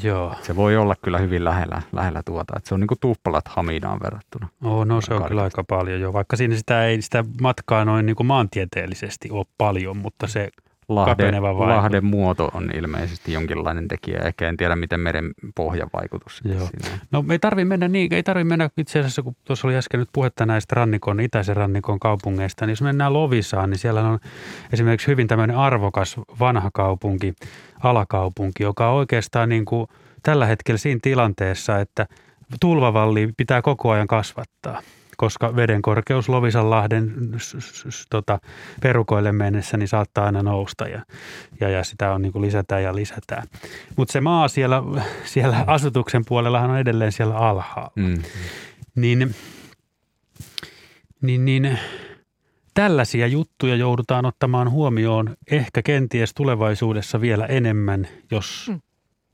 joo. 0.04 0.36
Se 0.42 0.56
voi 0.56 0.78
olla 0.78 0.96
kyllä 0.96 1.18
hyvin 1.18 1.44
lähellä, 1.44 1.82
lähellä 1.92 2.24
tuota. 2.26 2.54
Että 2.58 2.68
se 2.68 2.74
on 2.74 2.80
niin 2.80 2.88
kuin 2.88 3.00
tuppalat 3.00 3.48
Hamidaan 3.48 4.00
verrattuna. 4.04 4.48
Oh, 4.64 4.86
no 4.86 5.02
se 5.02 5.14
on 5.14 5.28
kyllä 5.28 5.44
aika 5.44 5.64
paljon 5.64 6.02
jo, 6.02 6.14
vaikka 6.14 6.36
siinä 6.36 6.56
sitä 6.56 6.86
ei 6.86 7.02
sitä 7.02 7.24
matkaa 7.42 7.86
noin 7.86 8.06
niin 8.06 8.16
kuin 8.16 8.28
maantieteellisesti 8.28 9.32
ole 9.32 9.46
paljon, 9.58 9.98
mutta 9.98 10.28
se 10.28 10.50
Lahden. 10.96 11.44
Lahden 11.44 12.06
muoto 12.06 12.50
on 12.54 12.72
ilmeisesti 12.76 13.34
jonkinlainen 13.34 13.88
tekijä. 13.88 14.20
Ehkä 14.20 14.50
en 14.50 14.58
tiedä, 14.58 14.76
miten 14.76 15.00
meren 15.00 15.32
pohjan 15.56 15.90
vaikutus 15.94 16.42
Joo. 16.46 16.60
siinä. 16.60 17.00
No 17.12 17.26
ei 17.30 17.40
tarvi 17.40 17.66
mennä 17.66 17.88
niin, 17.88 18.14
ei 18.14 18.24
tarvi 18.24 18.44
mennä 18.44 18.70
itse 18.78 19.00
asiassa, 19.00 19.22
kun 19.22 19.36
tuossa 19.44 19.68
oli 19.68 19.76
äsken 19.76 20.00
nyt 20.00 20.10
puhetta 20.14 20.46
näistä 20.46 20.76
rannikon, 20.76 21.20
itäisen 21.20 21.56
rannikon 21.56 22.00
kaupungeista, 22.00 22.66
niin 22.66 22.72
jos 22.72 22.82
mennään 22.82 23.14
Lovisaan, 23.14 23.70
niin 23.70 23.78
siellä 23.78 24.02
on 24.02 24.20
esimerkiksi 24.74 25.08
hyvin 25.08 25.28
tämmöinen 25.28 25.58
arvokas 25.58 26.18
vanha 26.40 26.72
kaupunki, 26.74 27.34
alakaupunki, 27.84 28.64
joka 28.64 28.90
on 28.90 28.96
oikeastaan 28.96 29.50
niin 29.50 29.66
kuin 29.66 29.88
tällä 30.24 30.46
hetkellä 30.46 30.78
siinä 30.78 31.00
tilanteessa, 31.04 31.80
että 31.80 32.08
tulvavalli 32.60 33.30
pitää 33.38 33.62
koko 33.62 33.92
ajan 33.92 34.08
kasvattaa 34.08 34.82
koska 35.22 35.56
veden 35.56 35.82
korkeus 35.82 36.30
Lovisanlahden 36.30 37.14
tota, 38.10 38.40
perukoille 38.82 39.32
mennessä 39.32 39.78
niin 39.78 39.88
saattaa 39.88 40.26
aina 40.26 40.44
nousta 40.44 40.88
ja, 40.88 41.02
ja, 41.60 41.70
ja 41.70 41.84
sitä 41.84 42.14
on 42.14 42.22
niin 42.22 42.32
kuin 42.32 42.42
lisätään 42.42 42.84
ja 42.84 42.96
lisätään. 42.96 43.48
Mutta 43.96 44.12
se 44.12 44.22
maa 44.22 44.48
siellä, 44.48 44.84
siellä 45.26 45.64
asutuksen 45.68 46.24
puolellahan 46.28 46.70
on 46.70 46.78
edelleen 46.78 47.12
siellä 47.12 47.36
alhaalla. 47.36 47.92
Mm. 47.96 48.22
Niin, 48.96 49.36
niin, 51.22 51.46
niin 51.46 51.80
tällaisia 52.74 53.28
juttuja 53.28 53.76
joudutaan 53.76 54.26
ottamaan 54.26 54.72
huomioon 54.72 55.36
ehkä 55.52 55.82
kenties 55.82 56.34
tulevaisuudessa 56.34 57.22
vielä 57.22 57.46
enemmän, 57.46 58.08
jos 58.32 58.66
Mm. 58.70 58.82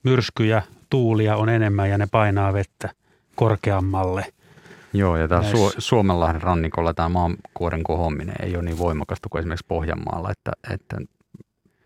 myrskyjä, 0.03 0.63
tuulia 0.89 1.35
on 1.35 1.49
enemmän 1.49 1.89
ja 1.89 1.97
ne 1.97 2.07
painaa 2.11 2.53
vettä 2.53 2.89
korkeammalle. 3.35 4.25
Joo, 4.93 5.17
ja 5.17 5.27
tämä. 5.27 5.41
Su- 5.41 5.75
Suomenlahden 5.77 6.41
rannikolla 6.41 6.93
tämä 6.93 7.09
maankuoren 7.09 7.83
kohominen 7.83 8.35
ei 8.43 8.55
ole 8.55 8.63
niin 8.63 8.77
voimakasta 8.77 9.29
kuin 9.29 9.39
esimerkiksi 9.39 9.65
Pohjanmaalla, 9.67 10.31
että, 10.31 10.51
että 10.73 10.97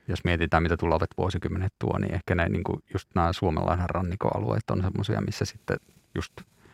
jos 0.07 0.23
mietitään, 0.23 0.63
mitä 0.63 0.77
tulevat 0.77 1.09
vuosikymmenet 1.17 1.73
tuo, 1.79 1.97
niin 1.97 2.13
ehkä 2.13 2.35
ne, 2.35 2.49
niin 2.49 2.63
kuin 2.63 2.83
just 2.93 3.09
nämä 3.15 3.33
Suomenlahden 3.33 3.89
rannikoalueet 3.89 4.69
on 4.71 4.81
semmoisia, 4.81 5.21
missä 5.21 5.45
sitten 5.45 5.77
just 6.15 6.33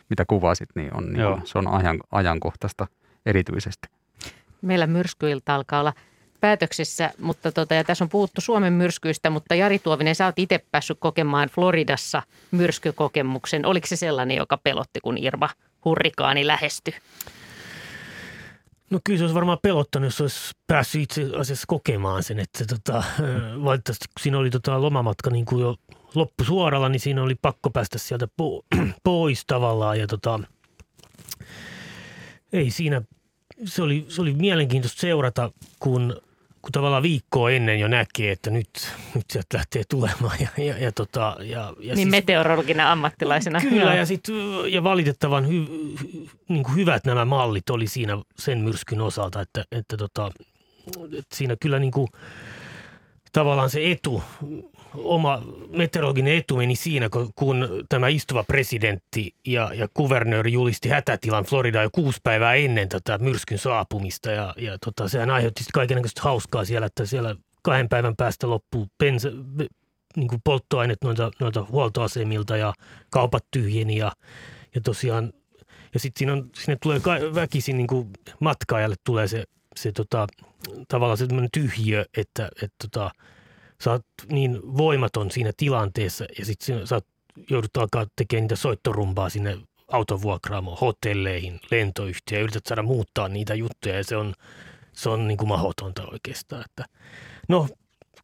mitä 0.10 0.26
kuvasit, 0.28 0.70
niin, 0.76 0.98
on, 0.98 1.14
niin 1.14 1.26
kuin, 1.28 1.42
se 1.48 1.58
on 1.58 1.68
ajan, 1.68 2.00
ajankohtaista 2.12 2.88
erityisesti. 3.26 3.88
Meillä 4.62 4.88
myrskyilta 4.88 5.56
alkaa 5.56 5.80
olla 5.80 5.94
päätöksessä, 6.40 7.12
mutta 7.20 7.52
tota, 7.52 7.74
ja 7.74 7.84
tässä 7.84 8.04
on 8.04 8.10
puhuttu 8.10 8.42
Suomen 8.42 8.74
myrskyistä, 8.74 9.30
mutta 9.30 9.56
Jari 9.56 9.80
Tuovinen, 9.80 10.16
sä 10.16 10.26
oot 10.26 10.40
itse 10.40 10.66
päässyt 10.72 10.98
kokemaan 11.00 11.50
Floridassa 11.50 12.24
myrskykokemuksen. 12.52 13.66
Oliko 13.66 13.88
se 13.88 13.96
sellainen, 13.96 14.38
joka 14.38 14.58
pelotti, 14.58 15.00
kun 15.04 15.18
Irma 15.18 15.50
hurrikaani 15.86 16.48
lähestyi? 16.48 16.94
No 18.90 19.00
kyllä 19.04 19.18
se 19.18 19.24
olisi 19.24 19.36
varmaan 19.36 19.58
pelottanut, 19.62 20.08
jos 20.08 20.22
olisi 20.22 20.54
päässyt 20.68 21.02
itse 21.02 21.30
asiassa 21.38 21.66
kokemaan 21.68 22.24
sen. 22.24 22.40
Että 22.40 22.66
tota, 22.66 23.04
valitettavasti 23.64 24.06
kun 24.08 24.22
siinä 24.22 24.38
oli 24.38 24.50
tota 24.50 24.82
lomamatka 24.82 25.30
niin 25.30 25.46
kuin 25.46 25.62
jo 25.62 25.76
loppusuoralla, 26.16 26.90
niin 26.90 27.00
siinä 27.00 27.24
oli 27.24 27.36
pakko 27.36 27.70
päästä 27.70 27.98
sieltä 27.98 28.28
po- 28.42 28.80
pois 29.04 29.44
tavallaan. 29.48 30.00
Ja 30.00 30.08
tota, 30.08 30.40
ei 32.54 32.72
siinä, 32.72 33.02
se 33.66 33.82
oli, 33.82 34.06
se 34.10 34.22
oli 34.22 34.34
mielenkiintoista 34.34 35.02
seurata, 35.02 35.52
kun, 35.80 36.22
kun 36.62 36.72
tavallaan 36.72 37.04
viikkoa 37.04 37.52
ennen 37.52 37.80
jo 37.80 37.88
näkee, 37.88 38.32
että 38.32 38.50
nyt, 38.50 38.70
nyt 39.16 39.26
sieltä 39.32 39.58
lähtee 39.58 39.84
tulemaan. 39.90 40.38
Ja, 40.40 40.64
ja, 40.64 40.78
ja, 40.78 40.92
tota, 40.92 41.36
ja, 41.40 41.74
ja 41.80 41.96
niin 41.96 41.96
siis, 41.96 42.08
meteorologina 42.08 42.92
ammattilaisena. 42.92 43.62
Kyllä, 43.62 43.84
Joo. 43.84 43.94
ja, 43.94 44.06
sit, 44.06 44.24
ja 44.70 44.84
valitettavan 44.84 45.48
hy, 45.48 45.66
hy, 46.04 46.28
niin 46.50 46.64
kuin 46.64 46.76
hyvät 46.76 47.06
nämä 47.06 47.26
mallit 47.26 47.70
oli 47.70 47.88
siinä 47.88 48.18
sen 48.40 48.58
myrskyn 48.58 49.02
osalta, 49.02 49.42
että, 49.42 49.66
että, 49.72 49.98
tota, 49.98 50.32
että 51.18 51.36
siinä 51.36 51.56
kyllä 51.62 51.80
niin 51.80 51.92
kuin, 51.92 52.08
tavallaan 53.32 53.70
se 53.70 53.92
etu, 53.92 54.24
oma 54.94 55.42
meteorologinen 55.70 56.38
etu 56.38 56.56
meni 56.56 56.76
siinä, 56.76 57.10
kun, 57.10 57.30
kun 57.36 57.86
tämä 57.90 58.08
istuva 58.08 58.44
presidentti 58.44 59.36
ja, 59.46 59.72
ja 59.74 59.88
kuvernööri 59.94 60.54
julisti 60.54 60.90
hätätilan 60.90 61.44
Florida 61.44 61.84
jo 61.84 61.90
kuusi 61.92 62.20
päivää 62.24 62.54
ennen 62.54 62.90
tätä 62.90 63.18
myrskyn 63.18 63.58
saapumista. 63.58 64.32
Ja, 64.32 64.54
ja 64.58 64.78
tota, 64.86 65.08
sehän 65.08 65.30
aiheutti 65.30 65.64
kaikenlaista 65.74 66.22
hauskaa 66.22 66.66
siellä, 66.66 66.88
että 66.88 67.06
siellä 67.06 67.36
kahden 67.64 67.90
päivän 67.90 68.16
päästä 68.16 68.50
loppuu 68.50 68.88
bensa, 69.00 69.30
niin 70.16 70.28
kuin 70.28 70.42
polttoaineet 70.44 71.04
noilta, 71.04 71.32
noilta 71.40 71.66
huoltoasemilta 71.72 72.58
ja 72.58 72.74
kaupat 73.10 73.46
tyhjeni 73.52 73.98
ja, 73.98 74.12
ja 74.76 74.82
tosiaan 74.82 75.34
ja 75.94 76.00
sitten 76.00 76.50
sinne 76.56 76.78
tulee 76.82 77.02
väkisin 77.36 77.78
niin 77.78 77.88
kuin 77.88 78.10
matkaajalle 78.40 78.96
tulee 79.04 79.28
se, 79.28 79.44
se 79.76 79.92
tota, 79.92 80.28
tavallaan 80.88 81.18
semmoinen 81.18 81.50
tyhjiö, 81.54 82.06
että, 82.18 82.50
että 82.64 82.76
tota, 82.82 83.12
sä 83.84 83.92
oot 83.92 84.06
niin 84.32 84.60
voimaton 84.78 85.32
siinä 85.32 85.52
tilanteessa 85.58 86.26
ja 86.40 86.46
sitten 86.46 86.88
sä 86.88 86.96
oot, 86.96 87.06
joudut 87.50 87.78
alkaa 87.78 88.06
tekemään 88.16 88.44
niitä 88.44 88.56
soittorumpaa 88.56 89.30
sinne 89.30 89.58
autovuokraamoon, 89.92 90.78
hotelleihin, 90.82 91.60
lentoyhtiöön 91.72 92.40
ja 92.40 92.44
yrität 92.44 92.66
saada 92.66 92.84
muuttaa 92.84 93.28
niitä 93.28 93.54
juttuja 93.56 93.96
ja 93.96 94.04
se 94.04 94.18
on, 94.18 94.34
se 94.94 95.10
on 95.10 95.28
niin 95.28 95.38
kuin 95.38 95.48
mahdotonta 95.48 96.08
oikeastaan. 96.12 96.64
Että, 96.66 96.86
no 97.50 97.68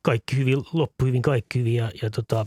kaikki 0.02 0.38
hyvin, 0.38 0.58
loppu 0.74 1.06
hyvin, 1.06 1.22
kaikki 1.22 1.60
hyvin 1.60 1.76
ja, 1.76 1.92
ja 2.02 2.10
tota, 2.10 2.46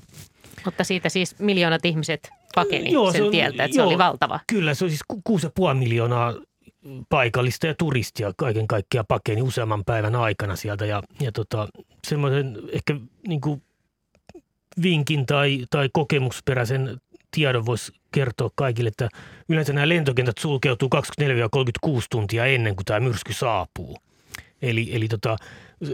Mutta 0.64 0.84
siitä 0.84 1.08
siis 1.08 1.38
miljoonat 1.38 1.84
ihmiset 1.84 2.30
pakeni 2.54 2.92
Joo, 2.92 3.12
se 3.12 3.16
sen 3.16 3.24
on- 3.24 3.30
tieltä, 3.30 3.64
että 3.64 3.76
joo. 3.76 3.84
se 3.84 3.88
oli 3.88 3.98
valtava. 3.98 4.40
Kyllä, 4.46 4.74
se 4.74 4.84
on 4.84 4.90
siis 4.90 5.02
ku- 5.08 5.20
kuusi 5.24 5.46
ja 5.46 5.50
puoli 5.54 5.74
miljoonaa 5.78 6.34
paikallista 7.08 7.66
ja 7.66 7.74
turistia 7.74 8.32
kaiken 8.36 8.66
kaikkiaan 8.66 9.06
pakeni 9.06 9.42
useamman 9.42 9.84
päivän 9.84 10.16
aikana 10.16 10.56
sieltä. 10.56 10.86
Ja, 10.86 11.02
ja 11.20 11.32
tota, 11.32 11.68
semmoisen 12.06 12.58
ehkä 12.72 12.96
niin 13.28 13.40
kuin 13.40 13.62
vinkin 14.82 15.26
tai, 15.26 15.66
tai 15.70 15.88
kokemusperäisen 15.92 17.00
tiedon 17.30 17.66
voisi 17.66 17.92
kertoa 18.12 18.50
kaikille, 18.54 18.88
että 18.88 19.08
yleensä 19.48 19.72
nämä 19.72 19.88
lentokentät 19.88 20.38
sulkeutuu 20.38 20.90
24-36 21.86 22.02
tuntia 22.10 22.46
ennen 22.46 22.76
kuin 22.76 22.84
tämä 22.84 23.00
myrsky 23.00 23.32
saapuu. 23.32 23.96
Eli, 24.62 24.88
eli 24.92 25.08
tota, 25.08 25.36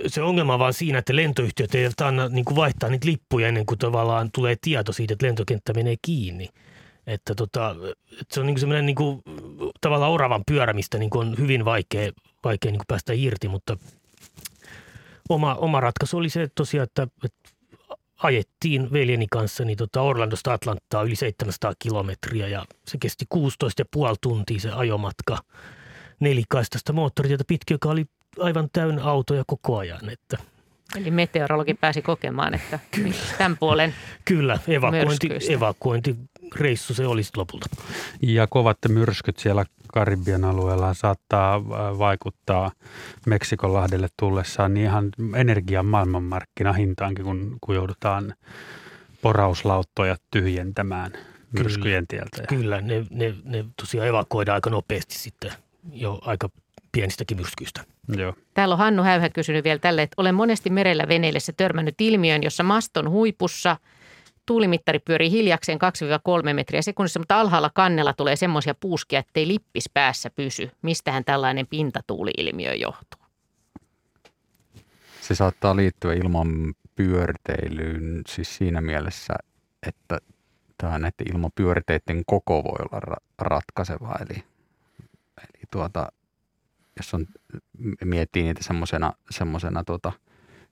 se 0.07 0.23
ongelma 0.23 0.53
on 0.53 0.59
vaan 0.59 0.75
siinä, 0.75 0.99
että 0.99 1.17
lentoyhtiöt 1.17 1.75
eivät 1.75 2.01
anna 2.01 2.29
niin 2.29 2.45
kuin 2.45 2.57
vaihtaa 2.57 2.91
niitä 2.91 3.07
lippuja 3.07 3.49
ennen 3.49 3.67
kuin 3.67 3.79
tavallaan 3.79 4.31
tulee 4.35 4.57
tieto 4.61 4.93
siitä, 4.93 5.13
että 5.13 5.27
lentokenttä 5.27 5.75
menee 5.75 5.97
kiinni. 6.03 6.49
Että, 7.07 7.35
tota, 7.35 7.77
että 8.13 8.35
se 8.35 8.41
on 8.41 8.47
niin 8.47 8.61
semmoinen 8.61 8.87
niin 8.87 8.97
kuin, 8.97 9.23
tavallaan 9.83 10.13
oravan 10.13 10.43
pyörämistä 10.47 10.99
niin 10.99 11.11
kuin 11.11 11.29
on 11.29 11.35
hyvin 11.39 11.65
vaikea, 11.65 12.13
vaikea 12.45 12.71
niin 12.71 12.81
päästä 12.89 13.13
irti, 13.17 13.49
mutta 13.49 13.77
oma, 15.29 15.55
oma 15.55 15.81
ratkaisu 15.81 16.17
oli 16.17 16.29
se 16.29 16.43
että 16.43 16.55
tosiaan, 16.55 16.85
että, 16.85 17.07
että 17.25 17.51
ajettiin 18.23 18.93
veljeni 18.93 19.27
kanssa 19.31 19.65
niin 19.65 19.79
tota 19.79 20.03
Orlandosta 20.03 20.53
Atlanttaa 20.53 21.03
yli 21.03 21.17
700 21.17 21.73
kilometriä 21.79 22.49
ja 22.49 22.65
se 22.89 22.99
kesti 22.99 23.25
16,5 23.35 23.41
tuntia 24.21 24.61
se 24.61 24.71
ajomatka 24.71 25.39
nelikaistasta 26.21 26.93
moottoritietä 26.93 27.45
pitkin, 27.49 27.75
joka 27.75 27.89
oli 27.89 28.05
aivan 28.39 28.69
täynnä 28.73 29.05
autoja 29.05 29.45
koko 29.47 29.79
ajan. 29.79 30.09
Että 30.09 30.39
Eli 30.97 31.11
meteorologi 31.11 31.75
pääsi 31.75 32.03
kokemaan, 32.03 32.55
että 32.55 32.79
Kyllä. 32.91 33.15
tämän 33.39 33.57
puolen 33.57 33.95
Kyllä, 34.25 34.59
evakuointi, 35.49 36.17
evakuointireissu 36.53 36.95
se 36.95 37.07
olisi 37.07 37.33
lopulta. 37.37 37.67
Ja 38.23 38.47
kovat 38.47 38.79
myrskyt 38.89 39.39
siellä 39.39 39.65
Karibian 39.93 40.45
alueella 40.45 40.95
saattaa 40.95 41.55
äh, 41.57 41.99
vaikuttaa 41.99 42.71
Meksikonlahdelle 43.27 44.09
tullessaan 44.19 44.75
niin 44.75 44.87
ihan 44.87 45.11
energian 45.37 45.87
maailmanmarkkinahintaankin, 45.87 47.25
kun, 47.25 47.57
kun 47.61 47.75
joudutaan 47.75 48.35
porauslauttoja 49.23 50.17
tyhjentämään 50.31 51.13
myrskyjen 51.53 52.07
tieltä. 52.07 52.43
Kyllä, 52.49 52.81
ne, 52.81 53.07
ne, 53.11 53.35
ne 53.45 53.65
tosiaan 53.77 54.09
evakuoidaan 54.09 54.55
aika 54.55 54.71
nopeasti 54.71 55.15
sitten 55.15 55.53
jo 55.93 56.19
aika 56.23 56.49
pienistäkin 56.93 57.37
myrskyistä. 57.37 57.85
Joo. 58.17 58.35
Täällä 58.55 58.73
on 58.73 58.79
Hannu 58.79 59.03
Häyhä 59.03 59.29
kysynyt 59.29 59.65
vielä 59.65 59.79
tälle, 59.79 60.03
että 60.03 60.15
olen 60.17 60.35
monesti 60.35 60.71
merellä 60.71 61.09
veneillessä 61.09 61.53
törmännyt 61.57 62.01
ilmiön, 62.01 62.43
jossa 62.43 62.63
maston 62.63 63.11
huipussa 63.11 63.77
tuulimittari 64.47 64.99
pyörii 64.99 65.31
hiljakseen 65.31 65.79
2-3 66.51 66.53
metriä 66.53 66.83
sekunnissa, 66.83 67.21
mutta 67.21 67.41
alhaalla 67.41 67.71
kannella 67.75 68.13
tulee 68.13 68.37
semmoisia 68.37 68.75
puuskia, 68.75 69.19
ettei 69.19 69.49
lippis 69.49 69.91
päässä 69.95 70.31
pysy. 70.31 70.71
Mistähän 70.83 71.25
tällainen 71.25 71.67
pintatuuli-ilmiö 71.67 72.75
johtuu? 72.75 73.23
Se 75.21 75.35
saattaa 75.35 75.77
liittyä 75.77 76.15
ilman 76.15 76.75
pyörteilyyn 76.97 78.23
siis 78.27 78.57
siinä 78.57 78.81
mielessä, 78.81 79.35
että 79.87 80.19
tämä 80.79 80.99
näiden 80.99 81.35
ilmapyörteiden 81.35 82.23
koko 82.27 82.65
voi 82.65 82.87
olla 82.91 83.01
ra- 83.01 83.25
ratkaiseva. 83.39 84.15
Eli, 84.21 84.43
eli 85.39 85.63
tuota, 85.71 86.13
jos 86.97 87.15
on, 87.15 87.27
miettii 88.05 88.43
niitä 88.43 88.61
semmoisena, 89.31 89.85
tuota, 89.87 90.13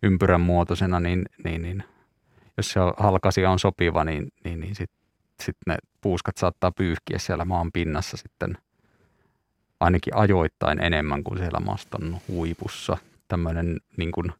ympyrän 0.02 0.40
muotoisena, 0.40 1.00
niin, 1.00 1.24
niin, 1.44 1.62
niin 1.62 1.84
jos 2.56 2.70
se 2.72 2.80
halkasia 2.96 3.50
on 3.50 3.58
sopiva, 3.58 4.04
niin, 4.04 4.28
niin, 4.44 4.60
niin 4.60 4.74
sitten 4.74 4.98
sit 5.42 5.56
ne 5.66 5.76
puuskat 6.00 6.36
saattaa 6.36 6.72
pyyhkiä 6.72 7.18
siellä 7.18 7.44
maan 7.44 7.72
pinnassa 7.72 8.16
sitten 8.16 8.58
ainakin 9.80 10.16
ajoittain 10.16 10.80
enemmän 10.80 11.24
kuin 11.24 11.38
siellä 11.38 11.60
maston 11.60 12.18
huipussa. 12.28 12.96
Tämmöinen 13.28 13.80
niin 13.96 14.12
kuin, 14.12 14.32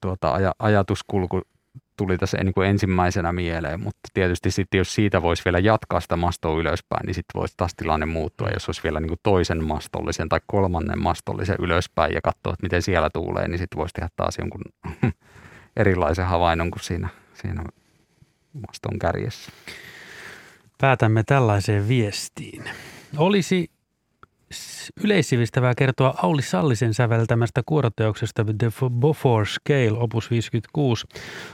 tuota, 0.00 0.38
aj- 0.38 0.54
ajatuskulku 0.58 1.42
tuli 1.96 2.18
tässä 2.18 2.44
niin 2.44 2.54
kuin 2.54 2.68
ensimmäisenä 2.68 3.32
mieleen, 3.32 3.80
mutta 3.80 4.08
tietysti 4.14 4.50
sitten 4.50 4.78
jos 4.78 4.94
siitä 4.94 5.22
voisi 5.22 5.44
vielä 5.44 5.58
jatkaa 5.58 6.00
sitä 6.00 6.16
mastoa 6.16 6.60
ylöspäin, 6.60 7.06
niin 7.06 7.14
sitten 7.14 7.40
voisi 7.40 7.54
taas 7.56 7.74
tilanne 7.74 8.06
muuttua, 8.06 8.48
jos 8.48 8.68
olisi 8.68 8.82
vielä 8.82 9.00
niin 9.00 9.08
kuin 9.08 9.20
toisen 9.22 9.64
mastollisen 9.64 10.28
tai 10.28 10.40
kolmannen 10.46 11.02
mastollisen 11.02 11.56
ylöspäin 11.58 12.14
ja 12.14 12.20
katsoa, 12.20 12.52
että 12.52 12.62
miten 12.62 12.82
siellä 12.82 13.10
tuulee, 13.10 13.48
niin 13.48 13.58
sitten 13.58 13.76
voisi 13.76 13.92
tehdä 13.92 14.08
taas 14.16 14.38
jonkun 14.38 14.62
erilaisen 15.78 16.26
havainnon 16.26 16.70
kuin 16.70 16.82
siinä, 16.82 17.08
siinä 17.34 17.64
maston 18.52 18.98
kärjessä. 18.98 19.52
Päätämme 20.80 21.22
tällaiseen 21.26 21.88
viestiin. 21.88 22.64
Olisi 23.16 23.70
yleissivistävää 25.04 25.74
kertoa 25.74 26.14
Auli 26.22 26.42
Sallisen 26.42 26.94
säveltämästä 26.94 27.62
kuoroteoksesta 27.66 28.44
The 28.44 28.70
Beaufort 29.00 29.48
Scale 29.48 29.98
opus 29.98 30.30
56. 30.30 31.06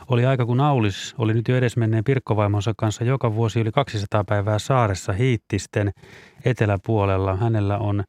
Oli 0.08 0.26
aika 0.26 0.46
kun 0.46 0.60
Aulis 0.60 1.14
oli 1.18 1.34
nyt 1.34 1.48
jo 1.48 1.56
edesmenneen 1.56 2.04
Pirkkovaimonsa 2.04 2.72
kanssa 2.76 3.04
joka 3.04 3.34
vuosi 3.34 3.60
yli 3.60 3.72
200 3.72 4.24
päivää 4.24 4.58
saaressa 4.58 5.12
Hiittisten 5.12 5.90
eteläpuolella. 6.44 7.36
Hänellä 7.36 7.78
on 7.78 8.04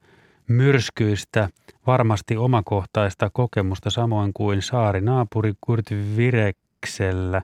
myrskyistä 0.47 1.49
varmasti 1.87 2.37
omakohtaista 2.37 3.29
kokemusta 3.33 3.89
samoin 3.89 4.31
kuin 4.33 4.61
saari 4.61 5.01
naapuri 5.01 5.53
Kurt 5.61 5.85
Vireksellä. 6.17 7.41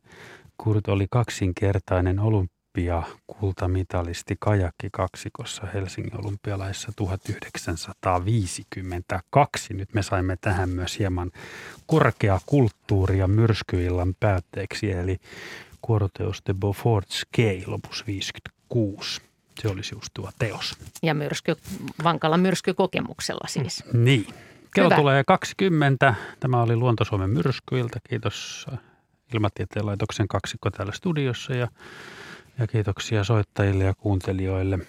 Kurt 0.57 0.87
oli 0.87 1.07
kaksinkertainen 1.09 2.19
olympia 2.19 2.61
olympiakultamitalisti 2.77 4.35
kajakki 4.39 4.89
kaksikossa 4.91 5.67
Helsingin 5.73 6.25
olympialaissa 6.25 6.91
1952. 6.95 9.73
Nyt 9.73 9.93
me 9.93 10.03
saimme 10.03 10.37
tähän 10.41 10.69
myös 10.69 10.99
hieman 10.99 11.31
korkeakulttuuria 11.85 13.27
myrskyillan 13.27 14.13
päätteeksi, 14.19 14.91
eli 14.91 15.17
kuoroteos 15.81 16.41
The 16.41 16.53
Beaufort 16.53 17.09
Scale 17.09 17.63
opus 17.67 18.07
56. 18.07 19.30
Se 19.61 19.67
olisi 19.67 19.95
just 19.95 20.09
tuo 20.13 20.29
teos. 20.39 20.77
Ja 21.03 21.13
myrsky, 21.13 21.55
vankalla 22.03 22.37
myrskykokemuksella 22.37 23.47
siis. 23.47 23.83
Niin. 23.93 24.27
Kello 24.75 24.89
Hyvä. 24.89 24.95
tulee 24.95 25.23
20. 25.23 26.15
Tämä 26.39 26.61
oli 26.61 26.75
Luonto-Suomen 26.75 27.29
myrskyiltä. 27.29 27.99
Kiitos 28.09 28.65
Ilmatieteen 29.33 29.85
laitoksen 29.85 30.27
kaksikko 30.27 30.71
täällä 30.71 30.93
studiossa 30.93 31.53
ja 31.53 31.67
ja 32.59 32.67
kiitoksia 32.67 33.23
soittajille 33.23 33.83
ja 33.83 33.93
kuuntelijoille. 33.93 34.79